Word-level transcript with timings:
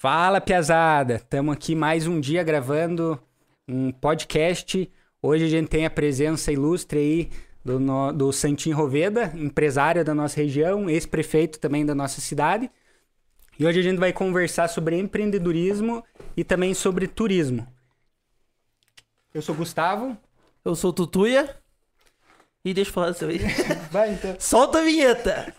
Fala, 0.00 0.40
piazada! 0.40 1.16
Estamos 1.16 1.52
aqui 1.52 1.74
mais 1.74 2.06
um 2.06 2.20
dia 2.20 2.44
gravando 2.44 3.20
um 3.66 3.90
podcast. 3.90 4.88
Hoje 5.20 5.46
a 5.46 5.48
gente 5.48 5.66
tem 5.66 5.84
a 5.84 5.90
presença 5.90 6.52
ilustre 6.52 7.00
aí 7.00 7.30
do, 7.64 7.80
no, 7.80 8.12
do 8.12 8.32
Santim 8.32 8.70
Roveda, 8.70 9.32
empresário 9.34 10.04
da 10.04 10.14
nossa 10.14 10.36
região, 10.36 10.88
ex-prefeito 10.88 11.58
também 11.58 11.84
da 11.84 11.96
nossa 11.96 12.20
cidade. 12.20 12.70
E 13.58 13.66
hoje 13.66 13.80
a 13.80 13.82
gente 13.82 13.98
vai 13.98 14.12
conversar 14.12 14.68
sobre 14.68 14.96
empreendedorismo 14.96 16.04
e 16.36 16.44
também 16.44 16.74
sobre 16.74 17.08
turismo. 17.08 17.66
Eu 19.34 19.42
sou 19.42 19.52
Gustavo. 19.52 20.16
Eu 20.64 20.76
sou 20.76 20.92
Tutuia. 20.92 21.56
E 22.64 22.72
deixa 22.72 22.90
eu 22.90 22.94
falar 22.94 23.08
dessa 23.08 23.26
vez. 23.26 23.42
Vai 23.90 24.12
então. 24.12 24.36
Solta 24.38 24.78
a 24.78 24.84
vinheta! 24.84 25.52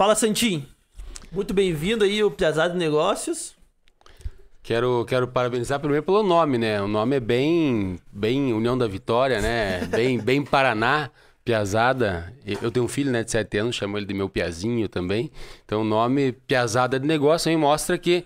Fala, 0.00 0.14
Santim. 0.14 0.66
Muito 1.30 1.52
bem-vindo 1.52 2.04
aí, 2.04 2.24
o 2.24 2.30
Piazada 2.30 2.72
de 2.72 2.78
Negócios. 2.78 3.54
Quero, 4.62 5.04
quero 5.04 5.28
parabenizar 5.28 5.78
primeiro 5.78 6.02
pelo 6.02 6.22
nome, 6.22 6.56
né? 6.56 6.80
O 6.80 6.88
nome 6.88 7.16
é 7.16 7.20
bem, 7.20 7.98
bem 8.10 8.50
União 8.54 8.78
da 8.78 8.88
Vitória, 8.88 9.42
né? 9.42 9.84
Bem, 9.88 10.16
bem 10.24 10.42
Paraná, 10.42 11.10
Piazada. 11.44 12.32
Eu 12.62 12.70
tenho 12.70 12.86
um 12.86 12.88
filho, 12.88 13.10
né, 13.10 13.22
de 13.22 13.30
7 13.30 13.58
anos, 13.58 13.76
chamo 13.76 13.98
ele 13.98 14.06
de 14.06 14.14
meu 14.14 14.26
Piazinho 14.26 14.88
também. 14.88 15.30
Então 15.66 15.82
o 15.82 15.84
nome 15.84 16.32
Piazada 16.32 16.98
de 16.98 17.06
Negócio 17.06 17.50
aí 17.50 17.56
mostra 17.58 17.98
que, 17.98 18.24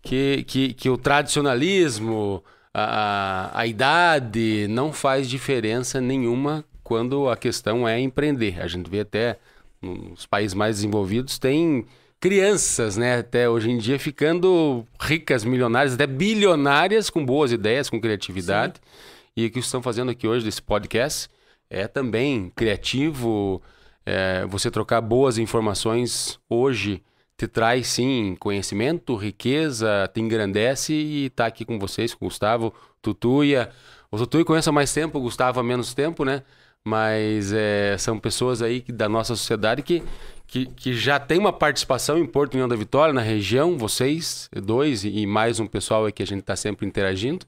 que, 0.00 0.44
que, 0.44 0.72
que 0.72 0.88
o 0.88 0.96
tradicionalismo, 0.96 2.42
a, 2.72 3.50
a 3.52 3.66
idade 3.66 4.66
não 4.70 4.94
faz 4.94 5.28
diferença 5.28 6.00
nenhuma 6.00 6.64
quando 6.82 7.28
a 7.28 7.36
questão 7.36 7.86
é 7.86 8.00
empreender. 8.00 8.62
A 8.62 8.66
gente 8.66 8.88
vê 8.88 9.00
até 9.00 9.36
nos 9.82 10.26
países 10.26 10.54
mais 10.54 10.76
desenvolvidos 10.76 11.38
tem 11.38 11.84
crianças, 12.20 12.96
né, 12.96 13.18
até 13.18 13.48
hoje 13.48 13.68
em 13.68 13.78
dia 13.78 13.98
ficando 13.98 14.86
ricas, 15.00 15.44
milionárias, 15.44 15.94
até 15.94 16.06
bilionárias 16.06 17.10
com 17.10 17.26
boas 17.26 17.50
ideias, 17.50 17.90
com 17.90 18.00
criatividade. 18.00 18.74
Sim. 18.76 19.12
E 19.36 19.46
o 19.46 19.50
que 19.50 19.58
estão 19.58 19.82
fazendo 19.82 20.10
aqui 20.10 20.28
hoje 20.28 20.44
desse 20.44 20.62
podcast 20.62 21.28
é 21.68 21.88
também 21.88 22.52
criativo. 22.54 23.60
É, 24.04 24.44
você 24.46 24.70
trocar 24.70 25.00
boas 25.00 25.38
informações 25.38 26.38
hoje 26.48 27.02
te 27.36 27.48
traz 27.48 27.88
sim 27.88 28.36
conhecimento, 28.38 29.16
riqueza, 29.16 30.08
te 30.12 30.20
engrandece 30.20 30.92
e 30.92 31.30
tá 31.30 31.46
aqui 31.46 31.64
com 31.64 31.78
vocês, 31.78 32.14
com 32.14 32.26
o 32.26 32.28
Gustavo, 32.28 32.72
Tutuia. 33.00 33.70
O 34.10 34.16
Tutuia 34.16 34.44
conhece 34.44 34.68
há 34.68 34.72
mais 34.72 34.92
tempo, 34.92 35.18
o 35.18 35.22
Gustavo 35.22 35.58
há 35.58 35.62
menos 35.62 35.94
tempo, 35.94 36.24
né? 36.24 36.42
Mas 36.84 37.52
é, 37.52 37.96
são 37.98 38.18
pessoas 38.18 38.62
aí 38.62 38.82
da 38.88 39.08
nossa 39.08 39.36
sociedade 39.36 39.82
que, 39.82 40.02
que, 40.46 40.66
que, 40.66 40.94
já 40.94 41.18
tem 41.20 41.38
uma 41.38 41.52
participação 41.52 42.18
em 42.18 42.26
Porto 42.26 42.54
União 42.54 42.68
da 42.68 42.76
Vitória, 42.76 43.14
na 43.14 43.22
região, 43.22 43.78
vocês 43.78 44.48
dois 44.62 45.04
e 45.04 45.26
mais 45.26 45.60
um 45.60 45.66
pessoal 45.66 46.06
aí 46.06 46.12
que 46.12 46.22
a 46.22 46.26
gente 46.26 46.40
está 46.40 46.56
sempre 46.56 46.86
interagindo, 46.86 47.46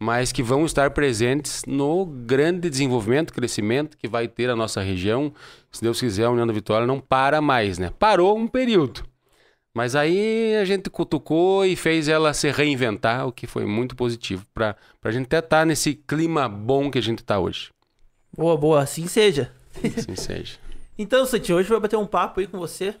mas 0.00 0.32
que 0.32 0.42
vão 0.42 0.64
estar 0.66 0.90
presentes 0.90 1.64
no 1.66 2.04
grande 2.04 2.68
desenvolvimento, 2.68 3.32
crescimento 3.32 3.96
que 3.96 4.08
vai 4.08 4.28
ter 4.28 4.50
a 4.50 4.56
nossa 4.56 4.80
região. 4.82 5.32
Se 5.70 5.80
Deus 5.82 6.00
quiser, 6.00 6.24
a 6.24 6.30
União 6.30 6.46
da 6.46 6.52
Vitória 6.52 6.86
não 6.86 7.00
para 7.00 7.40
mais, 7.40 7.78
né? 7.78 7.90
Parou 7.98 8.36
um 8.36 8.46
período. 8.46 9.04
Mas 9.76 9.96
aí 9.96 10.54
a 10.56 10.64
gente 10.64 10.88
cutucou 10.88 11.66
e 11.66 11.74
fez 11.74 12.08
ela 12.08 12.32
se 12.32 12.50
reinventar, 12.50 13.26
o 13.26 13.32
que 13.32 13.46
foi 13.46 13.64
muito 13.66 13.96
positivo 13.96 14.46
para 14.54 14.76
a 15.02 15.10
gente 15.10 15.26
até 15.26 15.38
estar 15.38 15.60
tá 15.60 15.64
nesse 15.64 15.94
clima 15.94 16.48
bom 16.48 16.90
que 16.90 16.98
a 16.98 17.02
gente 17.02 17.20
está 17.20 17.40
hoje. 17.40 17.73
Boa, 18.36 18.56
boa, 18.56 18.82
assim 18.82 19.06
seja. 19.06 19.52
Assim 19.96 20.16
seja. 20.16 20.58
então, 20.98 21.24
Santi, 21.24 21.52
hoje 21.52 21.68
vai 21.68 21.80
bater 21.80 21.96
um 21.96 22.06
papo 22.06 22.40
aí 22.40 22.46
com 22.46 22.58
você. 22.58 22.94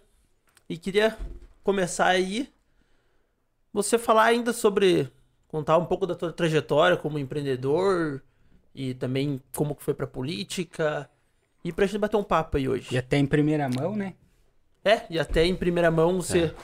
E 0.68 0.78
queria 0.78 1.16
começar 1.62 2.06
aí. 2.06 2.48
Você 3.72 3.98
falar 3.98 4.24
ainda 4.24 4.52
sobre. 4.52 5.10
Contar 5.48 5.76
um 5.78 5.84
pouco 5.84 6.06
da 6.06 6.14
tua 6.14 6.32
trajetória 6.32 6.96
como 6.96 7.18
empreendedor. 7.18 8.22
E 8.74 8.94
também 8.94 9.40
como 9.54 9.74
que 9.74 9.82
foi 9.82 9.94
pra 9.94 10.06
política. 10.06 11.10
E 11.64 11.72
pra 11.72 11.86
gente 11.86 11.98
bater 11.98 12.16
um 12.16 12.24
papo 12.24 12.56
aí 12.56 12.68
hoje. 12.68 12.94
E 12.94 12.98
até 12.98 13.16
em 13.16 13.26
primeira 13.26 13.68
mão, 13.68 13.96
né? 13.96 14.14
É, 14.84 15.02
e 15.08 15.18
até 15.18 15.44
em 15.46 15.54
primeira 15.54 15.90
mão 15.90 16.20
você 16.20 16.44
é. 16.44 16.54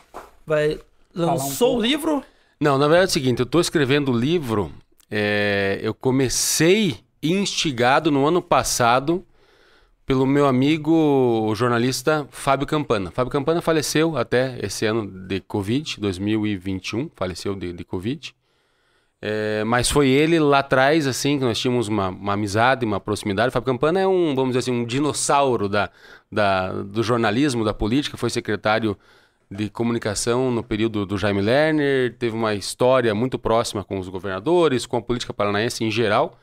vai. 0.47 0.80
Lançou 1.14 1.75
um 1.75 1.78
o 1.78 1.82
livro? 1.82 2.22
Não, 2.60 2.76
na 2.76 2.86
verdade 2.86 3.04
é 3.04 3.09
o 3.09 3.12
seguinte, 3.12 3.41
eu 3.41 3.47
tô 3.47 3.60
escrevendo 3.60 4.12
o 4.12 4.16
livro. 4.16 4.70
É, 5.10 5.80
eu 5.82 5.94
comecei 5.94 7.00
instigado 7.22 8.10
no 8.10 8.26
ano 8.26 8.41
passado 8.41 9.25
pelo 10.10 10.26
meu 10.26 10.47
amigo 10.47 11.53
jornalista 11.54 12.26
Fábio 12.31 12.66
Campana. 12.66 13.12
Fábio 13.12 13.31
Campana 13.31 13.62
faleceu 13.62 14.16
até 14.16 14.58
esse 14.60 14.84
ano 14.84 15.06
de 15.06 15.41
Covid, 15.41 16.00
2021, 16.00 17.10
faleceu 17.14 17.54
de, 17.54 17.72
de 17.72 17.84
Covid. 17.84 18.34
É, 19.22 19.62
mas 19.64 19.91
foi 19.91 20.09
ele 20.09 20.41
lá 20.41 20.60
atrás, 20.60 21.06
assim, 21.06 21.38
que 21.38 21.44
nós 21.44 21.59
tínhamos 21.60 21.86
uma, 21.86 22.09
uma 22.09 22.32
amizade, 22.32 22.84
uma 22.84 22.98
proximidade. 22.98 23.50
O 23.50 23.53
Fábio 23.53 23.66
Campana 23.66 24.00
é 24.00 24.06
um, 24.06 24.34
vamos 24.34 24.56
dizer 24.56 24.60
assim, 24.60 24.72
um 24.72 24.84
dinossauro 24.84 25.69
da, 25.69 25.91
da, 26.32 26.72
do 26.72 27.03
jornalismo, 27.03 27.64
da 27.64 27.72
política. 27.72 28.16
Foi 28.16 28.30
secretário 28.30 28.97
de 29.48 29.69
comunicação 29.69 30.50
no 30.50 30.64
período 30.64 31.06
do 31.06 31.19
Jaime 31.19 31.41
Lerner, 31.41 32.16
teve 32.19 32.34
uma 32.34 32.54
história 32.54 33.14
muito 33.14 33.38
próxima 33.38 33.84
com 33.84 33.98
os 33.98 34.09
governadores, 34.09 34.86
com 34.86 34.97
a 34.97 35.03
política 35.03 35.34
paranaense 35.34 35.84
em 35.84 35.91
geral 35.91 36.38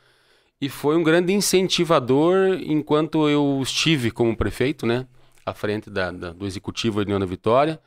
e 0.60 0.68
foi 0.68 0.96
um 0.96 1.02
grande 1.02 1.32
incentivador 1.32 2.58
enquanto 2.62 3.28
eu 3.28 3.60
estive 3.62 4.10
como 4.10 4.36
prefeito, 4.36 4.86
né, 4.86 5.06
à 5.46 5.54
frente 5.54 5.88
da, 5.88 6.10
da, 6.10 6.32
do 6.32 6.46
executivo 6.46 7.00
de 7.00 7.06
União 7.06 7.20
da 7.20 7.26
Vitória. 7.26 7.80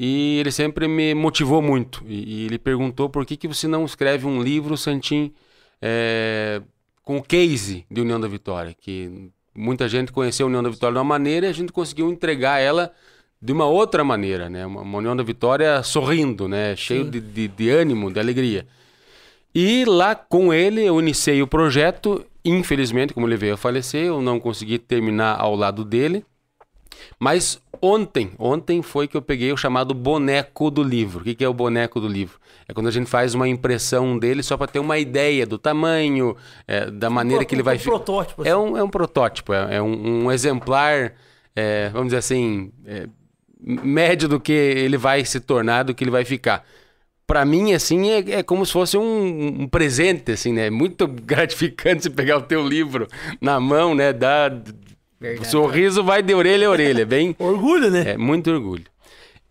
E 0.00 0.38
ele 0.38 0.52
sempre 0.52 0.86
me 0.86 1.12
motivou 1.12 1.60
muito. 1.60 2.04
E, 2.06 2.42
e, 2.42 2.46
ele 2.46 2.58
perguntou 2.58 3.10
por 3.10 3.26
que, 3.26 3.36
que 3.36 3.48
você 3.48 3.66
não 3.66 3.84
escreve 3.84 4.26
um 4.26 4.40
livro, 4.40 4.76
Santim, 4.76 5.34
é, 5.82 6.62
com 7.02 7.16
o 7.18 7.22
case 7.22 7.84
de 7.90 8.00
União 8.00 8.20
da 8.20 8.28
Vitória, 8.28 8.74
que 8.80 9.30
muita 9.54 9.88
gente 9.88 10.12
conheceu 10.12 10.46
a 10.46 10.48
União 10.48 10.62
da 10.62 10.70
Vitória 10.70 10.94
de 10.94 10.98
uma 10.98 11.04
maneira 11.04 11.46
e 11.46 11.50
a 11.50 11.52
gente 11.52 11.72
conseguiu 11.72 12.10
entregar 12.10 12.60
ela 12.60 12.92
de 13.42 13.52
uma 13.52 13.66
outra 13.66 14.04
maneira, 14.04 14.48
né? 14.48 14.64
Uma, 14.64 14.82
uma 14.82 14.98
União 14.98 15.16
da 15.16 15.22
Vitória 15.22 15.82
sorrindo, 15.82 16.46
né? 16.48 16.76
Cheio 16.76 17.04
de, 17.10 17.20
de, 17.20 17.48
de 17.48 17.70
ânimo, 17.70 18.12
de 18.12 18.20
alegria. 18.20 18.66
E 19.54 19.84
lá 19.84 20.14
com 20.14 20.52
ele 20.52 20.84
eu 20.84 21.00
iniciei 21.00 21.42
o 21.42 21.46
projeto. 21.46 22.24
Infelizmente, 22.44 23.12
como 23.12 23.26
ele 23.26 23.36
veio 23.36 23.54
a 23.54 23.56
falecer, 23.56 24.06
eu 24.06 24.22
não 24.22 24.38
consegui 24.38 24.78
terminar 24.78 25.38
ao 25.38 25.54
lado 25.54 25.84
dele. 25.84 26.24
Mas 27.18 27.60
ontem, 27.80 28.32
ontem 28.38 28.82
foi 28.82 29.06
que 29.08 29.16
eu 29.16 29.22
peguei 29.22 29.52
o 29.52 29.56
chamado 29.56 29.94
boneco 29.94 30.70
do 30.70 30.82
livro. 30.82 31.20
O 31.20 31.24
que 31.24 31.44
é 31.44 31.48
o 31.48 31.54
boneco 31.54 32.00
do 32.00 32.08
livro? 32.08 32.38
É 32.68 32.74
quando 32.74 32.88
a 32.88 32.92
gente 32.92 33.08
faz 33.08 33.34
uma 33.34 33.48
impressão 33.48 34.18
dele 34.18 34.42
só 34.42 34.56
para 34.56 34.66
ter 34.66 34.78
uma 34.78 34.98
ideia 34.98 35.46
do 35.46 35.58
tamanho, 35.58 36.36
é, 36.66 36.90
da 36.90 37.08
maneira 37.08 37.42
um, 37.42 37.46
que 37.46 37.54
ele 37.54 37.62
vai 37.62 37.78
ficar. 37.78 37.90
Um 37.90 37.96
protótipo. 37.96 38.42
Assim. 38.42 38.50
É, 38.50 38.56
um, 38.56 38.76
é 38.76 38.82
um 38.82 38.90
protótipo, 38.90 39.52
é, 39.52 39.76
é 39.76 39.82
um, 39.82 40.24
um, 40.24 40.32
exemplar, 40.32 41.14
é, 41.56 41.88
vamos 41.90 42.08
dizer 42.08 42.18
assim, 42.18 42.70
é, 42.84 43.08
médio 43.60 44.28
do 44.28 44.38
que 44.38 44.52
ele 44.52 44.96
vai 44.96 45.24
se 45.24 45.40
tornar, 45.40 45.84
do 45.84 45.94
que 45.94 46.04
ele 46.04 46.10
vai 46.10 46.24
ficar 46.24 46.64
para 47.28 47.44
mim, 47.44 47.74
assim, 47.74 48.08
é, 48.08 48.38
é, 48.38 48.42
como 48.42 48.64
se 48.64 48.72
fosse 48.72 48.96
um, 48.96 49.62
um, 49.62 49.68
presente, 49.68 50.32
assim, 50.32 50.50
né? 50.50 50.70
Muito 50.70 51.06
gratificante 51.06 52.04
você 52.04 52.10
pegar 52.10 52.38
o 52.38 52.42
teu 52.42 52.66
livro 52.66 53.06
na 53.38 53.60
mão, 53.60 53.94
né? 53.94 54.14
Dá... 54.14 54.50
O 55.38 55.44
sorriso 55.44 56.02
vai 56.02 56.22
de 56.22 56.32
orelha 56.34 56.66
a 56.66 56.70
orelha, 56.70 57.04
bem... 57.04 57.36
orgulho, 57.38 57.90
né? 57.90 58.12
É, 58.12 58.16
muito 58.16 58.50
orgulho. 58.50 58.86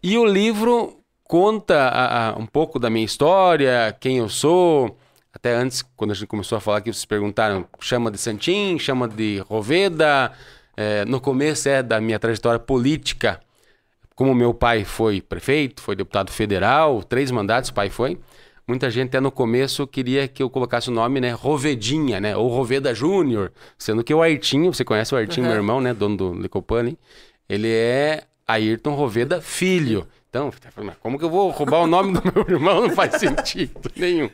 E 0.01 0.17
o 0.17 0.25
livro 0.25 0.97
conta 1.23 1.75
a, 1.75 2.29
a, 2.29 2.35
um 2.35 2.47
pouco 2.47 2.79
da 2.79 2.89
minha 2.89 3.05
história, 3.05 3.95
quem 3.99 4.17
eu 4.17 4.27
sou... 4.27 4.97
Até 5.31 5.53
antes, 5.53 5.83
quando 5.95 6.11
a 6.11 6.13
gente 6.15 6.25
começou 6.25 6.57
a 6.57 6.61
falar 6.61 6.77
aqui, 6.77 6.91
vocês 6.91 7.05
perguntaram, 7.05 7.63
chama 7.79 8.09
de 8.09 8.17
Santim, 8.17 8.79
chama 8.79 9.07
de 9.07 9.37
Roveda... 9.47 10.33
É, 10.79 11.03
no 11.05 11.19
começo 11.19 11.67
é 11.67 11.81
da 11.81 11.99
minha 11.99 12.19
trajetória 12.19 12.59
política, 12.59 13.39
como 14.17 14.33
meu 14.33 14.51
pai 14.51 14.83
foi 14.83 15.21
prefeito, 15.21 15.79
foi 15.79 15.95
deputado 15.95 16.31
federal, 16.31 17.03
três 17.03 17.29
mandatos 17.29 17.69
o 17.69 17.73
pai 17.73 17.87
foi, 17.87 18.17
muita 18.67 18.89
gente 18.89 19.09
até 19.09 19.19
no 19.19 19.31
começo 19.31 19.85
queria 19.85 20.27
que 20.27 20.41
eu 20.41 20.49
colocasse 20.49 20.89
o 20.89 20.91
nome, 20.91 21.21
né, 21.21 21.33
Rovedinha, 21.33 22.19
né, 22.19 22.35
ou 22.35 22.47
Roveda 22.47 22.95
Júnior, 22.95 23.53
sendo 23.77 24.03
que 24.03 24.11
o 24.11 24.23
Ayrtinho, 24.23 24.73
você 24.73 24.83
conhece 24.83 25.13
o 25.13 25.17
Ayrtinho, 25.17 25.45
uhum. 25.45 25.51
meu 25.51 25.61
irmão, 25.61 25.79
né, 25.79 25.93
dono 25.93 26.17
do 26.17 26.33
Licopani, 26.33 26.97
ele 27.47 27.69
é 27.69 28.23
Ayrton 28.47 28.95
Roveda 28.95 29.39
Filho. 29.39 30.07
Então, 30.31 30.51
como 30.99 31.19
que 31.19 31.23
eu 31.23 31.29
vou 31.29 31.51
roubar 31.51 31.81
o 31.83 31.87
nome 31.87 32.13
do 32.13 32.21
meu 32.25 32.45
irmão? 32.49 32.81
Não 32.81 32.89
faz 32.89 33.13
sentido 33.15 33.89
nenhum. 33.95 34.29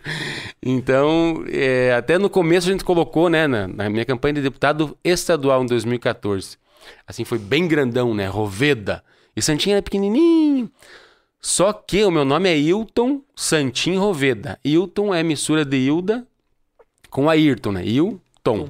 Então, 0.62 1.44
é, 1.50 1.94
até 1.94 2.18
no 2.18 2.29
começo 2.29 2.69
a 2.69 2.71
gente 2.71 2.86
colocou, 2.86 3.29
né, 3.29 3.47
na, 3.47 3.68
na 3.68 3.89
minha 3.89 4.06
campanha 4.06 4.36
de 4.36 4.41
deputado 4.41 4.97
estadual 5.03 5.62
em 5.62 5.68
2014. 5.68 6.57
Assim, 7.06 7.25
foi 7.25 7.38
bem 7.38 7.68
grandão, 7.68 8.13
né? 8.13 8.27
Roveda. 8.27 9.03
E 9.35 9.41
Santinho 9.41 9.74
era 9.74 9.81
pequenininho. 9.81 10.69
Só 11.39 11.74
que 11.74 12.03
o 12.06 12.12
meu 12.12 12.24
nome 12.24 12.50
é 12.50 12.57
Hilton 12.57 13.21
Santin 13.35 13.97
Roveda. 13.97 14.57
Hilton 14.63 15.13
é 15.13 15.21
mistura 15.24 15.65
de 15.65 15.77
Hilda 15.77 16.25
com 17.09 17.30
Ayrton, 17.30 17.74
né? 17.74 17.85
Hilton. 17.85 18.69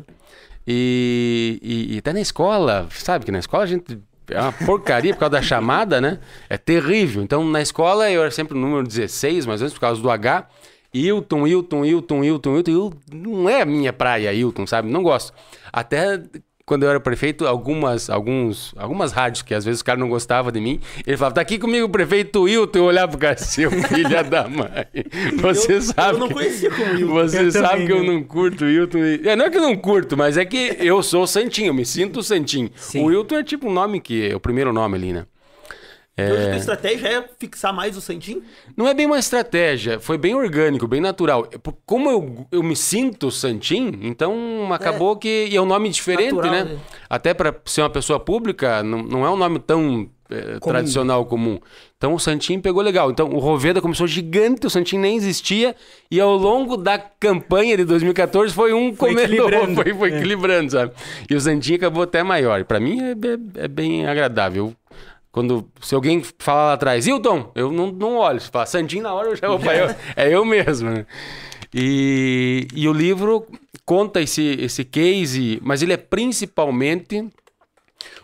E, 0.65 1.59
e, 1.61 1.95
e 1.95 1.97
até 1.99 2.13
na 2.13 2.21
escola, 2.21 2.87
sabe 2.91 3.25
que 3.25 3.31
na 3.31 3.39
escola 3.39 3.63
a 3.63 3.67
gente 3.67 3.99
é 4.29 4.39
uma 4.39 4.51
porcaria 4.51 5.13
por 5.13 5.19
causa 5.19 5.33
da 5.33 5.41
chamada, 5.41 5.99
né? 6.01 6.19
É 6.49 6.57
terrível. 6.57 7.21
Então, 7.21 7.43
na 7.43 7.61
escola 7.61 8.09
eu 8.09 8.21
era 8.21 8.31
sempre 8.31 8.57
o 8.57 8.59
número 8.59 8.87
16, 8.87 9.45
mais 9.45 9.61
ou 9.61 9.65
menos, 9.65 9.73
por 9.73 9.81
causa 9.81 10.01
do 10.01 10.09
H. 10.09 10.47
Hilton, 10.93 11.47
Hilton, 11.47 11.85
Hilton, 11.85 12.23
Hilton. 12.23 12.57
Hilton. 12.57 12.93
Não 13.11 13.49
é 13.49 13.61
a 13.61 13.65
minha 13.65 13.91
praia, 13.91 14.33
Hilton, 14.33 14.65
sabe? 14.65 14.89
Não 14.89 15.03
gosto. 15.03 15.33
Até 15.71 16.21
quando 16.65 16.83
eu 16.83 16.89
era 16.89 16.99
prefeito, 16.99 17.45
algumas, 17.45 18.09
alguns, 18.09 18.73
algumas 18.77 19.11
rádios 19.11 19.41
que 19.41 19.53
às 19.53 19.65
vezes 19.65 19.81
o 19.81 19.85
cara 19.85 19.99
não 19.99 20.07
gostava 20.07 20.51
de 20.51 20.61
mim, 20.61 20.79
ele 21.05 21.17
falava, 21.17 21.35
tá 21.35 21.41
aqui 21.41 21.59
comigo 21.59 21.85
o 21.85 21.89
prefeito 21.89 22.43
Wilton, 22.43 22.79
eu 22.79 22.85
olhava 22.85 23.11
pro 23.11 23.19
cara, 23.19 23.37
seu 23.37 23.69
filho 23.69 24.29
da 24.29 24.47
mãe. 24.47 24.69
Você 25.41 25.73
eu, 25.73 25.81
sabe. 25.81 26.15
Eu 26.15 26.19
não 26.19 26.29
conhecia 26.29 26.71
como 26.71 26.91
Wilton. 26.93 27.13
Você 27.13 27.39
Eu 27.41 27.51
sabe 27.51 27.67
também 27.67 27.85
que 27.87 27.91
eu 27.91 28.03
não. 28.03 28.23
curto 28.23 28.63
o 28.63 28.67
Wilton. 28.67 28.97
É, 29.25 29.35
não 29.35 29.45
é 29.45 29.49
que 29.49 29.57
eu 29.57 29.61
não 29.61 29.75
curto, 29.75 30.15
mas 30.15 30.37
é 30.37 30.45
que 30.45 30.77
eu 30.79 31.03
sou 31.03 31.27
santinho, 31.27 31.67
eu 31.67 31.73
me 31.73 31.85
sinto 31.85 32.23
santinho. 32.23 32.69
Sim. 32.75 33.01
O 33.01 33.05
Wilton 33.05 33.37
é 33.37 33.43
tipo 33.43 33.67
um 33.67 33.73
nome 33.73 33.99
que. 33.99 34.29
É 34.29 34.35
o 34.35 34.39
primeiro 34.39 34.71
nome 34.71 34.95
ali, 34.97 35.11
né? 35.13 35.25
Então, 36.15 36.35
a 36.35 36.45
tua 36.49 36.57
estratégia 36.57 37.07
é 37.07 37.25
fixar 37.39 37.73
mais 37.73 37.97
o 37.97 38.01
Santinho? 38.01 38.43
Não 38.77 38.87
é 38.87 38.93
bem 38.93 39.07
uma 39.07 39.17
estratégia, 39.17 39.99
foi 39.99 40.15
bem 40.17 40.35
orgânico, 40.35 40.87
bem 40.87 41.01
natural. 41.01 41.47
É 41.51 41.57
Como 41.87 42.09
eu, 42.09 42.47
eu 42.51 42.61
me 42.61 42.75
sinto 42.75 43.31
Santim, 43.31 43.99
então 44.03 44.71
acabou 44.71 45.15
que. 45.17 45.47
E 45.49 45.55
é 45.55 45.61
um 45.61 45.65
nome 45.65 45.89
diferente, 45.89 46.35
Natural, 46.35 46.51
né? 46.51 46.63
né? 46.65 46.77
Até 47.09 47.33
para 47.33 47.55
ser 47.65 47.81
uma 47.81 47.89
pessoa 47.89 48.19
pública, 48.19 48.83
não, 48.83 49.01
não 49.01 49.25
é 49.25 49.29
um 49.31 49.35
nome 49.35 49.57
tão 49.57 50.07
eh, 50.29 50.59
tradicional 50.61 51.25
comum. 51.25 51.59
Então 51.97 52.13
o 52.13 52.19
Santim 52.19 52.59
pegou 52.59 52.83
legal. 52.83 53.09
Então 53.09 53.29
o 53.29 53.39
Roveda 53.39 53.81
começou 53.81 54.05
gigante, 54.05 54.67
o 54.67 54.69
Santim 54.69 54.99
nem 54.99 55.15
existia, 55.15 55.75
e 56.11 56.19
ao 56.21 56.35
longo 56.37 56.77
da 56.77 56.99
campanha 56.99 57.75
de 57.75 57.85
2014 57.85 58.53
foi 58.53 58.71
um 58.71 58.93
Foi 58.93 59.15
comedor, 59.15 59.47
equilibrando. 59.51 59.81
foi, 59.81 59.93
foi 59.95 60.11
É. 60.11 60.17
equilibrando, 60.17 60.71
sabe? 60.73 60.91
E 61.27 61.33
o 61.33 61.39
Santim 61.41 61.73
acabou 61.73 62.03
até 62.03 62.21
maior. 62.21 62.63
Pra 62.65 62.79
mim 62.79 62.99
é, 63.01 63.11
é- 63.13 63.63
é 63.63 63.67
bem 63.67 64.05
agradável. 64.05 64.75
Quando, 65.33 65.67
se 65.81 65.95
alguém 65.95 66.21
falar 66.37 66.65
lá 66.67 66.73
atrás, 66.73 67.07
Hilton, 67.07 67.51
eu 67.55 67.71
não, 67.71 67.91
não 67.91 68.17
olho. 68.17 68.39
Se 68.39 68.51
falar 68.51 68.67
Santinho 68.67 69.01
na 69.01 69.15
hora, 69.15 69.29
eu 69.29 69.35
já 69.35 69.47
vou 69.47 69.57
pra 69.57 69.75
eu. 69.75 69.87
É 70.15 70.29
eu 70.29 70.45
mesmo, 70.45 70.91
né? 70.91 71.07
E, 71.73 72.67
e 72.75 72.87
o 72.87 72.93
livro 72.93 73.47
conta 73.83 74.21
esse, 74.21 74.43
esse 74.61 74.85
case, 74.85 75.59
mas 75.63 75.81
ele 75.81 75.91
é 75.91 75.97
principalmente 75.97 77.27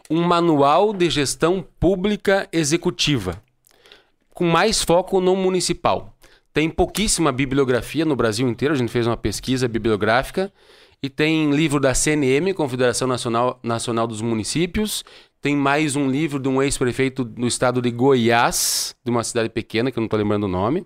um 0.07 0.21
manual 0.21 0.93
de 0.93 1.09
gestão 1.09 1.65
pública 1.79 2.47
executiva, 2.53 3.41
com 4.31 4.45
mais 4.45 4.83
foco 4.83 5.19
no 5.19 5.35
municipal. 5.35 6.13
Tem 6.53 6.69
pouquíssima 6.69 7.31
bibliografia 7.31 8.05
no 8.05 8.15
Brasil 8.15 8.47
inteiro, 8.47 8.75
a 8.75 8.77
gente 8.77 8.91
fez 8.91 9.07
uma 9.07 9.17
pesquisa 9.17 9.67
bibliográfica, 9.67 10.53
e 11.01 11.09
tem 11.09 11.51
livro 11.51 11.79
da 11.79 11.93
CNM, 11.93 12.53
Confederação 12.53 13.07
Nacional, 13.07 13.59
Nacional 13.63 14.05
dos 14.05 14.21
Municípios, 14.21 15.03
tem 15.41 15.55
mais 15.55 15.95
um 15.95 16.09
livro 16.09 16.39
de 16.39 16.49
um 16.49 16.61
ex-prefeito 16.61 17.23
do 17.23 17.47
estado 17.47 17.81
de 17.81 17.91
Goiás, 17.91 18.95
de 19.03 19.09
uma 19.11 19.23
cidade 19.23 19.49
pequena, 19.49 19.91
que 19.91 19.97
eu 19.97 20.01
não 20.01 20.05
estou 20.07 20.19
lembrando 20.19 20.43
o 20.43 20.49
nome, 20.49 20.85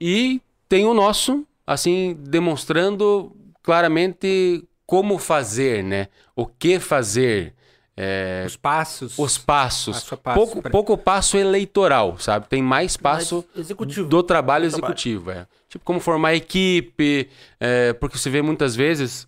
e 0.00 0.40
tem 0.68 0.84
o 0.86 0.92
nosso, 0.94 1.46
assim, 1.66 2.16
demonstrando 2.20 3.34
claramente 3.62 4.62
como 4.86 5.18
fazer, 5.18 5.82
né? 5.82 6.08
O 6.36 6.46
que 6.46 6.78
fazer, 6.78 7.54
é, 7.96 8.44
Os 8.46 8.56
passos. 8.56 9.18
os 9.18 9.38
passos. 9.38 9.96
Passo 10.02 10.16
passo 10.18 10.34
pouco, 10.38 10.62
pra- 10.62 10.70
pouco 10.70 10.98
passo 10.98 11.38
eleitoral, 11.38 12.18
sabe? 12.18 12.46
Tem 12.48 12.62
mais 12.62 12.96
passo 12.98 13.36
Mais 13.54 13.66
executivo. 13.66 14.08
do 14.08 14.22
trabalho 14.22 14.66
Do 14.66 14.72
trabalho. 14.72 14.92
executivo. 14.92 15.30
É. 15.30 15.46
Tipo, 15.70 15.84
como 15.84 16.00
formar 16.00 16.34
equipe, 16.34 17.30
é, 17.58 17.94
porque 17.94 18.18
você 18.18 18.28
vê 18.28 18.42
muitas 18.42 18.76
vezes 18.76 19.26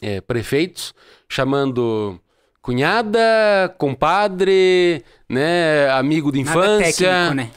é, 0.00 0.20
prefeitos 0.22 0.94
chamando 1.28 2.18
cunhada, 2.62 3.20
compadre, 3.78 5.04
né, 5.28 5.90
amigo 5.90 6.30
de 6.30 6.42
Nada 6.42 6.58
infância. 6.58 7.08
técnico, 7.08 7.34
né? 7.34 7.50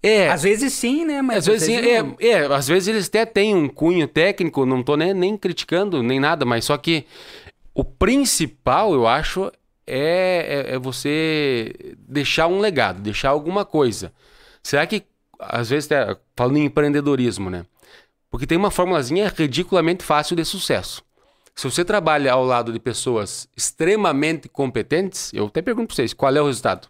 É, 0.00 0.28
Às 0.28 0.42
vezes 0.44 0.72
sim, 0.72 1.04
né? 1.04 1.20
Mas 1.20 1.38
às 1.38 1.46
vezes, 1.46 1.68
não. 1.68 2.16
é, 2.20 2.26
é, 2.28 2.46
às 2.54 2.68
vezes 2.68 2.88
eles 2.88 3.08
até 3.08 3.26
têm 3.26 3.54
um 3.54 3.68
cunho 3.68 4.06
técnico, 4.06 4.64
não 4.64 4.82
tô 4.82 4.96
nem, 4.96 5.12
nem 5.12 5.36
criticando 5.36 6.02
nem 6.02 6.20
nada, 6.20 6.44
mas 6.44 6.64
só 6.64 6.76
que 6.76 7.04
o 7.74 7.82
principal, 7.84 8.94
eu 8.94 9.06
acho, 9.08 9.50
é, 9.86 10.66
é, 10.70 10.74
é 10.74 10.78
você 10.78 11.72
deixar 11.98 12.46
um 12.46 12.60
legado, 12.60 13.00
deixar 13.00 13.30
alguma 13.30 13.64
coisa. 13.64 14.12
Será 14.62 14.86
que, 14.86 15.02
às 15.38 15.70
vezes, 15.70 15.88
falando 16.36 16.58
em 16.58 16.64
empreendedorismo, 16.66 17.50
né? 17.50 17.64
Porque 18.30 18.46
tem 18.46 18.58
uma 18.58 18.70
formulazinha 18.70 19.32
ridiculamente 19.34 20.04
fácil 20.04 20.36
de 20.36 20.44
sucesso. 20.44 21.02
Se 21.58 21.64
você 21.64 21.84
trabalha 21.84 22.32
ao 22.32 22.44
lado 22.44 22.72
de 22.72 22.78
pessoas 22.78 23.48
extremamente 23.56 24.48
competentes, 24.48 25.32
eu 25.34 25.46
até 25.46 25.60
pergunto 25.60 25.88
pra 25.88 25.96
vocês, 25.96 26.14
qual 26.14 26.32
é 26.32 26.40
o 26.40 26.46
resultado? 26.46 26.86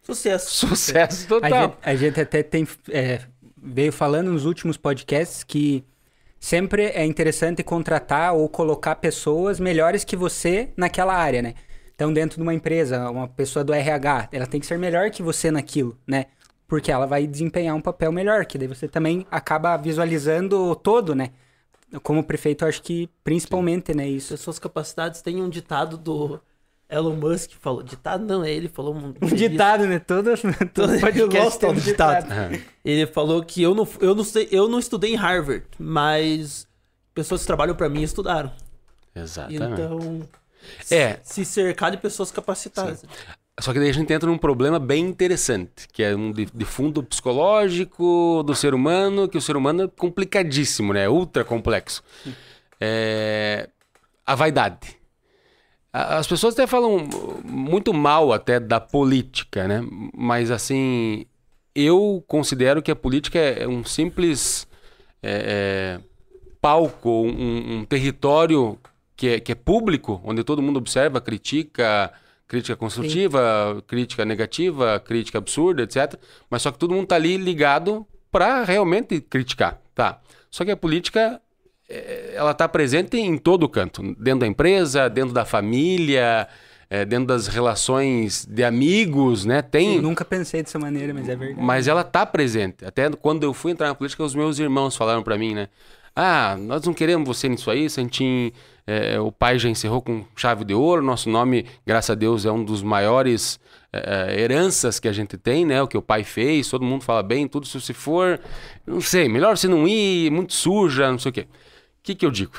Sucesso. 0.00 0.68
Sucesso 0.68 1.24
A 1.24 1.28
total. 1.28 1.50
gente, 1.50 1.76
a 1.82 1.94
gente 1.96 2.20
até 2.20 2.40
tem, 2.40 2.68
é, 2.88 3.22
veio 3.60 3.90
falando 3.90 4.30
nos 4.30 4.44
últimos 4.44 4.76
podcasts 4.76 5.42
que 5.42 5.84
sempre 6.38 6.84
é 6.84 7.04
interessante 7.04 7.64
contratar 7.64 8.32
ou 8.32 8.48
colocar 8.48 8.94
pessoas 8.94 9.58
melhores 9.58 10.04
que 10.04 10.14
você 10.14 10.68
naquela 10.76 11.16
área, 11.16 11.42
né? 11.42 11.54
Então, 11.92 12.12
dentro 12.12 12.36
de 12.36 12.44
uma 12.44 12.54
empresa, 12.54 13.10
uma 13.10 13.26
pessoa 13.26 13.64
do 13.64 13.74
RH, 13.74 14.28
ela 14.30 14.46
tem 14.46 14.60
que 14.60 14.66
ser 14.66 14.78
melhor 14.78 15.10
que 15.10 15.20
você 15.20 15.50
naquilo, 15.50 15.98
né? 16.06 16.26
Porque 16.68 16.92
ela 16.92 17.06
vai 17.06 17.26
desempenhar 17.26 17.74
um 17.74 17.80
papel 17.80 18.12
melhor, 18.12 18.46
que 18.46 18.56
daí 18.56 18.68
você 18.68 18.86
também 18.86 19.26
acaba 19.32 19.76
visualizando 19.76 20.62
o 20.62 20.76
todo, 20.76 21.12
né? 21.12 21.30
Como 22.02 22.22
prefeito, 22.24 22.64
acho 22.64 22.82
que 22.82 23.08
principalmente, 23.22 23.94
né, 23.94 24.08
isso. 24.08 24.30
Pessoas 24.30 24.58
capacitadas 24.58 25.22
tem 25.22 25.40
um 25.40 25.48
ditado 25.48 25.96
do 25.96 26.40
Elon 26.88 27.14
Musk 27.16 27.52
falou. 27.60 27.82
Ditado 27.82 28.24
não, 28.24 28.44
é 28.44 28.50
ele 28.50 28.68
falou 28.68 28.94
um, 28.94 29.14
Um 29.22 29.26
ditado, 29.28 29.86
né? 29.86 29.98
Todo, 29.98 30.30
todo 30.74 31.00
podcast 31.00 31.58
tem 31.58 31.70
um 31.70 31.74
do 31.74 31.80
ditado. 31.80 32.30
Aham. 32.30 32.58
Ele 32.84 33.06
falou 33.06 33.42
que 33.44 33.62
eu 33.62 33.74
não, 33.74 33.86
eu 34.00 34.14
não 34.14 34.24
sei, 34.24 34.48
eu 34.50 34.68
não 34.68 34.78
estudei 34.78 35.12
em 35.12 35.16
Harvard, 35.16 35.64
mas 35.78 36.66
pessoas 37.14 37.40
que 37.42 37.46
trabalham 37.46 37.74
pra 37.74 37.88
mim 37.88 38.02
estudaram. 38.02 38.52
Exatamente. 39.14 39.62
Então, 39.64 40.28
É. 40.90 41.18
se 41.22 41.44
cercar 41.44 41.90
de 41.90 41.96
pessoas 41.96 42.30
capacitadas. 42.30 43.02
Só 43.58 43.72
que 43.72 43.78
daí 43.78 43.88
a 43.88 43.94
gente 43.94 44.12
entra 44.12 44.28
num 44.28 44.36
problema 44.36 44.78
bem 44.78 45.04
interessante, 45.04 45.88
que 45.90 46.02
é 46.02 46.14
um 46.14 46.30
de, 46.30 46.44
de 46.44 46.64
fundo 46.64 47.02
psicológico 47.02 48.42
do 48.44 48.54
ser 48.54 48.74
humano, 48.74 49.28
que 49.28 49.38
o 49.38 49.40
ser 49.40 49.56
humano 49.56 49.84
é 49.84 49.88
complicadíssimo, 49.88 50.92
né? 50.92 51.08
Ultra 51.08 51.42
complexo. 51.42 52.02
É, 52.78 53.70
a 54.26 54.34
vaidade. 54.34 54.96
As 55.90 56.26
pessoas 56.26 56.52
até 56.52 56.66
falam 56.66 57.08
muito 57.42 57.94
mal 57.94 58.30
até 58.30 58.60
da 58.60 58.78
política, 58.78 59.66
né? 59.66 59.82
Mas 60.14 60.50
assim, 60.50 61.24
eu 61.74 62.22
considero 62.26 62.82
que 62.82 62.90
a 62.90 62.96
política 62.96 63.38
é 63.38 63.66
um 63.66 63.82
simples 63.82 64.68
é, 65.22 65.98
é, 65.98 66.00
palco, 66.60 67.08
um, 67.08 67.78
um 67.78 67.84
território 67.86 68.78
que 69.16 69.28
é, 69.28 69.40
que 69.40 69.52
é 69.52 69.54
público, 69.54 70.20
onde 70.22 70.44
todo 70.44 70.60
mundo 70.60 70.76
observa, 70.76 71.22
critica, 71.22 72.12
crítica 72.46 72.76
construtiva, 72.76 73.82
crítica 73.86 74.24
negativa, 74.24 75.00
crítica 75.00 75.38
absurda, 75.38 75.82
etc. 75.82 76.14
Mas 76.48 76.62
só 76.62 76.70
que 76.70 76.78
todo 76.78 76.94
mundo 76.94 77.06
tá 77.06 77.16
ali 77.16 77.36
ligado 77.36 78.06
para 78.30 78.62
realmente 78.64 79.20
criticar, 79.20 79.80
tá? 79.94 80.20
Só 80.50 80.64
que 80.64 80.70
a 80.70 80.76
política 80.76 81.40
eh, 81.88 82.34
ela 82.34 82.52
está 82.52 82.68
presente 82.68 83.16
em 83.16 83.36
todo 83.36 83.68
canto, 83.68 84.02
dentro 84.18 84.40
da 84.40 84.46
empresa, 84.46 85.08
dentro 85.08 85.32
da 85.32 85.44
família, 85.44 86.46
eh, 86.88 87.04
dentro 87.04 87.26
das 87.26 87.46
relações 87.48 88.46
de 88.46 88.62
amigos, 88.62 89.44
né? 89.44 89.62
Tem, 89.62 89.96
Eu 89.96 90.02
nunca 90.02 90.24
pensei 90.24 90.62
dessa 90.62 90.78
maneira, 90.78 91.12
mas 91.12 91.28
é 91.28 91.36
verdade. 91.36 91.60
mas 91.60 91.88
ela 91.88 92.04
tá 92.04 92.24
presente. 92.24 92.84
Até 92.84 93.10
quando 93.10 93.42
eu 93.42 93.52
fui 93.52 93.72
entrar 93.72 93.88
na 93.88 93.94
política, 93.94 94.22
os 94.22 94.34
meus 94.34 94.58
irmãos 94.58 94.96
falaram 94.96 95.22
pra 95.22 95.36
mim, 95.36 95.54
né? 95.54 95.68
Ah, 96.14 96.56
nós 96.58 96.82
não 96.86 96.94
queremos 96.94 97.26
você 97.26 97.48
nisso 97.48 97.70
aí, 97.70 97.90
Santim. 97.90 98.50
É, 98.86 99.18
o 99.18 99.32
pai 99.32 99.58
já 99.58 99.68
encerrou 99.68 100.00
com 100.00 100.24
chave 100.36 100.64
de 100.64 100.72
ouro. 100.72 101.02
Nosso 101.02 101.28
nome, 101.28 101.66
graças 101.84 102.10
a 102.10 102.14
Deus, 102.14 102.46
é 102.46 102.52
um 102.52 102.64
dos 102.64 102.82
maiores 102.82 103.58
é, 103.92 104.34
é, 104.36 104.40
heranças 104.40 105.00
que 105.00 105.08
a 105.08 105.12
gente 105.12 105.36
tem, 105.36 105.64
né? 105.64 105.82
O 105.82 105.88
que 105.88 105.98
o 105.98 106.02
pai 106.02 106.22
fez, 106.22 106.70
todo 106.70 106.84
mundo 106.84 107.02
fala 107.02 107.22
bem, 107.22 107.48
tudo. 107.48 107.66
Se 107.66 107.92
for, 107.92 108.40
não 108.86 109.00
sei, 109.00 109.28
melhor 109.28 109.56
você 109.56 109.66
não 109.66 109.88
ir, 109.88 110.30
muito 110.30 110.52
suja, 110.52 111.10
não 111.10 111.18
sei 111.18 111.30
o 111.30 111.32
quê. 111.32 111.40
O 111.40 112.02
que, 112.02 112.14
que 112.14 112.24
eu 112.24 112.30
digo? 112.30 112.52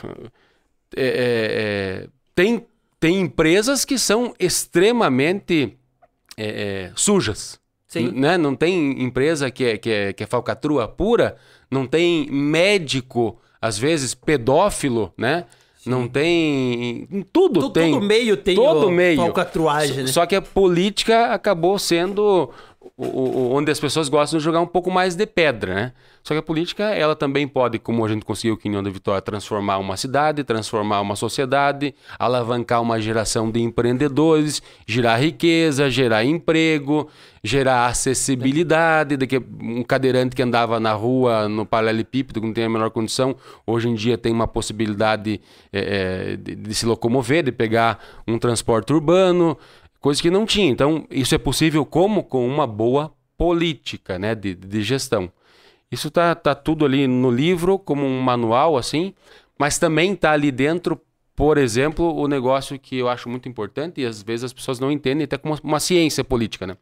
É, 0.96 1.02
é, 1.02 1.06
é, 1.06 2.08
tem, 2.36 2.66
tem 3.00 3.22
empresas 3.22 3.86
que 3.86 3.98
são 3.98 4.34
extremamente 4.38 5.78
é, 6.36 6.90
é, 6.90 6.92
sujas. 6.96 7.60
Sim. 7.88 8.12
Né? 8.12 8.38
Não 8.38 8.54
tem 8.54 9.02
empresa 9.02 9.50
que 9.50 9.64
é, 9.64 9.78
que, 9.78 9.90
é, 9.90 10.14
que 10.14 10.24
é 10.24 10.28
falcatrua 10.28 10.90
pura, 10.90 11.38
não 11.72 11.88
tem 11.88 12.30
médico, 12.30 13.40
às 13.62 13.78
vezes 13.78 14.14
pedófilo, 14.14 15.14
né? 15.18 15.46
Não 15.88 16.08
tem. 16.08 17.08
em 17.12 17.22
Tudo 17.32 17.62
Tu- 17.62 17.70
tem. 17.72 17.92
Todo 17.92 18.04
meio 18.06 18.38
tem 18.38 18.56
todo 18.56 18.88
o- 18.88 18.92
meio. 18.92 19.18
né? 20.04 20.08
Só 20.08 20.26
que 20.26 20.36
a 20.36 20.42
política 20.42 21.28
acabou 21.34 21.78
sendo 21.80 22.50
o, 22.98 23.06
o, 23.06 23.54
onde 23.56 23.72
as 23.72 23.80
pessoas 23.80 24.10
gostam 24.10 24.38
de 24.40 24.44
jogar 24.44 24.62
um 24.62 24.68
pouco 24.68 24.90
mais 24.92 25.16
de 25.16 25.26
pedra, 25.26 25.74
né? 25.74 25.94
Só 26.28 26.34
que 26.34 26.40
a 26.40 26.44
política, 26.44 26.84
ela 26.84 27.16
também 27.16 27.48
pode, 27.48 27.80
como 27.80 28.04
a 28.04 28.10
gente 28.10 28.26
conseguiu 28.26 28.60
em 28.62 28.68
União 28.68 28.84
da 28.84 28.90
Vitória, 28.90 29.22
transformar 29.22 29.78
uma 29.78 29.96
cidade, 29.96 30.44
transformar 30.44 31.00
uma 31.00 31.16
sociedade, 31.16 31.96
alavancar 32.20 32.82
uma 32.82 33.00
geração 33.00 33.50
de 33.50 33.62
empreendedores, 33.62 34.62
gerar 34.86 35.16
riqueza, 35.16 35.90
gerar 35.90 36.26
emprego, 36.26 37.08
gerar 37.42 37.86
acessibilidade, 37.86 39.16
de 39.16 39.42
um 39.62 39.82
cadeirante 39.84 40.36
que 40.36 40.42
andava 40.42 40.82
na 40.82 40.92
rua, 40.92 41.48
no 41.48 41.66
paralelepípedo, 41.66 42.42
que 42.42 42.48
não 42.48 42.54
tem 42.54 42.66
a 42.66 42.70
menor 42.70 42.90
condição, 42.90 43.34
hoje 43.66 43.88
em 43.88 43.96
dia 43.96 44.18
tem 44.18 44.34
uma 44.34 44.50
possibilidade 44.50 45.40
é, 45.72 46.36
de, 46.36 46.56
de 46.56 46.76
se 46.76 46.86
locomover, 46.86 47.42
de 47.42 47.54
pegar 47.54 48.04
um 48.28 48.38
transporte 48.38 48.92
urbano, 48.92 49.58
coisa 50.02 50.22
que 50.22 50.30
não 50.30 50.46
tinha. 50.46 50.70
Então, 50.70 51.08
isso 51.10 51.34
é 51.34 51.38
possível 51.38 51.86
como? 51.86 52.22
Com 52.22 52.46
uma 52.46 52.68
boa 52.68 53.14
política 53.38 54.20
né, 54.20 54.36
de, 54.36 54.54
de 54.54 54.82
gestão. 54.84 55.32
Isso 55.92 56.12
tá, 56.12 56.36
tá 56.36 56.54
tudo 56.54 56.86
ali 56.86 57.08
no 57.08 57.32
livro, 57.32 57.80
como 57.80 58.06
um 58.06 58.22
manual, 58.22 58.78
assim, 58.78 59.14
mas 59.58 59.80
também 59.80 60.16
tá 60.16 60.32
ali 60.32 60.52
dentro, 60.52 61.02
por 61.36 61.58
exemplo, 61.58 62.14
o 62.16 62.28
negócio 62.28 62.78
que 62.78 62.98
eu 62.98 63.08
acho 63.08 63.30
muito 63.30 63.48
importante, 63.48 64.02
e 64.02 64.06
às 64.06 64.22
vezes 64.22 64.46
as 64.46 64.54
pessoas 64.54 64.80
não 64.80 64.92
entendem, 64.92 65.24
até 65.24 65.38
como 65.38 65.54
uma, 65.54 65.60
uma 65.64 65.80
ciência 65.80 66.24
política, 66.24 66.68
né? 66.68 66.78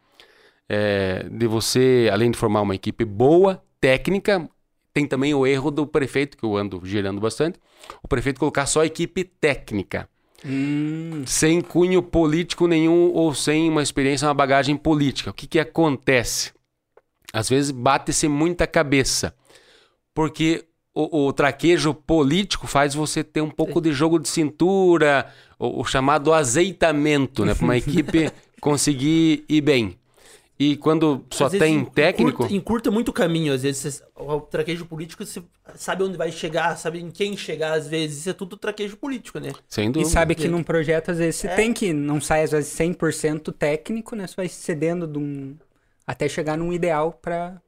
É, 0.67 1.27
de 1.29 1.45
você, 1.45 2.09
além 2.11 2.31
de 2.31 2.37
formar 2.37 2.61
uma 2.61 2.73
equipe 2.73 3.05
boa, 3.05 3.63
técnica, 3.79 4.49
tem 4.91 5.05
também 5.05 5.33
o 5.33 5.45
erro 5.45 5.69
do 5.69 5.85
prefeito, 5.85 6.37
que 6.37 6.43
eu 6.43 6.57
ando 6.57 6.81
gerando 6.83 7.21
bastante, 7.21 7.59
o 8.01 8.07
prefeito 8.07 8.39
colocar 8.39 8.65
só 8.65 8.83
equipe 8.83 9.23
técnica. 9.23 10.09
Hum. 10.43 11.23
Sem 11.25 11.59
cunho 11.61 12.01
político 12.01 12.67
nenhum 12.67 13.11
ou 13.13 13.33
sem 13.33 13.69
uma 13.69 13.83
experiência, 13.83 14.27
uma 14.27 14.33
bagagem 14.33 14.77
política. 14.77 15.31
O 15.31 15.33
que, 15.33 15.47
que 15.47 15.59
acontece? 15.59 16.53
Às 17.35 17.49
vezes 17.49 17.69
bate-se 17.69 18.29
muita 18.29 18.65
cabeça. 18.65 19.35
Porque 20.13 20.63
o, 20.93 21.25
o, 21.27 21.33
traquejo 21.33 21.93
político 21.93 22.65
faz 22.65 22.95
você 22.95 23.25
ter 23.25 23.41
um 23.41 23.49
pouco 23.49 23.81
de 23.81 23.91
jogo 23.91 24.17
de 24.17 24.29
cintura, 24.29 25.27
o, 25.59 25.81
o 25.81 25.83
chamado 25.83 26.31
azeitamento, 26.31 27.43
né? 27.43 27.53
Para 27.53 27.65
uma 27.65 27.75
equipe 27.77 28.31
conseguir 28.61 29.43
ir 29.49 29.59
bem. 29.59 29.99
E 30.57 30.77
quando 30.77 31.25
só 31.29 31.49
tem 31.49 31.83
técnico. 31.83 32.43
Encurta, 32.43 32.55
encurta 32.55 32.91
muito 32.91 33.09
o 33.09 33.13
caminho, 33.13 33.51
às 33.51 33.63
vezes. 33.63 34.01
o 34.15 34.39
traquejo 34.39 34.85
político, 34.85 35.25
você 35.25 35.43
sabe 35.75 36.03
onde 36.03 36.15
vai 36.15 36.31
chegar, 36.31 36.77
sabe 36.77 37.01
em 37.01 37.11
quem 37.11 37.35
chegar, 37.35 37.73
às 37.73 37.89
vezes. 37.89 38.19
Isso 38.19 38.29
é 38.29 38.33
tudo 38.33 38.55
traquejo 38.55 38.95
político, 38.95 39.37
né? 39.41 39.51
Sem 39.67 39.91
dúvida. 39.91 40.09
E 40.09 40.13
sabe 40.13 40.33
que 40.33 40.47
num 40.47 40.63
projeto, 40.63 41.11
às 41.11 41.17
vezes, 41.17 41.35
você 41.35 41.47
é. 41.47 41.55
tem 41.55 41.73
que. 41.73 41.91
Não 41.91 42.21
sai, 42.21 42.43
às 42.43 42.51
vezes, 42.51 42.73
100% 42.79 43.51
técnico, 43.51 44.15
né? 44.15 44.25
Você 44.25 44.35
vai 44.37 44.47
cedendo 44.47 45.05
de 45.05 45.19
um, 45.19 45.57
até 46.05 46.27
chegar 46.27 46.57
num 46.57 46.71
ideal 46.71 47.13
para 47.21 47.61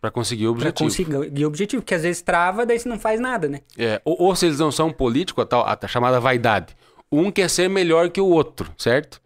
para 0.00 0.10
conseguir 0.10 0.46
o 0.46 0.52
objetivo. 0.52 0.74
Pra 0.74 0.84
conseguir 0.84 1.44
o 1.44 1.46
objetivo, 1.46 1.82
porque 1.82 1.94
às 1.94 2.02
vezes 2.02 2.22
trava, 2.22 2.64
daí 2.64 2.78
você 2.78 2.88
não 2.88 2.98
faz 2.98 3.20
nada, 3.20 3.48
né? 3.48 3.60
É, 3.76 4.00
ou, 4.02 4.16
ou 4.22 4.34
se 4.34 4.46
eles 4.46 4.58
não 4.58 4.72
são 4.72 4.90
políticos, 4.90 5.44
a, 5.44 5.46
tal, 5.46 5.66
a 5.66 5.86
chamada 5.86 6.18
vaidade. 6.18 6.74
Um 7.12 7.30
quer 7.30 7.50
ser 7.50 7.68
melhor 7.68 8.08
que 8.08 8.20
o 8.20 8.26
outro, 8.26 8.72
certo? 8.78 9.20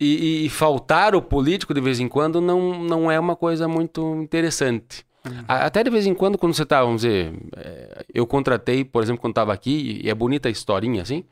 E, 0.00 0.46
e, 0.46 0.48
faltar 0.50 1.14
o 1.14 1.22
político 1.22 1.72
de 1.72 1.80
vez 1.80 2.00
em 2.00 2.08
quando 2.08 2.40
não, 2.40 2.82
não 2.82 3.10
é 3.10 3.20
uma 3.20 3.36
coisa 3.36 3.68
muito 3.68 4.16
interessante. 4.16 5.06
Uhum. 5.24 5.44
Até 5.46 5.84
de 5.84 5.90
vez 5.90 6.06
em 6.06 6.12
quando, 6.12 6.36
quando 6.36 6.54
você 6.54 6.66
tá, 6.66 6.82
vamos 6.82 7.02
dizer, 7.02 7.32
é, 7.56 8.04
eu 8.12 8.26
contratei, 8.26 8.84
por 8.84 9.02
exemplo, 9.02 9.20
quando 9.20 9.30
estava 9.30 9.52
aqui, 9.52 10.00
e 10.02 10.10
é 10.10 10.14
bonita 10.14 10.48
a 10.48 10.52
historinha 10.52 11.02
assim, 11.02 11.24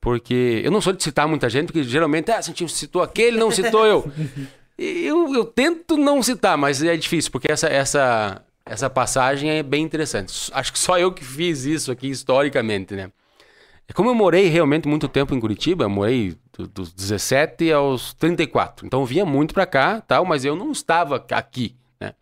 porque 0.00 0.60
eu 0.64 0.72
não 0.72 0.80
sou 0.80 0.92
de 0.92 1.02
citar 1.02 1.28
muita 1.28 1.48
gente, 1.48 1.66
porque 1.66 1.84
geralmente, 1.84 2.32
ah, 2.32 2.38
a 2.38 2.42
gente 2.42 2.68
citou 2.68 3.00
aquele, 3.00 3.38
não 3.38 3.52
citou 3.52 3.86
eu. 3.86 4.10
eu, 4.82 5.34
eu 5.34 5.44
tento 5.44 5.96
não 5.96 6.22
citar, 6.22 6.56
mas 6.56 6.82
é 6.82 6.96
difícil, 6.96 7.30
porque 7.30 7.50
essa, 7.50 7.68
essa, 7.68 8.42
essa 8.64 8.90
passagem 8.90 9.50
é 9.50 9.62
bem 9.62 9.82
interessante. 9.82 10.50
Acho 10.52 10.72
que 10.72 10.78
só 10.78 10.98
eu 10.98 11.12
que 11.12 11.24
fiz 11.24 11.64
isso 11.64 11.92
aqui 11.92 12.08
historicamente, 12.08 12.94
né? 12.94 13.10
Como 13.94 14.08
eu 14.08 14.14
morei 14.14 14.48
realmente 14.48 14.88
muito 14.88 15.06
tempo 15.06 15.34
em 15.34 15.40
Curitiba, 15.40 15.84
eu 15.84 15.90
morei 15.90 16.34
dos 16.72 16.92
17 16.92 17.70
aos 17.72 18.14
34. 18.14 18.86
Então 18.86 19.00
eu 19.00 19.06
vinha 19.06 19.26
muito 19.26 19.52
para 19.52 19.66
cá, 19.66 20.00
tal, 20.00 20.24
mas 20.24 20.44
eu 20.44 20.56
não 20.56 20.72
estava 20.72 21.24
aqui, 21.30 21.76
né? 22.00 22.14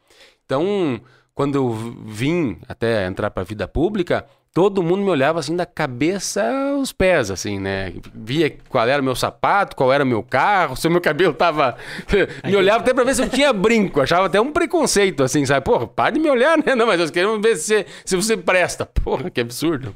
Então, 0.45 1.01
quando 1.35 1.55
eu 1.55 1.71
vim 2.05 2.59
até 2.69 3.07
entrar 3.07 3.31
para 3.31 3.43
a 3.43 3.47
vida 3.47 3.69
pública, 3.69 4.27
todo 4.53 4.83
mundo 4.83 5.03
me 5.03 5.11
olhava 5.11 5.39
assim 5.39 5.55
da 5.55 5.65
cabeça 5.65 6.43
aos 6.75 6.93
pés, 6.93 7.31
assim, 7.31 7.59
né? 7.59 7.95
Via 8.13 8.51
qual 8.69 8.89
era 8.89 9.01
o 9.01 9.05
meu 9.05 9.15
sapato, 9.15 9.77
qual 9.77 9.93
era 9.93 10.03
o 10.03 10.07
meu 10.07 10.23
carro, 10.23 10.77
se 10.77 10.89
o 10.89 10.91
meu 10.91 11.01
cabelo 11.01 11.33
tava. 11.33 11.77
me 12.45 12.57
olhava 12.57 12.81
até 12.81 12.93
pra 12.93 13.05
ver 13.05 13.15
se 13.15 13.23
eu 13.23 13.29
tinha 13.29 13.53
brinco, 13.53 14.01
achava 14.01 14.27
até 14.27 14.41
um 14.41 14.53
preconceito, 14.53 15.23
assim, 15.23 15.47
sabe? 15.47 15.65
Porra, 15.65 15.87
para 15.87 16.11
de 16.11 16.21
me 16.21 16.29
olhar, 16.29 16.59
né? 16.59 16.75
Não, 16.75 16.87
mas 16.87 16.99
nós 16.99 17.11
queremos 17.11 17.41
ver 17.41 17.57
se, 17.57 17.87
se 18.05 18.17
você 18.17 18.37
presta. 18.37 18.85
Porra, 18.87 19.31
que 19.31 19.41
absurdo. 19.41 19.95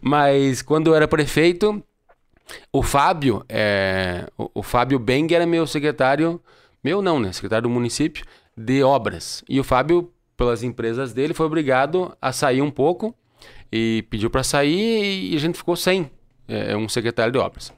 Mas 0.00 0.60
quando 0.60 0.88
eu 0.88 0.94
era 0.94 1.06
prefeito, 1.06 1.82
o 2.72 2.82
Fábio, 2.82 3.44
é... 3.48 4.26
o, 4.36 4.50
o 4.54 4.62
Fábio 4.62 4.98
Beng 4.98 5.32
era 5.32 5.46
meu 5.46 5.66
secretário, 5.66 6.40
meu 6.82 7.00
não, 7.00 7.20
né? 7.20 7.30
Secretário 7.32 7.68
do 7.68 7.70
município 7.70 8.24
de 8.56 8.82
obras. 8.82 9.44
E 9.48 9.60
o 9.60 9.64
Fábio, 9.64 10.10
pelas 10.36 10.64
empresas 10.64 11.12
dele, 11.12 11.32
foi 11.32 11.46
obrigado 11.46 12.16
a 12.20 12.32
sair 12.32 12.60
um 12.60 12.70
pouco 12.70 13.14
e 13.76 14.02
pediu 14.02 14.30
para 14.30 14.44
sair 14.44 15.32
e 15.32 15.34
a 15.34 15.40
gente 15.40 15.58
ficou 15.58 15.74
sem 15.74 16.08
é, 16.46 16.72
é, 16.72 16.76
um 16.76 16.88
secretário 16.88 17.32
de 17.32 17.38
obras. 17.40 17.72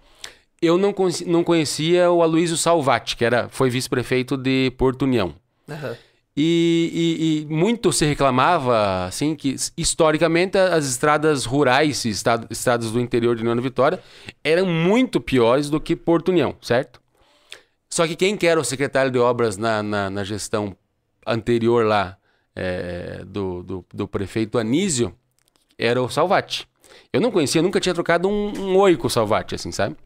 Eu 0.61 0.77
não, 0.77 0.95
não 1.25 1.43
conhecia 1.43 2.11
o 2.11 2.23
Aloysio 2.23 2.59
Salvati, 2.59 3.17
que 3.17 3.25
era, 3.25 3.49
foi 3.49 3.71
vice-prefeito 3.71 4.37
de 4.37 4.71
Porto 4.77 5.07
União. 5.07 5.35
Uhum. 5.67 5.97
E, 6.37 7.47
e, 7.49 7.49
e, 7.51 7.55
muito 7.55 7.91
se 7.95 8.05
reclamava, 8.05 9.07
assim, 9.07 9.35
que 9.35 9.57
historicamente 9.75 10.59
as 10.59 10.87
estradas 10.87 11.47
rurais, 11.47 12.05
estado, 12.05 12.47
estradas 12.51 12.91
do 12.91 13.01
interior 13.01 13.35
de 13.35 13.41
União 13.41 13.59
Vitória, 13.59 13.99
eram 14.45 14.67
muito 14.67 15.19
piores 15.19 15.71
do 15.71 15.81
que 15.81 15.97
Porto 15.97 16.29
União, 16.29 16.55
certo? 16.61 17.01
Só 17.89 18.07
que 18.07 18.15
quem 18.15 18.37
que 18.37 18.47
era 18.47 18.61
o 18.61 18.65
secretário 18.65 19.11
de 19.11 19.19
obras 19.19 19.57
na, 19.57 19.83
na, 19.83 20.11
na 20.11 20.25
gestão 20.25 20.77
anterior 21.27 21.87
lá 21.87 22.19
é, 22.55 23.25
do, 23.27 23.63
do, 23.63 23.87
do 23.95 24.07
prefeito 24.07 24.59
Anísio 24.59 25.17
era 25.79 26.03
o 26.03 26.09
Salvati. 26.09 26.69
Eu 27.13 27.21
não 27.21 27.31
conhecia, 27.31 27.63
nunca 27.63 27.81
tinha 27.81 27.95
trocado 27.95 28.29
um, 28.29 28.53
um 28.59 28.77
oi 28.77 28.97
com 28.97 29.07
o 29.07 29.11
Salvati, 29.11 29.55
assim, 29.55 29.73
sabe? 29.73 29.97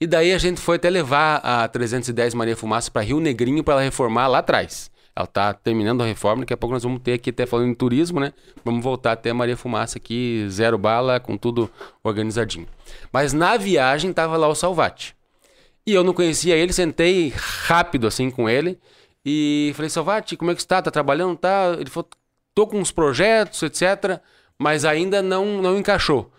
E 0.00 0.06
daí 0.06 0.32
a 0.32 0.38
gente 0.38 0.60
foi 0.60 0.76
até 0.76 0.88
levar 0.88 1.36
a 1.36 1.66
310 1.66 2.34
Maria 2.34 2.56
Fumaça 2.56 2.90
para 2.90 3.02
Rio 3.02 3.20
Negrinho 3.20 3.64
para 3.64 3.74
ela 3.74 3.82
reformar 3.82 4.28
lá 4.28 4.38
atrás. 4.38 4.90
Ela 5.14 5.26
tá 5.26 5.52
terminando 5.52 6.02
a 6.02 6.06
reforma, 6.06 6.42
daqui 6.42 6.52
a 6.52 6.56
pouco 6.56 6.72
nós 6.72 6.84
vamos 6.84 7.00
ter 7.02 7.14
aqui 7.14 7.30
até 7.30 7.44
falando 7.44 7.68
em 7.68 7.74
turismo, 7.74 8.20
né? 8.20 8.32
Vamos 8.64 8.84
voltar 8.84 9.12
até 9.12 9.32
Maria 9.32 9.56
Fumaça 9.56 9.98
aqui, 9.98 10.46
zero 10.48 10.78
bala, 10.78 11.18
com 11.18 11.36
tudo 11.36 11.68
organizadinho. 12.04 12.68
Mas 13.12 13.32
na 13.32 13.56
viagem 13.56 14.12
tava 14.12 14.36
lá 14.36 14.46
o 14.46 14.54
Salvati. 14.54 15.16
E 15.84 15.92
eu 15.92 16.04
não 16.04 16.12
conhecia 16.12 16.54
ele, 16.54 16.72
sentei 16.72 17.32
rápido 17.36 18.06
assim 18.06 18.30
com 18.30 18.48
ele 18.48 18.78
e 19.24 19.72
falei, 19.74 19.88
Salvati, 19.88 20.36
como 20.36 20.52
é 20.52 20.54
que 20.54 20.60
está? 20.60 20.80
Tá 20.80 20.90
trabalhando? 20.90 21.36
Tá? 21.36 21.74
Ele 21.76 21.90
falou, 21.90 22.08
tô 22.54 22.66
com 22.68 22.78
uns 22.78 22.92
projetos, 22.92 23.62
etc 23.64 24.20
mas 24.58 24.84
ainda 24.84 25.22
não, 25.22 25.62
não 25.62 25.78
encaixou. 25.78 26.30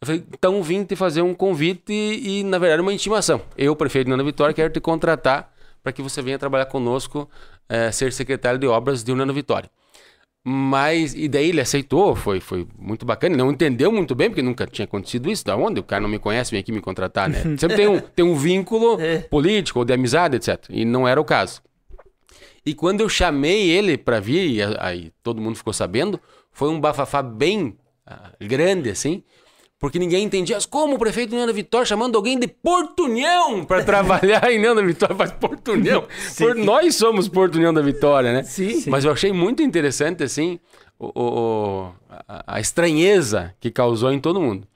Eu 0.00 0.06
falei, 0.06 0.24
então 0.32 0.62
vim 0.62 0.84
te 0.84 0.96
fazer 0.96 1.22
um 1.22 1.32
convite 1.32 1.92
e, 1.92 2.40
e 2.40 2.44
na 2.44 2.58
verdade, 2.58 2.82
uma 2.82 2.92
intimação. 2.92 3.40
Eu, 3.56 3.74
prefeito 3.76 4.10
Nona 4.10 4.24
Vitória, 4.24 4.52
quero 4.52 4.72
te 4.72 4.80
contratar 4.80 5.52
para 5.82 5.92
que 5.92 6.02
você 6.02 6.20
venha 6.20 6.38
trabalhar 6.38 6.66
conosco, 6.66 7.28
é, 7.68 7.90
ser 7.90 8.12
secretário 8.12 8.58
de 8.58 8.66
obras 8.66 9.02
de 9.02 9.14
Nona 9.14 9.32
Vitória. 9.32 9.70
Mas, 10.44 11.14
e 11.14 11.28
daí 11.28 11.50
ele 11.50 11.60
aceitou, 11.60 12.16
foi, 12.16 12.40
foi 12.40 12.66
muito 12.76 13.06
bacana. 13.06 13.36
Não 13.36 13.52
entendeu 13.52 13.92
muito 13.92 14.12
bem, 14.14 14.28
porque 14.28 14.42
nunca 14.42 14.66
tinha 14.66 14.84
acontecido 14.84 15.30
isso. 15.30 15.44
Da 15.44 15.56
onde? 15.56 15.78
O 15.78 15.84
cara 15.84 16.02
não 16.02 16.08
me 16.08 16.18
conhece, 16.18 16.50
vem 16.50 16.58
aqui 16.58 16.72
me 16.72 16.80
contratar, 16.80 17.28
né? 17.28 17.40
Sempre 17.56 17.76
tem 17.76 17.86
um, 17.86 18.00
tem 18.00 18.24
um 18.24 18.34
vínculo 18.34 19.00
é. 19.00 19.18
político 19.18 19.78
ou 19.78 19.84
de 19.84 19.92
amizade, 19.92 20.36
etc. 20.36 20.64
E 20.68 20.84
não 20.84 21.06
era 21.06 21.20
o 21.20 21.24
caso. 21.24 21.62
E 22.66 22.74
quando 22.74 23.00
eu 23.00 23.08
chamei 23.08 23.70
ele 23.70 23.96
para 23.96 24.18
vir, 24.18 24.50
e 24.50 24.62
aí 24.80 25.12
todo 25.22 25.40
mundo 25.40 25.56
ficou 25.56 25.72
sabendo, 25.72 26.20
foi 26.52 26.68
um 26.68 26.80
bafafá 26.80 27.22
bem 27.22 27.76
uh, 28.08 28.46
grande, 28.46 28.90
assim, 28.90 29.22
porque 29.78 29.98
ninguém 29.98 30.24
entendia. 30.24 30.58
Como 30.70 30.94
o 30.94 30.98
prefeito 30.98 31.32
União 31.32 31.46
da 31.46 31.52
Vitória 31.52 31.84
chamando 31.84 32.14
alguém 32.14 32.38
de 32.38 32.46
Porto 32.46 33.04
União 33.04 33.64
para 33.64 33.82
trabalhar 33.84 34.50
em 34.52 34.58
União 34.58 34.74
da 34.74 34.82
Vitória? 34.82 35.16
Faz 35.16 35.32
Porto 35.32 35.72
União. 35.72 36.06
Por, 36.38 36.54
nós 36.54 36.94
somos 36.94 37.26
Porto 37.26 37.56
União 37.56 37.74
da 37.74 37.82
Vitória, 37.82 38.32
né? 38.32 38.42
Sim. 38.44 38.84
Mas 38.86 39.04
eu 39.04 39.10
achei 39.10 39.32
muito 39.32 39.62
interessante, 39.62 40.22
assim, 40.22 40.60
o, 40.98 41.06
o, 41.20 41.92
a, 42.28 42.56
a 42.56 42.60
estranheza 42.60 43.54
que 43.58 43.70
causou 43.70 44.12
em 44.12 44.20
todo 44.20 44.40
mundo. 44.40 44.68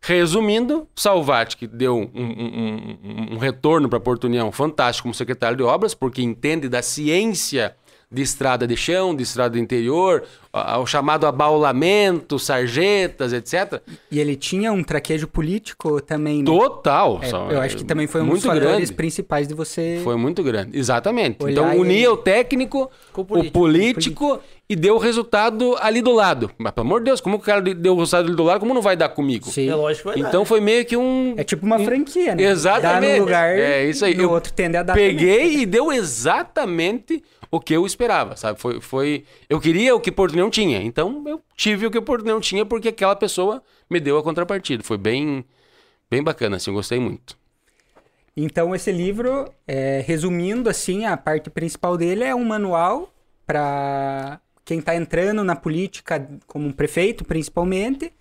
Resumindo, 0.00 0.86
Salvati, 0.94 1.56
que 1.56 1.66
deu 1.66 1.96
um, 1.96 2.10
um, 2.14 2.98
um, 3.02 3.34
um 3.34 3.38
retorno 3.38 3.88
para 3.88 3.98
Porto 3.98 4.24
União 4.24 4.52
fantástico 4.52 5.04
como 5.04 5.14
secretário 5.14 5.56
de 5.56 5.62
obras, 5.62 5.94
porque 5.94 6.22
entende 6.22 6.68
da 6.68 6.82
ciência 6.82 7.74
de 8.12 8.22
estrada 8.22 8.66
de 8.66 8.76
chão, 8.76 9.16
de 9.16 9.22
estrada 9.22 9.54
de 9.54 9.60
interior, 9.60 10.22
a- 10.54 10.78
o 10.78 10.86
chamado 10.86 11.26
abaulamento, 11.26 12.38
sarjetas, 12.38 13.32
etc. 13.32 13.80
E 14.10 14.20
ele 14.20 14.36
tinha 14.36 14.72
um 14.72 14.82
traquejo 14.84 15.26
político 15.26 16.00
também, 16.00 16.38
né? 16.38 16.44
Total. 16.44 17.18
É, 17.22 17.26
só- 17.26 17.50
eu 17.50 17.60
acho 17.60 17.76
que 17.76 17.84
também 17.84 18.06
foi 18.06 18.20
um 18.20 18.24
muito 18.26 18.42
dos 18.42 18.44
fatores 18.46 18.68
grande. 18.76 18.92
principais 18.92 19.48
de 19.48 19.54
você... 19.54 20.00
Foi 20.04 20.16
muito 20.16 20.42
grande. 20.42 20.78
Exatamente. 20.78 21.38
Então 21.48 21.76
unia 21.76 22.12
o 22.12 22.16
técnico, 22.16 22.90
Com 23.12 23.22
o 23.22 23.24
o 23.24 23.26
político. 23.26 23.52
político, 23.58 24.40
e 24.68 24.74
deu 24.74 24.94
o 24.94 24.98
resultado 24.98 25.76
ali 25.80 26.00
do 26.00 26.12
lado. 26.12 26.50
Mas, 26.56 26.72
pelo 26.72 26.86
amor 26.86 27.00
de 27.00 27.04
Deus, 27.06 27.20
como 27.20 27.36
o 27.36 27.38
cara 27.38 27.60
deu 27.60 27.92
o 27.94 27.98
resultado 27.98 28.26
ali 28.28 28.34
do 28.36 28.42
lado, 28.44 28.60
como 28.60 28.72
não 28.72 28.80
vai 28.80 28.96
dar 28.96 29.10
comigo? 29.10 29.50
Sim. 29.50 29.68
É 29.68 29.74
lógico 29.74 30.10
que 30.10 30.20
vai 30.20 30.28
Então 30.28 30.40
dar. 30.42 30.46
foi 30.46 30.60
meio 30.60 30.84
que 30.86 30.96
um. 30.96 31.34
É 31.36 31.44
tipo 31.44 31.66
uma 31.66 31.78
franquia, 31.80 32.34
né? 32.34 32.44
Exatamente. 32.44 33.10
Dá 33.12 33.16
num 33.18 33.20
lugar 33.24 33.58
É 33.58 33.84
isso 33.84 34.04
aí. 34.06 34.14
no 34.14 34.22
Eu 34.22 34.30
outro 34.30 34.52
tende 34.52 34.76
a 34.78 34.82
dar 34.82 34.94
também. 34.94 35.10
Peguei 35.10 35.56
e 35.58 35.66
deu 35.66 35.92
exatamente 35.92 37.22
o 37.50 37.60
que 37.60 37.72
eu 37.74 37.86
esperava, 37.86 38.36
sabe? 38.36 38.58
Foi, 38.58 38.80
foi... 38.80 39.24
Eu 39.48 39.60
queria 39.60 39.94
o 39.94 40.00
que 40.00 40.10
Porto 40.10 40.34
não 40.44 40.50
tinha. 40.50 40.82
Então 40.82 41.22
eu 41.26 41.40
tive 41.56 41.86
o 41.86 41.90
que 41.90 42.00
Porto 42.00 42.24
não 42.24 42.40
tinha 42.40 42.64
porque 42.64 42.88
aquela 42.88 43.16
pessoa 43.16 43.62
me 43.88 43.98
deu 43.98 44.18
a 44.18 44.22
contrapartida. 44.22 44.82
Foi 44.82 44.98
bem, 44.98 45.44
bem 46.10 46.22
bacana, 46.22 46.56
assim, 46.56 46.70
eu 46.70 46.74
gostei 46.74 47.00
muito. 47.00 47.36
Então, 48.36 48.74
esse 48.74 48.90
livro, 48.90 49.48
é, 49.66 50.02
resumindo 50.04 50.68
assim, 50.68 51.04
a 51.04 51.16
parte 51.16 51.50
principal 51.50 51.96
dele 51.96 52.24
é 52.24 52.34
um 52.34 52.44
manual 52.44 53.12
para 53.46 54.40
quem 54.64 54.80
está 54.80 54.96
entrando 54.96 55.44
na 55.44 55.54
política 55.54 56.26
como 56.46 56.66
um 56.66 56.72
prefeito, 56.72 57.24
principalmente. 57.24 58.12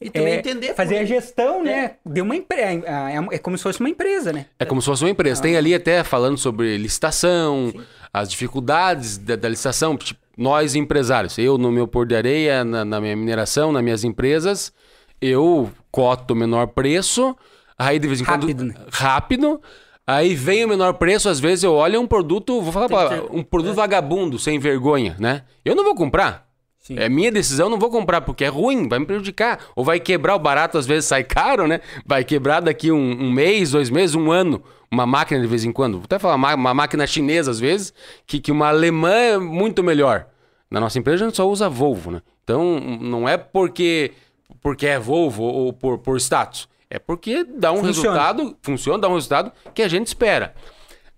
E 0.00 0.10
também 0.10 0.34
é, 0.34 0.38
entender 0.38 0.74
Fazer 0.74 0.98
a 0.98 1.04
gestão, 1.04 1.62
né? 1.62 1.96
De 2.04 2.20
uma 2.20 2.34
empresa. 2.34 2.84
É, 2.84 3.36
é 3.36 3.38
como 3.38 3.56
se 3.56 3.62
fosse 3.62 3.78
uma 3.78 3.88
empresa, 3.88 4.32
né? 4.32 4.46
É 4.58 4.64
como 4.64 4.82
se 4.82 4.86
fosse 4.86 5.04
uma 5.04 5.10
empresa. 5.10 5.40
Tem 5.40 5.56
ali 5.56 5.72
até 5.72 6.02
falando 6.02 6.36
sobre 6.36 6.76
licitação, 6.76 7.72
as 8.12 8.28
dificuldades 8.28 9.18
da, 9.18 9.36
da 9.36 9.48
licitação. 9.48 9.96
Tipo, 9.96 10.23
nós 10.36 10.74
empresários, 10.74 11.38
eu 11.38 11.56
no 11.58 11.70
meu 11.70 11.86
pôr 11.86 12.06
de 12.06 12.14
areia, 12.14 12.64
na, 12.64 12.84
na 12.84 13.00
minha 13.00 13.16
mineração, 13.16 13.72
nas 13.72 13.82
minhas 13.82 14.04
empresas, 14.04 14.72
eu 15.20 15.70
coto 15.90 16.34
o 16.34 16.36
menor 16.36 16.68
preço, 16.68 17.36
aí 17.78 17.98
de 17.98 18.06
vez 18.08 18.20
em 18.20 18.24
Rápido, 18.24 18.46
quando... 18.64 18.68
né? 18.68 18.74
Rápido. 18.90 19.60
Aí 20.06 20.34
vem 20.34 20.64
o 20.64 20.68
menor 20.68 20.94
preço, 20.94 21.30
às 21.30 21.40
vezes 21.40 21.64
eu 21.64 21.72
olho 21.72 21.98
um 22.00 22.06
produto, 22.06 22.60
vou 22.60 22.72
falar, 22.72 22.88
pra- 22.88 23.22
um 23.30 23.42
produto 23.42 23.74
vagabundo, 23.74 24.38
sem 24.38 24.58
vergonha, 24.58 25.16
né? 25.18 25.42
Eu 25.64 25.74
não 25.74 25.82
vou 25.82 25.94
comprar. 25.94 26.44
Sim. 26.78 26.98
É 26.98 27.08
minha 27.08 27.32
decisão, 27.32 27.70
não 27.70 27.78
vou 27.78 27.88
comprar 27.88 28.20
porque 28.20 28.44
é 28.44 28.48
ruim, 28.48 28.86
vai 28.86 28.98
me 28.98 29.06
prejudicar. 29.06 29.58
Ou 29.74 29.82
vai 29.82 29.98
quebrar 29.98 30.34
o 30.34 30.38
barato, 30.38 30.76
às 30.76 30.84
vezes 30.86 31.06
sai 31.06 31.24
caro, 31.24 31.66
né? 31.66 31.80
Vai 32.04 32.22
quebrar 32.22 32.60
daqui 32.60 32.92
um, 32.92 32.98
um 33.22 33.32
mês, 33.32 33.70
dois 33.70 33.88
meses, 33.88 34.14
um 34.14 34.30
ano. 34.30 34.62
Uma 34.94 35.06
máquina 35.06 35.40
de 35.40 35.46
vez 35.46 35.64
em 35.64 35.72
quando. 35.72 35.94
Vou 35.98 36.04
até 36.04 36.18
falar 36.18 36.36
uma, 36.36 36.72
máquina 36.72 37.06
chinesa, 37.06 37.50
às 37.50 37.58
vezes, 37.60 37.92
que, 38.26 38.40
que 38.40 38.52
uma 38.52 38.68
alemã 38.68 39.10
é 39.12 39.38
muito 39.38 39.82
melhor. 39.82 40.26
Na 40.70 40.80
nossa 40.80 40.98
empresa 40.98 41.24
a 41.24 41.28
gente 41.28 41.36
só 41.36 41.48
usa 41.48 41.68
Volvo, 41.68 42.10
né? 42.10 42.22
Então 42.42 42.78
não 42.80 43.28
é 43.28 43.36
porque, 43.36 44.12
porque 44.60 44.86
é 44.86 44.98
Volvo 44.98 45.42
ou 45.42 45.72
por, 45.72 45.98
por 45.98 46.16
status. 46.18 46.68
É 46.88 46.98
porque 46.98 47.42
dá 47.44 47.72
um 47.72 47.78
Funciona. 47.82 47.92
resultado, 48.18 48.56
funciona, 48.62 48.98
dá 49.00 49.08
um 49.08 49.14
resultado 49.14 49.52
que 49.74 49.82
a 49.82 49.88
gente 49.88 50.06
espera. 50.06 50.54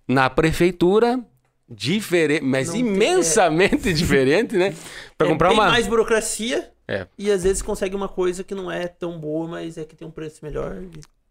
Na 0.09 0.31
prefeitura, 0.31 1.21
diferente, 1.69 2.43
mas 2.45 2.69
Não 2.69 2.75
tem- 2.75 2.87
imensamente 2.87 3.93
diferente, 3.95 4.57
né? 4.57 4.75
Para 5.19 5.27
é 5.27 5.31
comprar 5.31 5.49
bem 5.49 5.59
uma. 5.59 5.69
mais 5.69 5.87
burocracia 5.87 6.71
É. 6.89 7.07
e 7.19 7.31
às 7.31 7.43
vezes 7.43 7.61
consegue 7.61 7.95
uma 7.97 8.09
coisa 8.09 8.43
que 8.45 8.55
não 8.55 8.71
é 8.71 8.87
tão 8.87 9.19
boa, 9.19 9.49
mas 9.49 9.77
é 9.77 9.85
que 9.85 9.97
tem 9.97 10.07
um 10.07 10.11
preço 10.11 10.45
melhor. 10.45 10.77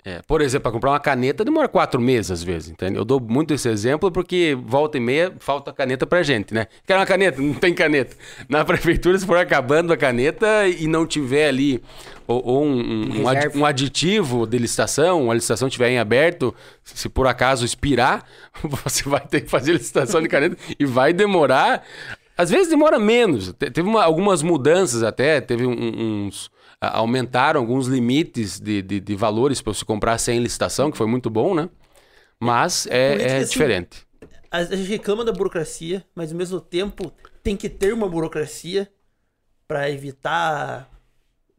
É, 0.07 0.21
por 0.27 0.39
exemplo, 0.39 0.61
para 0.63 0.71
comprar 0.71 0.91
uma 0.91 0.99
caneta 0.99 1.43
demora 1.43 1.67
quatro 1.67 1.99
meses 1.99 2.29
às 2.29 2.43
vezes, 2.43 2.69
entendeu? 2.69 3.01
Eu 3.01 3.05
dou 3.05 3.19
muito 3.19 3.55
esse 3.55 3.67
exemplo 3.67 4.11
porque 4.11 4.55
volta 4.63 4.97
e 4.97 5.01
meia 5.01 5.33
falta 5.39 5.73
caneta 5.73 6.05
pra 6.05 6.21
gente, 6.21 6.53
né? 6.53 6.67
Quer 6.85 6.95
uma 6.95 7.07
caneta? 7.07 7.41
Não 7.41 7.55
tem 7.55 7.73
caneta. 7.73 8.15
Na 8.47 8.63
prefeitura, 8.63 9.17
se 9.17 9.25
for 9.25 9.37
acabando 9.37 9.91
a 9.91 9.97
caneta 9.97 10.67
e 10.67 10.85
não 10.85 11.07
tiver 11.07 11.47
ali 11.47 11.81
ou, 12.27 12.39
ou 12.45 12.63
um, 12.65 12.79
um- 12.79 13.21
um 13.23 13.59
um 13.61 13.65
aditivo 13.65 14.45
de 14.45 14.59
licitação, 14.59 15.31
a 15.31 15.33
licitação 15.33 15.67
estiver 15.67 15.89
em 15.89 15.97
aberto, 15.97 16.53
se 16.83 17.09
por 17.09 17.25
acaso 17.25 17.65
expirar, 17.65 18.23
você 18.63 19.09
vai 19.09 19.21
ter 19.21 19.41
que 19.41 19.49
fazer 19.49 19.71
licitação 19.73 20.21
de 20.21 20.27
caneta 20.27 20.55
e 20.79 20.85
vai 20.85 21.13
demorar. 21.13 21.83
Às 22.37 22.51
vezes 22.51 22.67
demora 22.69 22.99
menos. 22.99 23.53
Te- 23.53 23.71
Teve 23.71 23.87
uma- 23.89 24.03
algumas 24.03 24.43
mudanças 24.43 25.01
até, 25.01 25.41
teve 25.41 25.65
uns. 25.65 26.53
Aumentaram 26.93 27.59
alguns 27.59 27.87
limites 27.87 28.59
de, 28.59 28.81
de, 28.81 28.99
de 28.99 29.15
valores 29.15 29.61
para 29.61 29.73
você 29.73 29.85
comprar 29.85 30.17
sem 30.17 30.39
licitação, 30.39 30.91
que 30.91 30.97
foi 30.97 31.07
muito 31.07 31.29
bom, 31.29 31.53
né? 31.55 31.69
Mas 32.39 32.87
é, 32.87 33.11
Política, 33.11 33.33
é 33.33 33.39
assim, 33.39 33.51
diferente. 33.51 34.07
A 34.51 34.63
gente 34.63 34.89
reclama 34.89 35.25
da 35.25 35.31
burocracia, 35.31 36.05
mas 36.13 36.31
ao 36.31 36.37
mesmo 36.37 36.61
tempo 36.61 37.11
tem 37.43 37.57
que 37.57 37.69
ter 37.69 37.93
uma 37.93 38.07
burocracia 38.07 38.89
pra 39.67 39.89
evitar 39.89 40.89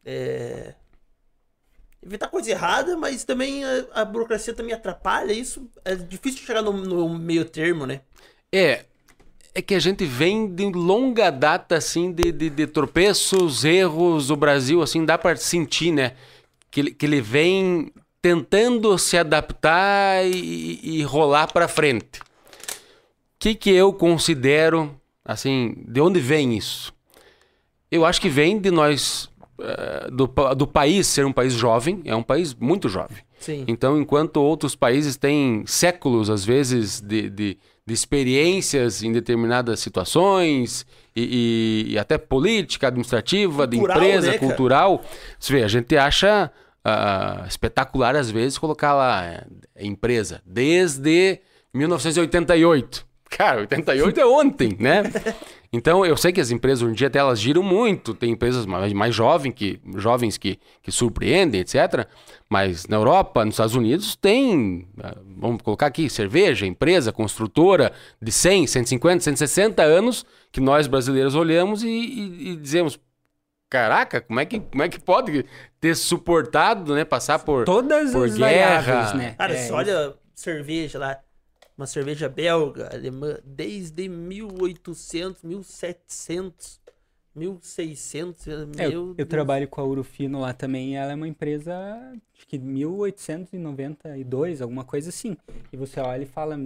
é, 0.05 0.73
evitar 2.01 2.29
coisa 2.29 2.49
errada, 2.49 2.95
mas 2.95 3.23
também 3.23 3.63
a, 3.63 3.85
a 3.93 4.05
burocracia 4.05 4.53
também 4.53 4.73
atrapalha 4.73 5.33
isso. 5.33 5.69
É 5.83 5.95
difícil 5.95 6.45
chegar 6.45 6.61
no, 6.61 6.71
no 6.71 7.09
meio 7.17 7.45
termo, 7.45 7.85
né? 7.85 8.01
É, 8.53 8.85
é 9.57 9.61
que 9.61 9.73
a 9.73 9.79
gente 9.79 10.05
vem 10.05 10.47
de 10.53 10.65
longa 10.71 11.31
data, 11.31 11.77
assim, 11.77 12.11
de, 12.11 12.31
de, 12.31 12.47
de 12.47 12.67
tropeços, 12.67 13.65
erros 13.65 14.27
do 14.27 14.35
Brasil, 14.35 14.83
assim, 14.83 15.03
dá 15.03 15.17
para 15.17 15.35
sentir, 15.35 15.91
né? 15.91 16.11
Que, 16.69 16.79
ele- 16.81 16.91
que 16.91 17.07
ele 17.07 17.19
vem 17.21 17.91
tentando 18.21 18.95
se 18.99 19.17
adaptar 19.17 20.23
e, 20.27 20.79
e 20.99 21.01
rolar 21.01 21.51
para 21.51 21.67
frente. 21.67 22.19
O 22.19 22.23
que, 23.39 23.55
que 23.55 23.71
eu 23.71 23.91
considero, 23.91 24.95
assim, 25.25 25.75
de 25.87 25.99
onde 26.01 26.19
vem 26.19 26.55
isso? 26.55 26.93
Eu 27.89 28.05
acho 28.05 28.21
que 28.21 28.29
vem 28.29 28.59
de 28.59 28.69
nós, 28.69 29.27
eh, 29.59 30.07
do, 30.11 30.27
do 30.55 30.67
país 30.67 31.07
ser 31.07 31.25
um 31.25 31.33
país 31.33 31.53
jovem, 31.53 32.03
é 32.05 32.15
um 32.15 32.21
país 32.21 32.53
muito 32.53 32.87
jovem. 32.89 33.17
Sim. 33.39 33.65
Então, 33.67 33.99
enquanto 33.99 34.37
outros 34.37 34.75
países 34.75 35.17
têm 35.17 35.63
séculos, 35.65 36.29
às 36.29 36.45
vezes, 36.45 37.01
de, 37.01 37.27
de, 37.29 37.57
de 37.87 37.93
experiências 37.93 39.01
em 39.01 39.13
determinadas 39.13 39.79
situações, 39.79 40.85
e, 41.15 41.85
e- 41.87 41.93
e 41.93 41.97
até 41.97 42.17
política, 42.17 42.87
administrativa, 42.89 43.65
de 43.65 43.77
Cultural, 43.77 43.97
empresa, 43.97 44.31
né, 44.31 44.37
cultural, 44.37 45.01
você 45.39 45.53
vê, 45.53 45.63
a 45.63 45.67
gente 45.69 45.95
acha 45.97 46.51
ah, 46.83 47.45
espetacular, 47.47 48.15
às 48.15 48.29
vezes, 48.29 48.57
colocar 48.57 48.93
lá 48.93 49.23
é, 49.25 49.45
empresa. 49.79 50.41
Desde 50.45 51.39
1988. 51.73 53.06
Cara, 53.29 53.59
88 53.61 54.19
é 54.19 54.25
ontem, 54.25 54.75
né? 54.79 55.03
Então, 55.71 56.05
eu 56.05 56.15
sei 56.15 56.31
que 56.31 56.39
as 56.39 56.49
empresas 56.49 56.81
hoje 56.81 56.93
em 56.93 56.95
dia 56.95 57.07
até 57.07 57.19
elas 57.19 57.39
giram 57.39 57.61
muito, 57.61 58.13
tem 58.13 58.31
empresas 58.31 58.65
mais, 58.65 58.93
mais 58.93 59.13
jovens, 59.13 59.53
que, 59.53 59.79
jovens 59.95 60.37
que, 60.37 60.57
que 60.81 60.91
surpreendem, 60.91 61.59
etc. 61.61 62.07
Mas 62.49 62.87
na 62.87 62.95
Europa, 62.95 63.43
nos 63.43 63.55
Estados 63.55 63.75
Unidos, 63.75 64.15
tem, 64.15 64.87
ah, 65.03 65.17
vamos 65.37 65.61
colocar 65.61 65.87
aqui, 65.87 66.09
cerveja, 66.09 66.65
empresa, 66.65 67.11
construtora 67.11 67.91
de 68.21 68.31
100, 68.31 68.65
150, 68.67 69.23
160 69.25 69.83
anos, 69.83 70.25
que 70.51 70.61
nós 70.61 70.87
brasileiros 70.87 71.35
olhamos 71.35 71.83
e, 71.83 71.87
e- 71.89 72.49
e 72.51 72.55
dizemos, 72.55 72.97
caraca, 73.69 74.21
como 74.21 74.39
é, 74.39 74.45
que, 74.45 74.59
como 74.61 74.83
é 74.83 74.87
que 74.89 74.99
pode 74.99 75.45
ter 75.81 75.95
suportado, 75.95 76.95
né, 76.95 77.03
passar 77.03 77.39
por, 77.39 77.65
Todas 77.65 78.11
por 78.13 78.25
as 78.25 78.37
guerra? 78.37 78.81
variáveis, 78.81 79.13
né? 79.15 79.35
Cara, 79.37 79.53
É, 79.53 79.71
olha 79.73 80.13
cerveja 80.33 80.97
lá, 80.97 81.19
uma 81.77 81.87
cerveja 81.87 82.27
belga, 82.27 82.89
alemã, 82.93 83.37
desde 83.45 84.09
1800, 84.09 85.43
1700, 85.43 86.81
1600, 87.35 88.47
É, 88.47 88.65
meu 88.65 88.89
eu, 88.89 89.15
eu 89.17 89.25
Deus. 89.25 89.25
trabalho 89.25 89.67
com 89.67 89.81
a 89.81 89.83
Urufino 89.83 90.39
lá 90.39 90.53
também, 90.53 90.97
ela 90.97 91.11
é 91.11 91.15
uma 91.15 91.27
empresa, 91.27 91.75
acho 92.35 92.47
que 92.47 92.57
1892, 92.57 94.61
alguma 94.61 94.83
coisa 94.83 95.09
assim. 95.09 95.37
E 95.71 95.77
você 95.77 95.99
olha 95.99 96.23
e 96.23 96.25
fala 96.25 96.57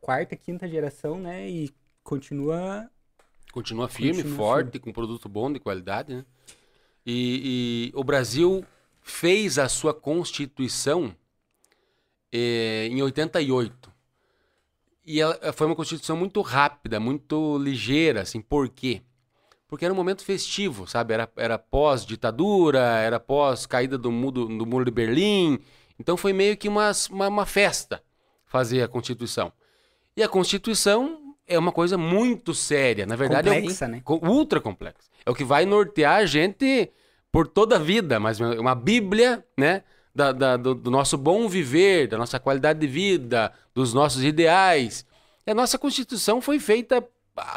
quarta, 0.00 0.34
quinta 0.36 0.68
geração, 0.68 1.20
né? 1.20 1.48
E 1.48 1.70
continua 2.02 2.90
Continua 3.52 3.88
firme, 3.88 4.22
Continua 4.22 4.36
forte, 4.36 4.78
com 4.78 4.92
produto 4.92 5.28
bom, 5.28 5.52
de 5.52 5.58
qualidade, 5.58 6.14
né? 6.14 6.24
E, 7.06 7.90
e 7.94 7.98
o 7.98 8.04
Brasil 8.04 8.64
fez 9.00 9.58
a 9.58 9.68
sua 9.68 9.94
Constituição 9.94 11.14
eh, 12.32 12.88
em 12.90 13.00
88. 13.02 13.87
E 15.10 15.22
ela 15.22 15.38
foi 15.54 15.66
uma 15.66 15.74
Constituição 15.74 16.14
muito 16.18 16.42
rápida, 16.42 17.00
muito 17.00 17.56
ligeira, 17.56 18.20
assim. 18.20 18.42
Por 18.42 18.68
quê? 18.68 19.00
Porque 19.66 19.86
era 19.86 19.94
um 19.94 19.96
momento 19.96 20.22
festivo, 20.22 20.86
sabe? 20.86 21.14
Era, 21.14 21.26
era 21.34 21.58
pós-ditadura, 21.58 22.78
era 22.80 23.18
pós-caída 23.18 23.96
do, 23.96 24.12
mu- 24.12 24.30
do, 24.30 24.66
Muro 24.66 24.84
de 24.84 24.90
Berlim. 24.90 25.58
Então 25.98 26.14
foi 26.14 26.34
meio 26.34 26.58
que 26.58 26.68
uma, 26.68 26.90
uma, 27.10 27.28
uma 27.28 27.46
festa 27.46 28.02
fazer 28.44 28.82
a 28.82 28.88
Constituição. 28.88 29.50
E 30.14 30.22
a 30.22 30.28
Constituição 30.28 31.34
é 31.46 31.58
uma 31.58 31.72
coisa 31.72 31.96
muito 31.96 32.52
séria. 32.54 33.06
Na 33.06 33.16
verdade, 33.16 33.48
é 33.48 33.54
complexa, 33.54 33.88
né? 33.88 34.02
co- 34.04 34.20
ultra 34.22 34.60
complexo. 34.60 35.08
É 35.24 35.30
o 35.30 35.34
que 35.34 35.44
vai 35.44 35.64
nortear 35.64 36.16
a 36.16 36.26
gente 36.26 36.90
por 37.32 37.46
toda 37.48 37.76
a 37.76 37.78
vida, 37.78 38.20
mas 38.20 38.40
é 38.40 38.60
uma 38.60 38.74
bíblia, 38.74 39.42
né? 39.56 39.82
Da, 40.18 40.32
da- 40.32 40.56
do, 40.56 40.74
do 40.74 40.90
nosso 40.90 41.16
bom 41.16 41.48
viver, 41.48 42.08
da 42.08 42.18
nossa 42.18 42.40
qualidade 42.40 42.80
de 42.80 42.88
vida, 42.88 43.52
dos 43.72 43.94
nossos 43.94 44.24
ideais. 44.24 45.06
E 45.46 45.50
a 45.52 45.54
nossa 45.54 45.78
Constituição 45.78 46.40
foi 46.40 46.58
feita, 46.58 47.06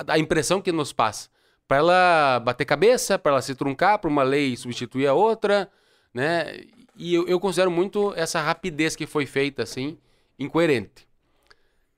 a, 0.08 0.19
impressão 0.19 0.62
que 0.62 0.71
nos 0.71 0.93
passa, 0.93 1.28
para 1.67 1.78
ela 1.78 2.39
bater 2.39 2.65
cabeça, 2.65 3.17
para 3.17 3.32
ela 3.32 3.41
se 3.41 3.56
truncar, 3.56 3.97
para 3.97 4.12
uma 4.12 4.21
lei 4.21 4.56
substituir 4.56 5.08
a 5.08 5.13
outra, 5.15 5.71
né? 6.13 6.62
E 6.95 7.15
eu, 7.15 7.28
eu 7.28 7.39
considero 7.39 7.71
muito 7.71 8.13
essa 8.15 8.39
rapidez 8.39 8.95
que 8.95 9.08
foi 9.08 9.26
feita 9.26 9.63
assim, 9.63 9.97
incoerente. 10.38 11.08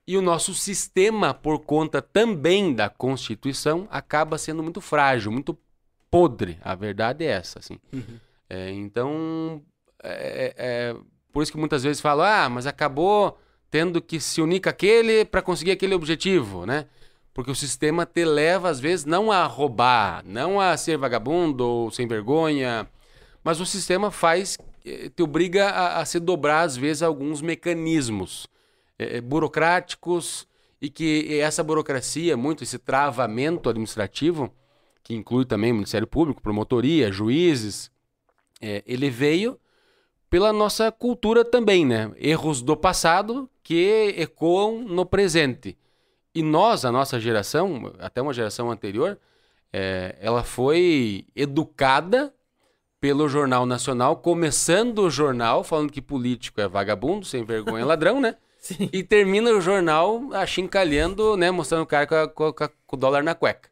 E 0.07 0.15
o 0.15 0.21
nosso 0.21 0.53
sistema, 0.53 1.33
por 1.33 1.59
conta 1.59 2.01
também 2.01 2.73
da 2.73 2.87
Constituição, 2.87 3.85
acaba 3.91 4.37
sendo 4.37 4.63
muito 4.63 4.79
frágil, 4.79 5.29
muito 5.29 5.57
podre. 6.09 6.57
A 6.61 6.73
verdade 6.73 7.25
é 7.25 7.31
essa, 7.31 7.59
assim. 7.59 7.77
Uhum. 7.91 8.17
É, 8.49 8.69
então, 8.71 9.61
é, 10.03 10.53
é, 10.57 10.95
por 11.31 11.41
isso 11.41 11.51
que 11.51 11.57
muitas 11.57 11.83
vezes 11.83 12.01
falam, 12.01 12.25
ah, 12.25 12.49
mas 12.49 12.67
acabou 12.67 13.37
tendo 13.71 14.01
que 14.01 14.19
se 14.19 14.41
unir 14.41 14.61
com 14.61 14.69
aquele 14.69 15.25
para 15.25 15.41
conseguir 15.41 15.71
aquele 15.71 15.95
objetivo, 15.95 16.65
né? 16.65 16.85
Porque 17.33 17.49
o 17.49 17.55
sistema 17.55 18.05
te 18.05 18.23
leva, 18.23 18.69
às 18.69 18.79
vezes, 18.79 19.05
não 19.05 19.31
a 19.31 19.45
roubar, 19.45 20.23
não 20.25 20.61
a 20.61 20.77
ser 20.77 20.97
vagabundo 20.97 21.65
ou 21.65 21.89
sem 21.89 22.07
vergonha, 22.07 22.87
mas 23.43 23.59
o 23.59 23.65
sistema 23.65 24.11
faz, 24.11 24.59
eh, 24.85 25.09
te 25.09 25.23
obriga 25.23 25.69
a, 25.69 26.01
a 26.01 26.05
se 26.05 26.19
dobrar, 26.19 26.61
às 26.61 26.77
vezes, 26.77 27.01
alguns 27.01 27.41
mecanismos 27.41 28.47
é, 28.99 29.19
burocráticos 29.19 30.47
e 30.79 30.89
que 30.89 31.39
essa 31.39 31.63
burocracia, 31.63 32.37
muito 32.37 32.63
esse 32.63 32.77
travamento 32.77 33.69
administrativo, 33.69 34.53
que 35.01 35.15
inclui 35.15 35.45
também 35.45 35.73
Ministério 35.73 36.07
Público, 36.07 36.41
promotoria, 36.41 37.11
juízes, 37.11 37.91
é, 38.61 38.83
ele 38.85 39.09
veio 39.09 39.59
pela 40.33 40.51
nossa 40.51 40.91
cultura 40.91 41.45
também, 41.45 41.85
né? 41.85 42.11
Erros 42.17 42.59
do 42.59 42.75
passado 42.75 43.47
que 43.61 44.15
ecoam 44.17 44.79
no 44.83 45.05
presente. 45.05 45.77
E 46.33 46.41
nós, 46.41 46.83
a 46.83 46.91
nossa 46.91 47.19
geração, 47.19 47.93
até 47.99 48.19
uma 48.19 48.33
geração 48.33 48.71
anterior, 48.71 49.19
é, 49.71 50.15
ela 50.19 50.43
foi 50.43 51.27
educada 51.35 52.33
pelo 52.99 53.29
Jornal 53.29 53.63
Nacional, 53.67 54.15
começando 54.17 55.03
o 55.03 55.09
jornal 55.11 55.63
falando 55.63 55.91
que 55.91 56.01
político 56.01 56.59
é 56.59 56.67
vagabundo, 56.67 57.27
sem 57.27 57.43
vergonha, 57.43 57.85
ladrão, 57.85 58.19
né? 58.19 58.35
Sim. 58.57 58.89
E 58.91 59.03
termina 59.03 59.51
o 59.51 59.61
jornal 59.61 60.33
achincalhando, 60.33 61.37
né? 61.37 61.51
Mostrando 61.51 61.83
o 61.83 61.85
cara 61.85 62.07
com, 62.27 62.43
a- 62.45 62.51
com 62.53 62.63
a- 62.63 62.69
com 62.87 62.95
o 62.95 62.99
dólar 62.99 63.21
na 63.21 63.35
cueca. 63.35 63.69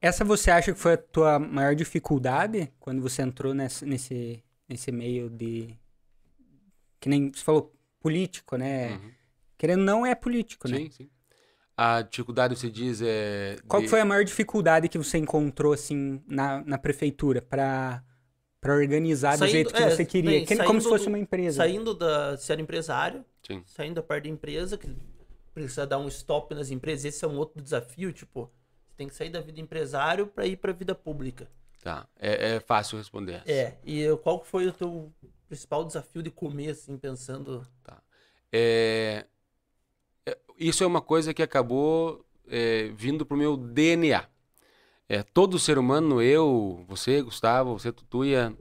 Essa 0.00 0.24
você 0.24 0.50
acha 0.50 0.72
que 0.72 0.78
foi 0.80 0.94
a 0.94 0.96
tua 0.96 1.38
maior 1.38 1.76
dificuldade 1.76 2.68
quando 2.80 3.00
você 3.00 3.22
entrou 3.22 3.54
nesse, 3.54 3.86
nesse, 3.86 4.42
nesse 4.68 4.90
meio 4.92 5.28
de. 5.30 5.74
Que 7.00 7.08
nem 7.08 7.30
você 7.32 7.42
falou, 7.44 7.72
político, 8.00 8.56
né? 8.56 8.92
Uhum. 8.92 9.10
Querendo 9.56 9.82
não, 9.82 10.04
é 10.06 10.14
político, 10.14 10.68
né? 10.68 10.76
Sim, 10.78 10.90
sim. 10.90 11.10
A 11.76 12.02
dificuldade, 12.02 12.56
você 12.56 12.68
diz, 12.70 13.00
é. 13.02 13.56
Qual 13.68 13.80
de- 13.80 13.86
que 13.86 13.90
foi 13.90 14.00
a 14.00 14.04
maior 14.04 14.24
dificuldade 14.24 14.88
que 14.88 14.98
você 14.98 15.16
encontrou, 15.18 15.72
assim, 15.72 16.20
na, 16.26 16.60
na 16.64 16.76
prefeitura 16.78 17.40
pra, 17.40 18.02
pra 18.60 18.74
organizar 18.74 19.32
do 19.32 19.38
Saindo- 19.38 19.52
jeito 19.52 19.72
que 19.74 19.82
é, 19.82 19.90
você 19.90 20.04
queria? 20.04 20.30
bem, 20.30 20.44
Que- 20.44 20.56
como 20.56 20.80
se 20.80 20.84
saindo 20.84 20.88
fosse 20.88 21.04
do- 21.04 21.08
uma 21.10 21.18
empresa. 21.18 21.56
Saindo 21.58 21.94
da 21.94 22.36
ser 22.36 22.58
empresário, 22.58 23.24
Sim. 23.46 23.62
saindo 23.64 23.94
da 23.94 24.02
parte 24.02 24.24
da 24.24 24.30
empresa, 24.30 24.76
que 24.76 24.88
precisa 25.54 25.86
dar 25.86 25.98
um 25.98 26.08
stop 26.08 26.52
nas 26.54 26.70
empresas, 26.72 27.04
esse 27.04 27.24
é 27.24 27.28
um 27.28 27.36
outro 27.36 27.62
desafio, 27.62 28.12
tipo, 28.12 28.50
você 28.88 28.96
tem 28.96 29.06
que 29.08 29.14
sair 29.14 29.30
da 29.30 29.40
vida 29.40 29.60
empresário 29.60 30.26
para 30.26 30.46
ir 30.46 30.56
para 30.56 30.72
vida 30.72 30.94
pública. 30.96 31.48
Tá. 31.82 32.06
É, 32.18 32.56
é 32.56 32.60
fácil 32.60 32.98
responder. 32.98 33.42
É, 33.46 33.76
e 33.84 34.04
qual 34.22 34.42
foi 34.44 34.66
o 34.66 34.72
teu 34.72 35.12
principal 35.48 35.84
desafio 35.84 36.22
de 36.22 36.30
comer, 36.30 36.70
assim, 36.70 36.96
pensando... 36.98 37.66
É, 38.52 39.26
é, 40.26 40.38
isso 40.58 40.82
é 40.82 40.86
uma 40.86 41.00
coisa 41.00 41.32
que 41.32 41.42
acabou 41.42 42.24
é, 42.48 42.90
vindo 42.94 43.24
pro 43.24 43.36
meu 43.36 43.56
DNA. 43.56 44.24
É, 45.08 45.22
todo 45.22 45.58
ser 45.58 45.78
humano, 45.78 46.20
eu, 46.20 46.84
você, 46.86 47.22
Gustavo, 47.22 47.78
você, 47.78 47.90
Tutuia, 47.90 48.54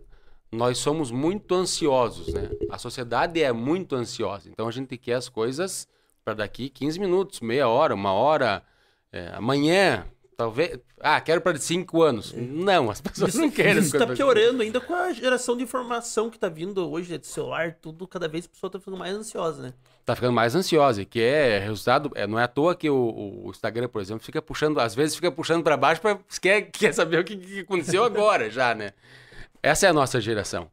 nós 0.52 0.78
somos 0.78 1.12
muito 1.12 1.54
ansiosos, 1.54 2.34
né? 2.34 2.50
A 2.70 2.78
sociedade 2.78 3.42
é 3.42 3.52
muito 3.52 3.96
ansiosa. 3.96 4.50
Então 4.50 4.68
a 4.68 4.72
gente 4.72 4.98
quer 4.98 5.16
as 5.16 5.28
coisas 5.28 5.88
para 6.24 6.36
daqui 6.36 6.70
15 6.70 7.00
minutos, 7.00 7.42
meia 7.42 7.68
hora, 7.68 7.94
uma 7.94 8.14
hora, 8.14 8.64
é, 9.12 9.30
amanhã, 9.34 10.06
talvez. 10.38 10.80
Ah, 11.02 11.20
quero 11.20 11.42
para 11.42 11.58
5 11.58 12.02
anos. 12.04 12.32
Não, 12.34 12.90
as 12.92 13.02
pessoas 13.02 13.34
não 13.36 13.50
querem. 13.50 13.80
Isso 13.82 13.98
tá 13.98 14.06
pra- 14.06 14.16
piorando 14.16 14.62
ainda 14.62 14.80
com 14.80 14.94
a 14.94 15.12
geração 15.12 15.58
de 15.58 15.64
informação 15.64 16.30
que 16.30 16.38
tá 16.38 16.48
vindo 16.48 16.90
hoje, 16.90 17.18
de 17.18 17.26
celular, 17.28 17.74
tudo, 17.82 18.08
cada 18.08 18.28
vez 18.28 18.46
a 18.46 18.50
pessoa 18.50 18.70
tá 18.70 18.80
ficando 18.80 18.98
mais 18.98 19.16
ansiosa, 19.16 19.64
né? 19.64 19.74
tá 20.06 20.16
ficando 20.16 20.32
mais 20.32 20.56
ansiosa, 20.56 21.04
que 21.04 21.20
é 21.20 21.60
resultado, 21.60 22.10
é, 22.16 22.26
não 22.26 22.40
é 22.40 22.44
à 22.44 22.48
toa 22.48 22.74
que 22.74 22.90
o, 22.90 23.44
o 23.44 23.50
Instagram, 23.50 23.90
por 23.90 24.02
exemplo, 24.02 24.24
fica 24.24 24.42
puxando, 24.42 24.80
às 24.80 24.96
vezes 24.96 25.16
fica 25.16 25.30
puxando 25.30 25.64
para 25.64 25.76
baixo 25.76 26.00
para 26.00 26.18
quer, 26.42 26.62
quer 26.72 26.94
saber 26.94 27.20
o 27.20 27.24
que, 27.26 27.36
que 27.36 27.60
aconteceu 27.60 28.06
agora 28.06 28.50
já, 28.50 28.74
né? 28.74 28.94
Essa 29.62 29.88
é 29.88 29.90
a 29.90 29.94
nossa 29.94 30.22
geração. 30.22 30.72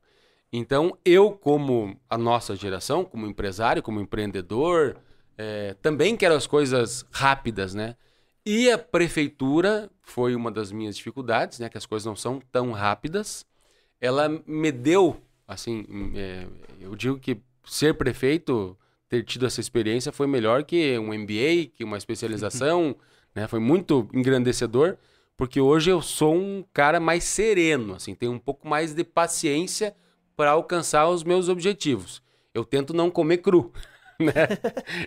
Então, 0.53 0.97
eu 1.05 1.33
como 1.33 1.99
a 2.09 2.17
nossa 2.17 2.55
geração, 2.55 3.05
como 3.05 3.27
empresário, 3.27 3.83
como 3.83 4.01
empreendedor, 4.01 4.97
é, 5.37 5.75
também 5.83 6.17
quero 6.17 6.37
as 6.37 6.47
coisas 6.47 7.05
rápidas, 7.11 7.75
né? 7.75 7.97
E 8.47 8.71
a 8.71 8.77
prefeitura 8.77 9.91
foi 10.03 10.35
uma 10.35 10.51
das 10.51 10.71
minhas 10.71 10.97
dificuldades, 10.97 11.59
né? 11.59 11.69
Que 11.69 11.79
as 11.79 11.87
coisas 11.87 12.05
não 12.05 12.15
são 12.15 12.41
tão 12.53 12.73
rápidas. 12.73 13.47
Ela 14.01 14.29
me 14.47 14.71
deu, 14.71 15.17
assim, 15.49 15.87
é, 16.15 16.47
eu 16.79 16.95
digo 16.95 17.19
que 17.19 17.41
ser 17.65 17.95
prefeito, 17.95 18.77
ter 19.09 19.25
tido 19.25 19.47
essa 19.47 19.61
experiência 19.61 20.13
foi 20.13 20.27
melhor 20.27 20.63
que 20.65 20.99
um 20.99 21.15
MBA, 21.15 21.71
que 21.75 21.83
uma 21.85 21.97
especialização, 21.97 22.95
né? 23.35 23.49
Foi 23.49 23.59
muito 23.59 24.07
engrandecedor, 24.13 24.99
porque 25.39 25.59
hoje 25.59 25.91
eu 25.91 26.03
sou 26.03 26.35
um 26.35 26.63
cara 26.71 27.01
mais 27.01 27.25
sereno, 27.25 27.95
assim, 27.95 28.15
tenho 28.15 28.33
um 28.33 28.39
pouco 28.39 28.69
mais 28.69 28.95
de 28.95 29.05
paciência 29.05 29.97
para 30.37 30.51
alcançar 30.51 31.09
os 31.09 31.25
meus 31.25 31.49
objetivos. 31.49 32.23
Eu 32.53 32.63
tento 32.63 32.93
não 32.93 33.11
comer 33.11 33.39
cru, 33.39 33.73
né? 34.21 34.49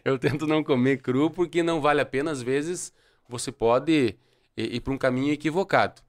Eu 0.03 0.17
tento 0.17 0.47
não 0.47 0.63
comer 0.63 1.03
cru 1.03 1.29
porque 1.29 1.61
não 1.61 1.79
vale 1.79 2.01
a 2.01 2.05
pena, 2.05 2.31
às 2.31 2.41
vezes 2.41 2.91
você 3.27 3.51
pode 3.51 4.17
ir, 4.55 4.79
para 4.81 4.93
um 4.93 4.97
caminho 4.97 5.33
equivocado. 5.33 6.01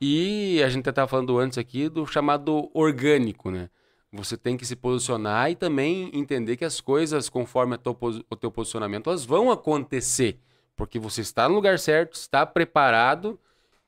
E 0.00 0.62
a 0.62 0.68
gente 0.68 0.88
estava 0.88 1.06
falando 1.06 1.38
antes 1.38 1.58
aqui 1.58 1.88
do 1.88 2.06
chamado 2.06 2.70
orgânico, 2.72 3.50
né? 3.50 3.68
Você 4.12 4.36
tem 4.36 4.56
que 4.56 4.66
se 4.66 4.74
posicionar 4.74 5.50
e 5.50 5.54
também 5.54 6.10
entender 6.12 6.56
que 6.56 6.64
as 6.64 6.80
coisas, 6.80 7.28
conforme 7.28 7.76
o 7.76 8.36
teu 8.36 8.50
posicionamento, 8.50 9.08
elas 9.08 9.24
vão 9.24 9.50
acontecer. 9.50 10.40
Porque 10.74 10.98
você 10.98 11.20
está 11.20 11.48
no 11.48 11.54
lugar 11.54 11.78
certo, 11.78 12.14
está 12.14 12.44
preparado 12.44 13.38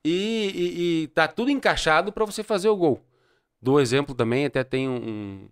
e, 0.04 0.52
e, 0.54 1.02
e 1.04 1.08
tá 1.08 1.26
tudo 1.26 1.50
encaixado 1.50 2.12
para 2.12 2.24
você 2.24 2.44
fazer 2.44 2.68
o 2.68 2.76
gol. 2.76 3.00
Dou 3.60 3.80
exemplo 3.80 4.14
também, 4.14 4.44
até 4.44 4.62
tem 4.62 4.88
um, 4.88 5.48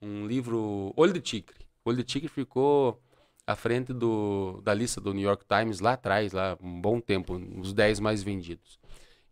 um 0.00 0.26
livro, 0.26 0.92
Olho 0.96 1.14
de 1.14 1.20
Tigre. 1.20 1.66
Olho 1.84 1.98
de 1.98 2.04
Tigre 2.04 2.28
ficou 2.28 3.00
à 3.46 3.54
frente 3.54 3.92
do, 3.92 4.60
da 4.64 4.74
lista 4.74 5.00
do 5.00 5.14
New 5.14 5.22
York 5.22 5.44
Times 5.46 5.80
lá 5.80 5.92
atrás, 5.92 6.32
lá 6.32 6.58
um 6.60 6.80
bom 6.80 7.00
tempo, 7.00 7.34
uns 7.34 7.72
10 7.72 8.00
mais 8.00 8.22
vendidos. 8.22 8.78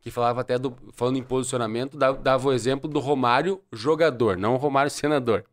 Que 0.00 0.11
falava 0.11 0.42
até 0.42 0.59
do, 0.59 0.77
falando 0.92 1.16
em 1.16 1.22
posicionamento, 1.22 1.96
dava, 1.96 2.48
o 2.48 2.53
exemplo 2.53 2.88
do 2.88 3.00
Romário 3.00 3.61
jogador, 3.72 4.37
não 4.37 4.55
o 4.55 4.59
Romário 4.59 4.90
senador. 4.90 5.44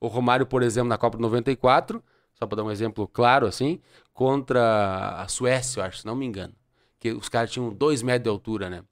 O 0.00 0.06
Romário, 0.06 0.46
por 0.46 0.62
exemplo, 0.62 0.88
na 0.88 0.96
Copa 0.96 1.16
de 1.16 1.22
94, 1.22 2.02
só 2.32 2.46
para 2.46 2.56
dar 2.56 2.64
um 2.64 2.70
exemplo 2.70 3.06
claro 3.08 3.46
assim, 3.46 3.80
contra 4.14 5.20
a 5.20 5.28
Suécia, 5.28 5.80
eu 5.80 5.84
acho, 5.84 5.98
se 5.98 6.06
não 6.06 6.14
me 6.14 6.24
engano. 6.24 6.54
Que 7.00 7.10
os 7.10 7.28
caras 7.28 7.50
tinham 7.50 7.70
dois 7.70 8.02
metros 8.02 8.22
de 8.22 8.30
altura, 8.30 8.70
né? 8.70 8.82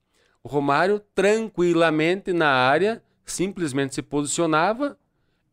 O 0.43 0.49
Romário, 0.49 0.99
tranquilamente 1.15 2.31
na 2.33 2.49
área, 2.49 3.01
simplesmente 3.25 3.95
se 3.95 4.01
posicionava, 4.01 4.97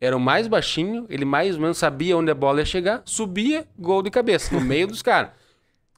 era 0.05 0.17
o 0.17 0.21
mais 0.21 0.47
baixinho, 0.47 1.07
ele 1.09 1.25
mais 1.25 1.55
ou 1.55 1.63
menos 1.63 1.79
sabia 1.79 2.17
onde 2.17 2.31
a 2.31 2.35
bola 2.35 2.61
ia 2.61 2.67
chegar, 2.67 3.03
subia, 3.07 3.67
gol 3.79 4.03
de 4.03 4.11
cabeça, 4.11 4.55
no 4.55 4.61
meio 4.61 4.87
dos 4.87 5.01
caras. 5.01 5.31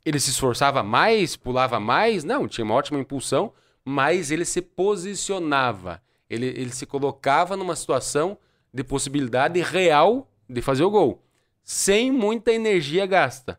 Ele 0.04 0.20
se 0.20 0.30
esforçava 0.30 0.80
mais, 0.82 1.34
pulava 1.34 1.80
mais, 1.80 2.22
não, 2.22 2.46
tinha 2.46 2.64
uma 2.64 2.74
ótima 2.74 3.00
impulsão, 3.00 3.52
mas 3.84 4.30
ele 4.30 4.44
se 4.44 4.62
posicionava. 4.62 6.00
Ele, 6.30 6.46
ele 6.46 6.70
se 6.70 6.86
colocava 6.86 7.56
numa 7.56 7.74
situação 7.74 8.38
de 8.72 8.84
possibilidade 8.84 9.60
real 9.60 10.30
de 10.48 10.62
fazer 10.62 10.84
o 10.84 10.90
gol, 10.90 11.24
sem 11.64 12.12
muita 12.12 12.52
energia 12.52 13.06
gasta. 13.06 13.58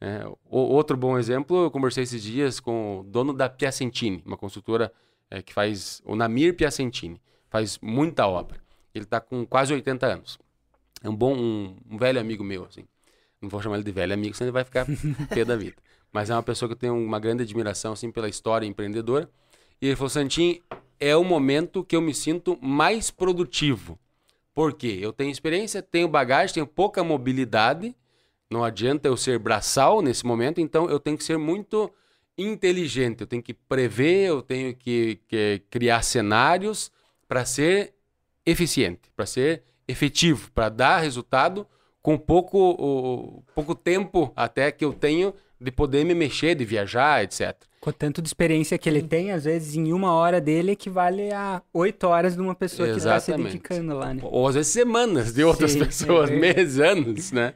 É, 0.00 0.26
outro 0.48 0.96
bom 0.96 1.18
exemplo, 1.18 1.64
eu 1.64 1.70
conversei 1.70 2.04
esses 2.04 2.22
dias 2.22 2.60
com 2.60 3.00
o 3.00 3.02
dono 3.04 3.34
da 3.34 3.50
Piacentini, 3.50 4.22
uma 4.24 4.38
construtora 4.38 4.90
é, 5.30 5.42
que 5.42 5.52
faz, 5.52 6.00
o 6.06 6.16
Namir 6.16 6.56
Piacentini, 6.56 7.20
faz 7.50 7.78
muita 7.82 8.26
obra. 8.26 8.61
Ele 8.94 9.04
está 9.04 9.20
com 9.20 9.46
quase 9.46 9.72
80 9.72 10.06
anos. 10.06 10.38
É 11.02 11.08
um 11.08 11.16
bom, 11.16 11.34
um, 11.36 11.76
um 11.90 11.98
velho 11.98 12.20
amigo 12.20 12.44
meu, 12.44 12.64
assim. 12.64 12.84
Não 13.40 13.48
vou 13.48 13.60
chamar 13.60 13.76
ele 13.76 13.84
de 13.84 13.92
velho 13.92 14.14
amigo, 14.14 14.34
senão 14.36 14.46
ele 14.46 14.52
vai 14.52 14.64
ficar 14.64 14.86
pé 15.28 15.44
da 15.44 15.56
vida. 15.56 15.76
Mas 16.12 16.30
é 16.30 16.34
uma 16.34 16.42
pessoa 16.42 16.68
que 16.68 16.74
eu 16.74 16.78
tenho 16.78 16.94
uma 16.94 17.18
grande 17.18 17.42
admiração, 17.42 17.92
assim, 17.92 18.10
pela 18.10 18.28
história 18.28 18.66
empreendedora. 18.66 19.28
E 19.80 19.86
ele 19.86 19.96
falou, 19.96 20.10
Santinho, 20.10 20.62
é 21.00 21.16
o 21.16 21.24
momento 21.24 21.82
que 21.82 21.96
eu 21.96 22.00
me 22.00 22.14
sinto 22.14 22.56
mais 22.62 23.10
produtivo. 23.10 23.98
Por 24.54 24.74
quê? 24.74 24.98
Eu 25.00 25.12
tenho 25.12 25.30
experiência, 25.30 25.82
tenho 25.82 26.06
bagagem, 26.06 26.54
tenho 26.54 26.66
pouca 26.66 27.02
mobilidade. 27.02 27.96
Não 28.50 28.62
adianta 28.62 29.08
eu 29.08 29.16
ser 29.16 29.38
braçal 29.38 30.02
nesse 30.02 30.26
momento, 30.26 30.60
então 30.60 30.88
eu 30.88 31.00
tenho 31.00 31.16
que 31.16 31.24
ser 31.24 31.38
muito 31.38 31.90
inteligente, 32.36 33.22
eu 33.22 33.26
tenho 33.26 33.42
que 33.42 33.54
prever, 33.54 34.28
eu 34.28 34.42
tenho 34.42 34.74
que, 34.76 35.18
que 35.26 35.62
criar 35.70 36.02
cenários 36.02 36.92
para 37.26 37.44
ser 37.44 37.94
eficiente, 38.44 39.00
para 39.16 39.26
ser 39.26 39.62
efetivo, 39.86 40.50
para 40.52 40.68
dar 40.68 40.98
resultado 40.98 41.66
com 42.02 42.18
pouco, 42.18 42.58
o, 42.58 43.44
pouco 43.54 43.74
tempo 43.74 44.32
até 44.34 44.72
que 44.72 44.84
eu 44.84 44.92
tenho 44.92 45.32
de 45.60 45.70
poder 45.70 46.04
me 46.04 46.14
mexer, 46.14 46.56
de 46.56 46.64
viajar, 46.64 47.22
etc. 47.22 47.54
Com 47.80 47.90
o 47.90 47.92
tanto 47.92 48.20
de 48.20 48.28
experiência 48.28 48.76
que 48.76 48.88
ele 48.88 49.02
tem, 49.02 49.30
às 49.30 49.44
vezes 49.44 49.76
em 49.76 49.92
uma 49.92 50.12
hora 50.12 50.40
dele 50.40 50.72
equivale 50.72 51.32
a 51.32 51.62
oito 51.72 52.04
horas 52.08 52.34
de 52.34 52.40
uma 52.40 52.54
pessoa 52.54 52.88
que 52.88 52.98
está 52.98 53.18
se 53.20 53.36
dedicando 53.36 53.94
lá, 53.94 54.12
né? 54.12 54.20
Ou 54.24 54.48
às 54.48 54.56
vezes 54.56 54.72
semanas 54.72 55.32
de 55.32 55.44
outras 55.44 55.72
Sim, 55.72 55.78
pessoas, 55.86 56.30
é 56.30 56.36
meses, 56.36 56.80
anos, 56.80 57.30
né? 57.30 57.54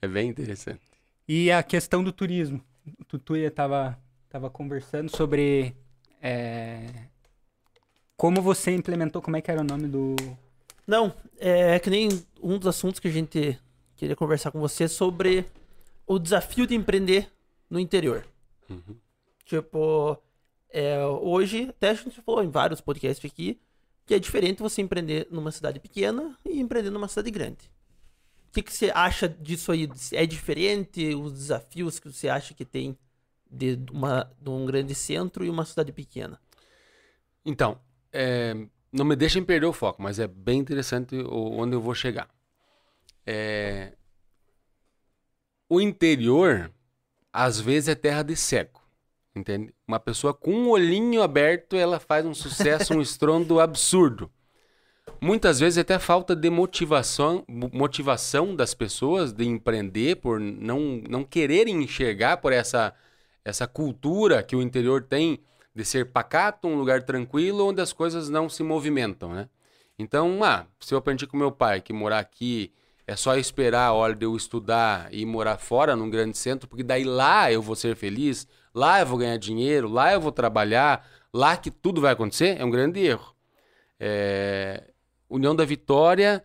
É 0.00 0.08
bem 0.08 0.28
interessante. 0.28 0.80
E 1.28 1.50
a 1.50 1.62
questão 1.62 2.02
do 2.02 2.12
turismo. 2.12 2.60
O 3.00 3.04
Tutuia 3.04 3.46
estava 3.46 3.98
tava 4.28 4.50
conversando 4.50 5.14
sobre 5.14 5.76
é, 6.20 6.86
como 8.22 8.40
você 8.40 8.70
implementou, 8.70 9.20
como 9.20 9.36
é 9.36 9.40
que 9.40 9.50
era 9.50 9.62
o 9.62 9.64
nome 9.64 9.88
do... 9.88 10.14
Não, 10.86 11.12
é 11.40 11.76
que 11.80 11.90
nem 11.90 12.08
um 12.40 12.56
dos 12.56 12.68
assuntos 12.68 13.00
que 13.00 13.08
a 13.08 13.10
gente 13.10 13.58
queria 13.96 14.14
conversar 14.14 14.52
com 14.52 14.60
você 14.60 14.86
sobre 14.86 15.44
o 16.06 16.20
desafio 16.20 16.64
de 16.64 16.72
empreender 16.72 17.28
no 17.68 17.80
interior. 17.80 18.24
Uhum. 18.70 18.96
Tipo, 19.44 20.16
é, 20.70 21.04
hoje, 21.04 21.70
até 21.70 21.90
a 21.90 21.94
gente 21.94 22.22
falou 22.22 22.44
em 22.44 22.48
vários 22.48 22.80
podcasts 22.80 23.28
aqui, 23.28 23.60
que 24.06 24.14
é 24.14 24.20
diferente 24.20 24.62
você 24.62 24.80
empreender 24.80 25.26
numa 25.28 25.50
cidade 25.50 25.80
pequena 25.80 26.38
e 26.44 26.60
empreender 26.60 26.90
numa 26.90 27.08
cidade 27.08 27.28
grande. 27.28 27.72
O 28.50 28.52
que, 28.52 28.62
que 28.62 28.72
você 28.72 28.92
acha 28.94 29.28
disso 29.28 29.72
aí? 29.72 29.90
É 30.12 30.24
diferente 30.24 31.12
os 31.12 31.32
desafios 31.32 31.98
que 31.98 32.08
você 32.08 32.28
acha 32.28 32.54
que 32.54 32.64
tem 32.64 32.96
de, 33.50 33.80
uma, 33.90 34.32
de 34.40 34.48
um 34.48 34.64
grande 34.64 34.94
centro 34.94 35.44
e 35.44 35.50
uma 35.50 35.64
cidade 35.64 35.90
pequena? 35.90 36.40
Então, 37.44 37.80
é, 38.12 38.54
não 38.92 39.04
me 39.04 39.16
deixem 39.16 39.42
perder 39.42 39.66
o 39.66 39.72
foco, 39.72 40.02
mas 40.02 40.18
é 40.18 40.26
bem 40.26 40.58
interessante 40.58 41.16
onde 41.28 41.74
eu 41.74 41.80
vou 41.80 41.94
chegar. 41.94 42.28
É, 43.26 43.92
o 45.68 45.80
interior, 45.80 46.70
às 47.32 47.58
vezes, 47.58 47.88
é 47.88 47.94
terra 47.94 48.22
de 48.22 48.36
cego. 48.36 48.82
Entende? 49.34 49.74
Uma 49.88 49.98
pessoa 49.98 50.34
com 50.34 50.52
um 50.52 50.68
olhinho 50.68 51.22
aberto, 51.22 51.74
ela 51.74 51.98
faz 51.98 52.26
um 52.26 52.34
sucesso, 52.34 52.94
um 52.94 53.00
estrondo 53.02 53.58
absurdo. 53.58 54.30
Muitas 55.20 55.58
vezes 55.58 55.78
até 55.78 55.98
falta 55.98 56.36
de 56.36 56.50
motivação, 56.50 57.44
motivação 57.48 58.54
das 58.54 58.74
pessoas 58.74 59.32
de 59.32 59.46
empreender 59.46 60.16
por 60.16 60.38
não, 60.38 61.00
não 61.08 61.24
quererem 61.24 61.82
enxergar 61.82 62.36
por 62.36 62.52
essa, 62.52 62.94
essa 63.44 63.66
cultura 63.66 64.42
que 64.42 64.54
o 64.54 64.60
interior 64.60 65.02
tem 65.02 65.40
de 65.74 65.84
ser 65.84 66.12
pacato, 66.12 66.68
um 66.68 66.76
lugar 66.76 67.02
tranquilo 67.02 67.68
onde 67.68 67.80
as 67.80 67.92
coisas 67.92 68.28
não 68.28 68.48
se 68.48 68.62
movimentam, 68.62 69.32
né? 69.32 69.48
Então, 69.98 70.42
ah, 70.42 70.66
se 70.80 70.94
eu 70.94 70.98
aprendi 70.98 71.26
com 71.26 71.36
meu 71.36 71.52
pai 71.52 71.80
que 71.80 71.92
morar 71.92 72.18
aqui 72.18 72.72
é 73.06 73.16
só 73.16 73.36
esperar 73.36 73.86
a 73.86 73.92
hora 73.92 74.14
de 74.14 74.24
eu 74.24 74.36
estudar 74.36 75.12
e 75.12 75.26
morar 75.26 75.58
fora, 75.58 75.96
num 75.96 76.08
grande 76.08 76.36
centro, 76.36 76.68
porque 76.68 76.82
daí 76.82 77.04
lá 77.04 77.50
eu 77.50 77.60
vou 77.60 77.74
ser 77.74 77.96
feliz, 77.96 78.46
lá 78.74 79.00
eu 79.00 79.06
vou 79.06 79.18
ganhar 79.18 79.36
dinheiro, 79.36 79.88
lá 79.88 80.12
eu 80.12 80.20
vou 80.20 80.32
trabalhar, 80.32 81.06
lá 81.32 81.56
que 81.56 81.70
tudo 81.70 82.00
vai 82.00 82.12
acontecer, 82.12 82.60
é 82.60 82.64
um 82.64 82.70
grande 82.70 83.00
erro. 83.00 83.34
É... 83.98 84.84
União 85.28 85.54
da 85.54 85.64
Vitória 85.64 86.44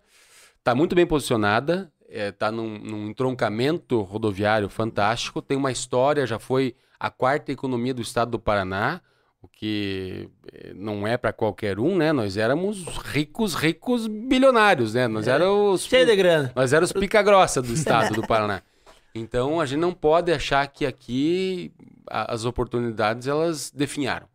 está 0.58 0.74
muito 0.74 0.96
bem 0.96 1.06
posicionada, 1.06 1.92
está 2.02 2.20
é, 2.20 2.32
tá 2.32 2.52
num, 2.52 2.80
num 2.80 3.08
entroncamento 3.10 4.02
rodoviário 4.02 4.70
fantástico, 4.70 5.42
tem 5.42 5.58
uma 5.58 5.72
história, 5.72 6.26
já 6.26 6.40
foi 6.40 6.76
a 7.00 7.10
quarta 7.10 7.52
economia 7.52 7.94
do 7.94 8.02
estado 8.02 8.32
do 8.32 8.40
Paraná, 8.40 9.02
o 9.42 9.48
que 9.48 10.30
eh, 10.52 10.74
não 10.76 11.08
é 11.08 11.18
para 11.18 11.32
qualquer 11.32 11.80
um, 11.80 11.96
né? 11.96 12.12
Nós 12.12 12.38
éramos 12.38 12.86
ricos, 12.86 13.54
ricos 13.54 14.08
bilionários, 14.08 14.94
né? 14.94 15.08
Nós 15.08 15.28
é. 15.28 15.32
éramos 15.32 15.86
cheio 15.86 16.06
de 16.06 16.16
grana. 16.16 16.52
Nós 16.56 16.74
éramos 16.74 16.92
pica 16.92 17.22
grossa 17.22 17.62
do 17.62 17.74
estado 17.74 18.14
do 18.14 18.26
Paraná. 18.28 18.62
Então 19.14 19.60
a 19.60 19.66
gente 19.66 19.80
não 19.80 19.94
pode 19.94 20.32
achar 20.32 20.68
que 20.68 20.86
aqui 20.86 21.72
as 22.08 22.46
oportunidades 22.46 23.28
elas 23.28 23.72
definharam. 23.72 24.28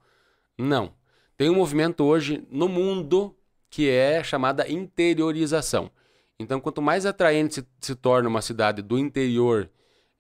Não. 0.59 0.93
Tem 1.37 1.51
um 1.51 1.57
movimento 1.57 2.05
hoje 2.05 2.47
no 2.51 2.69
mundo 2.69 3.35
que 3.71 3.89
é 3.89 4.23
chamada 4.23 4.71
interiorização. 4.71 5.91
Então, 6.39 6.61
quanto 6.61 6.83
mais 6.83 7.07
atraente 7.07 7.55
se, 7.55 7.67
se 7.81 7.95
torna 7.95 8.29
uma 8.29 8.43
cidade 8.43 8.83
do 8.83 8.99
interior 8.99 9.71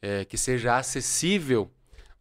é, 0.00 0.24
que 0.24 0.38
seja 0.38 0.76
acessível 0.76 1.70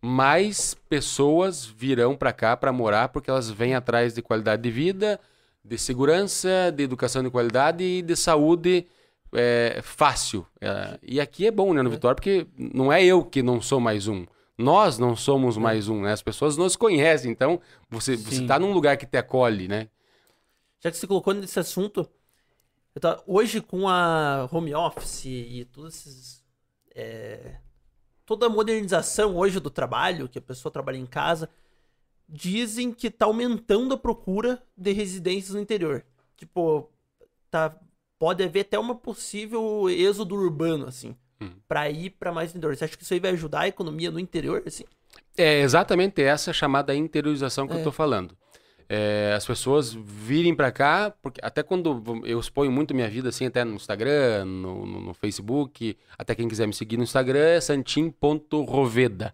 mais 0.02 0.74
pessoas 0.90 1.66
virão 1.66 2.16
para 2.16 2.34
cá 2.34 2.58
para 2.58 2.74
morar 2.74 3.10
porque 3.10 3.30
elas 3.30 3.50
vêm 3.50 3.76
atrás 3.76 4.14
de 4.14 4.22
qualidade 4.22 4.62
de 4.64 4.72
vida, 4.72 5.20
de 5.64 5.78
segurança, 5.78 6.72
de 6.76 6.84
educação 6.84 7.22
de 7.22 7.30
qualidade 7.30 7.84
e 7.84 8.02
de 8.02 8.16
saúde 8.16 8.88
é, 9.34 9.80
fácil. 9.84 10.46
É, 10.60 11.00
e 11.04 11.22
aqui 11.22 11.46
é 11.46 11.52
bom, 11.52 11.74
né, 11.74 11.82
no 11.82 11.90
é. 11.90 11.94
Vitória, 11.94 12.16
porque 12.16 12.48
não 12.58 12.92
é 12.92 13.04
eu 13.04 13.24
que 13.24 13.44
não 13.44 13.62
sou 13.62 13.80
mais 13.80 14.08
um. 14.08 14.26
Nós 14.58 14.98
não 14.98 15.16
somos 15.16 15.58
é. 15.58 15.60
mais 15.60 15.88
um, 15.88 16.02
né? 16.02 16.12
As 16.12 16.22
pessoas 16.22 16.58
nos 16.58 16.76
conhecem, 16.76 17.32
então 17.32 17.62
você 17.90 18.14
está 18.14 18.58
num 18.60 18.74
lugar 18.74 18.98
que 18.98 19.06
te 19.06 19.18
acolhe, 19.18 19.68
né? 19.68 19.88
Já 20.80 20.90
que 20.90 20.98
você 20.98 21.06
colocou 21.06 21.34
nesse 21.34 21.60
assunto, 21.60 22.10
tô, 23.00 23.24
hoje 23.28 23.62
com 23.62 23.88
a 23.88 24.50
home 24.52 24.74
office 24.74 25.26
e 25.26 25.68
todos 25.72 25.96
esses 25.96 26.44
é, 26.96 27.58
toda 28.32 28.46
a 28.46 28.50
modernização 28.50 29.36
hoje 29.36 29.60
do 29.60 29.70
trabalho, 29.70 30.30
que 30.30 30.40
a 30.40 30.42
pessoa 30.42 30.72
trabalha 30.72 30.96
em 30.96 31.06
casa, 31.06 31.50
dizem 32.30 32.94
que 32.94 33.12
tá 33.12 33.26
aumentando 33.26 33.94
a 33.94 33.98
procura 33.98 34.64
de 34.78 34.94
residências 34.94 35.54
no 35.54 35.60
interior. 35.60 36.02
Tipo, 36.38 36.90
tá, 37.50 37.76
pode 38.18 38.42
haver 38.42 38.62
até 38.62 38.80
uma 38.80 38.96
possível 38.96 39.90
êxodo 39.90 40.34
urbano, 40.34 40.88
assim, 40.88 41.14
hum. 41.42 41.52
para 41.68 41.90
ir 41.90 42.12
para 42.12 42.32
mais 42.32 42.56
interior. 42.56 42.74
Você 42.74 42.86
acha 42.86 42.96
que 42.96 43.04
isso 43.04 43.14
aí 43.14 43.20
vai 43.20 43.32
ajudar 43.32 43.62
a 43.62 43.68
economia 43.68 44.10
no 44.10 44.18
interior, 44.18 44.64
assim? 44.66 44.86
É 45.38 45.60
exatamente 45.60 46.22
essa 46.22 46.54
chamada 46.54 46.96
interiorização 46.96 47.68
que 47.68 47.74
é. 47.74 47.80
eu 47.80 47.84
tô 47.84 47.92
falando 47.92 48.34
é, 48.94 49.34
as 49.34 49.46
pessoas 49.46 49.94
virem 49.94 50.54
para 50.54 50.70
cá, 50.70 51.16
porque 51.22 51.40
até 51.42 51.64
quando 51.64 52.04
eu 52.26 52.38
exponho 52.38 52.70
muito 52.70 52.94
minha 52.94 53.10
vida, 53.10 53.30
assim, 53.30 53.46
até 53.46 53.64
no 53.64 53.76
Instagram, 53.76 54.44
no, 54.44 54.86
no, 54.86 55.00
no 55.00 55.14
Facebook, 55.14 55.98
até 56.18 56.36
quem 56.36 56.46
quiser 56.46 56.68
me 56.68 56.74
seguir 56.74 56.98
no 56.98 57.04
Instagram 57.04 57.40
é 57.40 57.62
santim.roveda. 57.62 59.34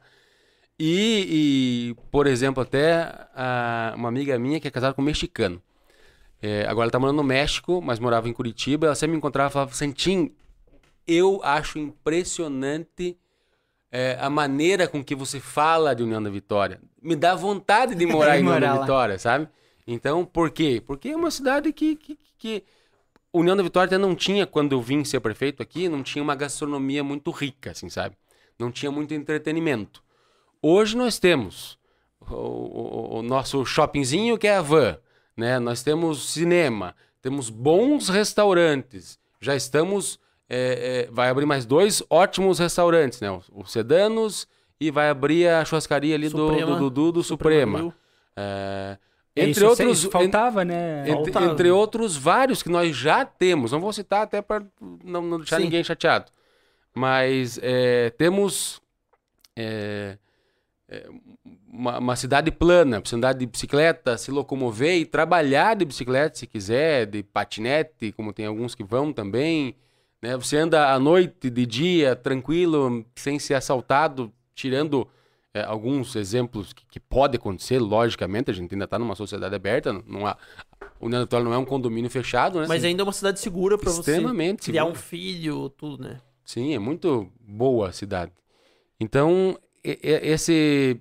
E, 0.78 1.96
e, 1.96 1.96
por 2.12 2.28
exemplo, 2.28 2.62
até 2.62 3.12
a, 3.34 3.96
uma 3.98 4.10
amiga 4.10 4.38
minha 4.38 4.60
que 4.60 4.68
é 4.68 4.72
casada 4.72 4.94
com 4.94 5.02
um 5.02 5.06
mexicano. 5.06 5.60
É, 6.40 6.68
agora 6.68 6.86
ela 6.86 6.92
tá 6.92 7.00
morando 7.00 7.18
no 7.18 7.24
México, 7.24 7.82
mas 7.82 7.98
morava 7.98 8.30
em 8.30 8.34
Curitiba. 8.34 8.86
Ela 8.86 8.96
sempre 8.96 9.14
me 9.14 9.18
encontrava 9.18 9.50
e 9.50 9.54
falava: 9.54 9.74
Santim, 9.74 10.36
eu 11.08 11.42
acho 11.44 11.80
impressionante 11.80 13.18
é, 13.92 14.18
a 14.20 14.30
maneira 14.30 14.88
com 14.88 15.04
que 15.04 15.16
você 15.16 15.40
fala 15.40 15.96
de 15.96 16.04
União 16.04 16.22
da 16.22 16.30
Vitória. 16.30 16.80
Me 17.02 17.16
dá 17.16 17.36
vontade 17.36 17.96
de 17.96 18.06
morar 18.06 18.38
em 18.40 18.44
União 18.44 18.60
da 18.60 18.82
Vitória, 18.82 19.20
sabe? 19.20 19.48
Então, 19.86 20.26
por 20.26 20.52
quê? 20.52 20.82
Porque 20.86 21.10
é 21.10 21.16
uma 21.16 21.32
cidade 21.32 21.72
que, 21.72 21.96
que, 21.96 22.18
que 22.38 22.64
União 23.32 23.56
da 23.56 23.64
Vitória 23.64 23.88
até 23.88 23.98
não 23.98 24.16
tinha, 24.16 24.46
quando 24.46 24.74
eu 24.74 24.82
vim 24.82 25.04
ser 25.04 25.20
prefeito 25.20 25.64
aqui, 25.64 25.88
não 25.88 26.04
tinha 26.04 26.22
uma 26.22 26.36
gastronomia 26.36 27.04
muito 27.04 27.32
rica, 27.32 27.72
assim, 27.72 27.90
sabe? 27.90 28.18
Não 28.60 28.72
tinha 28.72 28.92
muito 28.92 29.14
entretenimento. 29.14 30.04
Hoje 30.62 30.98
nós 30.98 31.20
temos 31.20 31.78
o, 32.30 32.36
o, 32.36 33.20
o 33.20 33.22
nosso 33.22 33.64
shoppingzinho 33.66 34.38
que 34.38 34.48
é 34.48 34.58
a 34.58 34.62
Van, 34.62 34.98
né? 35.36 35.60
Nós 35.60 35.84
temos 35.84 36.32
cinema, 36.32 36.96
temos 37.22 37.50
bons 37.50 38.10
restaurantes, 38.10 39.20
já 39.40 39.56
estamos 39.56 40.20
é, 40.50 41.08
é, 41.08 41.12
vai 41.12 41.30
abrir 41.30 41.46
mais 41.46 41.66
dois 41.66 42.02
ótimos 42.10 42.60
restaurantes, 42.60 43.20
né? 43.20 43.30
O, 43.52 43.66
Sedanos 43.66 44.48
e 44.80 44.92
vai 44.92 45.10
abrir 45.10 45.48
a 45.48 45.66
churrascaria 45.66 46.16
ali 46.16 46.30
Suprema, 46.30 46.76
do 46.76 46.78
Dudu 46.78 46.90
do, 46.90 46.90
do, 46.90 47.12
do, 47.14 47.24
Suprema. 47.24 47.80
Suprema 47.80 47.96
é, 48.36 48.98
entre 49.36 49.52
isso, 49.52 49.68
outros. 49.68 49.98
Isso 50.00 50.12
faltava, 50.12 50.66
né? 50.66 51.02
Entre, 51.02 51.32
faltava. 51.32 51.52
entre, 51.52 51.72
outros 51.72 52.16
vários 52.16 52.64
que 52.64 52.70
nós 52.70 52.96
já 52.96 53.26
temos. 53.26 53.72
Não 53.72 53.80
vou 53.80 53.94
citar 53.94 54.24
até 54.24 54.42
para 54.42 54.66
não, 55.04 55.22
não, 55.22 55.38
deixar 55.38 55.58
Sim. 55.58 55.64
ninguém 55.64 55.84
chateado. 55.84 56.32
Mas 56.94 57.60
é, 57.62 58.10
temos 58.12 58.82
é, 59.56 60.18
é, 60.90 61.08
uma, 61.72 62.00
uma, 62.00 62.16
cidade 62.16 62.52
plana, 62.52 63.00
você 63.04 63.16
andar 63.16 63.34
de 63.34 63.46
bicicleta, 63.46 64.18
se 64.18 64.32
locomover 64.32 64.98
e 64.98 65.06
trabalhar 65.06 65.76
de 65.76 65.86
bicicleta 65.86 66.38
se 66.38 66.48
quiser, 66.48 67.06
de 67.06 67.22
patinete, 67.22 68.12
como 68.14 68.34
tem 68.34 68.48
alguns 68.48 68.74
que 68.74 68.84
vão 68.84 69.14
também. 69.14 69.76
Né? 70.22 70.36
Você 70.36 70.58
anda 70.58 70.94
à 70.94 71.00
noite, 71.00 71.50
de 71.50 71.66
dia, 71.66 72.16
tranquilo, 72.16 73.06
sem 73.16 73.40
ser 73.40 73.54
assaltado, 73.54 74.32
tirando 74.56 75.08
é, 75.54 75.62
alguns 75.64 76.16
exemplos 76.16 76.74
que, 76.74 76.86
que 76.86 77.00
pode 77.00 77.38
acontecer, 77.38 77.80
logicamente, 77.80 78.52
a 78.52 78.54
gente 78.54 78.74
ainda 78.74 78.86
está 78.86 78.98
numa 78.98 79.16
sociedade 79.16 79.56
aberta, 79.56 79.94
não 80.06 80.26
há, 80.26 80.38
o 81.00 81.10
Neandertal 81.10 81.44
não 81.44 81.54
é 81.54 81.58
um 81.58 81.66
condomínio 81.66 82.10
fechado, 82.10 82.60
né? 82.60 82.66
Mas 82.68 82.84
ainda 82.84 83.02
é 83.02 83.04
uma 83.04 83.14
cidade 83.14 83.40
segura 83.40 83.78
para 83.78 83.92
você 83.92 84.20
criar 84.20 84.58
segura. 84.60 84.86
um 84.86 84.96
filho, 84.96 85.70
tudo, 85.70 86.04
né? 86.04 86.20
Sim, 86.44 86.74
é 86.74 86.80
muito 86.80 87.32
boa 87.40 87.90
a 87.90 87.92
cidade. 87.92 88.32
Então, 89.00 89.58
esse 89.84 91.00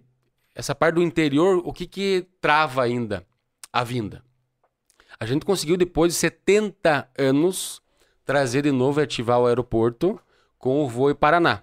essa 0.54 0.74
parte 0.74 0.94
do 0.94 1.02
interior, 1.02 1.62
o 1.64 1.72
que 1.72 1.86
que 1.86 2.26
trava 2.40 2.82
ainda 2.82 3.24
a 3.70 3.84
vinda? 3.84 4.24
A 5.20 5.26
gente 5.26 5.44
conseguiu, 5.44 5.76
depois 5.76 6.12
de 6.12 6.18
70 6.18 7.08
anos, 7.16 7.82
trazer 8.26 8.62
de 8.62 8.72
novo 8.72 9.00
e 9.00 9.04
ativar 9.04 9.40
o 9.40 9.46
aeroporto 9.46 10.20
com 10.58 10.84
o 10.84 10.88
voo 10.88 11.14
Paraná. 11.14 11.62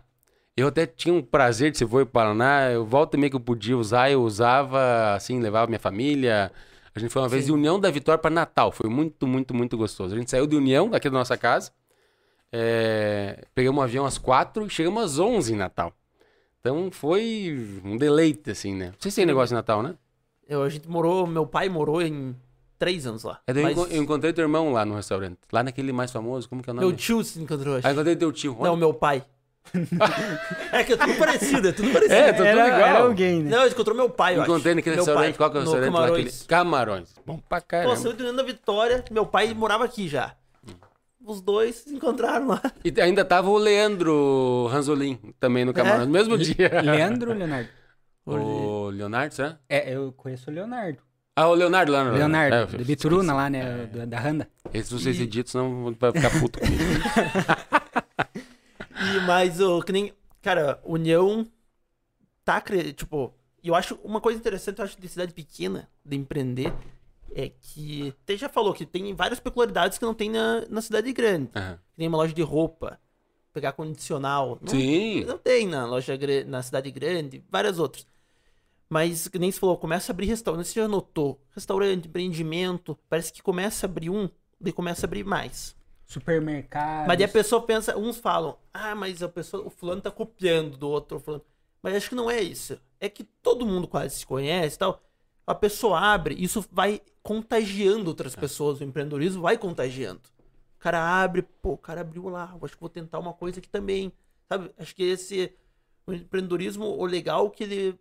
Eu 0.56 0.68
até 0.68 0.86
tinha 0.86 1.14
um 1.14 1.22
prazer 1.22 1.72
de 1.72 1.78
ser 1.78 1.86
voo 1.86 2.06
Paraná, 2.06 2.72
eu 2.72 2.86
volta 2.86 3.18
e 3.18 3.20
meia 3.20 3.30
que 3.30 3.36
eu 3.36 3.40
podia 3.40 3.78
usar, 3.78 4.10
eu 4.10 4.24
usava, 4.24 5.14
assim, 5.14 5.40
levava 5.40 5.68
minha 5.68 5.80
família. 5.80 6.52
A 6.96 7.00
gente 7.00 7.12
foi 7.12 7.22
uma 7.22 7.28
vez 7.28 7.46
de 7.46 7.52
União 7.52 7.80
da 7.80 7.92
Vitória 7.92 8.18
para 8.18 8.32
Natal, 8.32 8.72
foi 8.72 8.90
muito, 8.90 9.28
muito, 9.28 9.54
muito 9.54 9.78
gostoso. 9.78 10.16
A 10.16 10.18
gente 10.18 10.32
saiu 10.32 10.48
de 10.48 10.56
União, 10.56 10.90
daqui 10.90 11.10
da 11.10 11.18
nossa 11.18 11.36
casa, 11.38 11.72
é, 12.52 13.46
pegamos 13.54 13.80
um 13.80 13.84
avião 13.84 14.06
às 14.06 14.18
quatro 14.18 14.66
e 14.66 14.70
chegamos 14.70 15.04
às 15.04 15.20
onze 15.20 15.54
em 15.54 15.58
Natal. 15.58 15.92
Então 16.60 16.90
foi 16.92 17.82
um 17.84 17.98
deleite, 17.98 18.52
assim, 18.52 18.74
né? 18.74 18.94
Vocês 18.98 19.14
têm 19.14 19.26
negócio 19.26 19.54
em 19.54 19.58
Natal, 19.58 19.84
né? 19.84 19.96
Eu, 20.48 20.64
a 20.64 20.70
gente 20.70 20.88
morou, 20.88 21.28
meu 21.28 21.46
pai 21.46 21.68
morou 21.68 22.02
em 22.02 22.36
três 22.78 23.06
anos 23.08 23.24
lá. 23.24 23.40
É, 23.48 23.52
eu 23.52 23.62
Mas 23.64 23.72
enco- 23.78 23.88
eu 23.92 24.02
encontrei 24.04 24.34
teu 24.34 24.44
irmão 24.44 24.72
lá 24.72 24.86
no 24.86 24.96
restaurante. 24.96 25.38
Lá 25.52 25.64
naquele 25.64 25.92
mais 25.92 26.12
famoso, 26.12 26.48
como 26.50 26.62
que 26.62 26.70
é 26.70 26.74
o 26.74 26.76
nome? 26.76 26.88
meu 26.88 26.96
tio 26.96 27.24
se 27.24 27.40
encontrou, 27.40 27.78
acho. 27.78 27.88
Ah, 27.88 27.92
encontrei 27.92 28.16
teu 28.16 28.32
tio. 28.32 28.58
Não, 28.60 28.76
meu 28.76 28.94
pai. 28.94 29.24
é 30.74 30.84
que 30.84 30.92
é 30.94 30.98
tudo 30.98 31.16
parecido, 31.18 31.68
é 31.70 31.72
tudo 31.72 31.90
parecido. 31.92 32.14
É, 32.16 32.32
tá 32.32 32.38
tudo 32.38 32.48
era, 32.48 32.68
igual. 32.68 32.82
era 32.82 33.00
alguém, 33.04 33.44
né? 33.44 33.50
Não, 33.50 33.66
encontrou 33.66 33.96
meu 33.96 34.10
pai, 34.10 34.36
eu 34.36 34.44
Encontrei 34.44 34.72
acho. 34.72 34.76
naquele 34.76 34.96
meu 34.98 35.06
restaurante. 35.06 35.30
pai, 35.32 35.38
Qual 35.38 35.52
que 35.52 35.58
é 35.58 35.60
o 35.60 35.64
restaurante 35.64 35.90
lá? 35.90 36.00
Camarões. 36.00 36.28
Aquele... 36.36 36.48
Camarões. 36.48 37.10
Bom 37.26 37.40
pra 37.48 37.62
caramba. 37.62 37.96
saiu 37.96 38.14
de 38.14 38.22
União 38.24 38.36
da 38.36 38.44
Vitória, 38.44 39.06
meu 39.10 39.26
pai 39.26 39.54
morava 39.54 39.86
aqui 39.86 40.08
já. 40.10 40.36
Os 41.26 41.40
dois 41.42 41.76
se 41.78 41.96
encontraram 41.96 42.48
lá. 42.48 42.62
E 42.84 43.00
ainda 43.00 43.24
tava 43.24 43.50
o 43.50 43.58
Leandro 43.58 44.68
Ranzolin 44.70 45.18
também 45.40 45.64
no 45.64 45.74
Camarões, 45.74 46.08
no 46.08 46.12
mesmo 46.12 46.38
dia. 46.38 46.82
Leandro 46.82 47.32
ou 47.32 47.38
Leonardo? 47.38 47.70
O 48.26 48.90
Leonardo, 48.90 49.34
sabe? 49.34 49.58
É, 49.70 49.96
eu 49.96 50.12
conheço 50.12 50.50
o 50.52 50.54
Leonardo. 50.54 51.00
Ah, 51.36 51.48
o 51.48 51.54
Leonardo 51.56 51.92
lá 51.92 52.04
no 52.04 52.12
Leonardo, 52.14 52.56
É, 52.56 52.78
de 52.78 52.84
Bituruna 52.84 53.34
lá, 53.34 53.48
É. 53.48 53.50
né? 53.50 53.86
Da, 53.88 54.06
da 54.06 54.20
Randa. 54.20 54.48
Esse 54.74 54.94
vocês 54.94 55.20
editam, 55.20 55.52
senão 55.52 55.96
vai 56.00 56.12
ficar 56.12 56.30
puto 56.40 56.60
comigo. 56.60 56.84
E 59.16 59.20
mais 59.26 59.60
o 59.60 59.82
que 59.82 59.92
nem. 59.92 60.14
Cara, 60.42 60.80
União 60.86 61.46
tá. 62.46 62.62
Tipo, 62.96 63.34
eu 63.64 63.76
acho 63.76 63.96
uma 64.04 64.22
coisa 64.22 64.40
interessante, 64.40 64.80
eu 64.80 64.86
acho, 64.86 65.00
de 65.00 65.08
cidade 65.10 65.34
pequena, 65.34 65.90
de 66.06 66.16
empreender, 66.16 66.74
é 67.36 67.50
que. 67.50 68.14
Você 68.26 68.38
já 68.38 68.48
falou 68.50 68.74
que 68.74 68.86
tem 68.86 69.14
várias 69.14 69.40
peculiaridades 69.40 69.98
que 69.98 70.06
não 70.06 70.14
tem 70.14 70.30
na, 70.30 70.64
na 70.70 70.82
cidade 70.82 71.12
grande. 71.12 71.50
Aham. 71.56 71.80
Tem 71.98 72.08
uma 72.08 72.18
loja 72.18 72.34
de 72.34 72.42
roupa, 72.42 73.00
pegar 73.52 73.74
condicional. 73.74 74.58
Não, 74.62 74.70
Sim. 74.70 75.26
não 75.26 75.38
tem 75.38 75.68
na 75.68 75.86
loja 75.86 76.18
na 76.48 76.62
cidade 76.62 76.90
grande, 76.92 77.44
várias 77.52 77.80
outras. 77.80 78.06
Mas, 78.94 79.28
que 79.28 79.40
nem 79.40 79.52
você 79.52 79.60
falou, 79.60 79.76
começa 79.76 80.12
a 80.12 80.14
abrir 80.14 80.28
restaurante. 80.28 80.68
Você 80.68 80.80
já 80.80 80.88
notou? 80.88 81.42
Restaurante, 81.50 82.08
empreendimento, 82.08 82.96
parece 83.10 83.34
que 83.34 83.42
começa 83.42 83.88
a 83.88 83.90
abrir 83.90 84.12
um, 84.12 84.30
daí 84.62 84.72
começa 84.72 85.04
a 85.04 85.08
abrir 85.08 85.24
mais. 85.24 85.76
Supermercado. 86.06 87.08
Mas 87.08 87.18
daí 87.18 87.26
a 87.26 87.32
pessoa 87.32 87.64
pensa, 87.64 87.98
uns 87.98 88.20
falam, 88.20 88.56
ah, 88.72 88.94
mas 88.94 89.24
a 89.24 89.28
pessoa, 89.28 89.66
o 89.66 89.72
fulano 89.72 90.00
tá 90.00 90.12
copiando 90.12 90.78
do 90.78 90.88
outro 90.88 91.20
fulano. 91.20 91.44
Mas 91.82 91.96
acho 91.96 92.10
que 92.10 92.14
não 92.14 92.30
é 92.30 92.40
isso. 92.40 92.80
É 93.00 93.10
que 93.10 93.24
todo 93.24 93.66
mundo 93.66 93.88
quase 93.88 94.18
se 94.18 94.28
conhece 94.28 94.76
e 94.76 94.78
tal. 94.78 95.02
A 95.48 95.56
pessoa 95.56 96.00
abre, 96.00 96.36
isso 96.36 96.64
vai 96.72 97.02
contagiando 97.24 98.08
outras 98.10 98.36
pessoas. 98.36 98.80
O 98.80 98.84
empreendedorismo 98.84 99.42
vai 99.42 99.58
contagiando. 99.58 100.22
O 100.76 100.80
cara 100.80 101.02
abre, 101.02 101.42
pô, 101.42 101.72
o 101.72 101.78
cara 101.80 102.02
abriu 102.02 102.30
lá, 102.30 102.52
eu 102.54 102.64
acho 102.64 102.76
que 102.76 102.80
vou 102.80 102.90
tentar 102.90 103.18
uma 103.18 103.34
coisa 103.34 103.58
aqui 103.58 103.70
também. 103.70 104.14
Sabe? 104.48 104.70
Acho 104.78 104.96
que 104.96 105.02
esse 105.02 105.52
o 106.06 106.14
empreendedorismo, 106.14 106.86
o 106.86 107.06
legal 107.08 107.48
é 107.48 107.50
que 107.50 107.64
ele 107.64 108.00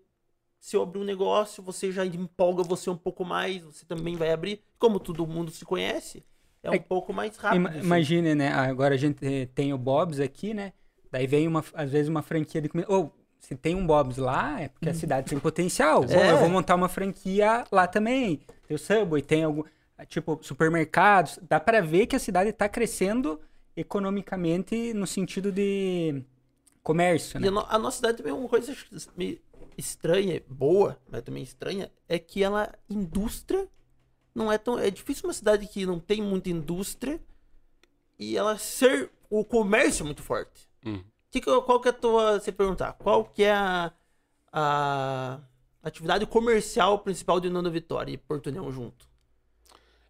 se 0.65 0.77
eu 0.77 0.83
abrir 0.83 1.01
um 1.01 1.05
negócio, 1.05 1.61
você 1.61 1.91
já 1.91 2.07
empolga 2.07 2.63
você 2.63 2.89
um 2.89 2.97
pouco 2.97 3.25
mais, 3.25 3.63
você 3.65 3.85
também 3.85 4.15
vai 4.15 4.31
abrir. 4.31 4.63
Como 4.79 5.01
todo 5.01 5.27
mundo 5.27 5.51
se 5.51 5.65
conhece, 5.65 6.23
é 6.63 6.71
um 6.71 6.75
É- 6.75 6.79
pouco 6.79 7.13
mais 7.13 7.37
rápido. 7.37 7.67
Assim. 7.67 7.79
Imagine, 7.81 8.35
né? 8.37 8.49
Agora 8.53 8.95
a 8.95 8.97
gente 8.97 9.51
tem 9.57 9.73
o 9.73 9.79
Bob's 9.79 10.21
aqui, 10.21 10.55
né? 10.55 10.73
Daí 11.11 11.27
vem 11.27 11.49
uma, 11.49 11.65
às 11.75 11.91
vezes 11.91 12.09
uma 12.09 12.23
franquia 12.23 12.61
de 12.63 12.69
comida. 12.69 12.87
Ou 12.93 13.13
se 13.41 13.57
tem 13.57 13.75
um 13.75 13.85
Bob's 13.85 14.19
lá, 14.19 14.61
é 14.61 14.69
porque 14.69 14.89
a 14.89 14.95
cidade 14.95 15.29
tem 15.29 15.39
potencial. 15.41 16.05
É. 16.09 16.31
eu 16.31 16.39
vou 16.39 16.49
montar 16.49 16.77
uma 16.77 16.89
franquia 16.89 17.65
lá 17.73 17.89
também. 17.89 18.41
Tem 18.69 18.77
o 18.77 18.79
Subway, 18.79 19.21
tem 19.21 19.43
algum. 19.43 19.65
Tipo, 20.07 20.39
supermercados. 20.43 21.41
Dá 21.49 21.59
pra 21.59 21.81
ver 21.81 22.07
que 22.07 22.15
a 22.15 22.21
cidade 22.21 22.53
tá 22.53 22.69
crescendo 22.69 23.41
economicamente 23.77 24.93
no 24.95 25.07
sentido 25.07 25.51
de 25.53 26.23
comércio, 26.83 27.39
E 27.39 27.41
né? 27.41 27.49
a, 27.49 27.51
no- 27.51 27.67
a 27.69 27.79
nossa 27.79 27.97
cidade 27.97 28.17
também 28.19 28.33
é 28.33 28.35
uma 28.35 28.49
coisa 28.49 28.75
estranha, 29.77 30.43
boa, 30.49 30.99
mas 31.11 31.23
também 31.23 31.43
estranha, 31.43 31.91
é 32.09 32.19
que 32.19 32.43
ela, 32.43 32.73
indústria, 32.89 33.69
não 34.35 34.51
é 34.51 34.59
tão. 34.59 34.79
É 34.79 34.91
difícil 34.91 35.27
uma 35.27 35.33
cidade 35.33 35.67
que 35.67 35.85
não 35.87 35.99
tem 35.99 36.21
muita 36.23 36.51
indústria 36.51 37.21
e 38.19 38.37
ela 38.37 38.57
ser. 38.59 39.11
O 39.31 39.45
comércio 39.45 40.03
é 40.03 40.07
muito 40.07 40.23
forte. 40.23 40.69
Hum. 40.85 41.03
Que 41.31 41.41
que, 41.41 41.61
qual 41.63 41.81
que 41.81 41.89
é 41.89 41.91
a 41.91 41.95
tua. 41.95 42.39
Você 42.41 42.53
perguntar, 42.53 42.93
qual 42.95 43.25
que 43.25 43.43
é 43.45 43.53
a, 43.53 43.93
a 44.53 45.41
atividade 45.83 46.27
comercial 46.27 46.99
principal 46.99 47.41
de 47.41 47.49
Nando 47.49 47.71
Vitória 47.71 48.13
e 48.13 48.17
Porto 48.19 48.49
União 48.49 48.71
junto? 48.71 49.11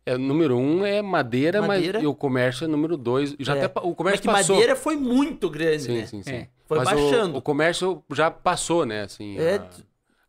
É, 0.04 0.18
número 0.18 0.56
um 0.56 0.84
é 0.84 1.00
madeira, 1.00 1.62
Madeira. 1.62 1.98
mas 1.98 2.02
e 2.02 2.06
o 2.08 2.14
comércio 2.14 2.64
é 2.64 2.66
número 2.68 2.96
dois. 2.96 3.36
Já 3.38 3.56
É. 3.56 3.64
até, 3.66 3.80
o 3.80 3.86
Mas 3.86 3.96
comércio 3.96 4.22
que 4.22 4.28
passou. 4.28 4.56
madeira 4.56 4.74
foi 4.74 4.96
muito 4.96 5.48
grande, 5.48 5.84
Sim, 5.84 5.92
né? 5.98 6.06
sim, 6.06 6.22
sim. 6.24 6.32
É. 6.32 6.48
Foi 6.72 6.78
Mas 6.78 6.88
o- 6.88 6.94
baixando. 6.94 7.38
O, 7.38 7.42
comércio 7.42 8.04
já 8.12 8.30
passou, 8.30 8.86
né? 8.86 9.02
Assim, 9.02 9.38
É, 9.38 9.56
a, 9.56 9.70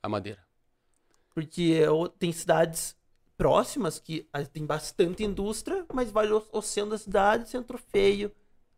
a 0.04 0.10
madeira. 0.10 0.40
Porque 1.34 1.86
o- 1.88 2.08
tem 2.10 2.32
cidades 2.32 2.96
próximas 3.38 3.98
que 4.00 4.28
ah, 4.32 4.44
tem 4.44 4.66
bastante 4.66 5.24
indústria, 5.24 5.86
mas 5.94 6.12
vai 6.12 6.32
o, 6.32 6.44
o 6.52 6.62
centro 6.62 6.92
da 6.92 6.98
cidade, 6.98 7.50
centro 7.50 7.78
feio, 7.78 8.32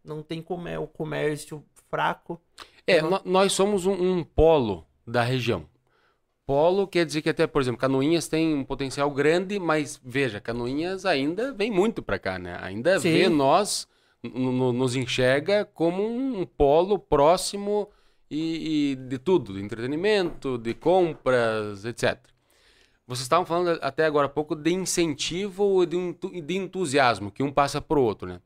não 0.03 0.21
tem 0.23 0.41
como 0.41 0.67
é 0.67 0.79
o 0.79 0.87
comércio 0.87 1.63
fraco. 1.89 2.39
É, 2.87 3.01
nó- 3.01 3.21
nós 3.25 3.51
somos 3.53 3.85
um, 3.85 3.93
um 3.93 4.23
polo 4.23 4.85
da 5.05 5.23
região. 5.23 5.67
Polo 6.45 6.87
quer 6.87 7.05
dizer 7.05 7.23
que 7.23 7.29
até, 7.29 7.47
por 7.47 7.59
exemplo, 7.61 7.79
Canoinhas 7.81 8.27
tem 8.27 8.53
um 8.53 8.63
potencial 8.63 9.09
grande, 9.09 9.57
mas 9.57 9.99
veja, 10.03 10.39
Canoinhas 10.39 11.03
ainda 11.03 11.51
vem 11.51 11.71
muito 11.71 12.03
pra 12.03 12.19
cá, 12.19 12.37
né? 12.37 12.57
Ainda 12.61 12.99
Sim. 12.99 13.11
vê 13.11 13.29
nós, 13.29 13.87
nos 14.29 14.95
enxerga 14.95 15.65
como 15.65 16.03
um 16.05 16.45
polo 16.45 16.97
próximo 16.99 17.89
e, 18.29 18.91
e 18.91 18.95
de 18.95 19.17
tudo, 19.17 19.53
de 19.53 19.61
entretenimento, 19.61 20.57
de 20.57 20.73
compras, 20.73 21.85
etc. 21.85 22.17
Vocês 23.07 23.21
estavam 23.21 23.45
falando 23.45 23.77
até 23.81 24.05
agora 24.05 24.25
há 24.25 24.29
pouco 24.29 24.55
de 24.55 24.73
incentivo 24.73 25.83
e 25.83 25.85
de, 25.85 26.41
de 26.41 26.57
entusiasmo, 26.57 27.31
que 27.31 27.43
um 27.43 27.51
passa 27.51 27.79
pro 27.79 28.01
outro, 28.01 28.27
né? 28.27 28.41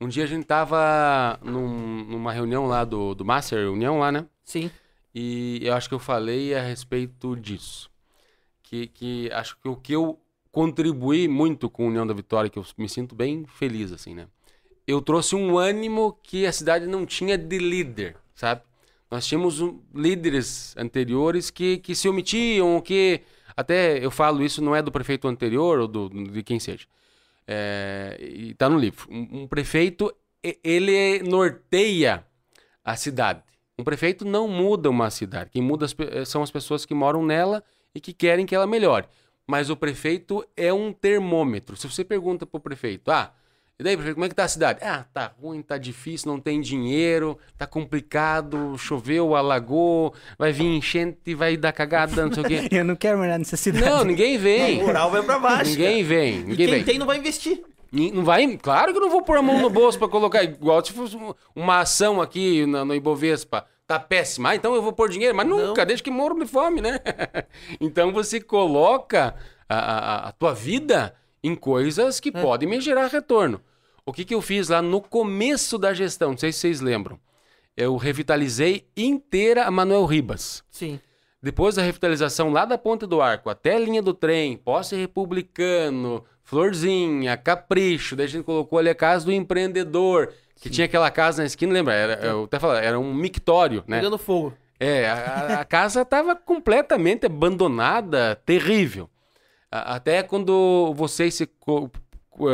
Um 0.00 0.08
dia 0.08 0.24
a 0.24 0.26
gente 0.26 0.44
tava 0.44 1.38
num- 1.42 2.04
numa 2.04 2.32
reunião 2.32 2.66
lá 2.66 2.84
do, 2.84 3.14
do 3.14 3.24
Master 3.24 3.70
União 3.70 3.98
lá, 3.98 4.10
né? 4.10 4.26
Sim. 4.44 4.70
E 5.14 5.60
eu 5.62 5.74
acho 5.74 5.88
que 5.88 5.94
eu 5.94 5.98
falei 5.98 6.54
a 6.54 6.62
respeito 6.62 7.36
disso. 7.36 7.90
Que, 8.62 8.86
que 8.86 9.30
acho 9.32 9.58
que 9.60 9.68
o 9.68 9.76
que 9.76 9.92
eu 9.92 10.18
contribuí 10.50 11.28
muito 11.28 11.68
com 11.68 11.84
a 11.84 11.88
União 11.88 12.06
da 12.06 12.14
Vitória, 12.14 12.50
que 12.50 12.58
eu 12.58 12.64
me 12.78 12.88
sinto 12.88 13.14
bem 13.14 13.44
feliz, 13.46 13.92
assim, 13.92 14.14
né? 14.14 14.26
Eu 14.90 15.00
trouxe 15.00 15.36
um 15.36 15.56
ânimo 15.56 16.18
que 16.20 16.44
a 16.46 16.52
cidade 16.52 16.84
não 16.84 17.06
tinha 17.06 17.38
de 17.38 17.58
líder, 17.58 18.16
sabe? 18.34 18.62
Nós 19.08 19.24
tínhamos 19.24 19.60
um- 19.60 19.80
líderes 19.94 20.74
anteriores 20.76 21.48
que, 21.48 21.78
que 21.78 21.94
se 21.94 22.08
omitiam, 22.08 22.80
que 22.80 23.20
até 23.56 24.04
eu 24.04 24.10
falo 24.10 24.42
isso 24.44 24.60
não 24.60 24.74
é 24.74 24.82
do 24.82 24.90
prefeito 24.90 25.28
anterior 25.28 25.78
ou 25.78 25.86
do, 25.86 26.08
de 26.08 26.42
quem 26.42 26.58
seja. 26.58 26.86
É, 27.46 28.16
e 28.20 28.54
tá 28.54 28.68
no 28.68 28.76
livro. 28.78 29.06
Um, 29.08 29.42
um 29.42 29.46
prefeito, 29.46 30.12
ele 30.42 31.22
norteia 31.22 32.26
a 32.84 32.96
cidade. 32.96 33.44
Um 33.78 33.84
prefeito 33.84 34.24
não 34.24 34.48
muda 34.48 34.90
uma 34.90 35.08
cidade. 35.08 35.50
Quem 35.50 35.62
muda 35.62 35.84
as 35.84 35.94
eh, 35.98 36.24
são 36.24 36.42
as 36.42 36.50
pessoas 36.50 36.84
que 36.84 36.94
moram 36.94 37.24
nela 37.24 37.62
e 37.94 38.00
que 38.00 38.12
querem 38.12 38.44
que 38.44 38.56
ela 38.56 38.66
melhore. 38.66 39.06
Mas 39.46 39.70
o 39.70 39.76
prefeito 39.76 40.44
é 40.56 40.72
um 40.72 40.92
termômetro. 40.92 41.76
Se 41.76 41.88
você 41.88 42.04
pergunta 42.04 42.44
pro 42.44 42.58
prefeito, 42.58 43.10
ah, 43.10 43.32
e 43.80 43.82
daí, 43.82 43.96
prefeito, 43.96 44.14
como 44.14 44.26
é 44.26 44.28
que 44.28 44.34
tá 44.34 44.44
a 44.44 44.48
cidade? 44.48 44.78
Ah, 44.82 45.04
tá 45.12 45.32
ruim, 45.40 45.62
tá 45.62 45.78
difícil, 45.78 46.30
não 46.30 46.38
tem 46.38 46.60
dinheiro, 46.60 47.38
tá 47.56 47.66
complicado, 47.66 48.76
choveu, 48.78 49.34
alagou, 49.34 50.14
vai 50.38 50.52
vir 50.52 50.66
enchente, 50.66 51.34
vai 51.34 51.56
dar 51.56 51.72
cagada, 51.72 52.26
não 52.26 52.32
sei 52.32 52.42
o 52.42 52.46
quê. 52.46 52.68
Eu 52.76 52.84
não 52.84 52.94
quero 52.94 53.18
morar 53.18 53.38
nessa 53.38 53.56
cidade. 53.56 53.84
Não, 53.86 54.04
ninguém 54.04 54.36
O 54.36 54.40
vem. 54.40 54.82
rural 54.82 55.10
vai 55.10 55.22
pra 55.22 55.38
baixo. 55.38 55.70
Ninguém 55.70 56.04
cara. 56.04 56.08
vem, 56.08 56.34
E 56.34 56.42
ninguém 56.42 56.56
quem 56.56 56.66
vem. 56.76 56.84
tem 56.84 56.98
não 56.98 57.06
vai 57.06 57.18
investir. 57.18 57.62
Não 57.92 58.22
vai, 58.24 58.56
claro 58.56 58.92
que 58.92 58.98
eu 58.98 59.02
não 59.02 59.10
vou 59.10 59.22
pôr 59.22 59.36
a 59.38 59.42
mão 59.42 59.60
no 59.60 59.68
bolso 59.68 59.98
pra 59.98 60.06
colocar 60.08 60.44
igual 60.44 60.84
se 60.84 60.92
fosse 60.92 61.16
um- 61.16 61.34
uma 61.56 61.80
ação 61.80 62.20
aqui 62.22 62.64
na- 62.66 62.84
no 62.84 62.94
Ibovespa. 62.94 63.66
Tá 63.86 63.98
péssima. 63.98 64.50
Ah, 64.50 64.54
então 64.54 64.72
eu 64.76 64.82
vou 64.82 64.92
pôr 64.92 65.08
dinheiro, 65.08 65.34
mas 65.34 65.48
nunca, 65.48 65.80
Não. 65.82 65.86
deixa 65.86 66.00
que 66.02 66.10
morro 66.10 66.38
de 66.38 66.46
fome, 66.46 66.80
né? 66.80 67.00
então 67.80 68.12
você 68.12 68.40
coloca 68.40 69.34
a, 69.68 69.76
a- 69.76 70.28
a 70.28 70.32
tua 70.32 70.54
vida 70.54 71.14
em 71.42 71.56
coisas 71.56 72.20
que 72.20 72.30
podem 72.30 72.68
me 72.68 72.80
gerar 72.80 73.06
retorno. 73.08 73.60
O 74.10 74.12
que, 74.12 74.24
que 74.24 74.34
eu 74.34 74.42
fiz 74.42 74.68
lá 74.68 74.82
no 74.82 75.00
começo 75.00 75.78
da 75.78 75.94
gestão? 75.94 76.30
Não 76.30 76.36
sei 76.36 76.50
se 76.50 76.58
vocês 76.58 76.80
lembram. 76.80 77.16
Eu 77.76 77.96
revitalizei 77.96 78.88
inteira 78.96 79.66
a 79.66 79.70
Manuel 79.70 80.04
Ribas. 80.04 80.64
Sim. 80.68 80.98
Depois 81.40 81.76
da 81.76 81.82
revitalização 81.82 82.50
lá 82.50 82.64
da 82.64 82.76
Ponte 82.76 83.06
do 83.06 83.22
Arco 83.22 83.48
até 83.48 83.76
a 83.76 83.78
linha 83.78 84.02
do 84.02 84.12
trem, 84.12 84.56
Posse 84.56 84.96
Republicano, 84.96 86.24
Florzinha, 86.42 87.36
Capricho, 87.36 88.16
daí 88.16 88.26
a 88.26 88.28
gente 88.28 88.42
colocou 88.42 88.80
ali 88.80 88.88
a 88.88 88.96
casa 88.96 89.26
do 89.26 89.32
empreendedor, 89.32 90.34
que 90.56 90.68
tinha 90.68 90.86
aquela 90.86 91.08
casa 91.12 91.42
na 91.42 91.46
esquina, 91.46 91.72
lembra? 91.72 91.94
Era, 91.94 92.26
eu 92.26 92.44
até 92.44 92.58
falava, 92.58 92.80
era 92.80 92.98
um 92.98 93.14
mictório, 93.14 93.84
né? 93.86 93.98
Pegando 93.98 94.18
fogo. 94.18 94.52
É, 94.80 95.08
a, 95.08 95.60
a 95.60 95.64
casa 95.64 96.02
estava 96.02 96.34
completamente 96.34 97.26
abandonada, 97.26 98.34
terrível. 98.44 99.08
Até 99.70 100.24
quando 100.24 100.92
vocês 100.96 101.34
se 101.34 101.48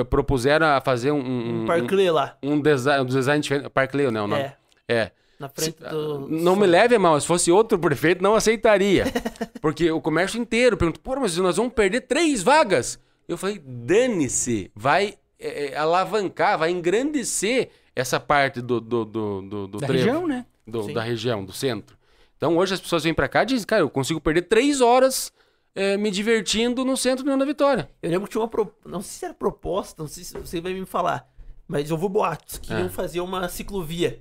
propuseram 0.09 0.67
a 0.67 0.81
fazer 0.81 1.11
um, 1.13 1.19
um, 1.21 1.63
Um 1.63 1.67
parclê 1.67 2.11
lá. 2.11 2.37
um 2.43 2.61
design, 2.61 3.03
um 3.03 3.07
design 3.07 3.41
diferente. 3.43 3.69
Parkley, 3.71 4.11
não, 4.11 4.27
não. 4.27 4.37
É. 4.37 4.57
É. 4.89 5.11
Na 5.39 5.49
frente 5.49 5.77
do. 5.81 6.27
Não 6.29 6.57
me 6.57 6.67
leve 6.67 6.95
a 6.95 6.99
mal, 6.99 7.21
se 7.21 7.27
fosse 7.27 7.53
outro 7.53 7.79
prefeito, 7.79 8.23
não 8.23 8.35
aceitaria. 8.35 9.05
Porque 9.61 9.91
o 9.91 10.01
comércio 10.01 10.41
inteiro 10.41 10.77
perguntou, 10.77 11.03
pô, 11.03 11.21
mas 11.21 11.37
nós 11.37 11.57
vamos 11.57 11.73
perder 11.75 12.03
três 12.03 12.43
vagas. 12.43 12.99
Eu 13.29 13.37
falei, 13.37 13.61
dane-se, 13.65 14.71
vai 14.75 15.15
é, 15.39 15.73
é, 15.73 15.77
alavancar, 15.77 16.59
vai 16.59 16.71
engrandecer 16.71 17.69
essa 17.95 18.19
parte 18.21 18.61
do, 18.63 18.81
do, 18.81 19.05
do, 19.05 19.43
do, 19.43 19.67
do 19.67 19.79
Da 19.79 19.87
trevo, 19.87 20.05
região, 20.05 20.27
né? 20.27 20.47
do- 20.67 20.93
da 20.93 21.03
região, 21.03 21.45
do 21.45 21.53
centro. 21.53 21.97
Então 22.37 22.57
hoje 22.57 22.75
as 22.75 22.81
pessoas 22.81 23.05
vêm 23.05 23.15
pra 23.15 23.29
cá 23.29 23.43
e 23.43 23.47
dizem, 23.47 23.67
cara, 23.67 23.83
eu 23.83 23.91
consigo 23.91 24.21
perder 24.21 24.43
três 24.43 24.81
horas 24.81 25.33
é, 25.77 25.97
me 25.97 26.11
divertindo 26.11 26.85
no 26.85 26.97
centro 26.97 27.23
de 27.23 27.29
União 27.31 27.39
da 27.39 27.45
Vitória. 27.45 27.89
Eu 28.03 28.11
lembro 28.11 28.27
que 28.27 28.33
tinha 28.33 28.41
uma. 28.43 28.49
Pro... 28.49 28.75
Não 28.85 29.01
sei 29.03 29.19
se 29.19 29.25
era 29.27 29.35
proposta, 29.35 30.03
não 30.03 30.09
sei 30.09 30.25
se 30.25 30.37
você 30.39 30.61
vai 30.61 30.73
me 30.75 30.85
falar. 30.87 31.31
Mas 31.69 31.91
eu 31.91 31.97
vou 31.99 32.09
boatos 32.09 32.59
que 32.59 32.73
iam 32.73 32.87
Ah. 32.87 32.91
fazer 32.91 33.21
uma 33.21 33.49
ciclovia 33.49 34.21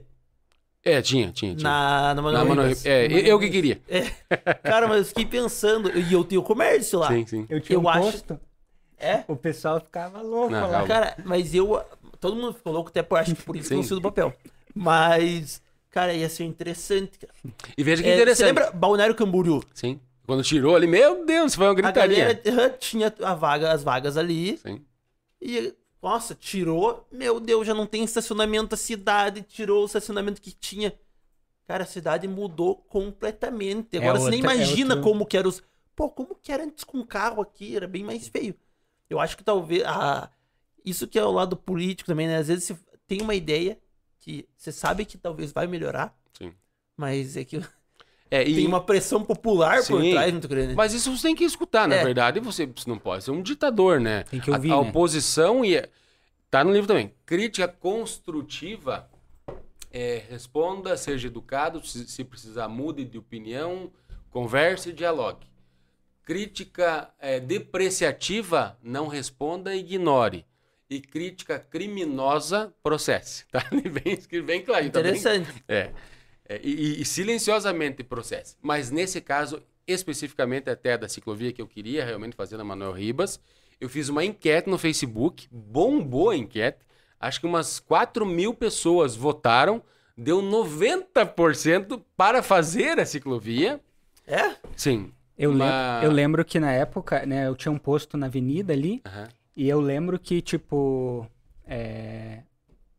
É, 0.83 1.01
tinha, 1.01 1.31
tinha, 1.31 1.55
tinha. 1.55 1.63
na, 1.69 2.13
na 2.15 2.21
Na 2.21 2.43
Manoel- 2.45 2.67
Ribas. 2.69 2.85
é, 2.85 3.05
eu, 3.05 3.17
eu 3.19 3.39
que 3.39 3.49
queria. 3.49 3.79
Cara, 4.63 4.87
mas 4.87 4.97
eu 4.99 5.05
fiquei 5.05 5.25
pensando. 5.25 5.89
E 5.97 6.11
eu 6.13 6.23
tenho 6.23 6.43
comércio 6.43 6.99
lá. 6.99 7.07
Sim, 7.07 7.25
sim. 7.25 7.45
Eu 7.49 7.59
tinha 7.61 7.77
Eu 7.77 7.81
um 7.81 7.89
acho- 7.89 8.01
posto, 8.01 8.39
É? 8.99 9.23
o 9.27 9.35
pessoal 9.35 9.79
ficava 9.79 10.21
louco 10.21 10.51
Não, 10.51 10.69
lá. 10.69 10.85
Cara, 10.85 11.15
mas 11.25 11.53
eu. 11.55 11.81
Todo 12.19 12.35
mundo 12.35 12.53
ficou 12.53 12.73
louco, 12.73 12.89
até 12.89 13.03
por 13.03 13.17
acho 13.19 13.35
que 13.35 13.43
por 13.43 13.55
isso 13.55 13.63
que 13.63 13.69
Sim. 13.69 13.75
não 13.75 13.83
saiu 13.83 13.99
do 13.99 14.01
papel. 14.03 14.33
Mas, 14.73 15.61
cara, 15.91 16.13
ia 16.13 16.27
ser 16.29 16.43
interessante. 16.45 17.17
Cara. 17.19 17.33
E 17.77 17.83
veja 17.83 18.01
que 18.03 18.09
É, 18.09 18.13
interessante. 18.15 18.37
Você 18.39 18.45
lembra 18.45 18.71
Balneário 18.71 19.13
Camboriú? 19.15 19.61
Sim. 19.73 19.99
Quando 20.25 20.43
tirou 20.43 20.75
ali, 20.75 20.87
meu 20.87 21.25
Deus, 21.25 21.53
foi 21.55 21.65
uma 21.65 21.71
A 21.71 21.75
gritaria. 21.75 22.33
galera 22.33 22.41
aham, 22.47 22.77
tinha 22.79 23.13
a 23.21 23.33
vaga, 23.35 23.71
as 23.71 23.83
vagas 23.83 24.17
ali. 24.17 24.57
Sim. 24.57 24.83
E, 25.41 25.73
nossa, 26.01 26.33
tirou. 26.35 27.07
Meu 27.11 27.39
Deus, 27.39 27.65
já 27.67 27.73
não 27.73 27.85
tem 27.85 28.03
estacionamento. 28.03 28.73
A 28.75 28.77
cidade 28.77 29.41
tirou 29.43 29.83
o 29.83 29.85
estacionamento 29.85 30.41
que 30.41 30.51
tinha. 30.51 30.93
Cara, 31.67 31.83
a 31.83 31.87
cidade 31.87 32.27
mudou 32.27 32.75
completamente. 32.75 33.97
É 33.97 33.99
Agora 33.99 34.19
você 34.19 34.29
nem 34.29 34.39
outra- 34.41 34.53
é 34.53 34.55
imagina 34.57 34.95
outro- 34.95 35.09
como 35.09 35.25
que 35.25 35.37
era 35.37 35.47
os. 35.47 35.63
Pô, 35.95 36.09
como 36.09 36.35
que 36.35 36.51
era 36.51 36.63
antes 36.63 36.83
com 36.83 36.99
o 36.99 37.05
carro 37.07 37.41
aqui? 37.41 37.75
Era 37.75 37.87
bem 37.87 38.03
mais 38.03 38.27
feio. 38.27 38.55
Eu 39.09 39.19
acho 39.19 39.37
que 39.37 39.43
talvez. 39.43 39.83
Ah, 39.85 40.29
isso 40.83 41.07
que 41.07 41.17
é 41.17 41.23
o 41.23 41.31
lado 41.31 41.55
político 41.55 42.07
também, 42.07 42.27
né? 42.27 42.37
Às 42.37 42.47
vezes 42.47 42.65
você 42.65 42.77
tem 43.07 43.21
uma 43.21 43.33
ideia 43.35 43.79
que 44.19 44.47
você 44.57 44.71
sabe 44.71 45.05
que 45.05 45.17
talvez 45.17 45.51
vai 45.51 45.67
melhorar, 45.67 46.15
Sim. 46.37 46.53
mas 46.97 47.37
é 47.37 47.43
que 47.45 47.59
É, 48.31 48.41
e- 48.47 48.55
tem 48.55 48.67
uma 48.67 48.81
pressão 48.81 49.23
popular 49.23 49.77
por 49.85 50.01
Sim. 50.01 50.11
trás 50.11 50.31
muito 50.31 50.47
grande. 50.47 50.73
Mas 50.75 50.93
isso 50.93 51.15
você 51.15 51.27
tem 51.27 51.35
que 51.35 51.43
escutar, 51.43 51.87
na 51.87 51.95
É. 51.95 52.03
verdade, 52.03 52.39
você 52.39 52.67
não 52.87 52.97
pode 52.97 53.23
ser 53.23 53.31
um 53.31 53.41
ditador, 53.41 53.99
né? 53.99 54.23
Tem 54.23 54.39
que 54.39 54.49
ouvir, 54.51 54.71
a, 54.71 54.75
a 54.75 54.81
né? 54.81 54.89
oposição 54.89 55.63
e 55.63 55.87
tá 56.49 56.63
no 56.63 56.71
livro 56.73 56.87
também. 56.87 57.13
Crítica 57.25 57.67
construtiva 57.67 59.07
é, 59.91 60.23
responda, 60.29 60.97
seja 60.97 61.27
educado, 61.27 61.85
se, 61.85 62.07
se 62.07 62.23
precisar 62.23 62.67
mude 62.67 63.05
de 63.05 63.17
opinião, 63.17 63.91
converse 64.31 64.89
e 64.89 64.93
dialogue. 64.93 65.45
Crítica 66.23 67.09
é, 67.19 67.39
depreciativa, 67.39 68.77
não 68.81 69.07
responda, 69.07 69.75
ignore. 69.75 70.45
E 70.89 70.99
crítica 70.99 71.59
criminosa, 71.59 72.73
processe. 72.83 73.45
Tá 73.51 73.63
bem, 73.71 74.43
bem 74.43 74.61
claro. 74.63 74.89
tá 74.89 75.01
bem- 75.01 75.11
Interessante. 75.11 75.63
é. 75.67 75.91
É, 76.47 76.59
e, 76.63 77.01
e 77.01 77.05
silenciosamente 77.05 78.03
processe. 78.03 78.55
Mas 78.61 78.91
nesse 78.91 79.19
caso, 79.21 79.61
especificamente 79.87 80.69
até 80.69 80.97
da 80.97 81.07
ciclovia 81.09 81.51
que 81.51 81.61
eu 81.61 81.67
queria 81.67 82.05
realmente 82.05 82.35
fazer 82.35 82.57
na 82.57 82.63
Manuel 82.63 82.91
Ribas, 82.91 83.39
eu 83.81 83.89
fiz 83.89 84.09
uma 84.09 84.23
enquete 84.23 84.69
no 84.69 84.77
Facebook, 84.77 85.47
bombou 85.51 86.29
a 86.29 86.35
enquete. 86.37 86.79
Acho 87.19 87.39
que 87.39 87.45
umas 87.47 87.79
4 87.79 88.25
mil 88.25 88.53
pessoas 88.53 89.15
votaram, 89.15 89.81
deu 90.17 90.41
90% 90.41 92.01
para 92.15 92.41
fazer 92.43 92.99
a 92.99 93.05
ciclovia. 93.05 93.79
É? 94.27 94.55
Sim. 94.75 95.11
Eu, 95.37 95.49
lem- 95.51 95.59
Mas- 95.59 96.03
eu 96.03 96.11
lembro 96.11 96.45
que 96.45 96.59
na 96.59 96.71
época, 96.71 97.25
né, 97.25 97.47
eu 97.47 97.55
tinha 97.55 97.71
um 97.71 97.77
posto 97.77 98.17
na 98.17 98.27
avenida 98.27 98.71
ali, 98.73 99.01
Aham. 99.05 99.27
e 99.55 99.67
eu 99.67 99.81
lembro 99.81 100.17
que, 100.17 100.41
tipo, 100.41 101.27
é, 101.67 102.43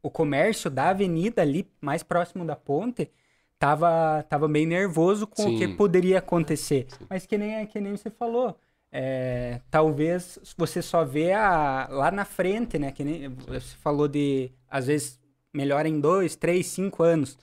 o 0.03 0.11
comércio 0.11 0.69
da 0.71 0.91
avenida 0.91 1.41
ali, 1.43 1.67
mais 1.81 2.03
próximo 2.03 2.45
da 2.45 2.55
ponte, 2.55 3.11
tava, 3.59 4.23
tava 4.29 4.49
bem 4.49 4.67
nervoso 4.67 5.27
com 5.27 5.43
o 5.45 5.59
que 5.59 5.67
Sim. 5.67 5.77
poderia 5.77 6.19
acontecer. 6.19 6.87
Mas 7.09 7.27
que 7.27 7.37
nem, 7.39 7.67
que 7.67 7.81
nem 7.81 7.97
você 7.97 8.11
falou, 8.11 8.59
é, 8.93 9.61
talvez 9.71 10.39
você 10.57 10.81
só 10.83 11.05
vê 11.05 11.33
a, 11.33 11.89
lá 11.91 12.11
na 12.11 12.25
frente, 12.25 12.79
né? 12.79 12.93
Que 12.93 13.05
nem 13.05 13.29
você 13.29 13.77
falou 13.79 14.09
de, 14.09 14.51
às 14.71 14.87
vezes, 14.87 15.19
melhora 15.53 15.89
em 15.89 16.01
dois, 16.01 16.37
três, 16.37 16.67
cinco 16.67 17.03
anos. 17.03 17.39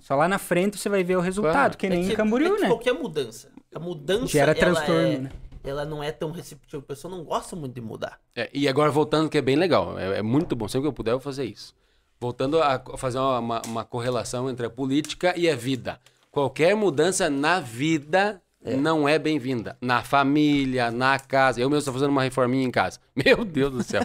Só 0.00 0.14
lá 0.14 0.28
na 0.28 0.38
frente 0.38 0.78
você 0.78 0.88
vai 0.88 1.02
ver 1.02 1.16
o 1.16 1.20
resultado, 1.20 1.52
Claro. 1.54 1.76
que 1.76 1.86
É 1.86 1.90
nem 1.90 2.06
que- 2.06 2.12
em 2.12 2.16
Camboriú, 2.16 2.52
é 2.52 2.56
que 2.56 2.62
né? 2.62 2.68
Qualquer 2.68 2.92
mudança. 2.94 3.50
A 3.74 3.78
mudança 3.80 4.28
Gera 4.28 4.52
ela 4.52 4.60
transtorno, 4.60 5.00
é- 5.08 5.18
né? 5.18 5.30
Ela 5.64 5.84
não 5.84 6.02
é 6.02 6.12
tão 6.12 6.30
receptiva. 6.30 6.80
A 6.82 6.86
pessoa 6.86 7.14
não 7.14 7.24
gosta 7.24 7.54
muito 7.56 7.74
de 7.74 7.80
mudar. 7.80 8.18
É, 8.34 8.48
e 8.54 8.68
agora 8.68 8.90
voltando, 8.92 9.28
que 9.28 9.36
é 9.36 9.42
bem 9.42 9.56
legal, 9.56 9.98
é, 9.98 10.18
é 10.18 10.22
muito 10.22 10.54
bom, 10.56 10.66
sempre 10.68 10.82
que 10.84 10.88
eu 10.88 10.92
puder 10.92 11.10
eu 11.10 11.18
vou 11.18 11.24
fazer 11.24 11.44
isso. 11.44 11.74
Voltando 12.20 12.60
a 12.60 12.82
fazer 12.96 13.18
uma, 13.18 13.62
uma- 13.66 13.84
correlação 13.84 14.50
entre 14.50 14.66
a 14.66 14.70
política 14.70 15.32
e 15.36 15.48
a 15.48 15.54
vida. 15.56 16.00
Qualquer 16.30 16.74
mudança 16.74 17.30
na 17.30 17.60
vida 17.60 18.40
não 18.64 19.08
é 19.08 19.18
bem-vinda. 19.18 19.76
Na 19.80 20.02
família, 20.02 20.90
na 20.90 21.18
casa. 21.18 21.60
Eu 21.60 21.68
mesmo 21.70 21.78
estou 21.78 21.94
fazendo 21.94 22.10
uma 22.10 22.22
reforminha 22.24 22.64
em 22.66 22.70
casa. 22.70 22.98
Meu 23.14 23.44
Deus 23.44 23.72
do 23.72 23.82
céu. 23.84 24.02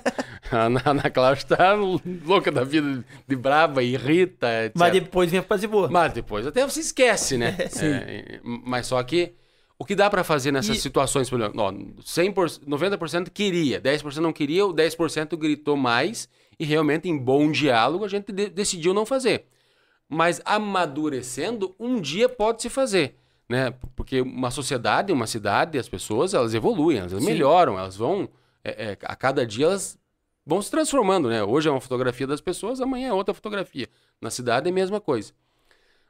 a 0.52 0.58
Ana, 0.66 0.82
Ana 0.86 1.10
Cláudia 1.10 1.42
está 1.42 1.74
louca 1.74 2.52
da 2.52 2.64
vida 2.64 3.04
de 3.28 3.36
braba, 3.36 3.82
irrita, 3.84 4.48
etc. 4.66 4.76
Mas 4.78 4.94
depois 4.94 5.32
vem 5.32 5.40
a 5.40 5.44
fase 5.44 5.66
boa. 5.68 5.90
Mas 5.90 6.14
depois 6.14 6.46
até 6.46 6.64
você 6.64 6.80
esquece, 6.82 7.38
né? 7.38 7.58
É, 7.82 8.40
mas 8.44 8.86
só 8.88 9.02
que 9.04 9.34
o 9.78 9.84
que 9.84 9.96
dá 9.96 10.08
pra 10.10 10.24
fazer 10.24 10.52
nessas 10.52 10.78
E- 10.78 10.82
situações, 10.82 11.30
por 11.30 11.40
exemplo, 11.42 11.60
ó, 11.62 11.72
100%, 11.72 12.62
90% 12.66 13.30
queria, 13.32 13.82
10% 13.82 14.18
não 14.18 14.32
queria, 14.32 14.66
o 14.66 14.74
10% 14.74 15.36
gritou 15.36 15.76
mais 15.76 16.30
e 16.60 16.66
realmente 16.66 17.10
em 17.10 17.18
bom 17.18 17.52
diálogo 17.52 18.06
a 18.06 18.08
gente 18.08 18.32
de- 18.32 18.50
decidiu 18.50 18.94
não 18.94 19.06
fazer. 19.06 19.46
Mas 20.08 20.42
amadurecendo, 20.46 21.76
um 21.80 22.00
dia 22.00 22.30
pode 22.30 22.62
se 22.62 22.70
fazer, 22.70 23.16
né? 23.50 23.74
Porque 23.96 24.22
uma 24.22 24.52
sociedade, 24.52 25.12
uma 25.12 25.28
cidade, 25.28 25.78
as 25.78 25.90
pessoas, 25.90 26.34
elas 26.34 26.54
evoluem, 26.54 27.00
elas 27.00 27.12
Sim. 27.12 27.26
melhoram, 27.26 27.80
elas 27.80 27.96
vão 27.96 28.30
é, 28.64 28.92
é, 28.92 28.98
a 29.04 29.16
cada 29.16 29.46
dia 29.46 29.66
elas 29.66 29.98
vão 30.46 30.62
se 30.62 30.72
transformando, 30.72 31.30
né? 31.30 31.44
Hoje 31.44 31.68
é 31.68 31.72
uma 31.72 31.82
fotografia 31.82 32.26
das 32.26 32.42
pessoas, 32.42 32.80
amanhã 32.80 33.10
é 33.10 33.14
outra 33.14 33.34
fotografia. 33.34 33.88
Na 34.22 34.30
cidade 34.30 34.68
é 34.68 34.72
a 34.72 34.74
mesma 34.74 35.02
coisa. 35.02 35.34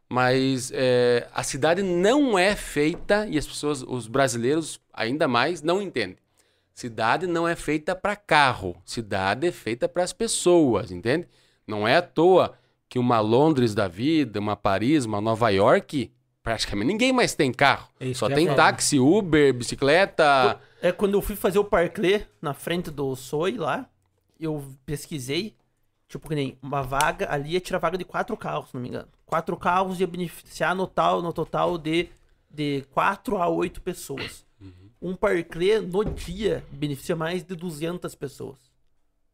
Mas 0.10 0.72
é, 0.74 1.28
a 1.34 1.44
cidade 1.44 1.82
não 1.82 2.38
é 2.38 2.56
feita, 2.56 3.26
e 3.28 3.38
as 3.38 3.48
pessoas, 3.48 3.82
os 3.82 4.08
brasileiros 4.08 4.80
ainda 4.94 5.28
mais, 5.28 5.62
não 5.62 5.82
entendem. 5.82 6.18
Cidade 6.74 7.28
não 7.28 7.48
é 7.48 7.56
feita 7.56 7.96
para 7.96 8.16
carro, 8.16 8.76
cidade 8.84 9.48
é 9.48 9.52
feita 9.52 9.88
para 9.88 10.04
as 10.04 10.12
pessoas, 10.12 10.92
entende? 10.92 11.28
Não 11.68 11.88
é 11.88 11.98
à 11.98 12.02
toa 12.02 12.58
que 12.90 12.98
uma 12.98 13.20
Londres 13.20 13.76
da 13.76 13.88
vida, 13.88 14.40
uma 14.40 14.56
Paris, 14.56 15.06
uma 15.06 15.22
Nova 15.22 15.50
York, 15.50 16.12
praticamente 16.42 16.88
ninguém 16.88 17.14
mais 17.14 17.36
tem 17.36 17.52
carro. 17.52 17.90
É 18.00 18.14
Só 18.14 18.28
tem 18.28 18.46
falar. 18.46 18.58
táxi, 18.58 19.00
Uber, 19.00 19.54
bicicleta. 19.54 20.60
É 20.82 20.92
quando 20.92 21.14
eu 21.14 21.22
fui 21.22 21.36
fazer 21.36 21.60
o 21.60 21.64
parclê 21.64 22.24
na 22.42 22.54
frente 22.54 22.92
do 22.92 23.16
SOI 23.16 23.58
lá, 23.58 23.88
eu 24.40 24.64
pesquisei, 24.86 25.56
tipo, 26.08 26.28
que 26.28 26.36
nem 26.36 26.58
uma 26.62 26.82
vaga, 26.82 27.32
ali 27.32 27.52
ia 27.52 27.62
tirar 27.62 27.80
vaga 27.80 27.98
de 27.98 28.04
quatro 28.04 28.36
carros, 28.36 28.70
se 28.70 28.76
não 28.76 28.82
me 28.82 28.90
engano. 28.90 29.08
Quatro 29.26 29.56
carros 29.56 30.00
ia 30.00 30.08
beneficiar 30.08 30.76
no, 30.76 30.86
tal, 30.86 31.22
no 31.22 31.32
total 31.32 31.78
de, 31.78 32.10
de 32.50 32.84
quatro 32.92 33.38
a 33.38 33.48
oito 33.48 33.82
pessoas. 33.82 34.46
Um 35.04 35.16
parclê 35.16 35.80
no 35.82 36.06
dia 36.06 36.64
beneficia 36.72 37.16
mais 37.16 37.44
de 37.44 37.56
200 37.56 38.16
pessoas. 38.16 38.58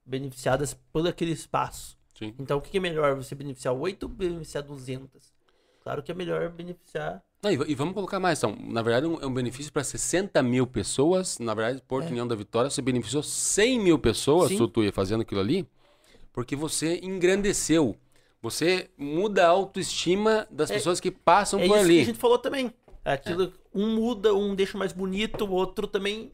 Beneficiadas 0.06 0.74
por 0.92 1.08
aquele 1.08 1.32
espaço. 1.32 1.98
Sim. 2.18 2.34
Então 2.40 2.58
o 2.58 2.62
que 2.62 2.78
é 2.78 2.80
melhor? 2.82 3.16
Você 3.16 3.36
beneficiar 3.36 3.74
oito 3.76 4.04
ou 4.04 4.10
beneficiar 4.10 4.64
200? 4.64 5.32
Claro 5.84 6.02
que 6.04 6.12
é 6.12 6.16
melhor 6.16 6.50
beneficiar 6.50 7.24
Não, 7.42 7.52
e, 7.52 7.74
vamos 7.76 7.94
colocar 7.94 8.20
mais. 8.20 8.38
Então, 8.40 8.54
na 8.60 8.82
verdade, 8.82 9.06
é 9.22 9.26
um 9.26 9.34
benefício 9.34 9.72
para 9.72 9.84
60 9.84 10.42
mil 10.44 10.68
pessoas. 10.68 11.40
Na 11.40 11.54
verdade, 11.54 11.82
Porto 11.88 12.08
É. 12.08 12.10
União 12.10 12.28
da 12.28 12.36
Vitória, 12.36 12.70
você 12.70 12.82
beneficiou 12.82 13.24
100 13.24 13.80
mil 13.80 13.98
pessoas, 14.00 14.50
Sim. 14.50 14.58
se 14.58 14.68
tu 14.68 14.84
ia 14.84 14.92
fazendo 14.92 15.22
aquilo 15.22 15.40
ali, 15.40 15.66
porque 16.34 16.56
você 16.56 17.00
engrandeceu. 17.02 17.96
Você 18.42 18.90
muda 18.98 19.46
a 19.46 19.50
autoestima 19.50 20.48
das 20.52 20.70
É- 20.72 20.74
pessoas 20.76 21.00
que 21.00 21.12
passam 21.12 21.60
É 21.60 21.68
por 21.68 21.76
isso 21.76 21.86
ali. 21.86 21.96
que 21.96 22.02
a 22.02 22.06
gente 22.06 22.20
falou 22.20 22.40
também. 22.40 22.74
Aquilo, 23.06 23.54
um 23.74 23.96
muda, 23.96 24.34
um 24.34 24.56
deixa 24.56 24.78
mais 24.78 24.92
bonito, 24.92 25.46
o 25.46 25.52
outro 25.52 25.88
também, 25.88 26.32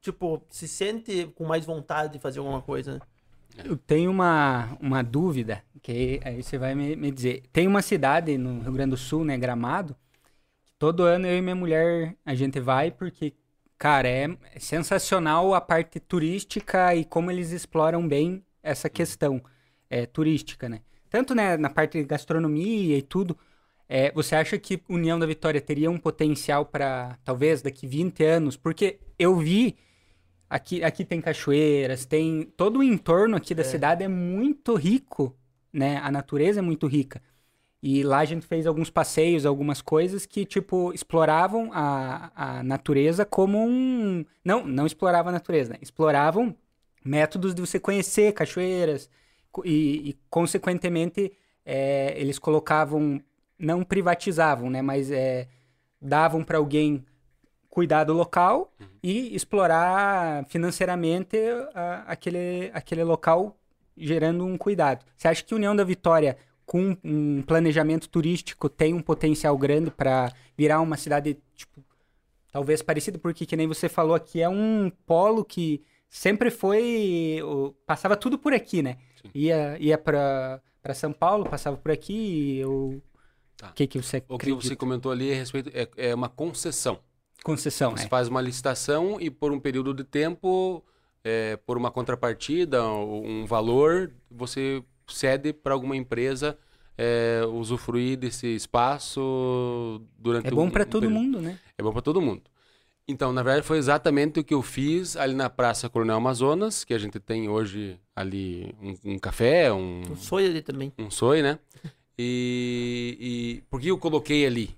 tipo, 0.00 0.42
se 0.48 0.68
sente 0.68 1.26
com 1.34 1.44
mais 1.44 1.64
vontade 1.64 2.14
de 2.14 2.18
fazer 2.18 2.38
alguma 2.38 2.62
coisa. 2.62 2.94
né? 2.94 3.00
Eu 3.64 3.76
tenho 3.76 4.10
uma, 4.10 4.76
uma 4.80 5.02
dúvida, 5.02 5.62
que 5.82 6.20
aí 6.24 6.42
você 6.42 6.56
vai 6.58 6.74
me, 6.74 6.96
me 6.96 7.10
dizer. 7.10 7.42
Tem 7.52 7.66
uma 7.66 7.82
cidade 7.82 8.38
no 8.38 8.60
Rio 8.60 8.72
Grande 8.72 8.90
do 8.90 8.96
Sul, 8.96 9.24
né, 9.24 9.36
Gramado, 9.36 9.96
que 10.64 10.72
todo 10.78 11.02
ano 11.02 11.26
eu 11.26 11.36
e 11.36 11.42
minha 11.42 11.54
mulher, 11.54 12.16
a 12.24 12.34
gente 12.34 12.60
vai 12.60 12.90
porque, 12.90 13.34
cara, 13.76 14.08
é 14.08 14.28
sensacional 14.58 15.54
a 15.54 15.60
parte 15.60 16.00
turística 16.00 16.94
e 16.94 17.04
como 17.04 17.30
eles 17.30 17.50
exploram 17.50 18.06
bem 18.06 18.44
essa 18.62 18.88
questão 18.88 19.42
é, 19.90 20.06
turística, 20.06 20.68
né? 20.68 20.80
Tanto 21.10 21.34
né, 21.34 21.58
na 21.58 21.68
parte 21.68 21.98
de 21.98 22.04
gastronomia 22.04 22.96
e 22.96 23.02
tudo. 23.02 23.36
É, 23.88 24.10
você 24.12 24.34
acha 24.34 24.58
que 24.58 24.82
União 24.88 25.18
da 25.18 25.26
Vitória 25.26 25.60
teria 25.60 25.90
um 25.90 25.98
potencial 25.98 26.64
para, 26.64 27.18
talvez, 27.24 27.60
daqui 27.62 27.86
20 27.86 28.24
anos? 28.24 28.56
Porque 28.56 28.98
eu 29.18 29.36
vi 29.36 29.76
Aqui, 30.48 30.84
aqui 30.84 31.02
tem 31.02 31.18
cachoeiras, 31.18 32.04
tem 32.04 32.42
todo 32.58 32.80
o 32.80 32.82
entorno 32.82 33.36
aqui 33.38 33.54
da 33.54 33.62
É. 33.62 33.64
cidade 33.64 34.04
é 34.04 34.08
muito 34.08 34.74
rico, 34.74 35.34
né? 35.72 35.96
A 36.02 36.10
natureza 36.10 36.60
é 36.60 36.62
muito 36.62 36.86
rica. 36.86 37.22
E 37.82 38.02
lá 38.02 38.18
a 38.18 38.24
gente 38.26 38.46
fez 38.46 38.66
alguns 38.66 38.90
passeios, 38.90 39.46
algumas 39.46 39.80
coisas 39.80 40.26
que, 40.26 40.44
tipo, 40.44 40.92
exploravam 40.92 41.70
a, 41.72 42.58
a 42.58 42.62
natureza 42.62 43.24
como 43.24 43.66
um... 43.66 44.26
Não, 44.44 44.66
não 44.66 44.84
exploravam 44.86 45.30
a 45.30 45.32
natureza, 45.32 45.72
né? 45.72 45.78
Exploravam 45.80 46.54
métodos 47.02 47.54
de 47.54 47.62
você 47.62 47.80
conhecer 47.80 48.32
cachoeiras 48.34 49.08
e, 49.64 50.10
e, 50.10 50.18
consequentemente, 50.28 51.32
é, 51.64 52.14
eles 52.20 52.38
colocavam... 52.38 53.22
Não 53.62 53.84
privatizavam, 53.84 54.68
né? 54.68 54.82
Mas 54.82 55.10
é, 55.10 55.46
davam 56.00 56.42
para 56.42 56.58
alguém 56.58 57.04
cuidar 57.70 58.04
do 58.04 58.12
local 58.12 58.72
e 59.02 59.34
explorar 59.34 60.44
financeiramente 60.46 61.36
a- 61.74 62.04
aquele, 62.06 62.70
aquele 62.74 63.02
local 63.04 63.56
gerando 63.96 64.44
um 64.44 64.58
cuidado. 64.58 65.04
Você 65.16 65.28
acha 65.28 65.44
que 65.44 65.54
União 65.54 65.74
da 65.74 65.84
Vitória, 65.84 66.36
com 66.66 66.96
um 67.04 67.40
planejamento 67.42 68.08
turístico, 68.08 68.68
tem 68.68 68.92
um 68.92 69.00
potencial 69.00 69.56
grande 69.56 69.90
para 69.90 70.32
virar 70.56 70.80
uma 70.80 70.96
cidade, 70.96 71.38
tipo, 71.54 71.82
talvez 72.50 72.82
parecida? 72.82 73.18
Porque, 73.18 73.46
que 73.46 73.56
nem 73.56 73.66
você 73.68 73.88
falou 73.88 74.14
aqui, 74.14 74.42
é 74.42 74.48
um 74.48 74.90
polo 75.06 75.44
que 75.44 75.82
sempre 76.08 76.50
foi. 76.50 77.38
Passava 77.86 78.16
tudo 78.16 78.38
por 78.38 78.52
aqui, 78.52 78.82
né? 78.82 78.96
Sim. 79.22 79.30
Ia, 79.34 79.76
ia 79.78 79.96
para 79.96 80.60
São 80.94 81.12
Paulo, 81.12 81.48
passava 81.48 81.76
por 81.76 81.90
aqui 81.92 82.12
e 82.12 82.58
eu. 82.58 83.00
Tá. 83.62 83.70
O 83.70 83.74
que, 83.74 83.86
que 83.86 84.02
você 84.02 84.24
O 84.28 84.36
que 84.38 84.52
você 84.52 84.74
comentou 84.74 85.12
ali 85.12 85.30
a 85.30 85.36
respeito 85.36 85.70
é, 85.72 85.88
é 85.96 86.12
uma 86.14 86.28
concessão. 86.28 86.98
Concessão, 87.44 87.92
Você 87.96 88.02
né? 88.04 88.08
faz 88.08 88.26
uma 88.26 88.40
licitação 88.40 89.20
e 89.20 89.30
por 89.30 89.52
um 89.52 89.60
período 89.60 89.94
de 89.94 90.02
tempo, 90.02 90.84
é, 91.22 91.56
por 91.58 91.76
uma 91.76 91.88
contrapartida, 91.92 92.84
um 92.84 93.46
valor, 93.46 94.10
você 94.28 94.82
cede 95.08 95.52
para 95.52 95.74
alguma 95.74 95.96
empresa 95.96 96.58
é, 96.98 97.42
usufruir 97.52 98.16
desse 98.18 98.48
espaço 98.48 100.00
durante 100.18 100.48
É 100.48 100.50
bom 100.50 100.66
um- 100.66 100.70
para 100.70 100.82
um 100.84 100.86
todo 100.88 101.02
período. 101.02 101.20
mundo, 101.20 101.40
né? 101.40 101.58
É 101.78 101.82
bom 101.82 101.92
para 101.92 102.02
todo 102.02 102.20
mundo. 102.20 102.42
Então, 103.08 103.32
na 103.32 103.42
verdade, 103.42 103.66
foi 103.66 103.78
exatamente 103.78 104.38
o 104.40 104.44
que 104.44 104.54
eu 104.54 104.62
fiz 104.62 105.16
ali 105.16 105.34
na 105.34 105.50
Praça 105.50 105.88
Coronel 105.88 106.16
Amazonas, 106.16 106.84
que 106.84 106.94
a 106.94 106.98
gente 106.98 107.18
tem 107.18 107.48
hoje 107.48 107.98
ali 108.14 108.74
um, 108.80 109.14
um 109.14 109.18
café, 109.18 109.72
um, 109.72 110.02
O 110.10 110.16
sonho 110.16 110.46
ali 110.48 110.62
também. 110.62 110.92
um 110.98 111.10
sonho, 111.10 111.42
né? 111.42 111.58
E, 112.18 113.16
e 113.20 113.62
por 113.70 113.80
que 113.80 113.88
eu 113.88 113.98
coloquei 113.98 114.46
ali? 114.46 114.76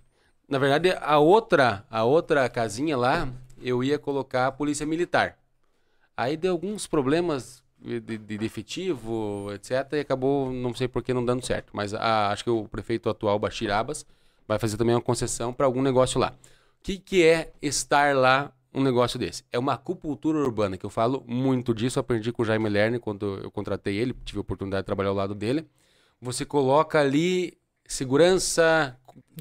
Na 0.48 0.58
verdade, 0.58 0.90
a 1.00 1.18
outra, 1.18 1.84
a 1.90 2.04
outra 2.04 2.48
casinha 2.48 2.96
lá, 2.96 3.28
eu 3.60 3.82
ia 3.82 3.98
colocar 3.98 4.46
a 4.46 4.52
polícia 4.52 4.86
militar. 4.86 5.38
Aí 6.16 6.36
deu 6.36 6.52
alguns 6.52 6.86
problemas 6.86 7.62
de, 7.78 8.00
de, 8.00 8.18
de 8.18 8.44
efetivo, 8.44 9.50
etc. 9.52 9.94
E 9.94 10.00
acabou, 10.00 10.50
não 10.52 10.74
sei 10.74 10.86
por 10.88 11.02
que, 11.02 11.12
não 11.14 11.24
dando 11.24 11.44
certo. 11.44 11.70
Mas 11.72 11.92
a- 11.94 12.30
acho 12.30 12.44
que 12.44 12.50
o 12.50 12.68
prefeito 12.68 13.08
atual, 13.08 13.38
Bashir 13.38 13.70
Abbas, 13.72 14.06
vai 14.46 14.58
fazer 14.58 14.76
também 14.76 14.94
uma 14.94 15.00
concessão 15.00 15.52
para 15.52 15.66
algum 15.66 15.82
negócio 15.82 16.20
lá. 16.20 16.32
O 16.80 16.82
que, 16.82 16.98
que 16.98 17.24
é 17.24 17.52
estar 17.62 18.14
lá 18.14 18.52
um 18.72 18.82
negócio 18.82 19.18
desse? 19.18 19.44
É 19.52 19.58
uma 19.58 19.74
acupuntura 19.74 20.38
urbana, 20.38 20.76
que 20.76 20.84
eu 20.86 20.90
falo 20.90 21.24
muito 21.26 21.74
disso, 21.74 21.98
aprendi 21.98 22.32
com 22.32 22.42
o 22.42 22.44
Jaime 22.44 22.68
Lerner 22.68 23.00
quando 23.00 23.40
eu 23.42 23.50
contratei 23.50 23.96
ele, 23.96 24.14
tive 24.24 24.38
a 24.38 24.42
oportunidade 24.42 24.82
de 24.82 24.86
trabalhar 24.86 25.10
ao 25.10 25.16
lado 25.16 25.34
dele. 25.34 25.66
Você 26.24 26.44
coloca 26.44 26.98
ali 26.98 27.56
segurança, 27.86 28.96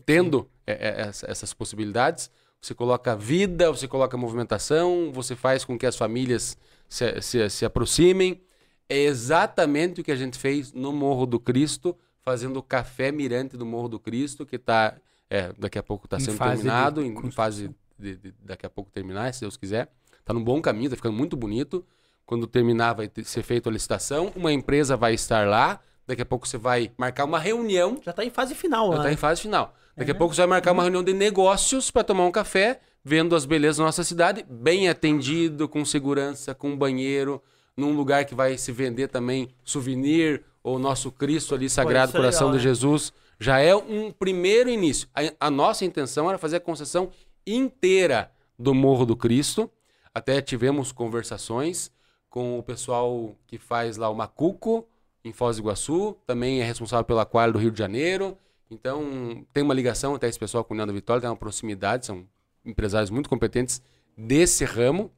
tendo 0.05 0.49
é, 0.67 0.73
é, 0.73 1.01
essa- 1.07 1.29
essas 1.29 1.53
possibilidades, 1.53 2.29
você 2.61 2.73
coloca 2.73 3.15
vida, 3.15 3.69
você 3.71 3.87
coloca 3.87 4.15
movimentação, 4.17 5.11
você 5.13 5.35
faz 5.35 5.65
com 5.65 5.77
que 5.77 5.85
as 5.85 5.95
famílias 5.97 6.57
se, 6.87 7.21
se, 7.21 7.49
se 7.49 7.65
aproximem. 7.65 8.41
É 8.87 8.97
exatamente 8.97 10.01
o 10.01 10.03
que 10.03 10.11
a 10.11 10.15
gente 10.15 10.37
fez 10.37 10.71
no 10.73 10.91
Morro 10.93 11.25
do 11.25 11.39
Cristo, 11.39 11.97
fazendo 12.21 12.57
o 12.57 12.63
Café 12.63 13.11
Mirante 13.11 13.57
do 13.57 13.65
Morro 13.65 13.89
do 13.89 13.99
Cristo, 13.99 14.45
que 14.45 14.57
tá, 14.57 14.95
é, 15.29 15.51
daqui 15.57 15.77
a 15.77 15.83
pouco 15.83 16.05
está 16.05 16.17
sendo 16.19 16.33
de 16.33 16.37
terminado, 16.63 17.01
em, 17.03 17.31
fase 17.31 17.69
de, 17.99 18.17
de- 18.17 18.33
daqui 18.43 18.65
a 18.65 18.69
pouco 18.69 18.89
terminar, 18.91 19.33
se 19.33 19.41
Deus 19.41 19.57
quiser. 19.57 19.89
Está 20.19 20.33
num 20.33 20.43
bom 20.43 20.61
caminho, 20.61 20.85
está 20.87 20.95
ficando 20.95 21.15
muito 21.17 21.35
bonito. 21.35 21.85
Quando 22.25 22.47
terminar, 22.47 22.93
vai 22.93 23.07
ter- 23.09 23.25
ser 23.25 23.43
feita 23.43 23.69
a 23.69 23.73
licitação. 23.73 24.31
Uma 24.35 24.51
empresa 24.53 24.95
vai 24.95 25.13
estar 25.13 25.45
lá. 25.47 25.81
Daqui 26.05 26.21
a 26.21 26.25
pouco 26.25 26.47
você 26.47 26.57
vai 26.57 26.91
marcar 26.97 27.25
uma 27.25 27.39
reunião 27.39 27.99
Já 28.03 28.11
tá 28.11 28.25
em 28.25 28.29
fase 28.29 28.53
final 28.53 28.89
já 28.89 28.97
está 28.97 29.07
né? 29.07 29.13
em 29.13 29.17
fase 29.17 29.41
final. 29.41 29.73
Daqui 29.95 30.11
a 30.11 30.15
pouco 30.15 30.33
você 30.33 30.41
vai 30.41 30.47
marcar 30.47 30.71
uma 30.71 30.83
reunião 30.83 31.03
de 31.03 31.13
negócios 31.13 31.91
para 31.91 32.03
tomar 32.03 32.25
um 32.25 32.31
café, 32.31 32.79
vendo 33.03 33.35
as 33.35 33.45
belezas 33.45 33.77
da 33.77 33.83
nossa 33.83 34.03
cidade, 34.03 34.43
bem 34.49 34.89
atendido, 34.89 35.69
com 35.69 35.85
segurança, 35.85 36.55
com 36.55 36.75
banheiro, 36.75 37.41
num 37.77 37.95
lugar 37.95 38.25
que 38.25 38.33
vai 38.33 38.57
se 38.57 38.71
vender 38.71 39.07
também 39.07 39.49
souvenir, 39.63 40.43
ou 40.63 40.79
nosso 40.79 41.11
Cristo 41.11 41.53
ali, 41.53 41.69
Sagrado 41.69 42.09
isso 42.09 42.17
é 42.17 42.19
Coração 42.19 42.47
legal, 42.47 42.59
de 42.59 42.65
né? 42.65 42.69
Jesus. 42.69 43.13
Já 43.39 43.59
é 43.59 43.75
um 43.75 44.11
primeiro 44.11 44.69
início. 44.69 45.07
A, 45.13 45.47
a 45.47 45.51
nossa 45.51 45.83
intenção 45.83 46.29
era 46.29 46.37
fazer 46.37 46.57
a 46.57 46.61
concessão 46.61 47.11
inteira 47.45 48.31
do 48.57 48.73
Morro 48.73 49.05
do 49.05 49.15
Cristo. 49.15 49.69
Até 50.13 50.41
tivemos 50.41 50.91
conversações 50.91 51.91
com 52.29 52.57
o 52.57 52.63
pessoal 52.63 53.35
que 53.45 53.57
faz 53.57 53.97
lá 53.97 54.09
o 54.09 54.15
Macuco, 54.15 54.87
em 55.23 55.31
Foz 55.31 55.57
do 55.57 55.63
Iguaçu, 55.63 56.17
também 56.25 56.61
é 56.61 56.63
responsável 56.63 57.05
pela 57.05 57.25
quadra 57.25 57.53
do 57.53 57.59
Rio 57.59 57.71
de 57.71 57.79
Janeiro. 57.79 58.37
Então, 58.69 59.45
tem 59.53 59.63
uma 59.63 59.73
ligação 59.73 60.15
até 60.15 60.27
esse 60.27 60.39
pessoal 60.39 60.63
com 60.63 60.73
o 60.73 60.85
da 60.85 60.91
Vitória, 60.91 61.21
tem 61.21 61.29
uma 61.29 61.35
proximidade, 61.35 62.05
são 62.05 62.27
empresários 62.65 63.09
muito 63.09 63.29
competentes 63.29 63.81
desse 64.17 64.65
ramo. 64.65 65.11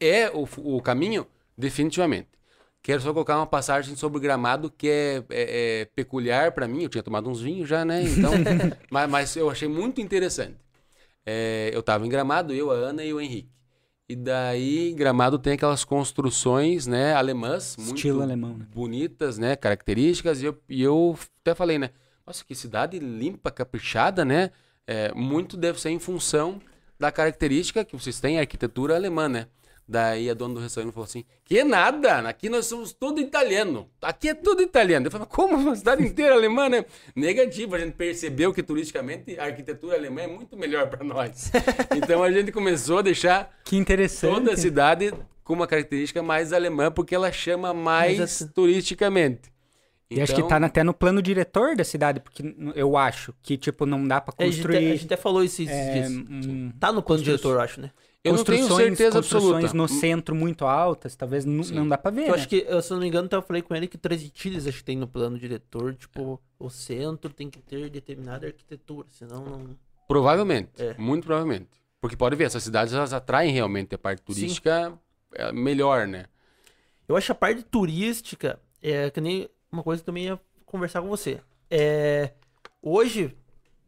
É 0.00 0.30
o, 0.30 0.46
o 0.76 0.82
caminho? 0.82 1.26
Definitivamente. 1.56 2.28
Quero 2.82 3.00
só 3.00 3.12
colocar 3.12 3.36
uma 3.36 3.46
passagem 3.46 3.96
sobre 3.96 4.18
o 4.18 4.20
gramado 4.20 4.70
que 4.70 4.88
é, 4.88 5.24
é- 5.30 5.80
é 5.80 5.84
peculiar 5.86 6.52
para 6.52 6.68
mim. 6.68 6.82
Eu 6.84 6.88
tinha 6.88 7.02
tomado 7.02 7.28
uns 7.28 7.40
vinhos 7.40 7.68
já, 7.68 7.84
né? 7.84 8.02
Então, 8.02 8.30
mas, 8.90 9.10
mas 9.10 9.36
eu 9.36 9.50
achei 9.50 9.68
muito 9.68 10.00
interessante. 10.00 10.56
É, 11.24 11.70
eu 11.72 11.80
estava 11.80 12.06
em 12.06 12.08
Gramado, 12.08 12.52
eu, 12.54 12.70
a 12.70 12.74
Ana 12.74 13.04
e 13.04 13.12
o 13.12 13.20
Henrique. 13.20 13.50
E 14.08 14.14
daí, 14.14 14.92
Gramado 14.94 15.38
tem 15.38 15.54
aquelas 15.54 15.84
construções, 15.84 16.86
né, 16.86 17.12
alemãs, 17.14 17.76
muito 17.76 17.96
Estilo 17.96 18.22
alemão, 18.22 18.56
né? 18.56 18.66
bonitas, 18.72 19.36
né, 19.36 19.56
características. 19.56 20.40
E 20.40 20.44
eu, 20.44 20.62
e 20.68 20.80
eu 20.80 21.18
até 21.40 21.54
falei, 21.54 21.76
né, 21.76 21.90
nossa, 22.26 22.44
que 22.44 22.54
cidade 22.54 22.98
limpa, 22.98 23.50
caprichada, 23.50 24.24
né? 24.24 24.50
É, 24.86 25.12
muito 25.14 25.56
deve 25.56 25.80
ser 25.80 25.90
em 25.90 25.98
função 25.98 26.60
da 26.98 27.12
característica 27.12 27.84
que 27.84 27.96
vocês 27.96 28.20
têm, 28.20 28.38
a 28.38 28.40
arquitetura 28.40 28.96
alemã, 28.96 29.28
né? 29.28 29.46
Daí 29.88 30.28
a 30.28 30.34
dona 30.34 30.54
do 30.54 30.60
restaurante 30.60 30.92
falou 30.92 31.04
assim: 31.04 31.24
que 31.44 31.62
nada, 31.62 32.18
aqui 32.28 32.48
nós 32.48 32.66
somos 32.66 32.92
tudo 32.92 33.20
italiano. 33.20 33.88
Aqui 34.02 34.30
é 34.30 34.34
tudo 34.34 34.60
italiano. 34.62 35.06
Eu 35.06 35.10
falei, 35.12 35.26
como 35.30 35.56
uma 35.56 35.76
cidade 35.76 36.02
inteira 36.02 36.34
alemã, 36.34 36.68
né? 36.68 36.84
Negativo, 37.14 37.76
a 37.76 37.78
gente 37.78 37.92
percebeu 37.94 38.52
que 38.52 38.62
turisticamente 38.64 39.38
a 39.38 39.44
arquitetura 39.44 39.96
alemã 39.96 40.22
é 40.22 40.26
muito 40.26 40.56
melhor 40.56 40.88
para 40.88 41.04
nós. 41.04 41.52
Então 41.96 42.22
a 42.22 42.32
gente 42.32 42.50
começou 42.50 42.98
a 42.98 43.02
deixar 43.02 43.56
Que 43.64 43.76
interessante. 43.76 44.34
toda 44.34 44.52
a 44.52 44.56
cidade 44.56 45.14
com 45.44 45.52
uma 45.54 45.66
característica 45.68 46.20
mais 46.22 46.52
alemã, 46.52 46.90
porque 46.90 47.14
ela 47.14 47.30
chama 47.30 47.72
mais 47.72 48.18
Mas 48.18 48.42
assim- 48.42 48.48
turisticamente. 48.48 49.52
E 50.10 50.20
acho 50.20 50.34
que 50.34 50.40
Então, 50.40 50.60
tá 50.60 50.66
até 50.66 50.84
no 50.84 50.94
plano 50.94 51.20
diretor 51.20 51.74
da 51.76 51.82
cidade, 51.84 52.20
porque 52.20 52.42
eu 52.76 52.96
acho 52.96 53.34
que, 53.42 53.56
tipo, 53.56 53.84
não 53.86 54.06
dá 54.06 54.20
pra 54.20 54.32
É, 54.38 54.44
a, 54.44 54.46
gente, 54.46 54.56
construir. 54.56 54.76
a 54.76 54.80
gente 54.96 55.04
até 55.06 55.16
falou 55.16 55.42
isso 55.42 55.62
esses 55.62 55.72
é, 55.74 56.06
um- 56.08 56.70
Tá 56.78 56.92
no 56.92 57.02
plano 57.02 57.22
diretor, 57.24 57.54
eu 57.54 57.60
acho, 57.60 57.80
né? 57.80 57.90
Eu 58.26 58.34
não 58.34 58.44
tenho 58.44 58.58
construções- 58.60 58.88
certeza 58.98 59.16
construções 59.18 59.64
absoluta. 59.64 59.76
no 59.76 59.88
centro 59.88 60.34
muito 60.34 60.64
altas, 60.64 61.14
talvez 61.16 61.44
não 61.44 61.88
dá 61.88 61.96
pra 61.98 62.10
ver. 62.10 62.22
Eu 62.22 62.28
né? 62.28 62.34
acho 62.34 62.48
que, 62.48 62.64
eu, 62.68 62.80
se 62.82 62.90
eu 62.92 62.96
não 62.96 63.02
me 63.02 63.08
engano, 63.08 63.26
até 63.26 63.36
eu 63.36 63.42
falei 63.42 63.62
com 63.62 63.74
ele 63.74 63.86
que 63.86 63.96
Três 63.98 64.22
Itilhas 64.22 64.66
acho 64.66 64.78
que 64.78 64.84
tem 64.84 64.96
no 64.96 65.06
plano 65.08 65.38
diretor. 65.38 65.94
Tipo, 65.94 66.40
o 66.58 66.68
centro 66.70 67.32
tem 67.32 67.48
que 67.50 67.60
ter 67.60 67.88
determinada 67.90 68.46
arquitetura, 68.46 69.06
senão 69.10 69.44
não. 69.44 69.76
Provavelmente, 70.08 70.70
É. 70.78 70.94
muito 70.98 71.24
provavelmente. 71.26 71.68
Porque 72.00 72.16
pode 72.16 72.36
ver, 72.36 72.44
essas 72.44 72.62
cidades 72.62 72.92
elas 72.94 73.12
atraem 73.12 73.52
realmente 73.52 73.94
a 73.94 73.98
parte 73.98 74.22
turística 74.22 74.92
é, 75.34 75.50
melhor, 75.52 76.06
né? 76.06 76.26
Eu 77.08 77.16
acho 77.16 77.32
a 77.32 77.34
parte 77.34 77.62
turística 77.64 78.58
é 78.82 79.10
que 79.10 79.20
nem 79.20 79.48
uma 79.72 79.82
coisa 79.82 80.00
que 80.02 80.08
eu 80.08 80.12
também 80.12 80.24
ia 80.26 80.40
conversar 80.64 81.00
com 81.02 81.08
você. 81.08 81.40
É, 81.70 82.32
hoje, 82.82 83.36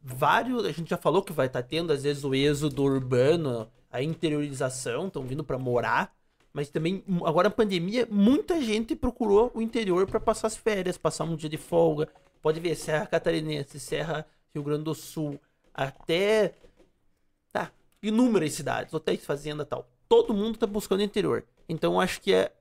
vários. 0.03 0.65
A 0.65 0.73
gente 0.73 0.91
já 0.91 0.97
falou 0.97 1.23
que 1.23 1.33
vai 1.33 1.47
estar 1.47 1.63
tendo, 1.63 1.93
às 1.93 2.03
vezes, 2.03 2.25
o 2.25 2.35
êxodo 2.35 2.83
urbano, 2.83 3.69
a 3.91 4.03
interiorização, 4.03 5.07
estão 5.07 5.23
vindo 5.23 5.45
para 5.45 5.59
morar. 5.59 6.15
Mas 6.53 6.71
também, 6.71 7.05
agora 7.25 7.49
a 7.49 7.51
pandemia, 7.51 8.07
muita 8.11 8.61
gente 8.61 8.97
procurou 8.97 9.51
o 9.55 9.63
interior 9.63 10.07
para 10.07 10.19
passar 10.19 10.47
as 10.47 10.57
férias, 10.57 10.99
passar 10.99 11.25
um 11.25 11.37
dia 11.37 11.49
de 11.49 11.57
folga. 11.57 12.09
Pode 12.43 12.59
ver, 12.61 12.75
Serra 12.75 13.07
Catarinense, 13.07 13.79
Serra 13.79 14.27
Rio 14.55 14.63
Grande 14.63 14.85
do 14.85 14.95
Sul, 14.95 15.39
até. 15.73 16.55
Tá, 17.53 17.71
inúmeras 18.03 18.53
cidades, 18.53 18.93
hotéis, 18.93 19.25
fazenda 19.25 19.65
tal. 19.65 19.89
Todo 20.09 20.35
mundo 20.35 20.59
tá 20.59 20.67
buscando 20.67 21.03
interior. 21.03 21.45
Então 21.69 22.01
acho 22.01 22.21
que 22.21 22.33
é, 22.33 22.53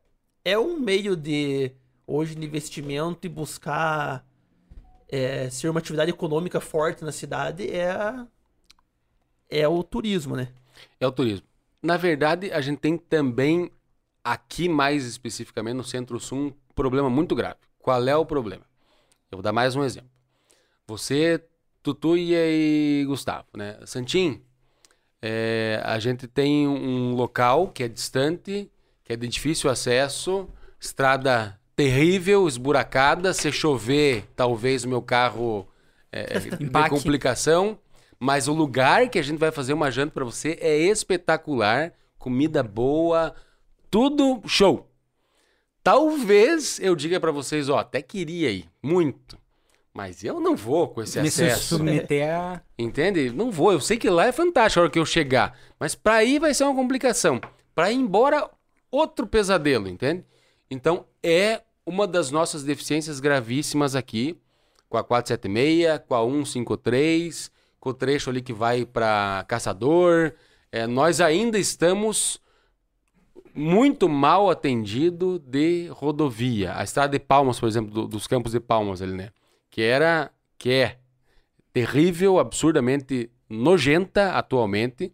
é 0.44 0.60
um 0.60 0.80
meio 0.80 1.16
de 1.16 1.72
hoje 2.06 2.36
de 2.36 2.46
investimento 2.46 3.26
e 3.26 3.30
buscar 3.30 4.26
é, 5.10 5.50
ser 5.50 5.70
uma 5.70 5.80
atividade 5.80 6.12
econômica 6.12 6.60
forte 6.60 7.04
na 7.04 7.12
cidade 7.12 7.70
é, 7.70 8.26
é 9.50 9.68
o 9.68 9.82
turismo, 9.84 10.36
né? 10.36 10.50
É 11.00 11.08
o 11.08 11.12
turismo. 11.12 11.46
Na 11.82 11.98
verdade, 11.98 12.52
a 12.52 12.62
gente 12.62 12.80
tem 12.80 12.98
também, 12.98 13.72
aqui 14.24 14.68
mais 14.68 15.06
especificamente 15.06 15.76
no 15.76 15.84
Centro-Sul, 15.84 16.38
um 16.38 16.54
problema 16.76 17.10
muito 17.10 17.36
grave. 17.36 17.58
Qual 17.80 18.08
é 18.08 18.16
o 18.16 18.26
problema? 18.26 18.64
Eu 19.32 19.38
vou 19.38 19.44
dar 19.44 19.54
mais 19.54 19.76
um 19.76 19.84
exemplo. 19.84 20.10
Você, 20.88 21.44
Tutu 21.84 22.18
e 22.18 23.04
Gustavo, 23.08 23.48
né? 23.56 23.78
Santim, 23.86 24.42
é, 25.22 25.82
a 25.84 26.00
gente 26.00 26.28
tem 26.28 26.68
um 26.68 27.14
local 27.14 27.70
que 27.70 27.84
é 27.84 27.88
distante, 27.88 28.70
que 29.04 29.14
é 29.14 29.16
de 29.16 29.28
difícil 29.28 29.70
acesso, 29.70 30.48
estrada 30.80 31.60
terrível, 31.76 32.48
esburacada. 32.48 33.34
Se 33.34 33.52
chover, 33.52 34.26
talvez 34.36 34.84
o 34.84 34.90
meu 34.90 35.02
carro 35.02 35.68
é, 36.12 36.40
dê 36.60 36.90
complicação. 36.90 37.78
Mas 38.20 38.48
o 38.48 38.54
lugar 38.54 39.10
que 39.10 39.20
a 39.20 39.22
gente 39.22 39.38
vai 39.38 39.52
fazer 39.52 39.74
uma 39.74 39.92
janta 39.92 40.12
para 40.14 40.26
você 40.26 40.58
é 40.60 40.78
espetacular. 40.78 41.94
Comida 42.18 42.64
boa, 42.64 43.34
tudo 43.92 44.42
show. 44.48 44.90
Talvez 45.84 46.80
eu 46.80 46.96
diga 46.96 47.20
para 47.20 47.32
vocês, 47.32 47.70
ó, 47.70 47.78
até 47.78 48.02
queria 48.02 48.52
ir, 48.52 48.70
muito. 48.82 49.38
Mas 49.94 50.24
eu 50.24 50.40
não 50.40 50.56
vou 50.56 50.90
com 50.90 51.02
esse 51.02 51.20
Me 51.20 51.30
acesso. 51.30 51.78
submeter 51.78 52.30
a... 52.30 52.62
Entende? 52.78 53.32
Não 53.32 53.50
vou. 53.50 53.72
Eu 53.72 53.80
sei 53.80 53.98
que 53.98 54.10
lá 54.10 54.28
é 54.28 54.32
fantástico 54.32 54.80
a 54.80 54.84
hora 54.84 54.92
que 54.92 55.00
eu 55.00 55.06
chegar. 55.06 55.58
Mas 55.80 55.96
para 55.96 56.24
ir 56.24 56.40
vai 56.40 56.54
ser 56.54 56.66
uma 56.66 56.76
complicação. 56.76 57.42
Para 57.74 57.92
ir 57.92 57.96
embora, 57.96 58.50
outro 58.92 59.26
pesadelo, 59.26 59.88
entende? 59.88 60.24
Então 60.70 61.06
é 61.24 61.62
uma 61.86 62.06
das 62.06 62.30
nossas 62.30 62.64
deficiências 62.64 63.20
gravíssimas 63.20 63.96
aqui, 63.96 64.38
com 64.90 64.98
a 64.98 65.04
476, 65.04 66.02
com 66.08 66.14
a 66.14 66.44
153, 66.44 67.52
com 67.88 67.92
o 67.92 67.94
trecho 67.94 68.30
ali 68.30 68.42
que 68.42 68.52
vai 68.52 68.86
para 68.86 69.46
Caçador. 69.48 70.34
É, 70.70 70.86
nós 70.86 71.22
ainda 71.22 71.58
estamos 71.58 72.42
muito 73.56 74.10
mal 74.10 74.50
atendido 74.50 75.40
de 75.40 75.88
rodovia. 75.88 76.76
A 76.76 76.84
estrada 76.84 77.14
de 77.14 77.20
Palmas, 77.20 77.60
por 77.60 77.70
exemplo, 77.70 77.92
do, 77.92 78.08
dos 78.08 78.28
Campos 78.28 78.52
de 78.52 78.60
Palmas 78.60 79.02
ali, 79.02 79.14
né? 79.14 79.30
Que 79.70 79.82
era, 79.82 80.30
que 80.58 80.70
é 80.70 81.00
terrível, 81.72 82.40
absurdamente 82.40 83.32
nojenta 83.50 84.34
atualmente. 84.34 85.14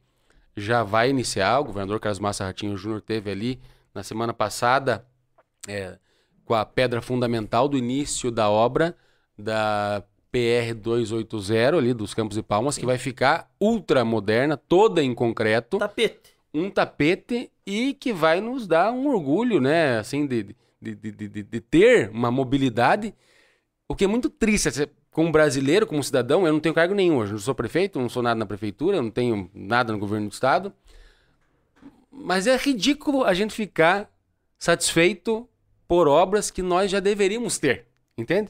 Já 0.58 0.84
vai 0.84 1.10
iniciar, 1.10 1.60
o 1.60 1.66
governador 1.66 2.00
Carlos 2.00 2.20
Massa 2.20 2.46
Ratinho 2.46 2.76
Júnior 2.76 3.02
teve 3.02 3.30
ali 3.30 3.60
na 3.94 4.02
semana 4.02 4.34
passada 4.34 5.06
é, 5.68 5.98
com 6.44 6.56
a 6.56 6.66
pedra 6.66 7.02
fundamental 7.02 7.68
do 7.68 7.78
início 7.78 8.32
da 8.32 8.50
obra 8.50 8.96
da 9.38 10.04
PR 10.34 10.74
280 10.74 11.78
ali 11.78 11.94
dos 11.94 12.16
Campos 12.16 12.36
de 12.36 12.42
Palmas, 12.42 12.76
que 12.76 12.88
vai 12.88 12.98
ficar 12.98 13.52
ultra 13.62 14.04
moderna, 14.04 14.58
toda 14.58 15.04
em 15.04 15.14
concreto. 15.14 15.78
Tapete. 15.78 16.34
Um 16.52 16.72
tapete 16.72 17.52
e 17.66 17.94
que 17.94 18.12
vai 18.12 18.42
nos 18.42 18.66
dar 18.66 18.92
um 18.92 19.08
orgulho, 19.08 19.62
né, 19.62 20.00
assim, 20.00 20.26
de, 20.26 20.56
de, 20.82 20.96
de, 20.96 21.12
de, 21.12 21.44
de 21.44 21.62
ter 21.62 22.10
uma 22.10 22.32
mobilidade, 22.32 23.14
o 23.88 23.96
que 23.96 24.06
é 24.06 24.08
muito 24.08 24.28
triste. 24.28 24.90
Como 25.12 25.32
brasileiro, 25.32 25.86
como 25.86 26.04
cidadão, 26.04 26.48
eu 26.48 26.54
não 26.54 26.60
tenho 26.60 26.74
cargo 26.74 26.96
nenhum 26.96 27.18
hoje. 27.18 27.34
Eu 27.34 27.36
não 27.36 27.40
sou 27.40 27.54
prefeito, 27.54 28.00
não 28.00 28.10
sou 28.10 28.24
nada 28.24 28.40
na 28.40 28.48
prefeitura, 28.48 29.00
não 29.00 29.12
tenho 29.12 29.52
nada 29.54 29.94
no 29.94 30.00
governo 30.00 30.28
do 30.28 30.34
estado. 30.34 30.74
Mas 32.12 32.48
é 32.48 32.58
ridículo 32.58 33.24
a 33.24 33.36
gente 33.36 33.54
ficar 33.54 34.12
satisfeito 34.58 35.48
por 35.88 36.08
obras 36.08 36.50
que 36.50 36.64
nós 36.64 36.90
já 36.90 37.00
deveríamos 37.00 37.60
ter, 37.60 37.86
entende? 38.18 38.50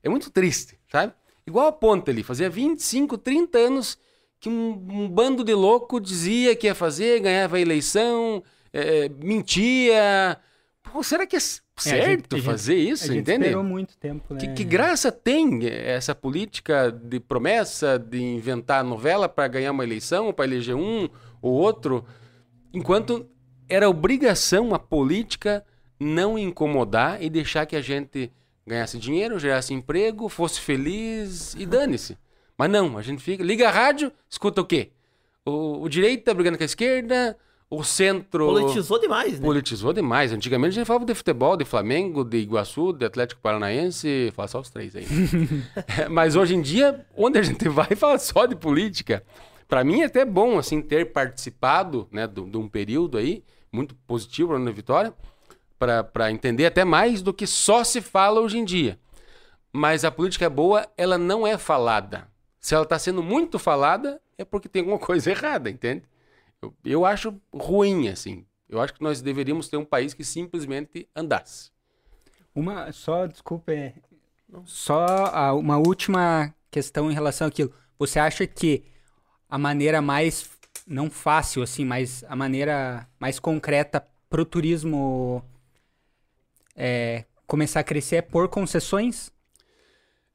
É 0.00 0.08
muito 0.08 0.30
triste, 0.30 0.78
sabe? 0.88 1.12
Igual 1.46 1.66
a 1.66 1.72
ponte 1.72 2.10
ali, 2.10 2.22
fazia 2.22 2.48
25, 2.48 3.18
30 3.18 3.58
anos 3.58 3.98
que 4.40 4.48
um, 4.48 4.72
um 4.90 5.08
bando 5.08 5.44
de 5.44 5.54
louco 5.54 6.00
dizia 6.00 6.54
que 6.54 6.66
ia 6.66 6.74
fazer, 6.74 7.20
ganhava 7.20 7.56
a 7.56 7.60
eleição, 7.60 8.42
é, 8.72 9.08
mentia. 9.08 10.38
Pô, 10.82 11.02
será 11.02 11.26
que 11.26 11.36
é 11.36 11.40
certo 11.40 12.36
é, 12.36 12.38
gente, 12.38 12.42
fazer 12.42 12.76
isso, 12.76 13.04
a 13.04 13.06
gente 13.08 13.20
entende? 13.20 13.46
Esperou 13.46 13.64
muito 13.64 13.96
tempo, 13.96 14.34
né? 14.34 14.40
Que, 14.40 14.48
que, 14.48 14.64
graça 14.64 15.10
tem 15.10 15.66
essa 15.66 16.14
política 16.14 16.90
de 16.90 17.18
promessa, 17.18 17.98
de 17.98 18.20
inventar 18.20 18.84
novela 18.84 19.28
para 19.28 19.48
ganhar 19.48 19.72
uma 19.72 19.84
eleição, 19.84 20.32
para 20.32 20.44
eleger 20.44 20.74
um 20.74 21.08
ou 21.40 21.52
outro, 21.52 22.04
enquanto 22.72 23.26
era 23.68 23.88
obrigação 23.88 24.74
a 24.74 24.78
política 24.78 25.64
não 25.98 26.38
incomodar 26.38 27.22
e 27.22 27.30
deixar 27.30 27.66
que 27.66 27.76
a 27.76 27.80
gente 27.80 28.30
ganhasse 28.66 28.98
dinheiro, 28.98 29.38
gerasse 29.38 29.74
emprego, 29.74 30.28
fosse 30.28 30.60
feliz 30.60 31.54
e 31.54 31.66
dane-se. 31.66 32.16
Mas 32.56 32.70
não, 32.70 32.96
a 32.96 33.02
gente 33.02 33.22
fica. 33.22 33.42
Liga 33.42 33.68
a 33.68 33.72
rádio, 33.72 34.12
escuta 34.28 34.60
o 34.60 34.64
quê? 34.64 34.90
O, 35.44 35.82
o 35.82 35.88
direito 35.88 36.24
tá 36.24 36.32
brigando 36.32 36.56
com 36.56 36.64
a 36.64 36.66
esquerda, 36.66 37.36
o 37.68 37.82
centro. 37.82 38.46
Politizou 38.46 39.00
demais, 39.00 39.40
né? 39.40 39.46
Politizou 39.46 39.92
demais. 39.92 40.32
Antigamente 40.32 40.70
a 40.70 40.74
gente 40.74 40.86
falava 40.86 41.04
de 41.04 41.14
futebol, 41.14 41.56
de 41.56 41.64
Flamengo, 41.64 42.24
de 42.24 42.38
Iguaçu, 42.38 42.92
de 42.92 43.04
Atlético 43.04 43.40
Paranaense, 43.40 44.32
fala 44.34 44.48
só 44.48 44.60
os 44.60 44.70
três 44.70 44.94
aí. 44.96 45.06
É, 45.98 46.08
mas 46.08 46.36
hoje 46.36 46.54
em 46.54 46.62
dia, 46.62 47.04
onde 47.16 47.38
a 47.38 47.42
gente 47.42 47.68
vai, 47.68 47.94
fala 47.96 48.18
só 48.18 48.46
de 48.46 48.56
política. 48.56 49.24
Para 49.66 49.82
mim 49.82 50.02
é 50.02 50.04
até 50.04 50.24
bom, 50.24 50.58
assim, 50.58 50.80
ter 50.80 51.12
participado, 51.12 52.06
né, 52.12 52.26
de, 52.26 52.42
de 52.42 52.56
um 52.56 52.68
período 52.68 53.18
aí, 53.18 53.42
muito 53.72 53.94
positivo 54.06 54.56
na 54.58 54.70
Vitória 54.70 55.12
para 55.78 56.30
entender 56.30 56.66
até 56.66 56.84
mais 56.84 57.22
do 57.22 57.34
que 57.34 57.46
só 57.46 57.84
se 57.84 58.00
fala 58.00 58.40
hoje 58.40 58.58
em 58.58 58.64
dia. 58.64 58.98
Mas 59.72 60.04
a 60.04 60.10
política 60.10 60.48
boa, 60.48 60.88
ela 60.96 61.18
não 61.18 61.46
é 61.46 61.58
falada. 61.58 62.28
Se 62.60 62.74
ela 62.74 62.84
está 62.84 62.98
sendo 62.98 63.22
muito 63.22 63.58
falada, 63.58 64.20
é 64.38 64.44
porque 64.44 64.68
tem 64.68 64.80
alguma 64.80 64.98
coisa 65.00 65.30
errada, 65.30 65.68
entende? 65.68 66.04
Eu, 66.62 66.74
eu 66.84 67.04
acho 67.04 67.34
ruim, 67.52 68.08
assim. 68.08 68.46
Eu 68.68 68.80
acho 68.80 68.94
que 68.94 69.02
nós 69.02 69.20
deveríamos 69.20 69.68
ter 69.68 69.76
um 69.76 69.84
país 69.84 70.14
que 70.14 70.24
simplesmente 70.24 71.08
andasse. 71.14 71.70
Uma, 72.54 72.90
só, 72.92 73.26
desculpa, 73.26 73.72
é, 73.72 73.94
só 74.64 75.56
uma 75.58 75.76
última 75.76 76.54
questão 76.70 77.10
em 77.10 77.14
relação 77.14 77.48
àquilo. 77.48 77.72
Você 77.98 78.18
acha 78.18 78.46
que 78.46 78.84
a 79.48 79.58
maneira 79.58 80.00
mais, 80.00 80.50
não 80.86 81.10
fácil 81.10 81.62
assim, 81.62 81.84
mas 81.84 82.24
a 82.28 82.36
maneira 82.36 83.08
mais 83.18 83.38
concreta 83.38 84.06
para 84.28 84.40
o 84.40 84.44
turismo 84.44 85.44
é, 86.74 87.24
começar 87.46 87.80
a 87.80 87.84
crescer 87.84 88.16
é 88.16 88.22
por 88.22 88.48
concessões? 88.48 89.32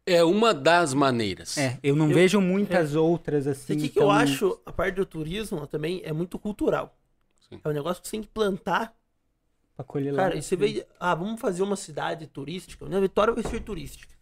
É 0.05 0.23
uma 0.23 0.53
das 0.53 0.93
maneiras. 0.93 1.57
É, 1.57 1.77
eu 1.83 1.95
não 1.95 2.07
eu, 2.07 2.15
vejo 2.15 2.41
muitas 2.41 2.95
é, 2.95 2.97
outras 2.97 3.45
assim. 3.45 3.73
O 3.73 3.77
que, 3.77 3.89
que 3.89 3.99
eu 3.99 4.09
acho, 4.09 4.59
a 4.65 4.71
parte 4.71 4.95
do 4.95 5.05
turismo 5.05 5.67
também 5.67 6.01
é 6.03 6.11
muito 6.11 6.39
cultural. 6.39 6.97
Sim. 7.47 7.59
É 7.63 7.69
um 7.69 7.73
negócio 7.73 8.01
que 8.01 8.07
você 8.07 8.11
tem 8.11 8.21
que 8.21 8.27
plantar. 8.27 8.95
Pra 9.75 9.85
colher 9.85 10.15
Cara, 10.15 10.33
lá, 10.33 10.35
e 10.39 10.41
você 10.41 10.55
vê, 10.55 10.85
ah, 10.99 11.13
vamos 11.13 11.39
fazer 11.39 11.61
uma 11.61 11.75
cidade 11.75 12.25
turística. 12.27 12.87
Na 12.87 12.99
Vitória 12.99 13.33
vai 13.33 13.43
ser 13.43 13.61
turística. 13.61 14.13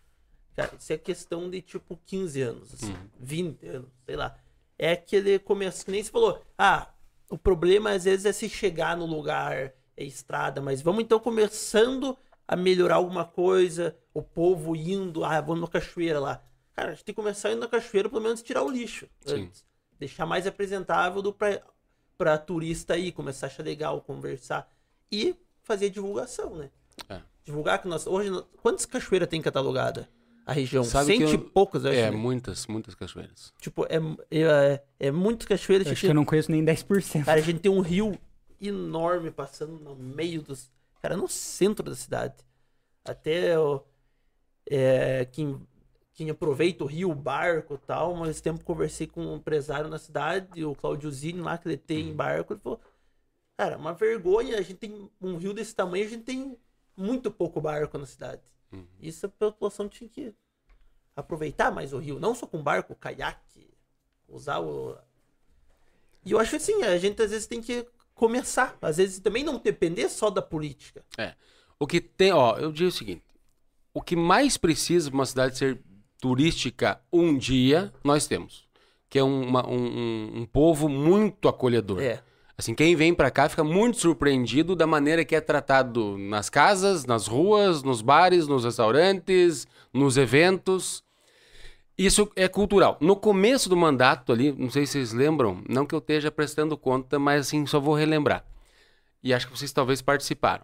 Cara, 0.55 0.71
isso 0.77 0.91
é 0.91 0.97
questão 0.97 1.49
de 1.49 1.61
tipo 1.61 1.99
15 2.05 2.41
anos, 2.41 2.73
assim, 2.73 2.91
hum. 2.93 3.09
20 3.19 3.67
anos, 3.67 3.89
sei 4.05 4.15
lá. 4.15 4.35
É 4.77 4.91
aquele 4.91 5.39
começo, 5.39 5.85
que 5.85 5.91
nem 5.91 6.03
você 6.03 6.11
falou, 6.11 6.43
ah, 6.57 6.89
o 7.29 7.37
problema 7.37 7.91
às 7.91 8.05
vezes 8.05 8.25
é 8.25 8.31
se 8.31 8.49
chegar 8.49 8.97
no 8.97 9.05
lugar, 9.05 9.73
é 9.97 10.03
estrada, 10.05 10.61
mas 10.61 10.81
vamos 10.81 11.03
então 11.03 11.19
começando 11.19 12.15
a 12.47 12.55
melhorar 12.55 12.95
alguma 12.95 13.25
coisa, 13.25 13.97
o 14.13 14.21
povo 14.21 14.75
indo, 14.75 15.25
ah, 15.25 15.41
vamos 15.41 15.61
na 15.61 15.67
cachoeira 15.67 16.19
lá. 16.19 16.41
Cara, 16.73 16.89
a 16.89 16.93
gente 16.93 17.03
tem 17.03 17.13
que 17.13 17.21
começar 17.21 17.51
indo 17.51 17.59
na 17.59 17.67
cachoeira, 17.67 18.07
pelo 18.07 18.21
menos 18.21 18.41
tirar 18.41 18.63
o 18.63 18.69
lixo 18.69 19.09
Sim. 19.25 19.45
antes. 19.45 19.65
Deixar 19.99 20.27
mais 20.27 20.45
apresentável 20.45 21.21
do 21.21 21.33
pra, 21.33 21.59
pra 22.17 22.37
turista 22.37 22.93
aí, 22.93 23.11
começar 23.11 23.47
a 23.47 23.49
achar 23.49 23.63
legal, 23.63 23.99
conversar. 24.01 24.71
E 25.11 25.35
fazer 25.63 25.89
divulgação, 25.89 26.55
né? 26.55 26.69
É. 27.09 27.19
Divulgar 27.43 27.81
que 27.81 27.87
nós. 27.87 28.05
Hoje, 28.05 28.29
quantas 28.61 28.85
cachoeiras 28.85 29.27
tem 29.27 29.41
catalogada? 29.41 30.07
A 30.45 30.53
região? 30.53 30.83
Sabe 30.83 31.17
Cento 31.17 31.33
e 31.33 31.37
poucas, 31.37 31.83
eu 31.83 31.91
acho. 31.91 31.99
É, 31.99 32.11
né? 32.11 32.15
muitas, 32.15 32.67
muitas 32.67 32.93
cachoeiras. 32.93 33.51
Tipo, 33.59 33.85
é, 33.85 33.97
é, 34.31 34.83
é 34.99 35.11
muitas 35.11 35.47
cachoeiras. 35.47 35.87
Eu 35.87 35.93
acho 35.93 36.01
que 36.01 36.07
eu 36.07 36.13
não 36.13 36.23
conheço 36.23 36.51
nem 36.51 36.63
10%. 36.63 37.25
Cara, 37.25 37.39
a 37.39 37.43
gente 37.43 37.59
tem 37.59 37.71
um 37.71 37.81
rio 37.81 38.17
enorme 38.61 39.31
passando 39.31 39.79
no 39.79 39.95
meio 39.95 40.41
dos. 40.41 40.71
Cara, 41.01 41.15
no 41.15 41.27
centro 41.27 41.89
da 41.89 41.95
cidade. 41.95 42.35
Até 43.05 43.57
o. 43.57 43.83
É, 44.69 45.25
quem, 45.25 45.65
quem 46.13 46.29
aproveita 46.29 46.83
o 46.83 46.87
rio, 46.87 47.11
o 47.11 47.15
barco 47.15 47.75
e 47.75 47.77
tal, 47.77 48.15
mas 48.15 48.29
esse 48.29 48.43
tempo 48.43 48.63
conversei 48.63 49.07
com 49.07 49.21
um 49.21 49.35
empresário 49.37 49.89
na 49.89 49.97
cidade, 49.97 50.65
o 50.65 50.75
Claudio 50.75 51.09
Zini 51.09 51.41
lá, 51.41 51.57
que 51.57 51.69
ele 51.69 51.77
tem 51.77 52.13
barco, 52.13 52.53
ele 52.53 52.59
falou, 52.59 52.81
cara, 53.55 53.75
é 53.75 53.77
uma 53.77 53.93
vergonha, 53.93 54.57
a 54.57 54.61
gente 54.61 54.75
tem 54.75 55.09
um 55.21 55.37
rio 55.37 55.53
desse 55.53 55.73
tamanho, 55.73 56.05
a 56.05 56.09
gente 56.09 56.23
tem 56.23 56.57
muito 56.97 57.31
pouco 57.31 57.61
barco 57.61 57.97
na 57.97 58.05
cidade. 58.05 58.41
Isso 58.99 59.25
a 59.25 59.29
população 59.29 59.87
tinha 59.87 60.09
que 60.09 60.33
aproveitar 61.15 61.71
mais 61.71 61.93
o 61.93 61.97
rio, 61.97 62.19
não 62.19 62.35
só 62.35 62.45
com 62.45 62.61
barco, 62.61 62.95
caiaque, 62.95 63.73
usar 64.27 64.59
o... 64.59 64.97
E 66.25 66.31
eu 66.31 66.39
acho 66.39 66.57
assim, 66.57 66.83
a 66.83 66.97
gente 66.97 67.21
às 67.21 67.31
vezes 67.31 67.47
tem 67.47 67.61
que 67.61 67.87
começar, 68.17 68.75
às 68.81 68.97
vezes 68.97 69.19
também 69.19 69.43
não 69.43 69.57
depender 69.59 70.09
só 70.09 70.29
da 70.29 70.41
política. 70.41 71.03
É. 71.17 71.33
O 71.79 71.85
que 71.87 72.01
tem, 72.01 72.31
ó, 72.33 72.57
eu 72.57 72.71
digo 72.71 72.89
o 72.89 72.91
seguinte: 72.91 73.23
o 73.93 74.01
que 74.01 74.15
mais 74.15 74.57
precisa 74.57 75.09
para 75.09 75.17
uma 75.19 75.25
cidade 75.25 75.57
ser 75.57 75.79
turística 76.19 76.99
um 77.13 77.37
dia, 77.37 77.93
nós 78.03 78.27
temos. 78.27 78.65
Que 79.09 79.19
é 79.19 79.23
uma- 79.23 79.65
um, 79.67 79.75
um- 79.77 80.31
um 80.41 80.45
povo 80.45 80.89
muito 80.89 81.47
acolhedor. 81.47 82.01
É. 82.01 82.21
Assim, 82.57 82.73
quem 82.73 82.95
vem 82.95 83.13
pra 83.13 83.29
cá 83.29 83.47
fica 83.47 83.63
muito 83.63 83.99
surpreendido 83.99 84.75
da 84.75 84.87
maneira 84.87 85.23
que 85.23 85.35
é 85.35 85.39
tratado 85.39 86.17
nas 86.17 86.49
casas, 86.49 87.05
nas 87.05 87.27
ruas, 87.27 87.83
nos 87.83 88.01
bares, 88.01 88.47
nos 88.47 88.65
restaurantes, 88.65 89.67
nos 89.93 90.17
eventos. 90.17 91.03
Isso 91.97 92.31
é 92.35 92.47
cultural. 92.47 92.97
No 93.01 93.15
começo 93.15 93.67
do 93.69 93.75
mandato 93.75 94.31
ali, 94.31 94.51
não 94.51 94.69
sei 94.69 94.85
se 94.85 94.93
vocês 94.93 95.13
lembram, 95.13 95.63
não 95.67 95.85
que 95.85 95.95
eu 95.95 95.99
esteja 95.99 96.29
prestando 96.29 96.77
conta, 96.77 97.17
mas 97.17 97.47
assim, 97.47 97.65
só 97.65 97.79
vou 97.79 97.95
relembrar. 97.95 98.45
E 99.23 99.33
acho 99.33 99.47
que 99.47 99.57
vocês 99.57 99.71
talvez 99.71 100.01
participaram. 100.01 100.63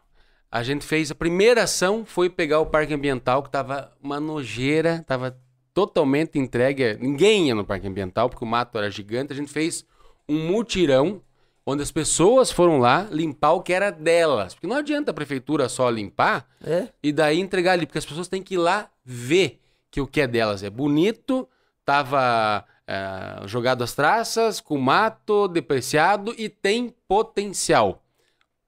A 0.52 0.62
gente 0.62 0.86
fez, 0.86 1.10
a 1.10 1.16
primeira 1.16 1.64
ação 1.64 2.06
foi 2.06 2.30
pegar 2.30 2.60
o 2.60 2.68
parque 2.68 2.94
ambiental, 2.94 3.42
que 3.42 3.50
tava 3.50 3.92
uma 4.02 4.20
nojeira, 4.20 5.04
tava 5.08 5.36
totalmente 5.74 6.38
entregue. 6.38 6.96
Ninguém 7.02 7.48
ia 7.48 7.56
no 7.56 7.66
parque 7.66 7.88
ambiental, 7.88 8.30
porque 8.30 8.46
o 8.46 8.48
mato 8.48 8.78
era 8.78 8.92
gigante. 8.92 9.34
A 9.34 9.36
gente 9.36 9.52
fez 9.52 9.84
um 10.30 10.48
mutirão, 10.48 11.20
onde 11.66 11.82
as 11.82 11.92
pessoas 11.92 12.52
foram 12.52 12.78
lá 12.78 13.08
limpar 13.10 13.54
o 13.54 13.62
que 13.64 13.74
era 13.74 13.90
delas. 13.90 14.54
Porque 14.54 14.68
não 14.68 14.76
adianta 14.76 15.10
a 15.10 15.14
prefeitura 15.16 15.68
só 15.68 15.90
limpar 15.90 16.48
É. 16.64 16.90
e 17.02 17.12
daí 17.12 17.40
entregar 17.40 17.72
ali, 17.72 17.88
porque 17.88 17.98
as 17.98 18.06
pessoas 18.06 18.28
têm 18.28 18.44
que 18.44 18.54
ir 18.54 18.58
lá 18.60 18.88
ver 19.04 19.60
que 19.94 20.02
o 20.02 20.08
que 20.08 20.22
é 20.22 20.26
delas 20.28 20.64
é 20.64 20.72
bonito, 20.72 21.48
tava 21.86 22.66
eh, 22.88 23.44
jogado 23.46 23.84
as 23.84 23.94
traças, 23.94 24.60
com 24.60 24.76
mato, 24.76 25.48
depreciado 25.48 26.34
e 26.36 26.50
tem 26.50 26.90
potencial. 27.08 28.04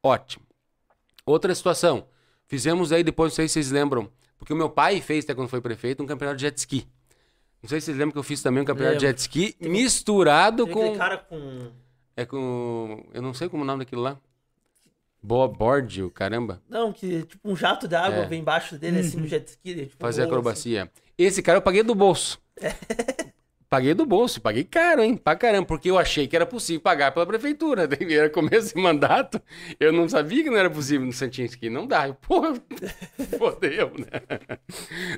Ótimo. 0.04 0.46
Outra 1.26 1.56
situação. 1.56 2.06
Fizemos 2.48 2.92
aí, 2.92 3.04
depois, 3.04 3.32
não 3.32 3.36
sei 3.38 3.48
se 3.48 3.54
vocês 3.56 3.72
lembram, 3.72 4.08
porque 4.38 4.54
o 4.54 4.56
meu 4.56 4.70
pai 4.70 5.02
fez, 5.02 5.24
até 5.26 5.34
quando 5.34 5.50
foi 5.50 5.60
prefeito, 5.62 6.04
um 6.04 6.06
campeonato 6.06 6.38
de 6.38 6.44
jet 6.44 6.56
ski. 6.60 6.88
Não 7.60 7.68
sei 7.68 7.82
se 7.82 7.86
vocês 7.86 7.98
lembram 7.98 8.12
que 8.12 8.20
eu 8.20 8.24
fiz 8.24 8.44
também 8.44 8.62
um 8.62 8.66
campeonato 8.66 8.98
de 9.00 9.08
jet 9.08 9.18
ski 9.18 9.56
misturado 9.60 10.66
Tem 10.66 10.74
com. 10.76 10.82
aquele 10.82 10.98
cara 11.00 11.18
com. 11.18 11.72
É 12.16 12.24
com. 12.24 13.04
Eu 13.12 13.24
não 13.24 13.34
sei 13.34 13.50
como 13.50 13.64
é 13.64 13.66
o 13.66 13.68
nome 13.68 13.80
daquilo 13.84 14.04
lá. 14.04 14.16
Boa 15.24 15.48
board, 15.48 16.08
caramba. 16.12 16.62
Não, 16.70 16.94
que 16.94 17.24
tipo 17.24 17.50
um 17.50 17.56
jato 17.56 17.88
de 17.88 17.96
água 17.96 18.20
É. 18.20 18.26
vem 18.28 18.42
embaixo 18.42 18.78
dele, 18.78 19.00
assim, 19.00 19.18
no 19.18 19.28
jet 19.28 19.48
ski. 19.50 19.74
Tipo, 19.88 19.96
Fazer 19.98 20.22
voa, 20.22 20.28
acrobacia. 20.28 20.92
Esse 21.18 21.42
cara 21.42 21.58
eu 21.58 21.62
paguei 21.62 21.84
do 21.84 21.96
bolso. 21.96 22.40
paguei 23.70 23.94
do 23.94 24.06
bolso, 24.06 24.40
paguei 24.40 24.64
caro, 24.64 25.04
hein? 25.04 25.18
Pra 25.18 25.36
caramba, 25.36 25.66
porque 25.66 25.90
eu 25.90 25.98
achei 25.98 26.28
que 26.28 26.36
era 26.36 26.46
possível 26.46 26.82
pagar 26.82 27.12
pela 27.12 27.26
prefeitura. 27.26 27.88
Era 28.10 28.30
começo 28.30 28.74
de 28.74 28.82
mandato, 28.82 29.42
eu 29.80 29.92
não 29.92 30.08
sabia 30.08 30.44
que 30.44 30.50
não 30.50 30.58
era 30.58 30.70
possível 30.70 31.06
no 31.06 31.12
Santinski. 31.12 31.70
Não 31.70 31.86
dá. 31.86 32.08
Eu, 32.08 32.16
porra, 32.16 32.54
fodeu, 33.38 33.92
né? 33.98 34.48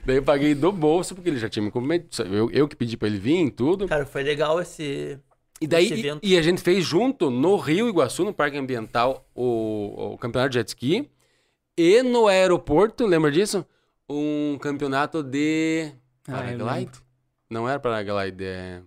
Daí 0.05 0.15
eu 0.15 0.23
paguei 0.23 0.55
do 0.55 0.71
bolso, 0.71 1.13
porque 1.13 1.29
ele 1.29 1.37
já 1.37 1.49
tinha 1.49 1.63
me 1.63 1.69
comprometido. 1.69 2.33
Eu, 2.33 2.49
eu 2.51 2.67
que 2.67 2.75
pedi 2.75 2.97
pra 2.97 3.07
ele 3.07 3.19
vir 3.19 3.45
e 3.45 3.51
tudo. 3.51 3.87
Cara, 3.87 4.05
foi 4.05 4.23
legal 4.23 4.59
esse. 4.59 5.19
E 5.61 5.67
daí 5.67 5.85
esse 5.85 6.19
e, 6.21 6.33
e 6.33 6.37
a 6.37 6.41
gente 6.41 6.61
fez 6.61 6.83
junto 6.83 7.29
no 7.29 7.57
Rio 7.57 7.89
Iguaçu, 7.89 8.23
no 8.23 8.33
Parque 8.33 8.57
Ambiental, 8.57 9.27
o, 9.35 10.13
o 10.13 10.17
campeonato 10.17 10.51
de 10.51 10.55
jet 10.55 10.67
ski. 10.69 11.09
E 11.77 12.01
no 12.01 12.27
aeroporto, 12.27 13.05
lembra 13.05 13.31
disso? 13.31 13.65
Um 14.09 14.57
campeonato 14.59 15.21
de 15.23 15.91
Ah, 16.27 16.33
paraglide? 16.33 16.91
Não 17.49 17.67
era 17.67 17.79
paraglide, 17.79 18.43
é... 18.45 18.81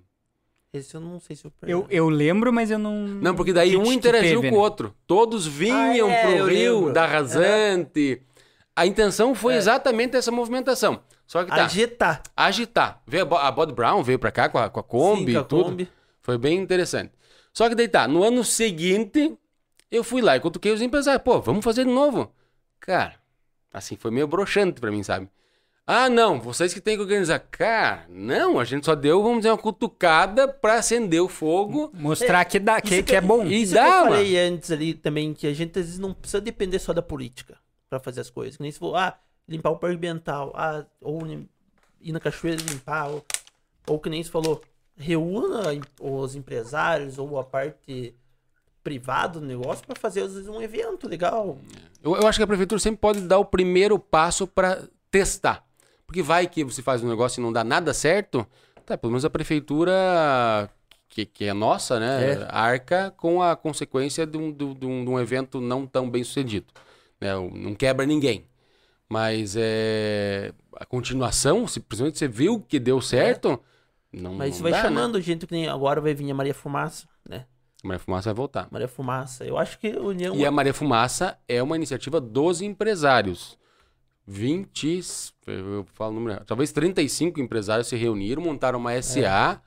Esse 0.73 0.95
eu 0.95 1.01
não 1.01 1.19
sei 1.19 1.35
se 1.35 1.45
eu 1.45 1.53
Eu, 1.63 1.87
eu 1.91 2.09
lembro, 2.09 2.53
mas 2.53 2.71
eu 2.71 2.79
não. 2.79 2.95
Não, 3.07 3.35
porque 3.35 3.53
daí 3.53 3.77
um 3.77 3.91
interagiu 3.93 4.41
teve, 4.41 4.51
com 4.51 4.57
o 4.57 4.59
né? 4.61 4.65
outro. 4.65 4.95
Todos 5.05 5.45
vinham 5.45 6.09
Ah, 6.09 6.13
é, 6.13 6.23
pro 6.37 6.47
Rio, 6.47 6.77
lembro. 6.79 6.93
da 6.93 7.07
rasante. 7.07 8.23
A 8.77 8.87
intenção 8.87 9.35
foi 9.35 9.55
exatamente 9.57 10.17
essa 10.17 10.31
movimentação. 10.31 11.03
Só 11.27 11.43
que 11.45 11.51
tá, 11.51 11.65
Agitar. 11.65 12.23
agitar. 12.37 13.03
Veio 13.07 13.35
a, 13.35 13.51
Bod 13.51 13.73
Brown 13.73 14.03
veio 14.03 14.19
pra 14.19 14.31
cá 14.31 14.49
com 14.49 14.59
a, 14.59 14.71
com 14.71 14.79
a 14.79 14.83
Kombi 14.83 15.27
Sim, 15.27 15.33
com 15.33 15.39
a 15.39 15.43
e 15.43 15.45
tudo. 15.45 15.65
Kombi. 15.71 15.89
Foi 16.23 16.39
bem 16.39 16.59
interessante. 16.59 17.13
Só 17.53 17.69
que 17.69 17.75
daí 17.75 17.89
tá, 17.89 18.07
no 18.07 18.23
ano 18.23 18.45
seguinte, 18.45 19.37
eu 19.91 20.05
fui 20.05 20.23
lá 20.23 20.37
e 20.37 20.41
cutuquei 20.41 20.73
os 20.73 20.81
empresários. 20.81 21.23
Pô, 21.25 21.41
vamos 21.41 21.65
fazer 21.65 21.85
de 21.85 21.91
novo. 21.91 22.33
Cara, 22.79 23.15
assim, 23.73 23.97
foi 23.97 24.11
meio 24.11 24.27
broxante 24.27 24.81
pra 24.81 24.91
mim, 24.91 25.03
sabe? 25.03 25.29
Ah, 25.87 26.09
não, 26.09 26.41
vocês 26.41 26.73
que 26.73 26.81
têm 26.81 26.95
que 26.95 27.03
organizar. 27.03 27.41
Cara, 27.41 28.07
não, 28.09 28.61
a 28.61 28.65
gente 28.65 28.87
só 28.87 28.95
deu, 28.95 29.23
vamos 29.23 29.39
dizer, 29.39 29.51
uma 29.51 29.59
cutucada 29.59 30.47
pra 30.47 30.75
acender 30.75 31.21
o 31.21 31.27
fogo. 31.29 31.91
Mostrar 31.95 32.45
que, 32.45 32.61
dá, 32.61 32.81
que, 32.81 33.03
que 33.03 33.17
é 33.17 33.21
bom. 33.21 33.45
E 33.45 33.63
Isso 33.63 33.75
dá, 33.75 33.83
que 33.83 33.89
eu 33.89 33.93
mano. 33.93 34.11
falei 34.13 34.39
antes 34.39 34.71
ali 34.71 34.95
também, 34.95 35.35
que 35.35 35.49
a 35.49 35.53
gente 35.53 35.77
às 35.79 35.87
vezes 35.87 35.99
não 35.99 36.15
precisa 36.15 36.41
depender 36.41 36.79
só 36.79 36.93
da 36.93 37.03
política 37.03 37.59
pra 37.89 37.99
fazer 37.99 38.21
as 38.21 38.31
coisas. 38.31 38.57
Que 38.57 38.63
nem 38.63 38.71
se 38.71 38.79
for, 38.79 38.95
ah, 38.95 39.19
limpar 39.49 39.71
o 39.71 39.79
parque 39.79 39.97
ambiental, 39.97 40.53
ah, 40.55 40.85
ou 41.01 41.27
ir 42.01 42.13
na 42.13 42.21
cachoeira 42.21 42.63
e 42.63 42.65
limpar, 42.67 43.09
ou, 43.09 43.25
ou 43.89 43.99
que 43.99 44.09
nem 44.09 44.23
se 44.23 44.31
falou, 44.31 44.63
reúna 44.97 45.73
os 46.01 46.37
empresários 46.37 47.19
ou 47.19 47.37
a 47.37 47.43
parte 47.43 48.15
privada 48.83 49.39
do 49.41 49.47
negócio 49.47 49.87
pra 49.87 49.95
fazer 49.97 50.23
vezes 50.23 50.49
um 50.49 50.61
evento 50.61 51.07
legal. 51.09 51.59
Eu, 52.03 52.17
eu 52.17 52.27
acho 52.27 52.39
que 52.39 52.43
a 52.43 52.47
prefeitura 52.47 52.79
sempre 52.81 53.01
pode 53.01 53.21
dar 53.23 53.39
o 53.39 53.45
primeiro 53.45 53.99
passo 53.99 54.47
pra 54.47 54.83
testar. 55.11 55.65
Porque 56.07 56.23
vai 56.23 56.47
que 56.47 56.65
você 56.65 56.83
faz 56.83 57.03
um 57.05 57.09
negócio 57.09 57.41
e 57.41 57.43
não 57.43 57.53
dá 57.53 57.63
nada 57.63 57.93
certo, 57.95 58.47
tá, 58.85 58.97
pelo 58.99 59.13
menos 59.13 59.25
a 59.25 59.31
prefeitura, 59.31 60.69
que, 61.09 61.25
que 61.25 61.45
é 61.45 61.53
nossa, 61.53 62.01
né, 62.01 62.33
É. 62.33 62.49
arca 62.51 63.13
com 63.17 63.43
a 63.43 63.55
consequência 63.55 64.27
de 64.27 64.37
um, 64.37 64.51
de 64.53 64.65
um- 64.65 64.75
de 64.75 64.87
um- 64.87 65.05
de 65.05 65.11
um 65.11 65.21
evento 65.21 65.61
não 65.61 65.87
tão 65.87 66.11
bem 66.11 66.25
sucedido. 66.25 66.67
Né, 67.21 67.33
não 67.35 67.75
quebra 67.75 68.07
ninguém. 68.07 68.45
Mas 69.09 69.55
é, 69.59 70.53
a 70.77 70.87
continuação, 70.87 71.67
se, 71.67 71.81
principalmente 71.81 72.19
você 72.19 72.29
viu 72.29 72.61
que 72.61 72.79
deu 72.79 73.01
certo, 73.01 73.61
não, 74.13 74.35
Mas 74.35 74.55
isso 74.55 74.63
não 74.65 74.71
vai 74.71 74.81
dá, 74.81 74.89
chamando 74.89 75.21
gente 75.21 75.47
que 75.47 75.53
nem 75.53 75.69
agora 75.69 76.01
vai 76.01 76.15
vir 76.15 76.31
a 76.31 76.35
Maria 76.35 76.55
Fumaça, 76.55 77.07
né? 77.29 77.45
Maria 77.85 77.99
Fumaça 77.99 78.31
vai 78.31 78.35
voltar. 78.35 78.69
Maria 78.71 78.89
Fumaça. 78.89 79.45
Eu 79.45 79.57
acho 79.57 79.79
que 79.79 79.89
a 79.89 80.01
União. 80.01 80.35
E 80.35 80.45
a 80.45 80.51
Maria 80.51 80.75
Fumaça 80.75 81.39
é 81.49 81.63
uma 81.63 81.77
iniciativa 81.77 82.21
dos 82.21 82.61
empresários. 82.61 83.59
20, 84.27 85.01
eu 85.47 85.85
falo 85.93 86.13
o 86.13 86.15
número, 86.15 86.45
talvez 86.45 86.71
35 86.71 87.41
empresários 87.41 87.89
se 87.89 87.97
reuniram, 87.97 88.41
montaram 88.41 88.79
uma 88.79 89.01
SA, 89.03 89.61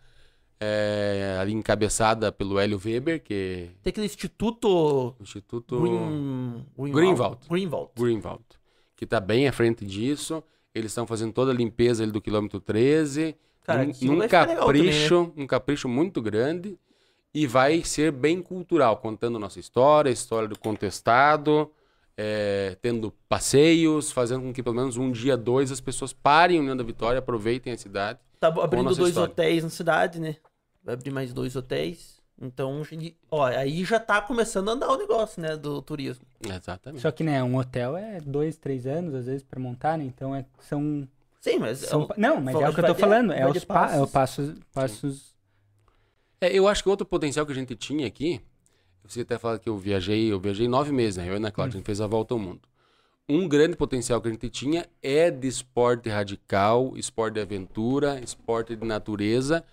é, 0.58 1.38
ali 1.42 1.52
encabeçada 1.52 2.32
pelo 2.32 2.58
Hélio 2.58 2.80
Weber, 2.84 3.22
que 3.22 3.72
Tem 3.82 3.92
aquele 3.92 4.06
instituto 4.06 5.16
é 5.20 5.24
Instituto 5.24 5.82
Green... 5.82 6.66
Greenwald. 6.94 7.40
Greenwald. 7.50 7.92
Greenwald, 7.98 8.44
que 8.96 9.04
está 9.04 9.20
bem 9.20 9.50
à 9.50 9.52
frente 9.52 9.86
disso. 9.86 10.42
Eles 10.74 10.92
estão 10.92 11.06
fazendo 11.06 11.34
toda 11.34 11.52
a 11.52 11.54
limpeza 11.54 12.02
ali 12.02 12.12
do 12.12 12.22
quilômetro 12.22 12.62
13, 12.62 13.36
Cara, 13.64 13.84
num, 13.84 13.88
num 13.88 13.94
também, 13.94 14.18
né? 14.18 14.28
capricho, 14.28 15.34
um 15.36 15.46
capricho 15.46 15.90
muito 15.90 16.22
grande. 16.22 16.80
E 17.34 17.48
vai 17.48 17.84
ser 17.84 18.12
bem 18.12 18.42
cultural, 18.42 18.98
contando 18.98 19.40
nossa 19.40 19.60
história, 19.60 20.10
a 20.10 20.14
história 20.14 20.48
do 20.48 20.58
contestado, 20.58 21.72
é, 22.16 22.78
tendo 22.82 23.12
passeios, 23.28 24.12
fazendo 24.12 24.44
com 24.44 24.54
que 24.54 24.62
pelo 24.62 24.76
menos 24.76 24.98
um 24.98 25.12
dia, 25.12 25.36
dois, 25.36 25.72
as 25.72 25.82
pessoas 25.82 26.14
parem 26.14 26.58
em 26.58 26.60
União 26.60 26.78
da 26.78 26.84
Vitória, 26.84 27.20
aproveitem 27.20 27.74
a 27.74 27.78
cidade. 27.78 28.20
Tá 28.40 28.50
abrindo 28.50 28.94
dois 28.96 29.10
história. 29.10 29.32
hotéis 29.32 29.64
na 29.64 29.70
cidade, 29.70 30.20
né? 30.20 30.36
Vai 30.84 30.94
abrir 30.94 31.12
mais 31.12 31.34
dois 31.34 31.56
hotéis. 31.56 32.22
Então, 32.40 32.84
gente- 32.84 33.16
ó, 33.32 33.46
aí 33.46 33.84
já 33.86 34.00
tá 34.00 34.22
começando 34.22 34.70
a 34.70 34.74
andar 34.74 34.90
o 34.90 34.98
negócio, 34.98 35.42
né? 35.42 35.56
Do 35.56 35.82
turismo. 35.82 36.26
Exatamente. 36.46 37.02
Só 37.02 37.10
que, 37.10 37.24
né, 37.24 37.44
um 37.44 37.56
hotel 37.58 37.96
é 37.96 38.20
dois, 38.20 38.58
três 38.58 38.86
anos, 38.86 39.16
às 39.16 39.26
vezes, 39.26 39.44
pra 39.44 39.60
montar, 39.60 39.98
né? 39.98 40.04
Então, 40.04 40.36
é, 40.36 40.46
são... 40.60 41.08
Sim, 41.40 41.60
mas. 41.60 41.80
são 41.80 42.04
é 42.04 42.20
não, 42.20 42.40
mas 42.40 42.56
é 42.56 42.70
o 42.70 42.74
que 42.74 42.80
eu 42.80 42.86
tô 42.86 42.96
falando. 42.96 43.34
É 43.34 43.50
os 43.50 43.66
pa, 43.66 43.92
é 43.96 44.02
o 44.02 44.08
passos. 44.08 44.54
passos... 44.74 45.33
É, 46.44 46.52
eu 46.54 46.68
acho 46.68 46.84
que 46.84 46.90
outro 46.90 47.06
potencial 47.06 47.46
que 47.46 47.52
a 47.52 47.56
gente 47.56 47.76
tinha 47.76 48.06
aqui, 48.06 48.42
você 49.04 49.22
até 49.22 49.38
fala 49.38 49.58
que 49.58 49.70
eu 49.70 49.78
viajei, 49.78 50.32
eu 50.32 50.40
viajei 50.40 50.68
nove 50.68 50.92
meses, 50.92 51.18
né? 51.18 51.24
Eu 51.24 51.32
e 51.32 51.34
a 51.34 51.38
Ana 51.38 51.52
Cláudia, 51.52 51.76
a 51.76 51.78
gente 51.78 51.86
fez 51.86 52.02
a 52.02 52.08
volta 52.08 52.34
ao 52.34 52.40
mundo. 52.40 52.62
Um 53.28 53.48
grande 53.48 53.78
potencial 53.78 54.22
que 54.22 54.28
a 54.28 54.32
gente 54.32 54.50
tinha 54.50 54.86
é 55.02 55.32
de 55.32 55.48
esporte 55.48 56.10
radical, 56.10 56.94
esporte 56.98 57.36
de 57.36 57.42
aventura, 57.42 58.20
esporte 58.20 58.76
de 58.76 58.86
natureza 58.86 59.64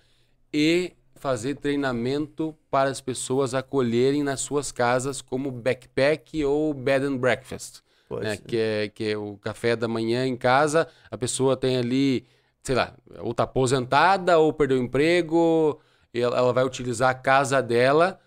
e 0.53 0.93
fazer 1.15 1.55
treinamento 1.55 2.55
para 2.69 2.89
as 2.89 3.01
pessoas 3.01 3.53
acolherem 3.53 4.23
nas 4.23 4.39
suas 4.39 4.71
casas 4.71 5.21
como 5.21 5.51
backpack 5.51 6.43
ou 6.45 6.73
bed 6.73 7.05
and 7.05 7.17
breakfast 7.17 7.81
né? 8.19 8.35
ser. 8.35 8.41
Que, 8.43 8.57
é, 8.57 8.87
que 8.89 9.11
é 9.11 9.17
o 9.17 9.37
café 9.37 9.75
da 9.75 9.87
manhã 9.87 10.25
em 10.25 10.35
casa, 10.35 10.87
a 11.09 11.17
pessoa 11.17 11.55
tem 11.55 11.77
ali 11.77 12.25
sei 12.63 12.75
lá, 12.75 12.93
ou 13.19 13.33
tá 13.33 13.43
aposentada 13.43 14.37
ou 14.37 14.53
perdeu 14.53 14.77
o 14.77 14.83
emprego, 14.83 15.79
ela, 16.13 16.51
vai 16.51 16.65
utilizar 16.65 17.09
a 17.09 17.13
casa 17.13 17.61
dela 17.61 18.19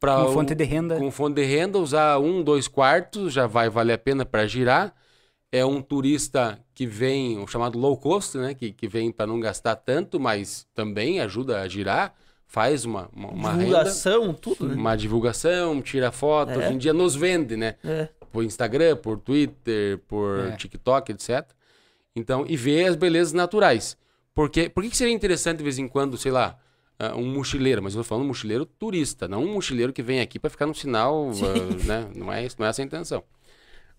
para 0.00 0.24
Com 0.24 0.32
fonte 0.32 0.54
de 0.54 0.64
renda. 0.64 0.96
com 0.96 1.10
fonte 1.10 1.34
de 1.36 1.44
renda, 1.44 1.78
usar 1.78 2.18
um, 2.18 2.42
dois 2.42 2.68
quartos, 2.68 3.32
já 3.32 3.46
vai 3.46 3.68
valer 3.68 3.94
a 3.94 3.98
pena 3.98 4.24
para 4.24 4.46
girar. 4.46 4.94
É 5.52 5.64
um 5.64 5.80
turista 5.80 6.58
que 6.74 6.86
vem, 6.86 7.38
o 7.38 7.46
chamado 7.46 7.78
low 7.78 7.96
cost, 7.96 8.36
né? 8.36 8.52
Que, 8.54 8.72
que 8.72 8.88
vem 8.88 9.10
para 9.10 9.26
não 9.26 9.40
gastar 9.40 9.76
tanto, 9.76 10.18
mas 10.20 10.66
também 10.74 11.20
ajuda 11.20 11.60
a 11.60 11.68
girar, 11.68 12.14
faz 12.46 12.84
uma, 12.84 13.08
uma, 13.14 13.28
uma 13.30 13.50
renda, 13.52 13.64
Divulgação, 13.64 14.34
tudo, 14.34 14.66
né? 14.68 14.74
uma 14.74 14.96
divulgação, 14.96 15.80
tira 15.80 16.12
foto. 16.12 16.50
É. 16.52 16.58
Hoje 16.58 16.74
em 16.74 16.78
dia 16.78 16.92
nos 16.92 17.14
vende, 17.14 17.56
né? 17.56 17.76
É. 17.84 18.08
Por 18.30 18.44
Instagram, 18.44 18.96
por 18.96 19.18
Twitter, 19.18 19.98
por 20.06 20.40
É. 20.48 20.56
TikTok, 20.56 21.12
etc. 21.12 21.48
Então, 22.14 22.44
e 22.46 22.56
ver 22.56 22.86
as 22.86 22.96
belezas 22.96 23.32
naturais. 23.32 23.96
Porque, 24.34 24.68
por 24.68 24.82
que 24.82 24.90
que 24.90 24.96
seria 24.96 25.14
interessante 25.14 25.58
de 25.58 25.64
vez 25.64 25.78
em 25.78 25.88
quando, 25.88 26.18
sei 26.18 26.32
lá, 26.32 26.58
ah, 26.98 27.14
um 27.16 27.32
mochileiro, 27.32 27.82
mas 27.82 27.94
eu 27.94 28.00
tô 28.00 28.04
falando 28.04 28.24
um 28.24 28.28
mochileiro 28.28 28.64
turista, 28.64 29.28
não 29.28 29.44
um 29.44 29.54
mochileiro 29.54 29.92
que 29.92 30.02
vem 30.02 30.20
aqui 30.20 30.38
para 30.38 30.50
ficar 30.50 30.66
no 30.66 30.74
sinal, 30.74 31.30
ah, 31.30 31.84
né? 31.84 32.10
Não 32.14 32.32
é, 32.32 32.48
não 32.58 32.66
é 32.66 32.70
essa 32.70 32.82
a 32.82 32.84
intenção. 32.84 33.22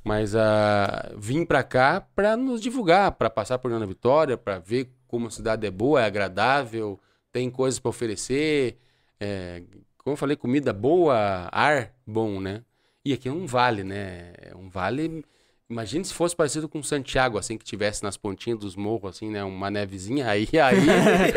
Mas 0.03 0.35
ah, 0.35 1.13
vim 1.17 1.45
para 1.45 1.63
cá 1.63 2.01
para 2.15 2.37
nos 2.37 2.61
divulgar, 2.61 3.11
para 3.13 3.29
passar 3.29 3.59
por 3.59 3.71
Ana 3.71 3.85
Vitória, 3.85 4.37
para 4.37 4.59
ver 4.59 4.89
como 5.07 5.27
a 5.27 5.31
cidade 5.31 5.65
é 5.67 5.71
boa, 5.71 6.01
é 6.01 6.05
agradável, 6.05 6.99
tem 7.31 7.49
coisas 7.49 7.79
para 7.79 7.89
oferecer, 7.89 8.77
é, 9.19 9.63
como 9.97 10.13
eu 10.13 10.17
falei, 10.17 10.35
comida 10.35 10.73
boa, 10.73 11.49
ar 11.51 11.93
bom, 12.05 12.39
né? 12.39 12.63
E 13.03 13.13
aqui 13.13 13.29
é 13.29 13.31
um 13.31 13.45
vale, 13.45 13.83
né? 13.83 14.33
É 14.37 14.55
um 14.55 14.69
vale. 14.69 15.23
Imagine 15.69 16.05
se 16.05 16.13
fosse 16.13 16.33
parecido 16.33 16.69
com 16.69 16.81
Santiago, 16.81 17.37
assim, 17.37 17.57
que 17.57 17.65
tivesse 17.65 18.01
nas 18.01 18.15
pontinhas 18.15 18.57
dos 18.57 18.75
morros, 18.75 19.09
assim, 19.17 19.29
né? 19.29 19.43
Uma 19.43 19.69
nevezinha, 19.69 20.29
aí, 20.29 20.47
aí, 20.63 20.77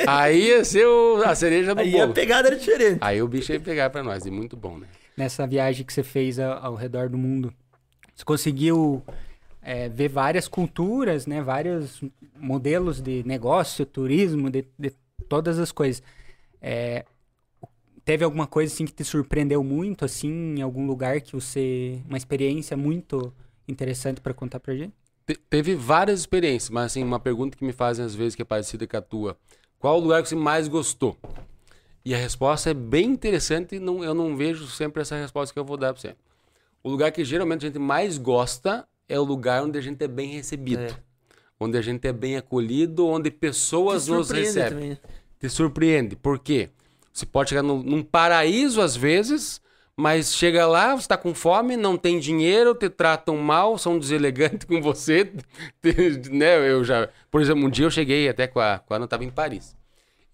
aí 0.07 0.47
ia 0.49 0.65
ser 0.65 0.87
o- 0.87 1.23
a 1.25 1.35
cereja 1.35 1.75
do 1.75 1.81
Aí 1.81 1.97
a 1.97 2.03
bolo. 2.03 2.15
pegada 2.15 2.47
era 2.49 2.57
diferente. 2.57 2.99
Aí 3.01 3.21
o 3.21 3.27
bicho 3.27 3.53
ia 3.53 3.59
pegar 3.59 3.91
pra 3.91 4.05
nós, 4.05 4.25
e 4.27 4.31
muito 4.31 4.57
bom, 4.57 4.79
né? 4.79 4.87
Nessa 5.17 5.47
viagem 5.49 5.85
que 5.85 5.93
você 5.93 6.05
fez 6.05 6.39
ao, 6.39 6.65
ao 6.65 6.75
redor 6.77 7.09
do 7.09 7.19
mundo, 7.19 7.53
você 8.15 8.25
conseguiu 8.25 9.03
é, 9.61 9.89
ver 9.89 10.09
várias 10.09 10.47
culturas, 10.47 11.27
né? 11.27 11.43
Vários 11.43 12.01
modelos 12.39 13.01
de 13.01 13.25
negócio, 13.27 13.85
turismo, 13.85 14.49
de, 14.49 14.65
de 14.79 14.93
todas 15.29 15.59
as 15.59 15.73
coisas. 15.73 16.05
É, 16.63 17.05
teve 18.05 18.23
alguma 18.25 18.47
coisa 18.47 18.73
assim 18.73 18.85
que 18.87 18.93
te 18.93 19.03
surpreendeu 19.03 19.65
muito, 19.65 20.05
assim, 20.05 20.55
em 20.57 20.63
algum 20.63 20.87
lugar 20.87 21.21
que 21.21 21.33
você... 21.35 22.01
Uma 22.09 22.17
experiência 22.17 22.77
muito 22.77 23.35
interessante 23.71 24.21
para 24.21 24.35
contar 24.35 24.61
pra 24.61 24.75
gente? 24.75 24.93
Te- 25.27 25.39
teve 25.49 25.75
várias 25.75 26.21
experiências, 26.21 26.71
mas 26.71 26.87
assim, 26.87 27.03
uma 27.03 27.21
pergunta 27.21 27.57
que 27.57 27.65
me 27.65 27.73
fazem 27.73 28.05
às 28.05 28.15
vezes 28.15 28.35
que 28.35 28.43
é 28.43 28.45
parecida 28.45 28.87
com 28.87 28.97
a 28.97 29.01
tua. 29.03 29.37
Qual 29.79 29.97
o 29.99 30.01
lugar 30.01 30.23
que 30.23 30.29
você 30.29 30.35
mais 30.37 30.69
gostou? 30.69 31.17
E 32.05 32.15
a 32.15 32.19
resposta 32.19 32.71
é 32.71 32.75
bem 32.75 33.07
interessante 33.11 33.77
e 33.77 33.79
não, 33.79 34.03
eu 34.03 34.15
não 34.15 34.37
vejo 34.37 34.67
sempre 34.69 35.03
essa 35.03 35.17
resposta 35.17 35.53
que 35.53 35.59
eu 35.59 35.65
vou 35.65 35.77
dar 35.77 35.93
pra 35.93 36.01
você. 36.01 36.17
O 36.83 36.89
lugar 36.91 37.13
que 37.13 37.25
geralmente 37.25 37.65
a 37.65 37.69
gente 37.69 37.79
mais 37.79 38.17
gosta 38.17 38.87
é 39.09 39.19
o 39.19 39.25
lugar 39.25 39.63
onde 39.63 39.79
a 39.79 39.83
gente 39.83 40.03
é 40.03 40.09
bem 40.09 40.31
recebido. 40.33 40.83
É. 40.83 40.95
Onde 41.59 41.77
a 41.77 41.83
gente 41.83 42.07
é 42.09 42.13
bem 42.13 42.37
acolhido, 42.39 43.07
onde 43.07 43.31
pessoas 43.31 44.07
nos 44.07 44.31
recebem. 44.31 44.71
também. 44.71 44.89
né? 44.91 44.99
Te 45.39 45.49
surpreende. 45.51 46.17
Por 46.17 46.39
quê? 46.39 46.71
Você 47.13 47.27
pode 47.27 47.51
chegar 47.51 47.63
num, 47.63 47.83
num 47.83 48.03
paraíso 48.03 48.81
às 48.81 48.97
vezes, 48.97 49.61
mas 50.01 50.35
chega 50.35 50.67
lá, 50.67 50.93
você 50.93 51.03
está 51.03 51.17
com 51.19 51.35
fome, 51.35 51.77
não 51.77 51.95
tem 51.95 52.19
dinheiro, 52.19 52.75
te 52.75 52.89
tratam 52.89 53.37
mal, 53.37 53.77
são 53.77 53.99
deselegantes 53.99 54.65
com 54.67 54.81
você. 54.81 55.31
né? 56.31 56.71
Eu 56.71 56.83
já, 56.83 57.07
por 57.31 57.43
exemplo, 57.43 57.67
um 57.67 57.69
dia 57.69 57.85
eu 57.85 57.91
cheguei 57.91 58.27
até 58.27 58.47
com 58.47 58.61
a, 58.61 58.77
a 58.77 58.95
Ana, 58.95 59.05
estava 59.05 59.25
em 59.25 59.31
Paris. 59.31 59.77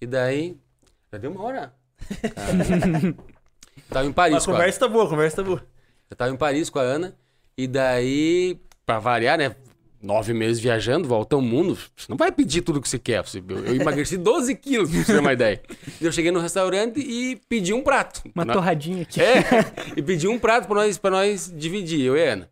E 0.00 0.06
daí, 0.06 0.56
já 1.12 1.18
deu 1.18 1.32
uma 1.32 1.42
hora. 1.42 1.74
Estava 3.76 4.06
em 4.06 4.12
Paris 4.12 4.34
Mas 4.34 4.48
a 4.48 4.52
conversa 4.52 4.80
tá 4.80 4.88
boa, 4.88 5.04
a 5.04 5.08
conversa 5.08 5.36
tá 5.36 5.42
boa. 5.42 5.66
eu 6.10 6.16
tava 6.16 6.30
em 6.30 6.36
Paris 6.36 6.68
com 6.68 6.78
a 6.78 6.82
Ana, 6.82 7.16
e 7.56 7.66
daí, 7.66 8.60
pra 8.84 8.98
variar, 8.98 9.38
né? 9.38 9.54
Nove 10.06 10.32
meses 10.32 10.62
viajando, 10.62 11.08
volta 11.08 11.34
ao 11.34 11.42
mundo. 11.42 11.76
Você 11.96 12.06
não 12.08 12.16
vai 12.16 12.30
pedir 12.30 12.62
tudo 12.62 12.80
que 12.80 12.88
você 12.88 12.98
quer. 12.98 13.22
Você- 13.26 13.42
Eu, 13.48 13.74
emagreci 13.74 14.16
12 14.16 14.54
quilos, 14.54 14.88
pra 14.88 15.00
você 15.02 15.12
ter 15.14 15.18
uma 15.18 15.32
ideia. 15.32 15.60
Eu 16.00 16.12
cheguei 16.12 16.30
no 16.30 16.38
restaurante 16.38 17.00
e 17.00 17.40
pedi 17.48 17.74
um 17.74 17.82
prato. 17.82 18.22
Uma 18.32 18.46
torradinha 18.46 19.02
aqui. 19.02 19.20
É, 19.20 19.42
e 19.96 20.02
pedi 20.02 20.28
um 20.28 20.38
prato 20.38 20.66
pra 20.68 20.76
nós, 20.76 20.96
pra 20.96 21.10
nós 21.10 21.52
dividir, 21.54 22.02
eu 22.02 22.16
e 22.16 22.24
Ana. 22.24 22.48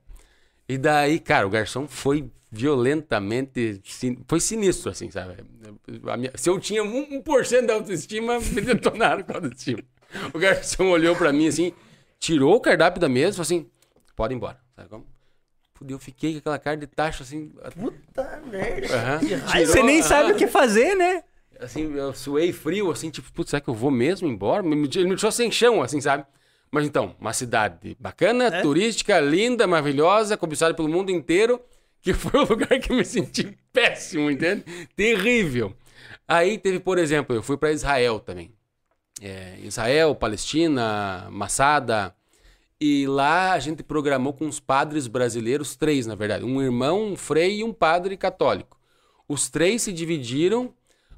E 0.68 0.76
daí, 0.76 1.20
cara, 1.20 1.46
o 1.46 1.50
garçom 1.50 1.86
foi 1.86 2.28
violentamente. 2.50 3.80
Foi 4.26 4.40
sinistro, 4.40 4.90
assim, 4.90 5.10
sabe? 5.10 5.36
Minha- 6.16 6.32
se 6.34 6.50
eu 6.50 6.58
tinha 6.58 6.82
1% 6.82 7.66
de 7.66 7.72
autoestima, 7.72 8.40
me 8.50 8.60
detonaram 8.62 9.22
com 9.22 9.32
a 9.32 9.36
autoestima. 9.36 9.78
O 10.32 10.38
garçom 10.40 10.88
olhou 10.90 11.14
pra 11.14 11.32
mim 11.32 11.46
assim, 11.46 11.72
tirou 12.18 12.56
o 12.56 12.60
cardápio 12.60 13.00
da 13.00 13.08
mesa 13.08 13.30
e 13.30 13.32
falou 13.34 13.42
assim: 13.42 13.66
pode 14.16 14.34
ir 14.34 14.36
embora. 14.36 14.58
Sabe 14.74 14.88
como? 14.88 15.06
Eu 15.88 15.98
fiquei 15.98 16.32
com 16.32 16.38
aquela 16.38 16.58
cara 16.58 16.76
de 16.76 16.86
taxa 16.86 17.22
assim. 17.24 17.52
Puta 17.78 18.42
merda. 18.50 18.96
raiva. 18.96 19.66
Você 19.66 19.82
nem 19.82 19.96
Tirou, 19.96 20.08
sabe 20.08 20.32
o 20.32 20.36
que 20.36 20.46
fazer, 20.46 20.94
né? 20.94 21.22
Assim, 21.60 21.92
eu 21.94 22.12
suei 22.14 22.52
frio, 22.52 22.90
assim, 22.90 23.10
tipo, 23.10 23.32
putz, 23.32 23.50
será 23.50 23.60
que 23.60 23.68
eu 23.68 23.74
vou 23.74 23.90
mesmo 23.90 24.28
embora? 24.28 24.64
Ele 24.64 24.74
me 24.76 24.88
deixou 24.88 25.30
sem 25.32 25.50
chão, 25.50 25.82
assim, 25.82 26.00
sabe? 26.00 26.24
Mas 26.70 26.84
então, 26.86 27.14
uma 27.20 27.32
cidade 27.32 27.96
bacana, 28.00 28.46
É. 28.46 28.60
turística, 28.62 29.20
linda, 29.20 29.66
maravilhosa, 29.66 30.36
cobiçada 30.36 30.74
pelo 30.74 30.88
mundo 30.88 31.10
inteiro, 31.10 31.60
que 32.02 32.12
foi 32.14 32.40
o 32.40 32.48
lugar 32.48 32.78
que 32.80 32.90
eu 32.92 32.96
me 32.96 33.04
senti 33.04 33.56
péssimo, 33.72 34.30
entende? 34.30 34.64
Terrível. 34.96 35.74
Aí 36.26 36.58
teve, 36.58 36.80
por 36.80 36.98
exemplo, 36.98 37.34
eu 37.36 37.42
fui 37.42 37.56
para 37.56 37.72
Israel 37.72 38.18
também. 38.18 38.52
É, 39.22 39.56
Israel, 39.62 40.14
Palestina, 40.14 41.28
Massada. 41.30 42.14
E 42.86 43.06
lá 43.06 43.54
a 43.54 43.58
gente 43.58 43.82
programou 43.82 44.34
com 44.34 44.46
os 44.46 44.60
padres 44.60 45.06
brasileiros, 45.06 45.74
três 45.74 46.06
na 46.06 46.14
verdade, 46.14 46.44
um 46.44 46.60
irmão, 46.60 47.12
um 47.12 47.16
frei 47.16 47.60
e 47.60 47.64
um 47.64 47.72
padre 47.72 48.14
católico. 48.14 48.78
Os 49.26 49.48
três 49.48 49.80
se 49.80 49.90
dividiram 49.90 50.70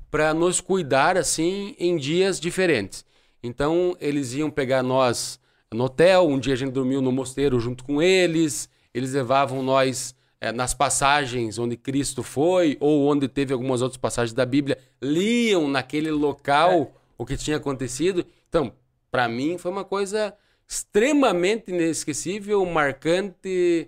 para 0.08 0.32
nos 0.32 0.60
cuidar 0.60 1.16
assim 1.16 1.74
em 1.76 1.96
dias 1.96 2.38
diferentes. 2.38 3.04
Então 3.42 3.96
eles 4.00 4.32
iam 4.32 4.48
pegar 4.48 4.80
nós 4.84 5.40
no 5.74 5.86
hotel, 5.86 6.28
um 6.28 6.38
dia 6.38 6.52
a 6.52 6.56
gente 6.56 6.70
dormiu 6.70 7.02
no 7.02 7.10
mosteiro 7.10 7.58
junto 7.58 7.82
com 7.82 8.00
eles, 8.00 8.68
eles 8.94 9.12
levavam 9.12 9.60
nós 9.60 10.14
eh, 10.40 10.52
nas 10.52 10.72
passagens 10.72 11.58
onde 11.58 11.76
Cristo 11.76 12.22
foi 12.22 12.76
ou 12.78 13.08
onde 13.10 13.26
teve 13.26 13.52
algumas 13.52 13.82
outras 13.82 13.98
passagens 13.98 14.32
da 14.32 14.46
Bíblia, 14.46 14.78
liam 15.02 15.66
naquele 15.66 16.12
local 16.12 16.94
o 17.18 17.26
que 17.26 17.36
tinha 17.36 17.56
acontecido. 17.56 18.24
Então, 18.48 18.72
para 19.10 19.28
mim 19.28 19.58
foi 19.58 19.72
uma 19.72 19.84
coisa 19.84 20.32
extremamente 20.68 21.70
inesquecível, 21.70 22.64
marcante, 22.66 23.86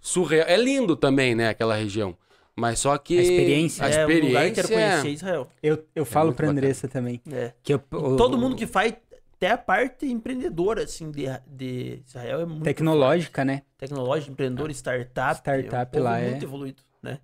surreal. 0.00 0.46
É 0.48 0.56
lindo 0.56 0.96
também, 0.96 1.34
né, 1.34 1.48
aquela 1.48 1.74
região. 1.76 2.16
Mas 2.56 2.78
só 2.78 2.96
que 2.96 3.18
A 3.18 3.22
experiência. 3.22 3.84
a 3.84 3.90
é 3.90 4.06
um 4.06 4.08
lugar 4.08 4.20
que 4.44 4.50
eu 4.50 4.54
quero 4.54 4.60
experiência- 4.68 5.00
conhecer 5.00 5.08
Israel. 5.10 5.48
Eu, 5.62 5.84
eu 5.94 6.04
falo 6.04 6.26
muito 6.26 6.36
pra 6.36 6.46
bacana. 6.46 6.60
Andressa 6.60 6.86
também. 6.88 7.20
É. 7.32 7.52
Que 7.62 7.74
eu, 7.74 7.82
o- 7.92 8.16
Todo 8.16 8.38
mundo 8.38 8.54
que 8.54 8.64
faz, 8.64 8.94
até 9.36 9.50
a 9.50 9.58
parte 9.58 10.06
empreendedora, 10.06 10.84
assim, 10.84 11.10
de, 11.10 11.24
de 11.48 12.00
Israel 12.06 12.40
é 12.42 12.46
muito 12.46 12.62
Tecnológica, 12.62 13.44
né? 13.44 13.62
tecnológico, 13.76 14.30
empreendedor, 14.32 14.70
startup. 14.70 15.40
Startup 15.40 15.96
é 15.96 16.00
um 16.00 16.04
lá, 16.04 16.18
é. 16.20 16.30
muito 16.30 16.44
evoluído, 16.44 16.80
né? 17.02 17.18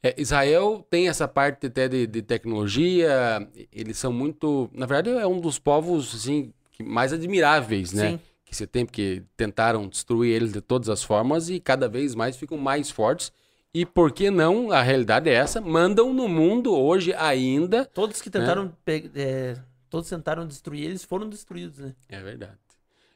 É, 0.00 0.14
Israel 0.16 0.86
tem 0.88 1.08
essa 1.08 1.26
parte 1.26 1.66
até 1.66 1.88
de, 1.88 2.06
de 2.06 2.22
tecnologia, 2.22 3.46
eles 3.72 3.98
são 3.98 4.12
muito. 4.12 4.70
Na 4.72 4.86
verdade, 4.86 5.18
é 5.18 5.26
um 5.26 5.40
dos 5.40 5.58
povos 5.58 6.14
assim, 6.14 6.52
mais 6.82 7.12
admiráveis, 7.12 7.92
né? 7.92 8.10
Sim. 8.12 8.20
Que 8.44 8.56
você 8.56 8.66
tem, 8.66 8.86
porque 8.86 9.22
tentaram 9.36 9.86
destruir 9.88 10.34
eles 10.34 10.52
de 10.52 10.60
todas 10.60 10.88
as 10.88 11.02
formas 11.02 11.50
e 11.50 11.60
cada 11.60 11.88
vez 11.88 12.14
mais 12.14 12.36
ficam 12.36 12.56
mais 12.56 12.90
fortes. 12.90 13.30
E 13.74 13.84
por 13.84 14.10
que 14.10 14.30
não? 14.30 14.72
A 14.72 14.80
realidade 14.80 15.28
é 15.28 15.34
essa: 15.34 15.60
mandam 15.60 16.14
no 16.14 16.26
mundo 16.28 16.74
hoje 16.74 17.12
ainda. 17.14 17.84
Todos 17.84 18.22
que 18.22 18.30
tentaram 18.30 18.72
pe- 18.84 19.10
é, 19.14 19.56
todos 19.90 20.08
tentaram 20.08 20.46
destruir 20.46 20.84
eles 20.84 21.04
foram 21.04 21.28
destruídos, 21.28 21.78
né? 21.78 21.94
É 22.08 22.20
verdade. 22.22 22.56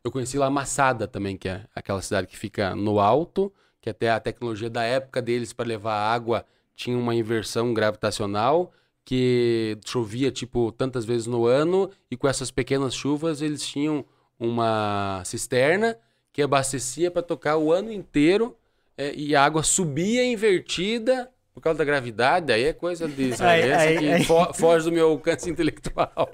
Eu 0.05 0.11
conheci 0.11 0.37
lá 0.37 0.51
Massada 0.51 1.07
também, 1.09 1.37
que 1.39 1.49
é 1.49 1.65
aquela 1.75 2.03
cidade 2.03 2.27
que 2.27 2.37
fica 2.37 2.75
no 2.77 3.01
alto, 3.01 3.51
que 3.81 3.89
até 3.89 4.11
a 4.11 4.21
tecnologia 4.21 4.69
da 4.69 4.83
época 4.83 5.23
deles 5.23 5.53
para 5.53 5.67
levar 5.67 5.95
água 5.95 6.45
tinha 6.77 6.99
uma 6.99 7.15
inversão 7.15 7.73
gravitacional, 7.73 8.73
que 9.05 9.77
chovia 9.85 10.31
tipo 10.31 10.71
tantas 10.73 11.05
vezes 11.05 11.27
no 11.27 11.47
ano, 11.47 11.91
e 12.11 12.17
com 12.17 12.29
essas 12.29 12.51
pequenas 12.51 12.95
chuvas 12.95 13.43
eles 13.43 13.67
tinham 13.67 14.05
uma 14.39 15.23
cisterna 15.25 15.97
que 16.33 16.41
abastecia 16.43 17.11
para 17.11 17.23
tocar 17.23 17.57
o 17.57 17.73
ano 17.73 17.93
inteiro, 17.93 18.57
é, 18.97 19.15
e 19.15 19.35
a 19.35 19.45
água 19.45 19.63
subia 19.63 20.25
invertida 20.25 21.31
por 21.55 21.61
causa 21.61 21.79
da 21.79 21.85
gravidade, 21.85 22.53
aí 22.53 22.65
é 22.65 22.73
coisa 22.73 23.07
de 23.07 23.33
aí- 23.43 23.99
que 23.99 24.09
aí- 24.09 24.25
fo- 24.25 24.55
foge 24.55 24.85
do 24.87 24.93
meu 24.93 25.09
alcance 25.11 25.51
intelectual. 25.51 26.31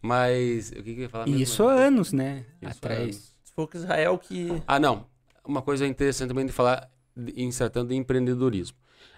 Mas 0.00 0.70
o 0.70 0.74
que, 0.76 0.82
que 0.82 0.90
eu 0.90 1.02
ia 1.02 1.08
falar 1.08 1.26
mesmo? 1.26 1.42
Isso 1.42 1.66
há 1.68 1.72
anos, 1.72 2.12
né? 2.12 2.44
Isso 2.60 2.78
Atrás. 2.78 3.34
Se 3.44 3.52
for 3.52 3.68
que 3.68 3.76
Israel 3.76 4.18
que 4.18 4.48
Ah, 4.66 4.80
não. 4.80 5.06
Uma 5.44 5.62
coisa 5.62 5.86
interessante 5.86 6.28
também 6.28 6.46
de 6.46 6.52
falar 6.52 6.90
em 7.36 7.50
se 7.52 7.58
tratando 7.58 7.88
de 7.90 7.94
empreendedorismo. 7.96 8.76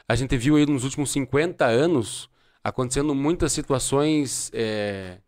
A 0.09 0.15
gente 0.15 0.37
viu 0.37 0.57
aí 0.57 0.67
nos 0.67 0.85
últimos 0.85 1.11
50 1.13 1.65
anos 1.65 2.29
acontecendo 2.63 3.15
muitas 3.15 3.53
situações 3.53 4.51
é, 4.55 5.19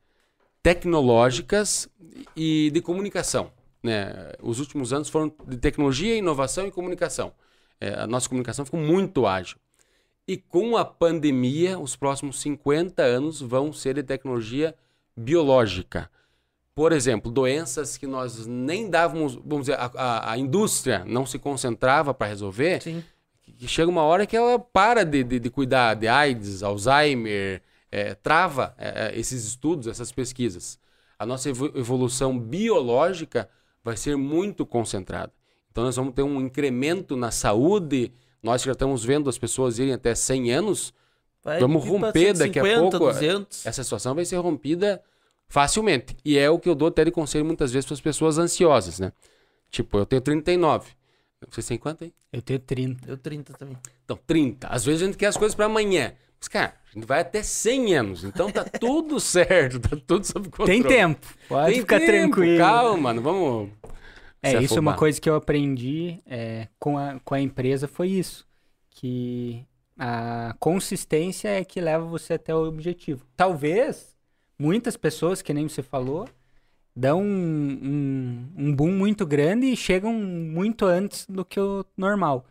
tecnológicas 0.62 1.88
e 2.34 2.70
de 2.72 2.80
comunicação. 2.80 3.50
Né? 3.82 4.32
Os 4.42 4.58
últimos 4.58 4.92
anos 4.92 5.08
foram 5.08 5.32
de 5.46 5.56
tecnologia, 5.58 6.16
inovação 6.16 6.66
e 6.66 6.70
comunicação. 6.70 7.32
É, 7.80 7.94
a 7.94 8.06
nossa 8.06 8.28
comunicação 8.28 8.64
ficou 8.64 8.80
muito 8.80 9.26
ágil. 9.26 9.58
E 10.26 10.36
com 10.36 10.76
a 10.76 10.84
pandemia, 10.84 11.78
os 11.78 11.94
próximos 11.94 12.40
50 12.40 13.02
anos 13.02 13.40
vão 13.40 13.72
ser 13.72 13.94
de 13.94 14.02
tecnologia 14.02 14.74
biológica. 15.16 16.10
Por 16.74 16.92
exemplo, 16.92 17.30
doenças 17.30 17.96
que 17.96 18.06
nós 18.06 18.46
nem 18.46 18.90
dávamos, 18.90 19.36
vamos 19.36 19.66
dizer, 19.66 19.78
a, 19.78 19.90
a, 19.94 20.32
a 20.32 20.38
indústria 20.38 21.04
não 21.06 21.24
se 21.24 21.38
concentrava 21.38 22.12
para 22.12 22.26
resolver. 22.26 22.82
Sim. 22.82 23.04
Que 23.52 23.68
chega 23.68 23.90
uma 23.90 24.02
hora 24.02 24.26
que 24.26 24.36
ela 24.36 24.58
para 24.58 25.04
de, 25.04 25.22
de, 25.22 25.38
de 25.38 25.50
cuidar 25.50 25.94
de 25.94 26.08
AIDS, 26.08 26.62
Alzheimer, 26.62 27.62
é, 27.90 28.14
trava 28.14 28.74
é, 28.76 29.08
é 29.14 29.18
esses 29.18 29.44
estudos, 29.44 29.86
essas 29.86 30.12
pesquisas. 30.12 30.78
A 31.18 31.24
nossa 31.24 31.48
evolução 31.48 32.38
biológica 32.38 33.48
vai 33.82 33.96
ser 33.96 34.16
muito 34.16 34.66
concentrada. 34.66 35.32
Então 35.70 35.84
nós 35.84 35.96
vamos 35.96 36.14
ter 36.14 36.22
um 36.22 36.40
incremento 36.40 37.16
na 37.16 37.30
saúde. 37.30 38.12
Nós 38.42 38.62
já 38.62 38.72
estamos 38.72 39.04
vendo 39.04 39.30
as 39.30 39.38
pessoas 39.38 39.78
irem 39.78 39.94
até 39.94 40.14
100 40.14 40.52
anos. 40.52 40.94
Vai 41.42 41.60
vamos 41.60 41.84
romper 41.84 42.34
150, 42.34 42.38
daqui 42.38 42.58
a 42.58 42.80
pouco. 42.80 42.98
200. 42.98 43.64
Essa 43.64 43.84
situação 43.84 44.14
vai 44.14 44.24
ser 44.24 44.36
rompida 44.36 45.02
facilmente. 45.48 46.16
E 46.24 46.36
é 46.36 46.50
o 46.50 46.58
que 46.58 46.68
eu 46.68 46.74
dou 46.74 46.88
até 46.88 47.04
de 47.04 47.10
conselho 47.10 47.44
muitas 47.44 47.72
vezes 47.72 47.86
para 47.86 47.94
as 47.94 48.00
pessoas 48.00 48.38
ansiosas, 48.38 48.98
né? 48.98 49.12
Tipo, 49.70 49.98
eu 49.98 50.06
tenho 50.06 50.20
39. 50.20 50.90
Você 51.50 51.62
tem 51.62 51.78
quanto 51.78 52.04
aí? 52.04 52.12
Eu 52.32 52.40
tenho 52.40 52.58
30. 52.58 53.10
Eu 53.10 53.18
30 53.18 53.52
também. 53.54 53.76
Então, 54.04 54.18
30. 54.26 54.68
Às 54.68 54.84
vezes 54.84 55.02
a 55.02 55.06
gente 55.06 55.16
quer 55.16 55.26
as 55.26 55.36
coisas 55.36 55.54
para 55.54 55.66
amanhã. 55.66 56.14
Mas, 56.38 56.48
cara, 56.48 56.74
a 56.90 56.94
gente 56.94 57.06
vai 57.06 57.20
até 57.20 57.42
100 57.42 57.94
anos. 57.94 58.24
Então 58.24 58.50
tá 58.50 58.64
tudo 58.80 59.20
certo, 59.20 59.80
tá 59.80 59.96
tudo 60.06 60.24
sob 60.24 60.48
controle. 60.48 60.70
Tem 60.70 60.82
tempo. 60.82 61.26
Pode 61.48 61.72
Tem 61.72 61.80
ficar 61.80 61.98
tempo, 61.98 62.10
tranquilo. 62.10 62.58
Calma, 62.58 63.12
não 63.12 63.22
vamos. 63.22 63.70
É, 64.42 64.62
isso 64.62 64.76
é 64.76 64.80
uma 64.80 64.94
coisa 64.94 65.20
que 65.20 65.28
eu 65.28 65.34
aprendi 65.34 66.22
é, 66.26 66.68
com, 66.78 66.96
a, 66.96 67.18
com 67.24 67.34
a 67.34 67.40
empresa, 67.40 67.88
foi 67.88 68.08
isso. 68.08 68.46
Que 68.90 69.66
a 69.98 70.54
consistência 70.58 71.48
é 71.48 71.64
que 71.64 71.80
leva 71.80 72.04
você 72.04 72.34
até 72.34 72.54
o 72.54 72.66
objetivo. 72.66 73.26
Talvez 73.36 74.14
muitas 74.58 74.96
pessoas, 74.96 75.42
que 75.42 75.52
nem 75.52 75.68
você 75.68 75.82
falou, 75.82 76.28
dão 76.96 77.20
um, 77.22 78.48
um, 78.56 78.68
um 78.68 78.74
boom 78.74 78.90
muito 78.90 79.26
grande 79.26 79.66
e 79.66 79.76
chegam 79.76 80.14
muito 80.14 80.86
antes 80.86 81.26
do 81.26 81.44
que 81.44 81.60
o 81.60 81.84
normal. 81.96 82.46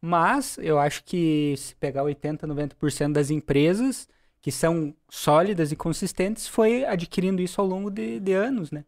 Mas 0.00 0.58
eu 0.58 0.78
acho 0.78 1.02
que 1.04 1.54
se 1.56 1.74
pegar 1.74 2.02
80, 2.02 2.46
90% 2.46 3.12
das 3.12 3.30
empresas 3.30 4.06
que 4.40 4.52
são 4.52 4.94
sólidas 5.08 5.70
e 5.70 5.76
consistentes, 5.76 6.46
foi 6.46 6.84
adquirindo 6.84 7.42
isso 7.42 7.60
ao 7.60 7.66
longo 7.66 7.90
de, 7.90 8.18
de 8.20 8.32
anos, 8.32 8.70
né? 8.70 8.84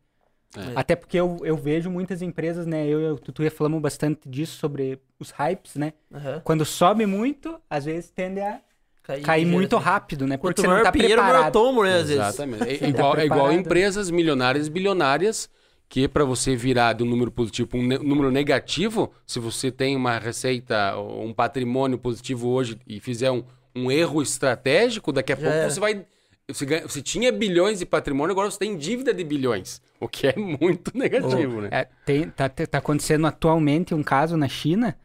É. 0.57 0.73
Até 0.75 0.95
porque 0.97 1.19
eu, 1.19 1.39
eu 1.43 1.57
vejo 1.57 1.91
muitas 1.91 2.23
empresas, 2.23 2.67
né? 2.67 2.87
Eu 2.87 3.01
e 3.01 3.11
o 3.11 3.19
Tutu 3.19 3.51
falamos 3.51 3.81
bastante 3.81 4.29
disso 4.29 4.59
sobre 4.59 4.99
os 5.19 5.31
hypes, 5.31 5.77
né? 5.77 5.93
Uhum. 6.11 6.41
Quando 6.43 6.65
sobe 6.65 7.07
muito, 7.07 7.61
às 7.69 7.85
vezes 7.85 8.11
tende 8.11 8.41
a 8.41 8.61
cair, 9.03 9.23
cair 9.23 9.47
muito 9.47 9.77
assim. 9.77 9.85
rápido, 9.85 10.27
né? 10.27 10.37
Porque 10.37 10.63
Quanto 10.63 10.69
você 10.69 10.77
não 10.77 10.83
tá 10.83 10.93
preparado. 10.93 11.53
Tomo, 11.53 11.83
né, 11.83 11.97
às 11.97 12.11
Exatamente. 12.11 12.85
É, 12.85 12.89
igual, 12.89 13.15
tá 13.15 13.23
é 13.23 13.27
igual 13.27 13.53
empresas 13.53 14.11
milionárias 14.11 14.67
e 14.67 14.71
bilionárias 14.71 15.51
que 15.89 16.09
para 16.09 16.25
você 16.25 16.57
virar 16.57 16.95
de 16.95 17.03
um 17.03 17.07
número 17.07 17.31
positivo 17.31 17.69
um, 17.75 17.81
um 17.81 18.03
número 18.03 18.31
negativo, 18.31 19.13
se 19.27 19.39
você 19.39 19.71
tem 19.71 19.95
uma 19.95 20.19
receita, 20.19 20.99
um 20.99 21.35
patrimônio 21.35 21.99
positivo 21.99 22.49
hoje 22.49 22.79
e 22.87 22.99
fizer 22.99 23.31
um, 23.31 23.45
um 23.77 23.91
erro 23.91 24.23
estratégico, 24.23 25.13
daqui 25.13 25.35
a 25.35 25.37
Já 25.37 25.43
pouco 25.43 25.57
era. 25.57 25.71
você 25.71 25.81
vai. 25.81 26.07
Você, 26.49 26.65
ganha, 26.65 26.83
você, 26.89 27.03
tinha 27.03 27.31
bilhões 27.31 27.79
de 27.79 27.87
patrimônio, 27.87 28.33
agora 28.33 28.51
você 28.51 28.59
tem 28.59 28.77
dívida 28.77 29.13
de 29.13 29.23
bilhões. 29.23 29.83
O 30.01 30.09
que 30.09 30.27
é 30.27 30.35
muito 30.35 30.91
negativo, 30.97 31.59
oh, 31.59 31.61
né? 31.61 31.69
É, 31.71 31.89
tem, 32.07 32.29
tá, 32.31 32.49
tá 32.49 32.79
acontecendo 32.79 33.27
atualmente 33.27 33.95
um 33.95 34.03
caso 34.03 34.35
na 34.37 34.49
China 34.49 34.97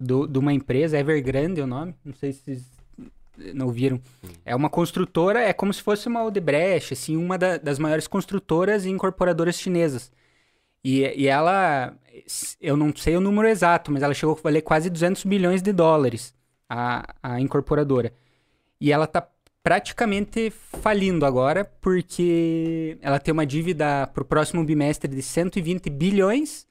do, 0.00 0.26
de 0.26 0.38
uma 0.38 0.54
empresa, 0.54 0.98
Evergrande 0.98 1.60
é 1.60 1.64
o 1.64 1.66
nome, 1.66 1.94
não 2.02 2.14
sei 2.14 2.32
se 2.32 2.40
vocês 2.40 2.69
não 3.54 3.70
viram. 3.70 4.00
É 4.44 4.54
uma 4.54 4.70
construtora, 4.70 5.40
é 5.40 5.52
como 5.52 5.72
se 5.72 5.82
fosse 5.82 6.08
uma 6.08 6.24
Odebrecht, 6.24 6.94
assim, 6.94 7.16
uma 7.16 7.36
da, 7.38 7.56
das 7.56 7.78
maiores 7.78 8.06
construtoras 8.06 8.84
e 8.84 8.90
incorporadoras 8.90 9.58
chinesas. 9.58 10.12
E, 10.82 11.00
e 11.00 11.26
ela, 11.26 11.94
eu 12.60 12.76
não 12.76 12.94
sei 12.94 13.16
o 13.16 13.20
número 13.20 13.48
exato, 13.48 13.92
mas 13.92 14.02
ela 14.02 14.14
chegou 14.14 14.36
a 14.36 14.42
valer 14.42 14.62
quase 14.62 14.88
200 14.88 15.24
bilhões 15.24 15.62
de 15.62 15.72
dólares, 15.72 16.34
a, 16.68 17.14
a 17.22 17.40
incorporadora. 17.40 18.12
E 18.80 18.92
ela 18.92 19.04
está 19.04 19.28
praticamente 19.62 20.50
falindo 20.50 21.26
agora, 21.26 21.64
porque 21.64 22.98
ela 23.02 23.18
tem 23.18 23.32
uma 23.32 23.44
dívida 23.46 24.06
para 24.06 24.22
o 24.22 24.26
próximo 24.26 24.64
bimestre 24.64 25.14
de 25.14 25.22
120 25.22 25.90
bilhões 25.90 26.66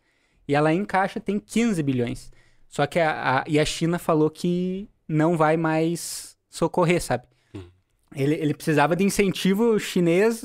e 0.47 0.55
ela 0.55 0.73
em 0.73 0.83
caixa 0.83 1.19
tem 1.19 1.39
15 1.39 1.83
bilhões. 1.83 2.31
Só 2.67 2.87
que 2.87 2.99
a, 2.99 3.39
a, 3.39 3.43
e 3.47 3.59
a 3.59 3.65
China 3.65 3.99
falou 3.99 4.29
que 4.29 4.89
não 5.07 5.37
vai 5.37 5.55
mais 5.57 6.35
socorrer, 6.49 7.01
sabe? 7.01 7.25
Uhum. 7.53 7.69
Ele, 8.15 8.35
ele 8.35 8.53
precisava 8.53 8.95
de 8.95 9.03
incentivo 9.03 9.79
chinês 9.79 10.43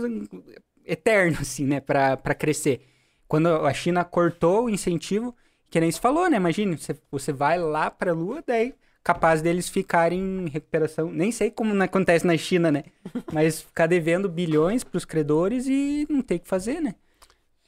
eterno, 0.84 1.38
assim, 1.40 1.64
né, 1.64 1.80
para 1.80 2.34
crescer. 2.34 2.86
Quando 3.26 3.48
a 3.48 3.72
China 3.72 4.04
cortou 4.04 4.64
o 4.64 4.70
incentivo, 4.70 5.34
que 5.70 5.80
nem 5.80 5.90
se 5.90 5.98
falou, 5.98 6.28
né? 6.28 6.36
Imagina, 6.36 6.76
você, 6.76 6.96
você 7.10 7.32
vai 7.32 7.58
lá 7.58 7.90
para 7.90 8.12
a 8.12 8.14
Lua, 8.14 8.44
daí 8.46 8.74
capaz 9.04 9.42
deles 9.42 9.68
ficarem 9.68 10.18
em 10.18 10.48
recuperação. 10.48 11.12
Nem 11.12 11.30
sei 11.30 11.50
como 11.50 11.80
acontece 11.82 12.26
na 12.26 12.36
China, 12.38 12.72
né? 12.72 12.84
Mas 13.32 13.60
ficar 13.60 13.86
devendo 13.86 14.28
bilhões 14.30 14.82
para 14.82 14.96
os 14.96 15.04
credores 15.04 15.66
e 15.66 16.06
não 16.08 16.22
ter 16.22 16.38
que 16.38 16.48
fazer, 16.48 16.80
né? 16.80 16.94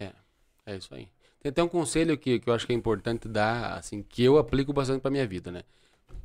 É, 0.01 0.13
é 0.65 0.77
isso 0.77 0.95
aí. 0.95 1.09
Tem 1.41 1.51
até 1.51 1.63
um 1.63 1.69
conselho 1.69 2.17
que, 2.17 2.41
que 2.41 2.49
eu 2.49 2.55
acho 2.55 2.67
que 2.67 2.73
é 2.73 2.77
importante 2.77 3.29
dar, 3.29 3.75
assim, 3.75 4.03
que 4.03 4.25
eu 4.25 4.39
aplico 4.39 4.73
bastante 4.73 5.03
para 5.03 5.11
minha 5.11 5.27
vida, 5.27 5.53
né? 5.53 5.63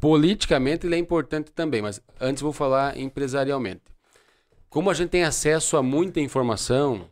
Politicamente 0.02 0.88
ele 0.88 0.96
é 0.96 0.98
importante 0.98 1.52
também, 1.52 1.82
mas 1.82 2.02
antes 2.20 2.42
vou 2.42 2.52
falar 2.52 2.98
empresarialmente. 2.98 3.84
Como 4.68 4.90
a 4.90 4.94
gente 4.96 5.10
tem 5.10 5.24
acesso 5.24 5.78
a 5.78 5.84
muita 5.84 6.20
informação, 6.20 7.08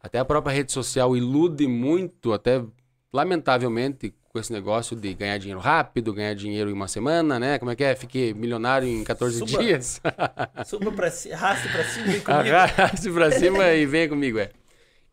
até 0.00 0.18
a 0.18 0.24
própria 0.26 0.54
rede 0.54 0.70
social 0.70 1.16
ilude 1.16 1.66
muito, 1.66 2.34
até 2.34 2.62
lamentavelmente, 3.10 4.12
com 4.28 4.38
esse 4.38 4.52
negócio 4.52 4.94
de 4.94 5.14
ganhar 5.14 5.38
dinheiro 5.38 5.60
rápido, 5.60 6.12
ganhar 6.12 6.34
dinheiro 6.34 6.68
em 6.68 6.72
uma 6.74 6.88
semana, 6.88 7.38
né? 7.38 7.58
Como 7.58 7.70
é 7.70 7.76
que 7.76 7.84
é? 7.84 7.94
Fiquei 7.94 8.34
milionário 8.34 8.86
em 8.86 9.04
14 9.04 9.38
suba, 9.38 9.62
dias. 9.62 10.00
suba 10.66 10.92
pra 10.92 11.10
cima, 11.10 11.36
arraste 11.36 11.68
pra 11.68 11.84
cima 11.84 12.06
e 12.06 12.10
vem 12.10 12.20
comigo. 12.20 12.56
Arraste 12.56 13.10
pra 13.10 13.30
cima 13.30 13.72
e 13.72 13.86
venha 13.86 14.08
comigo, 14.08 14.38
é. 14.38 14.50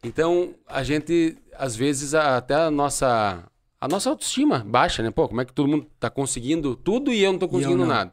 Então, 0.04 0.54
a 0.68 0.84
gente, 0.84 1.38
às 1.56 1.78
vezes, 1.78 2.14
até 2.14 2.56
a 2.56 2.72
nossa, 2.72 3.44
a 3.82 3.88
nossa 3.88 4.12
autoestima 4.12 4.60
baixa, 4.60 5.02
né? 5.02 5.10
Pô, 5.10 5.28
como 5.28 5.42
é 5.42 5.46
que 5.46 5.52
todo 5.52 5.68
mundo 5.68 5.88
tá 6.00 6.08
conseguindo 6.08 6.76
tudo 6.76 7.12
e 7.12 7.24
eu 7.24 7.32
não 7.32 7.40
tô 7.40 7.48
conseguindo 7.48 7.80
não. 7.80 7.88
nada? 7.88 8.12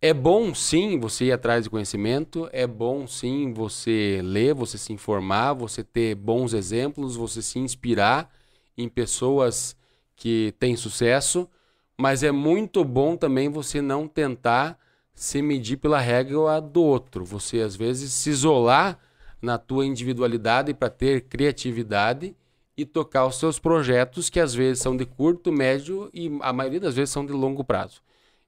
É 0.00 0.12
bom 0.12 0.54
sim 0.54 1.00
você 1.00 1.24
ir 1.24 1.32
atrás 1.32 1.64
de 1.64 1.70
conhecimento, 1.70 2.48
é 2.52 2.66
bom 2.66 3.06
sim 3.06 3.52
você 3.54 4.20
ler, 4.22 4.54
você 4.54 4.76
se 4.76 4.92
informar, 4.92 5.54
você 5.54 5.82
ter 5.82 6.14
bons 6.14 6.52
exemplos, 6.52 7.16
você 7.16 7.40
se 7.40 7.58
inspirar 7.58 8.30
em 8.76 8.88
pessoas 8.88 9.74
que 10.14 10.54
têm 10.60 10.76
sucesso, 10.76 11.48
mas 11.96 12.22
é 12.22 12.30
muito 12.30 12.84
bom 12.84 13.16
também 13.16 13.48
você 13.48 13.80
não 13.80 14.06
tentar 14.06 14.78
se 15.14 15.40
medir 15.42 15.78
pela 15.78 15.98
regra 15.98 16.60
do 16.60 16.82
outro. 16.82 17.24
Você 17.24 17.60
às 17.60 17.74
vezes 17.74 18.12
se 18.12 18.30
isolar 18.30 18.98
na 19.40 19.56
tua 19.56 19.86
individualidade 19.86 20.74
para 20.74 20.90
ter 20.90 21.22
criatividade 21.22 22.36
e 22.78 22.86
tocar 22.86 23.26
os 23.26 23.40
seus 23.40 23.58
projetos 23.58 24.30
que 24.30 24.38
às 24.38 24.54
vezes 24.54 24.80
são 24.80 24.96
de 24.96 25.04
curto, 25.04 25.50
médio 25.50 26.08
e 26.14 26.30
a 26.40 26.52
maioria 26.52 26.78
das 26.78 26.94
vezes 26.94 27.10
são 27.10 27.26
de 27.26 27.32
longo 27.32 27.64
prazo. 27.64 28.00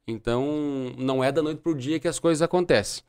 Então, 0.06 0.94
não 0.96 1.22
é 1.22 1.32
da 1.32 1.42
noite 1.42 1.60
para 1.60 1.72
o 1.72 1.74
dia 1.74 1.98
que 1.98 2.06
as 2.06 2.20
coisas 2.20 2.40
acontecem. 2.40 3.02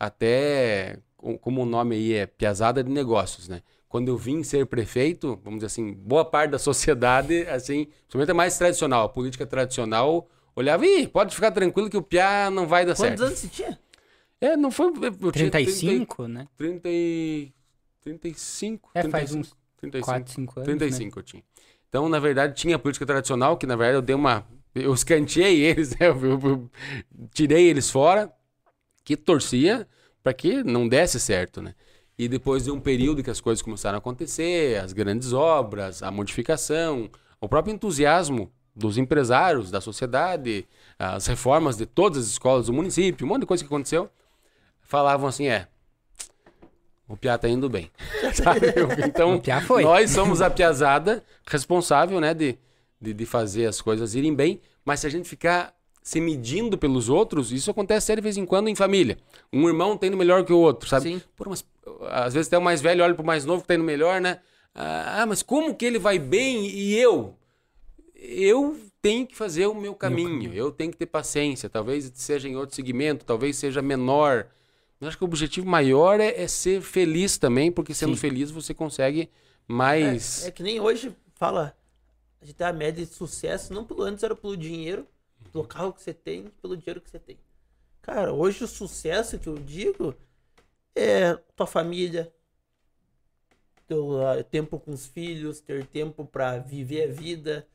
Até, 0.00 0.98
como 1.40 1.62
o 1.62 1.64
nome 1.64 1.94
aí 1.94 2.14
é 2.14 2.26
Piazada 2.26 2.82
de 2.82 2.90
Negócios, 2.90 3.48
né? 3.48 3.62
Quando 3.88 4.08
eu 4.08 4.16
vim 4.16 4.42
ser 4.42 4.66
prefeito, 4.66 5.38
vamos 5.44 5.60
dizer 5.60 5.66
assim, 5.66 5.92
boa 5.92 6.24
parte 6.24 6.50
da 6.50 6.58
sociedade, 6.60 7.46
assim, 7.46 7.84
principalmente 7.84 8.32
a 8.32 8.34
mais 8.34 8.58
tradicional, 8.58 9.04
a 9.04 9.08
política 9.08 9.46
tradicional, 9.46 10.28
olhava, 10.56 10.84
ih, 10.84 11.06
pode 11.06 11.36
ficar 11.36 11.52
tranquilo 11.52 11.88
que 11.88 11.96
o 11.96 12.02
Piá 12.02 12.50
não 12.50 12.66
vai 12.66 12.84
dar 12.84 12.96
Quantos 12.96 13.00
certo. 13.00 13.18
Quantos 13.20 13.28
anos 13.28 13.38
você 13.38 13.48
tinha? 13.48 13.78
É, 14.40 14.56
não 14.56 14.72
foi... 14.72 14.86
Eu 15.22 15.30
35, 15.30 16.16
30, 16.16 16.28
né? 16.28 16.48
30 16.56 16.88
e... 16.88 17.52
35. 18.02 18.90
É, 18.92 19.02
35, 19.02 19.10
faz 19.12 19.32
uns 19.32 19.56
35, 19.90 20.04
4, 20.06 20.34
5 20.34 20.60
anos, 20.60 20.66
35 20.66 21.04
né? 21.04 21.20
eu 21.20 21.22
tinha. 21.22 21.42
Então, 21.88 22.08
na 22.08 22.18
verdade, 22.18 22.54
tinha 22.54 22.76
a 22.76 22.78
política 22.78 23.06
tradicional, 23.06 23.56
que 23.56 23.66
na 23.66 23.76
verdade 23.76 23.98
eu 23.98 24.02
dei 24.02 24.16
uma 24.16 24.46
eu 24.74 24.92
escanteei 24.92 25.62
eles, 25.62 25.90
né? 25.90 26.08
eu, 26.08 26.20
eu, 26.24 26.40
eu, 26.42 26.70
tirei 27.32 27.68
eles 27.68 27.88
fora, 27.90 28.32
que 29.04 29.16
torcia 29.16 29.86
para 30.22 30.34
que 30.34 30.64
não 30.64 30.88
desse 30.88 31.20
certo, 31.20 31.62
né? 31.62 31.74
E 32.18 32.28
depois 32.28 32.64
de 32.64 32.70
um 32.70 32.80
período 32.80 33.22
que 33.22 33.30
as 33.30 33.40
coisas 33.40 33.60
começaram 33.62 33.96
a 33.96 33.98
acontecer, 33.98 34.80
as 34.80 34.92
grandes 34.92 35.32
obras, 35.32 36.02
a 36.02 36.10
modificação, 36.10 37.10
o 37.40 37.48
próprio 37.48 37.74
entusiasmo 37.74 38.50
dos 38.74 38.96
empresários, 38.96 39.70
da 39.70 39.80
sociedade, 39.80 40.66
as 40.98 41.26
reformas 41.26 41.76
de 41.76 41.86
todas 41.86 42.18
as 42.18 42.26
escolas 42.32 42.66
do 42.66 42.72
município, 42.72 43.26
um 43.26 43.28
monte 43.28 43.40
de 43.40 43.46
coisa 43.46 43.62
que 43.62 43.66
aconteceu, 43.66 44.08
falavam 44.80 45.28
assim, 45.28 45.46
é, 45.46 45.68
o 47.08 47.16
Piá 47.16 47.36
tá 47.36 47.48
indo 47.48 47.68
bem. 47.68 47.90
Sabe? 48.34 48.68
Então, 49.06 49.40
nós 49.82 50.10
somos 50.10 50.40
a 50.40 50.50
piazada 50.50 51.22
responsável, 51.46 52.20
né, 52.20 52.32
de, 52.34 52.58
de, 53.00 53.12
de 53.12 53.26
fazer 53.26 53.66
as 53.66 53.80
coisas 53.80 54.14
irem 54.14 54.34
bem, 54.34 54.60
mas 54.84 55.00
se 55.00 55.06
a 55.06 55.10
gente 55.10 55.28
ficar 55.28 55.74
se 56.02 56.20
medindo 56.20 56.76
pelos 56.76 57.08
outros, 57.08 57.50
isso 57.50 57.70
acontece 57.70 58.14
de 58.14 58.20
vez 58.20 58.36
em 58.36 58.44
quando 58.44 58.68
em 58.68 58.74
família. 58.74 59.16
Um 59.50 59.66
irmão 59.66 59.96
tendo 59.96 60.18
melhor 60.18 60.44
que 60.44 60.52
o 60.52 60.58
outro, 60.58 60.86
sabe? 60.86 61.14
Sim. 61.14 61.22
Pô, 61.34 61.46
mas 61.48 61.64
às 62.10 62.34
vezes 62.34 62.48
até 62.48 62.58
o 62.58 62.62
mais 62.62 62.82
velho 62.82 63.02
olha 63.02 63.14
pro 63.14 63.24
mais 63.24 63.46
novo 63.46 63.62
que 63.62 63.68
tá 63.68 63.74
indo 63.74 63.84
melhor, 63.84 64.20
né? 64.20 64.40
Ah, 64.74 65.24
mas 65.26 65.42
como 65.42 65.74
que 65.74 65.84
ele 65.84 65.98
vai 65.98 66.18
bem 66.18 66.66
e 66.66 66.94
eu? 66.98 67.34
Eu 68.14 68.76
tenho 69.00 69.26
que 69.26 69.34
fazer 69.34 69.66
o 69.66 69.74
meu 69.74 69.94
caminho, 69.94 70.52
eu 70.52 70.70
tenho 70.70 70.90
que 70.90 70.96
ter 70.98 71.06
paciência. 71.06 71.70
Talvez 71.70 72.10
seja 72.14 72.48
em 72.48 72.56
outro 72.56 72.74
segmento, 72.74 73.24
talvez 73.24 73.56
seja 73.56 73.80
menor. 73.80 74.46
Mas 75.00 75.08
acho 75.08 75.18
que 75.18 75.24
o 75.24 75.26
objetivo 75.26 75.66
maior 75.66 76.20
é, 76.20 76.42
é 76.42 76.48
ser 76.48 76.80
feliz 76.80 77.36
também, 77.38 77.70
porque 77.70 77.94
sendo 77.94 78.14
Sim. 78.14 78.20
feliz 78.20 78.50
você 78.50 78.72
consegue 78.72 79.30
mais. 79.66 80.44
É, 80.44 80.48
é 80.48 80.50
que 80.50 80.62
nem 80.62 80.80
hoje 80.80 81.14
fala, 81.34 81.76
a 82.40 82.44
gente 82.44 82.56
tem 82.56 82.66
a 82.66 82.72
média 82.72 83.04
de 83.04 83.12
sucesso, 83.12 83.72
não 83.72 83.84
pelo 83.84 84.02
antes, 84.02 84.22
era 84.22 84.34
pelo 84.34 84.56
dinheiro, 84.56 85.06
pelo 85.52 85.64
carro 85.64 85.92
que 85.92 86.02
você 86.02 86.14
tem, 86.14 86.48
pelo 86.60 86.76
dinheiro 86.76 87.00
que 87.00 87.10
você 87.10 87.18
tem. 87.18 87.38
Cara, 88.02 88.32
hoje 88.32 88.62
o 88.62 88.68
sucesso 88.68 89.38
que 89.38 89.48
eu 89.48 89.56
digo 89.56 90.14
é 90.94 91.34
tua 91.56 91.66
família, 91.66 92.32
teu 93.86 94.26
ah, 94.26 94.42
tempo 94.42 94.78
com 94.78 94.92
os 94.92 95.06
filhos, 95.06 95.60
ter 95.60 95.86
tempo 95.86 96.24
pra 96.24 96.58
viver 96.58 97.10
a 97.10 97.12
vida, 97.12 97.66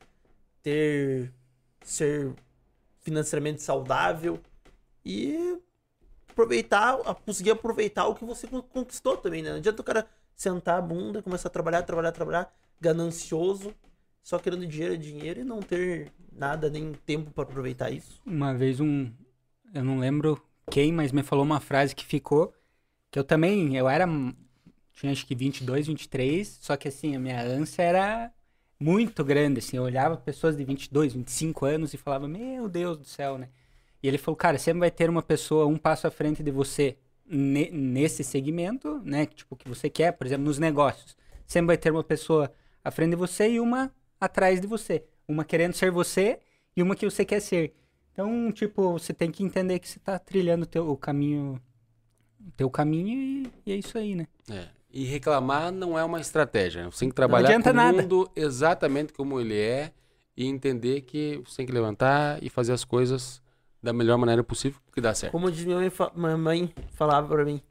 ter 0.62 1.32
ser 1.82 2.32
financeiramente 3.00 3.62
saudável 3.62 4.38
e 5.04 5.58
aproveitar, 6.40 6.96
conseguir 7.24 7.50
aproveitar 7.50 8.06
o 8.06 8.14
que 8.14 8.24
você 8.24 8.46
con- 8.46 8.62
conquistou 8.62 9.16
também, 9.16 9.42
né? 9.42 9.50
Não 9.50 9.56
adianta 9.58 9.80
o 9.82 9.84
cara 9.84 10.06
sentar 10.34 10.78
a 10.78 10.82
bunda, 10.82 11.22
começar 11.22 11.48
a 11.48 11.52
trabalhar, 11.52 11.82
trabalhar, 11.82 12.12
trabalhar, 12.12 12.54
ganancioso, 12.80 13.74
só 14.22 14.38
querendo 14.38 14.66
dinheiro, 14.66 14.96
dinheiro 14.96 15.40
e 15.40 15.44
não 15.44 15.60
ter 15.60 16.10
nada, 16.32 16.70
nem 16.70 16.92
tempo 17.04 17.30
pra 17.30 17.44
aproveitar 17.44 17.90
isso. 17.90 18.20
Uma 18.24 18.54
vez 18.54 18.80
um. 18.80 19.10
Eu 19.74 19.84
não 19.84 19.98
lembro 19.98 20.40
quem, 20.70 20.92
mas 20.92 21.12
me 21.12 21.22
falou 21.22 21.44
uma 21.44 21.60
frase 21.60 21.94
que 21.94 22.04
ficou. 22.04 22.54
Que 23.10 23.18
eu 23.18 23.24
também. 23.24 23.76
Eu 23.76 23.88
era. 23.88 24.06
Tinha 24.92 25.12
acho 25.12 25.26
que 25.26 25.34
22, 25.34 25.86
23. 25.86 26.58
Só 26.60 26.76
que 26.76 26.88
assim, 26.88 27.16
a 27.16 27.20
minha 27.20 27.40
ânsia 27.42 27.82
era 27.82 28.32
muito 28.78 29.24
grande. 29.24 29.58
Assim, 29.58 29.76
eu 29.76 29.82
olhava 29.82 30.16
pessoas 30.16 30.56
de 30.56 30.64
22, 30.64 31.12
25 31.12 31.66
anos 31.66 31.92
e 31.94 31.96
falava: 31.96 32.26
Meu 32.28 32.68
Deus 32.68 32.98
do 32.98 33.04
céu, 33.04 33.38
né? 33.38 33.48
E 34.02 34.08
ele 34.08 34.18
falou: 34.18 34.36
Cara, 34.36 34.58
sempre 34.58 34.80
vai 34.80 34.90
ter 34.90 35.08
uma 35.10 35.22
pessoa 35.22 35.66
um 35.66 35.76
passo 35.76 36.06
à 36.06 36.10
frente 36.10 36.42
de 36.42 36.50
você 36.50 36.96
ne- 37.26 37.70
nesse 37.70 38.24
segmento, 38.24 39.00
né? 39.04 39.26
Tipo, 39.26 39.56
que 39.56 39.68
você 39.68 39.88
quer, 39.90 40.12
por 40.12 40.26
exemplo, 40.26 40.44
nos 40.44 40.58
negócios. 40.58 41.16
Sempre 41.46 41.68
vai 41.68 41.76
ter 41.78 41.90
uma 41.92 42.04
pessoa 42.04 42.52
à 42.84 42.90
frente 42.90 43.10
de 43.10 43.16
você 43.16 43.48
e 43.50 43.60
uma 43.60 43.92
atrás 44.20 44.60
de 44.60 44.66
você. 44.66 45.04
Uma 45.28 45.44
querendo 45.44 45.74
ser 45.74 45.90
você 45.90 46.38
e 46.76 46.82
uma 46.82 46.96
que 46.96 47.04
você 47.08 47.24
quer 47.24 47.40
ser. 47.40 47.74
Então, 48.12 48.50
tipo, 48.52 48.92
você 48.92 49.12
tem 49.12 49.30
que 49.30 49.42
entender 49.42 49.78
que 49.78 49.88
você 49.88 49.98
tá 49.98 50.18
trilhando 50.18 50.64
o 50.64 50.66
teu 50.66 50.88
o 50.90 50.96
caminho, 50.96 51.60
o 52.46 52.50
teu 52.52 52.68
caminho 52.70 53.18
e, 53.18 53.52
e 53.66 53.72
é 53.72 53.76
isso 53.76 53.96
aí, 53.96 54.14
né? 54.14 54.26
É. 54.50 54.68
E 54.92 55.04
reclamar 55.04 55.70
não 55.70 55.96
é 55.98 56.02
uma 56.02 56.20
estratégia. 56.20 56.90
Você 56.90 57.00
tem 57.00 57.08
que 57.10 57.14
trabalhar 57.14 57.60
com 57.62 57.70
o 57.70 57.72
nada. 57.72 58.02
mundo 58.02 58.30
exatamente 58.34 59.12
como 59.12 59.40
ele 59.40 59.56
é 59.56 59.92
e 60.36 60.46
entender 60.46 61.02
que 61.02 61.40
você 61.44 61.58
tem 61.58 61.66
que 61.66 61.72
levantar 61.72 62.42
e 62.42 62.48
fazer 62.50 62.72
as 62.72 62.84
coisas 62.84 63.40
da 63.82 63.92
melhor 63.92 64.18
maneira 64.18 64.42
possível 64.44 64.80
que 64.92 65.00
dá 65.00 65.14
certo. 65.14 65.32
Como 65.32 65.50
diz 65.50 65.64
minha 65.64 65.78
mãe, 65.78 65.90
fa- 65.90 66.12
minha 66.14 66.36
mãe 66.36 66.74
falava 66.92 67.28
pra 67.28 67.44
mim. 67.44 67.62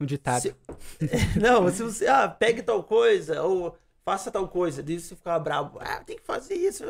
Um 0.00 0.04
ditado. 0.06 0.42
Se- 0.42 0.54
não, 1.40 1.68
se 1.70 1.82
você, 1.82 2.06
ah, 2.06 2.28
pegue 2.28 2.62
tal 2.62 2.82
coisa, 2.84 3.42
ou 3.42 3.76
faça 4.04 4.30
tal 4.30 4.46
coisa, 4.48 4.82
daí 4.82 5.00
você 5.00 5.14
ficava 5.16 5.38
bravo, 5.42 5.78
ah, 5.80 6.02
tem 6.04 6.16
que 6.16 6.24
fazer 6.24 6.54
isso. 6.54 6.84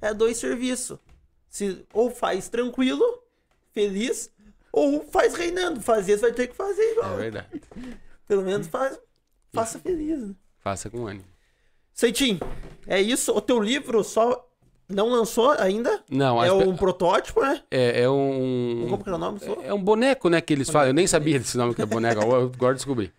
É 0.00 0.12
dois 0.12 0.36
serviços. 0.36 0.98
Se, 1.48 1.84
ou 1.92 2.10
faz 2.10 2.48
tranquilo, 2.48 3.04
feliz, 3.72 4.30
ou 4.72 5.02
faz 5.04 5.34
reinando. 5.34 5.80
Fazer, 5.80 6.16
você 6.16 6.22
vai 6.22 6.32
ter 6.32 6.48
que 6.48 6.54
fazer 6.54 6.82
É 6.82 6.92
igual. 6.92 7.16
verdade. 7.16 7.62
Pelo 8.28 8.42
menos 8.42 8.66
faz, 8.68 8.98
faça 9.52 9.78
feliz. 9.78 10.20
né? 10.28 10.34
Faça 10.58 10.88
com 10.90 11.06
ânimo. 11.06 11.24
Seitinho, 11.92 12.38
é 12.86 13.00
isso. 13.00 13.32
O 13.32 13.40
teu 13.40 13.58
livro 13.60 14.02
só 14.04 14.48
não 14.90 15.08
lançou 15.08 15.50
ainda? 15.52 16.02
Não, 16.10 16.42
é 16.42 16.52
um 16.52 16.76
protótipo, 16.76 17.40
né? 17.40 17.62
é, 17.70 18.02
é 18.02 18.10
um. 18.10 18.86
Como 18.88 19.02
que 19.02 19.08
era 19.08 19.16
o 19.16 19.20
nome? 19.20 19.40
Só? 19.40 19.56
É 19.62 19.72
um 19.72 19.82
boneco, 19.82 20.28
né, 20.28 20.40
que 20.40 20.52
eles 20.52 20.68
falam. 20.68 20.88
Eu 20.88 20.94
nem 20.94 21.06
sabia 21.06 21.38
desse 21.38 21.56
nome 21.56 21.74
que 21.74 21.82
é 21.82 21.86
boneco, 21.86 22.20
agora 22.20 22.74
descobri. 22.74 23.12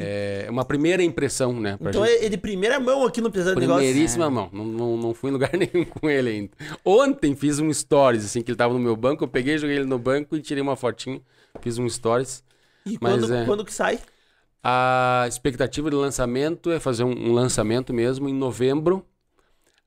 É 0.00 0.46
uma 0.48 0.64
primeira 0.64 1.02
impressão, 1.02 1.52
né? 1.52 1.76
Então 1.80 2.06
gente. 2.06 2.22
é, 2.22 2.26
é 2.26 2.28
de 2.28 2.36
primeira 2.36 2.78
mão 2.78 3.04
aqui 3.04 3.20
no 3.20 3.32
Pesado 3.32 3.58
Negócio. 3.58 3.82
Primeiríssima 3.84 4.30
mão. 4.30 4.48
Não, 4.52 4.64
não, 4.64 4.96
não 4.96 5.12
fui 5.12 5.30
em 5.30 5.32
lugar 5.32 5.50
nenhum 5.58 5.84
com 5.84 6.08
ele 6.08 6.30
ainda. 6.30 6.50
Ontem 6.84 7.34
fiz 7.34 7.58
um 7.58 7.72
stories, 7.72 8.24
assim, 8.24 8.40
que 8.40 8.52
ele 8.52 8.56
tava 8.56 8.72
no 8.72 8.78
meu 8.78 8.94
banco. 8.94 9.24
Eu 9.24 9.28
peguei, 9.28 9.58
joguei 9.58 9.74
ele 9.74 9.86
no 9.86 9.98
banco 9.98 10.36
e 10.36 10.40
tirei 10.40 10.62
uma 10.62 10.76
fotinho. 10.76 11.20
Fiz 11.60 11.78
um 11.78 11.88
stories. 11.88 12.44
E 12.86 12.96
Mas 13.00 13.20
quando, 13.20 13.34
é. 13.34 13.44
quando 13.44 13.64
que 13.64 13.74
sai? 13.74 13.98
A 14.62 15.24
expectativa 15.26 15.90
de 15.90 15.96
lançamento 15.96 16.70
é 16.70 16.78
fazer 16.78 17.02
um, 17.02 17.30
um 17.30 17.32
lançamento 17.32 17.92
mesmo 17.92 18.28
em 18.28 18.34
novembro. 18.34 19.04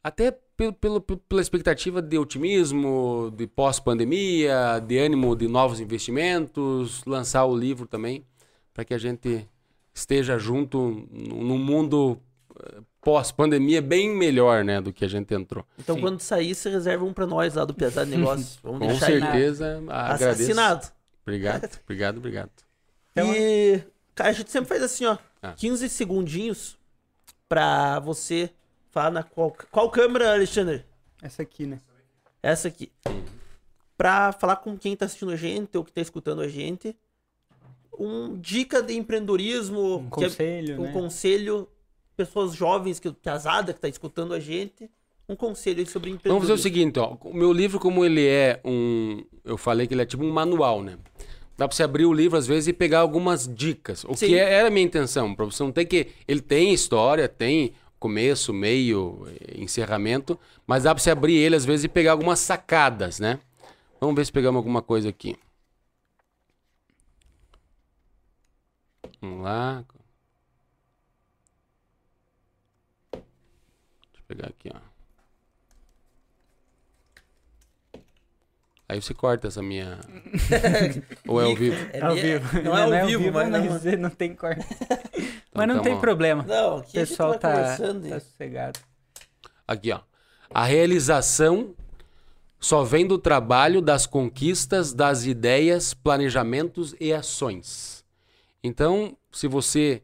Até 0.04 0.38
pelo, 0.74 1.01
pelo- 1.01 1.20
pela 1.20 1.41
expectativa 1.41 2.01
de 2.01 2.18
otimismo, 2.18 3.34
de 3.36 3.47
pós-pandemia, 3.47 4.80
de 4.86 4.97
ânimo 4.97 5.36
de 5.36 5.47
novos 5.47 5.80
investimentos, 5.80 7.03
lançar 7.05 7.45
o 7.45 7.55
livro 7.57 7.88
também, 7.88 8.26
para 8.74 8.84
que 8.86 8.93
a 8.93 8.97
gente 8.97 9.47
esteja 9.93 10.38
junto 10.38 11.07
num 11.12 11.57
mundo 11.57 12.18
eh, 12.59 12.80
pós-pandemia 13.01 13.82
bem 13.82 14.09
melhor, 14.16 14.64
né, 14.64 14.80
do 14.80 14.93
que 14.93 15.03
a 15.03 15.07
gente 15.07 15.34
entrou. 15.34 15.66
Então, 15.80 15.95
Sim. 15.95 16.01
quando 16.01 16.20
sair, 16.22 16.53
você 16.55 16.70
reserva 16.70 17.03
um 17.03 17.14
pra 17.14 17.26
nós 17.26 17.55
lá 17.55 17.66
do 17.66 17.74
Pesado 17.74 18.09
Negócio. 18.09 18.59
Vamos 18.64 18.80
Com 18.80 18.88
deixar 18.88 19.07
aí 19.07 19.20
certeza, 19.20 19.78
agradeço. 19.89 20.24
assassinado. 20.30 20.88
Obrigado, 21.24 21.80
obrigado, 21.84 22.18
obrigado. 22.18 22.51
E, 23.18 23.82
cara, 24.16 24.30
a 24.30 24.34
gente 24.34 24.49
sempre 24.49 24.70
faz 24.70 24.82
assim, 24.82 25.05
ó. 25.05 25.18
Ah. 25.41 25.51
15 25.53 25.89
segundinhos 25.89 26.78
pra 27.49 27.99
você 27.99 28.49
falar 28.92 29.12
na 29.12 29.24
qual, 29.24 29.56
qual 29.72 29.89
câmera, 29.89 30.34
Alexandre? 30.34 30.84
essa 31.22 31.42
aqui, 31.44 31.66
né? 31.66 31.80
Essa 32.44 32.68
aqui. 32.68 32.92
Pra 33.98 34.32
falar 34.32 34.56
com 34.58 34.76
quem 34.78 34.96
tá 34.96 35.06
assistindo 35.06 35.32
a 35.32 35.36
gente 35.36 35.78
ou 35.78 35.84
que 35.84 35.92
tá 35.92 36.02
escutando 36.02 36.42
a 36.42 36.48
gente. 36.48 36.96
Um 37.98 38.38
dica 38.39 38.82
de 38.82 38.96
empreendedorismo. 38.96 39.98
Um 40.00 40.08
é- 40.08 40.10
conselho, 40.10 40.80
um 40.80 40.84
né? 40.86 40.92
conselho. 40.92 41.68
Pessoas 42.18 42.54
jovens, 42.56 43.00
que 43.00 43.12
pesada, 43.12 43.74
que 43.74 43.80
tá 43.80 43.88
escutando 43.88 44.34
a 44.34 44.39
gente. 44.39 44.89
Um 45.30 45.36
conselho 45.36 45.80
aí 45.80 45.86
sobre 45.86 46.10
Vamos 46.10 46.24
fazer 46.24 46.34
o 46.34 46.36
empreendedorismo. 46.56 46.64
seguinte, 46.64 47.00
ó. 47.00 47.16
O 47.22 47.34
meu 47.34 47.54
livro, 47.54 47.80
como 47.80 48.04
ele 48.04 48.26
é 48.28 48.60
um. 48.66 49.24
Eu 49.46 49.58
falei 49.58 49.86
que 49.88 49.94
ele 49.94 50.02
é 50.02 50.06
tipo 50.06 50.24
um 50.24 50.32
manual, 50.32 50.82
né? 50.84 50.98
Dá 51.58 51.68
pra 51.68 51.76
você 51.76 51.84
abrir 51.84 52.06
o 52.06 52.14
livro 52.14 52.38
às 52.38 52.48
vezes 52.48 52.68
e 52.70 52.74
pegar 52.74 53.00
algumas 53.00 53.48
dicas. 53.48 54.04
O 54.06 54.16
Sim. 54.16 54.28
que 54.28 54.36
é- 54.39 54.52
era 54.53 54.68
a 54.68 54.72
minha 54.72 54.86
intenção, 54.86 55.36
pra 55.36 55.45
você 55.45 55.61
não 55.61 55.72
ter 55.72 55.86
que. 55.86 56.07
Ele 56.28 56.41
tem 56.41 56.74
história, 56.74 57.30
tem 57.30 57.74
começo, 58.02 58.52
meio, 58.52 59.28
encerramento, 59.56 60.38
mas 60.65 60.84
dá 60.84 60.95
pra 60.95 61.02
você 61.02 61.11
abrir 61.11 61.36
ele 61.36 61.56
às 61.56 61.64
vezes 61.64 61.84
e 61.86 61.88
pegar 61.88 62.14
algumas 62.14 62.40
sacadas, 62.40 63.19
né? 63.19 63.40
Vamos 63.99 64.15
ver 64.15 64.26
se 64.26 64.32
pegamos 64.32 64.57
alguma 64.57 64.82
coisa 64.82 65.07
aqui. 65.07 65.38
Vamos 69.22 69.44
lá. 69.44 69.86
Deixa 73.14 73.23
eu 74.18 74.23
pegar 74.28 74.48
aqui, 74.48 74.72
ó. 74.73 74.90
Aí 78.91 79.01
você 79.01 79.13
corta 79.13 79.47
essa 79.47 79.61
minha. 79.61 79.99
Ou 81.26 81.41
é 81.41 81.45
ao 81.45 81.55
vivo? 81.55 81.77
É 81.93 82.01
ao 82.01 82.13
minha- 82.13 82.39
vivo. 82.39 82.61
Não 82.61 82.76
é 82.93 83.01
ao 83.01 83.07
vivo, 83.07 83.31
mas 83.31 83.49
não. 83.49 83.65
mas 83.65 83.99
não 83.99 84.09
tem 84.09 84.35
corte. 84.35 84.65
mas 85.53 85.68
não 85.68 85.77
tá 85.77 85.81
tem 85.84 85.93
bom. 85.93 86.01
problema. 86.01 86.43
Não, 86.43 86.80
O 86.80 86.84
pessoal 86.84 87.39
tá, 87.39 87.77
tá 87.77 87.85
e- 87.85 88.19
sossegado. 88.19 88.80
Aqui, 89.68 89.91
ó. 89.93 90.01
A 90.53 90.65
realização 90.65 91.73
só 92.59 92.84
vem 92.84 93.07
do 93.07 93.18
trabalho, 93.18 93.81
das 93.81 94.05
conquistas, 94.05 94.93
das 94.93 95.26
ideias, 95.26 95.93
planejamentos 95.93 96.93
e 96.99 97.13
ações. 97.13 98.03
Então, 98.63 99.15
se 99.31 99.47
você 99.47 100.01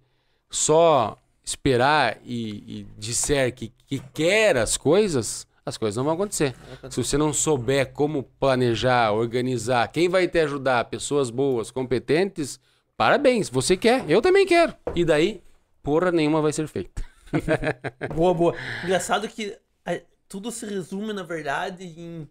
só 0.50 1.18
esperar 1.44 2.18
e, 2.24 2.80
e 2.80 2.88
disser 2.98 3.54
que, 3.54 3.72
que 3.86 4.00
quer 4.14 4.58
as 4.58 4.78
coisas, 4.78 5.47
as 5.68 5.78
coisas 5.78 5.98
não 5.98 6.06
vão 6.06 6.14
acontecer. 6.14 6.56
Se 6.90 7.04
você 7.04 7.18
não 7.18 7.34
souber 7.34 7.92
como 7.92 8.24
planejar, 8.40 9.12
organizar, 9.12 9.86
quem 9.90 10.08
vai 10.08 10.26
te 10.26 10.40
ajudar? 10.40 10.86
Pessoas 10.86 11.30
boas, 11.30 11.70
competentes, 11.72 12.58
parabéns. 12.96 13.50
Você 13.50 13.76
quer, 13.76 14.10
eu 14.10 14.22
também 14.22 14.46
quero. 14.46 14.74
E 14.96 15.04
daí, 15.04 15.44
porra 15.84 16.10
nenhuma 16.10 16.42
vai 16.42 16.54
ser 16.54 16.68
feita. 16.70 17.04
Boa, 18.16 18.34
boa. 18.34 18.56
Engraçado 18.86 19.28
que 19.28 19.58
a- 19.86 20.00
tudo 20.30 20.50
se 20.52 20.66
resume, 20.66 21.12
na 21.12 21.24
verdade, 21.24 21.84
em. 21.84 22.30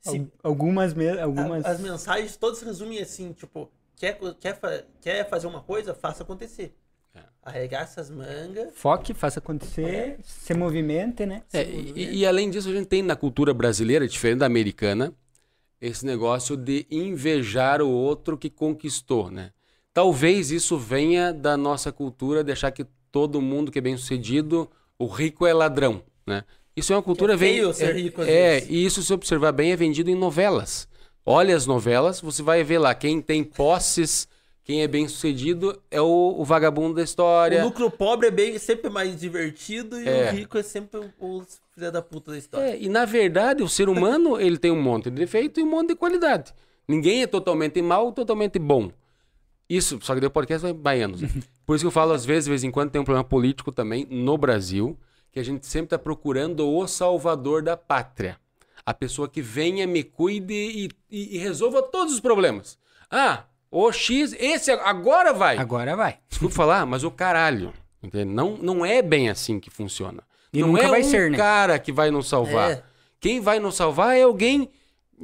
se- 0.00 0.30
Algumas, 0.40 0.94
me... 0.94 1.08
algumas... 1.18 1.64
as 1.64 1.80
mensagens 1.80 2.36
todas 2.36 2.58
se 2.58 2.64
resumem 2.64 3.00
assim, 3.00 3.32
tipo, 3.32 3.68
quer, 3.96 4.16
quer, 4.38 4.56
fa- 4.56 4.84
quer 5.00 5.28
fazer 5.28 5.48
uma 5.48 5.60
coisa, 5.60 5.92
faça 5.94 6.22
acontecer. 6.22 6.72
É. 7.24 7.38
Arregaça 7.42 8.00
as 8.00 8.10
mangas. 8.10 8.68
Foque, 8.74 9.14
faça 9.14 9.38
acontecer, 9.38 10.18
se 10.22 10.52
movimente, 10.52 11.24
né? 11.24 11.42
É, 11.52 11.62
e, 11.62 12.18
e 12.18 12.26
além 12.26 12.50
disso, 12.50 12.68
a 12.68 12.72
gente 12.74 12.86
tem 12.86 13.02
na 13.02 13.16
cultura 13.16 13.54
brasileira, 13.54 14.06
diferente 14.06 14.40
da 14.40 14.46
americana, 14.46 15.14
esse 15.80 16.04
negócio 16.04 16.56
de 16.56 16.86
invejar 16.90 17.80
o 17.80 17.88
outro 17.88 18.36
que 18.36 18.50
conquistou, 18.50 19.30
né? 19.30 19.50
Talvez 19.94 20.50
isso 20.50 20.76
venha 20.76 21.32
da 21.32 21.56
nossa 21.56 21.90
cultura 21.90 22.44
de 22.44 22.52
achar 22.52 22.70
que 22.70 22.84
todo 23.10 23.40
mundo 23.40 23.72
que 23.72 23.78
é 23.78 23.82
bem 23.82 23.96
sucedido, 23.96 24.68
o 24.98 25.06
rico 25.06 25.46
é 25.46 25.54
ladrão, 25.54 26.02
né? 26.26 26.44
Isso 26.76 26.92
é 26.92 26.96
uma 26.96 27.02
cultura 27.02 27.34
é 27.34 27.38
feio 27.38 27.64
vem- 27.64 27.72
ser 27.72 27.88
é, 27.88 27.92
rico 27.92 28.22
é, 28.22 28.24
vezes. 28.60 28.68
e 28.70 28.84
isso 28.84 29.02
se 29.02 29.12
observar 29.12 29.52
bem 29.52 29.72
é 29.72 29.76
vendido 29.76 30.10
em 30.10 30.14
novelas. 30.14 30.86
Olha 31.24 31.56
as 31.56 31.66
novelas, 31.66 32.20
você 32.20 32.42
vai 32.42 32.62
ver 32.62 32.78
lá 32.78 32.94
quem 32.94 33.20
tem 33.20 33.42
posses, 33.42 34.28
quem 34.68 34.82
é 34.82 34.86
bem 34.86 35.08
sucedido 35.08 35.80
é 35.90 35.98
o, 35.98 36.34
o 36.38 36.44
vagabundo 36.44 36.96
da 36.96 37.02
história. 37.02 37.62
O 37.62 37.64
núcleo 37.64 37.90
pobre 37.90 38.26
é 38.28 38.30
bem, 38.30 38.58
sempre 38.58 38.90
mais 38.90 39.18
divertido 39.18 39.98
e 39.98 40.06
É. 40.06 40.28
o 40.30 40.34
rico 40.34 40.58
é 40.58 40.62
sempre 40.62 41.00
o- 41.00 41.38
os 41.38 41.58
filha 41.74 41.90
da 41.90 42.02
puta 42.02 42.32
da 42.32 42.36
história. 42.36 42.72
É, 42.72 42.78
e 42.78 42.86
na 42.86 43.06
verdade, 43.06 43.62
o 43.62 43.68
ser 43.68 43.88
humano 43.88 44.38
ele 44.38 44.58
tem 44.58 44.70
um 44.70 44.82
monte 44.82 45.04
de 45.04 45.12
defeito 45.16 45.58
e 45.58 45.62
um 45.62 45.70
monte 45.70 45.88
de 45.88 45.94
qualidade. 45.94 46.52
Ninguém 46.86 47.22
é 47.22 47.26
totalmente 47.26 47.80
mal 47.80 48.04
ou 48.04 48.12
totalmente 48.12 48.58
bom. 48.58 48.90
Isso, 49.70 49.98
só 50.02 50.14
que 50.14 50.20
deu 50.20 50.30
podcast 50.30 50.62
vai 50.62 50.74
baianos. 50.74 51.22
né? 51.22 51.28
Por 51.64 51.74
isso 51.74 51.82
que 51.84 51.86
eu 51.86 51.90
falo, 51.90 52.12
às 52.12 52.26
vezes, 52.26 52.44
de 52.44 52.50
vez 52.50 52.62
em 52.62 52.70
quando, 52.70 52.90
tem 52.90 53.00
um 53.00 53.04
problema 53.04 53.24
político 53.26 53.72
também 53.72 54.06
no 54.10 54.36
Brasil, 54.36 54.98
que 55.32 55.40
a 55.40 55.42
gente 55.42 55.66
sempre 55.66 55.86
está 55.86 55.98
procurando 55.98 56.68
o 56.68 56.86
salvador 56.86 57.62
da 57.62 57.74
pátria. 57.76 58.38
A 58.84 58.92
pessoa 58.92 59.28
que 59.28 59.40
venha, 59.40 59.86
me 59.86 60.02
cuide 60.02 60.52
e, 60.54 60.88
e- 61.10 61.36
e 61.36 61.38
resolva 61.38 61.80
todos 61.82 62.12
os 62.12 62.20
problemas. 62.20 62.78
Ah, 63.10 63.44
o 63.70 63.90
X, 63.92 64.34
esse 64.38 64.70
agora 64.70 65.32
vai. 65.32 65.56
Agora 65.58 65.94
vai. 65.96 66.18
Desculpa 66.28 66.54
falar, 66.54 66.86
mas 66.86 67.04
o 67.04 67.10
caralho. 67.10 67.72
entende? 68.02 68.32
Não, 68.32 68.56
não 68.56 68.84
é 68.86 69.02
bem 69.02 69.28
assim 69.28 69.58
que 69.60 69.70
funciona. 69.70 70.22
E 70.52 70.60
não 70.60 70.68
nunca 70.68 70.84
é 70.84 70.88
vai 70.88 71.00
um 71.02 71.04
ser, 71.04 71.30
né? 71.30 71.36
cara 71.36 71.78
que 71.78 71.92
vai 71.92 72.10
nos 72.10 72.28
salvar. 72.28 72.70
É. 72.70 72.82
Quem 73.20 73.40
vai 73.40 73.58
nos 73.58 73.74
salvar 73.76 74.16
é 74.16 74.22
alguém 74.22 74.70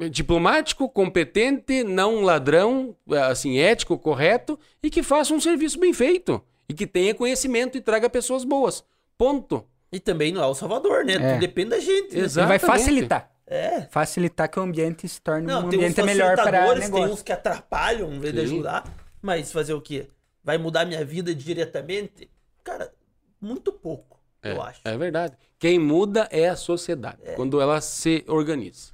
diplomático, 0.09 0.89
competente, 0.89 1.83
não 1.83 2.17
um 2.17 2.21
ladrão, 2.21 2.95
assim, 3.29 3.57
ético, 3.57 3.97
correto 3.97 4.59
e 4.83 4.89
que 4.89 5.01
faça 5.01 5.33
um 5.33 5.39
serviço 5.39 5.79
bem 5.79 5.93
feito. 5.93 6.41
E 6.67 6.73
que 6.73 6.85
tenha 6.87 7.13
conhecimento 7.13 7.77
e 7.77 7.81
traga 7.81 8.09
pessoas 8.09 8.43
boas. 8.43 8.83
Ponto. 9.17 9.63
E 9.91 9.99
também 9.99 10.31
não 10.33 10.43
é 10.43 10.47
o 10.47 10.53
Salvador, 10.55 11.05
né? 11.05 11.13
É. 11.13 11.29
Tudo 11.31 11.39
depende 11.39 11.69
da 11.69 11.79
gente. 11.79 12.15
né? 12.15 12.23
Exato. 12.23 12.39
Ele 12.41 12.47
vai 12.47 12.57
Exatamente. 12.57 12.83
facilitar. 12.83 13.31
É. 13.47 13.81
Facilitar 13.91 14.49
que 14.49 14.59
o 14.59 14.63
ambiente 14.63 15.07
se 15.07 15.21
torne 15.21 15.45
Não, 15.47 15.63
um 15.63 15.65
ambiente 15.67 16.01
melhor 16.01 16.35
para 16.35 16.45
facilitadores, 16.45 16.83
tem 16.83 16.91
negócio. 16.93 17.13
uns 17.13 17.21
que 17.21 17.31
atrapalham 17.31 18.11
em 18.13 18.19
vez 18.19 18.33
de 18.33 18.39
Sim. 18.41 18.45
ajudar. 18.55 18.83
Mas 19.21 19.51
fazer 19.51 19.73
o 19.73 19.81
quê? 19.81 20.07
Vai 20.43 20.57
mudar 20.57 20.85
minha 20.85 21.03
vida 21.05 21.33
diretamente? 21.33 22.29
Cara, 22.63 22.91
muito 23.39 23.71
pouco, 23.71 24.19
eu 24.41 24.61
acho. 24.61 24.81
É 24.83 24.97
verdade. 24.97 25.35
Quem 25.59 25.77
muda 25.79 26.27
é 26.31 26.49
a 26.49 26.55
sociedade, 26.55 27.17
quando 27.35 27.61
ela 27.61 27.79
se 27.81 28.23
organiza. 28.27 28.91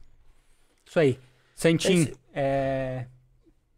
Isso 0.86 1.00
aí. 1.00 1.20
Santinho, 1.56 2.04
Esse- 2.04 2.18
é... 2.34 3.06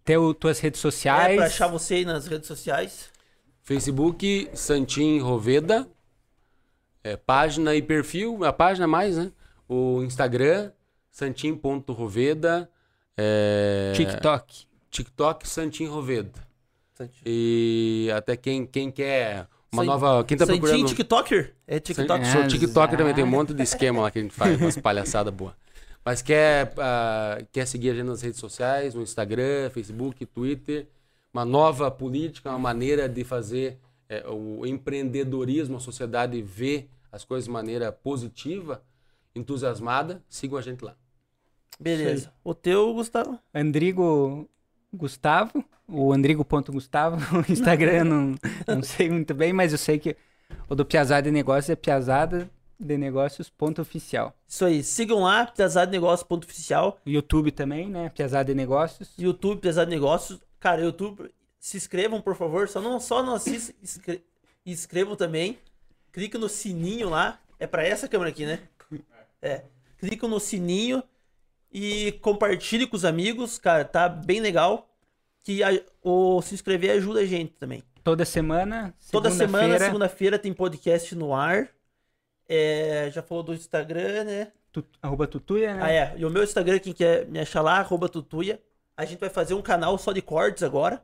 teu, 0.03 0.33
tuas 0.33 0.59
redes 0.59 0.79
sociais. 0.81 1.33
É, 1.33 1.37
pra 1.37 1.45
achar 1.45 1.67
você 1.67 1.95
aí 1.95 2.05
nas 2.05 2.25
redes 2.27 2.47
sociais. 2.47 3.09
Facebook, 3.61 4.49
Santim 4.53 5.19
Roveda, 5.19 5.87
é, 7.03 7.15
página 7.17 7.75
e 7.75 7.81
perfil, 7.81 8.43
a 8.43 8.51
página 8.53 8.87
mais, 8.87 9.17
né? 9.17 9.31
O 9.73 10.03
Instagram, 10.03 10.71
santim.roveda, 11.09 12.69
é, 13.17 13.91
TikTok. 13.95 14.67
TikTok, 14.91 15.49
Santim 15.49 15.85
Roveda. 15.85 16.31
E 17.25 18.07
até 18.15 18.37
quem, 18.37 18.67
quem 18.67 18.91
quer 18.91 19.47
uma 19.71 19.81
San- 19.81 19.87
nova... 19.87 20.23
Quem 20.23 20.37
tá 20.37 20.45
Santinho 20.45 20.61
procurando... 20.61 20.87
TikToker? 20.87 21.55
É 21.65 21.79
TikTok. 21.79 22.23
É. 22.23 22.31
Sou 22.31 22.47
TikToker 22.47 22.97
também, 22.97 23.15
tem 23.15 23.23
um 23.23 23.27
monte 23.27 23.51
de 23.53 23.63
esquema 23.63 24.03
lá 24.03 24.11
que 24.11 24.19
a 24.19 24.21
gente 24.21 24.33
faz, 24.35 24.61
umas 24.61 24.77
palhaçadas 24.77 25.33
boas. 25.33 25.53
Mas 26.05 26.21
quer, 26.21 26.73
ah, 26.77 27.39
quer 27.51 27.65
seguir 27.65 27.89
a 27.89 27.93
gente 27.95 28.05
nas 28.05 28.21
redes 28.21 28.39
sociais, 28.39 28.93
no 28.93 29.01
Instagram, 29.01 29.71
Facebook, 29.71 30.23
Twitter, 30.27 30.87
uma 31.33 31.43
nova 31.43 31.89
política, 31.89 32.51
uma 32.51 32.59
maneira 32.59 33.09
de 33.09 33.23
fazer 33.23 33.79
eh, 34.07 34.23
o 34.29 34.65
empreendedorismo, 34.67 35.77
a 35.77 35.79
sociedade 35.79 36.39
ver 36.41 36.87
as 37.11 37.25
coisas 37.25 37.45
de 37.45 37.51
maneira 37.51 37.91
positiva, 37.91 38.83
entusiasmada, 39.35 40.23
sigam 40.29 40.57
a 40.57 40.61
gente 40.61 40.83
lá. 40.83 40.95
Beleza. 41.79 42.31
O 42.43 42.53
teu, 42.53 42.93
Gustavo? 42.93 43.39
Andrigo 43.53 44.47
Gustavo, 44.93 45.63
o 45.87 46.13
Andrigo.gustavo, 46.13 47.17
o 47.47 47.51
Instagram 47.51 48.03
não, 48.03 48.35
não 48.67 48.83
sei 48.83 49.09
muito 49.09 49.33
bem, 49.33 49.51
mas 49.51 49.71
eu 49.71 49.77
sei 49.77 49.97
que 49.97 50.15
o 50.69 50.75
do 50.75 50.85
Piazada 50.85 51.23
de 51.23 51.31
Negócios 51.31 51.69
é 51.69 51.75
Piazada 51.75 52.49
de 52.79 52.97
Negócios 52.97 53.49
ponto 53.49 53.81
oficial. 53.81 54.35
Isso 54.47 54.65
aí. 54.65 54.83
Sigam 54.83 55.21
lá, 55.23 55.45
Pesado 55.47 55.91
Negócio 55.91 56.25
ponto 56.25 56.43
oficial. 56.45 56.99
YouTube 57.05 57.51
também, 57.51 57.89
né? 57.89 58.09
Piazada 58.09 58.45
de 58.45 58.53
Negócios. 58.53 59.13
YouTube, 59.17 59.61
Pesado 59.61 59.89
Negócios. 59.89 60.39
Cara, 60.59 60.81
YouTube, 60.81 61.31
se 61.59 61.77
inscrevam, 61.77 62.21
por 62.21 62.35
favor. 62.35 62.67
Só 62.67 62.81
não, 62.81 62.99
só 62.99 63.23
não 63.23 63.35
assistam, 63.35 63.73
inscre- 63.81 64.23
inscrevam 64.65 65.15
também. 65.15 65.57
Clica 66.11 66.37
no 66.37 66.49
sininho 66.49 67.09
lá. 67.09 67.39
É 67.59 67.65
pra 67.65 67.83
essa 67.85 68.07
câmera 68.07 68.29
aqui, 68.29 68.45
né? 68.45 68.59
É. 69.43 69.65
Clica 69.97 70.27
no 70.27 70.39
sininho 70.39 71.03
e 71.71 72.13
compartilhe 72.21 72.87
com 72.87 72.95
os 72.95 73.05
amigos. 73.05 73.57
Cara, 73.57 73.83
tá 73.85 74.07
bem 74.09 74.39
legal. 74.39 74.89
Que 75.43 75.61
a- 75.63 75.81
o 76.01 76.41
se 76.41 76.53
inscrever 76.55 76.91
ajuda 76.91 77.19
a 77.19 77.25
gente 77.25 77.53
também. 77.53 77.83
Toda 78.03 78.25
semana, 78.25 78.93
Toda 79.11 79.29
semana, 79.31 79.77
segunda-feira, 79.79 80.39
tem 80.39 80.53
podcast 80.53 81.13
no 81.15 81.33
ar. 81.33 81.69
É, 82.47 83.09
já 83.13 83.21
falou 83.21 83.43
do 83.43 83.53
Instagram, 83.53 84.23
né? 84.25 84.51
tu- 84.71 84.83
arroba 85.01 85.27
tutuia, 85.27 85.73
né? 85.75 85.79
Ah, 85.83 85.91
é. 85.91 86.13
E 86.17 86.25
o 86.25 86.29
meu 86.29 86.43
Instagram, 86.43 86.79
quem 86.79 86.93
quer 86.93 87.25
me 87.27 87.39
achar 87.39 87.61
lá, 87.61 87.77
arroba 87.77 88.09
tutuia. 88.09 88.59
A 88.97 89.05
gente 89.05 89.19
vai 89.19 89.29
fazer 89.29 89.53
um 89.53 89.61
canal 89.61 89.97
só 89.97 90.11
de 90.11 90.21
cortes 90.21 90.63
agora. 90.63 91.03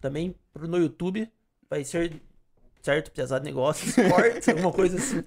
Também 0.00 0.34
no 0.54 0.76
YouTube. 0.78 1.30
Vai 1.70 1.84
ser 1.84 2.20
certo, 2.82 3.10
pesado 3.10 3.44
negócios, 3.44 3.94
cortes, 4.10 4.48
alguma 4.48 4.72
coisa 4.72 4.96
assim. 4.98 5.24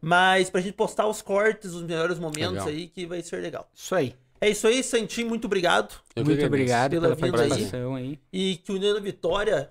Mas 0.00 0.48
pra 0.48 0.60
gente 0.60 0.74
postar 0.74 1.06
os 1.06 1.20
cortes, 1.20 1.72
os 1.74 1.82
melhores 1.82 2.18
momentos 2.18 2.52
Legal. 2.52 2.68
aí, 2.68 2.88
que 2.88 3.04
vai 3.06 3.20
ser 3.22 3.40
legal. 3.42 3.68
Isso 3.74 3.94
aí. 3.94 4.14
É 4.40 4.48
isso 4.48 4.68
aí, 4.68 4.82
Santinho, 4.84 5.28
muito 5.28 5.46
obrigado. 5.46 5.92
Eu 6.14 6.24
Muito 6.24 6.44
obrigado 6.46 6.90
Pela 6.92 7.16
pela, 7.16 7.16
vinda 7.16 7.42
aí. 7.42 7.48
participação 7.48 7.94
aí. 7.96 8.20
E 8.32 8.56
que 8.58 8.70
o 8.70 8.76
União 8.76 9.00
Vitória 9.00 9.70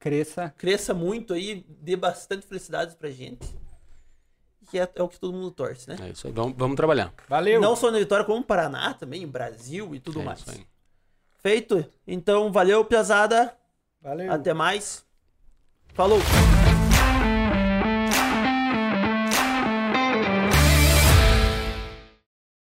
Cresça. 0.00 0.52
cresça 0.58 0.92
muito 0.92 1.32
aí, 1.32 1.64
dê 1.80 1.94
bastante 1.94 2.44
felicidades 2.46 2.94
pra 2.96 3.08
gente. 3.10 3.46
Que 4.68 4.80
é, 4.80 4.88
é 4.96 5.02
o 5.02 5.08
que 5.08 5.20
todo 5.20 5.32
mundo 5.32 5.52
torce, 5.52 5.88
né? 5.88 5.96
É 6.00 6.10
isso 6.10 6.26
aí, 6.26 6.32
vamos, 6.32 6.54
vamos 6.56 6.74
trabalhar. 6.74 7.14
Valeu! 7.28 7.60
Não 7.60 7.76
só 7.76 7.88
na 7.92 7.98
Vitória, 8.00 8.24
como 8.24 8.38
no 8.40 8.44
Paraná 8.44 8.92
também, 8.94 9.24
Brasil 9.24 9.94
e 9.94 10.00
tudo 10.00 10.20
É 10.20 10.24
mais. 10.24 10.40
isso 10.40 10.50
aí. 10.50 10.66
Feito? 11.40 11.86
Então, 12.04 12.50
valeu, 12.50 12.84
Piazada. 12.84 13.56
Valeu! 14.02 14.32
Até 14.32 14.52
mais. 14.52 15.04
Falou! 15.94 16.18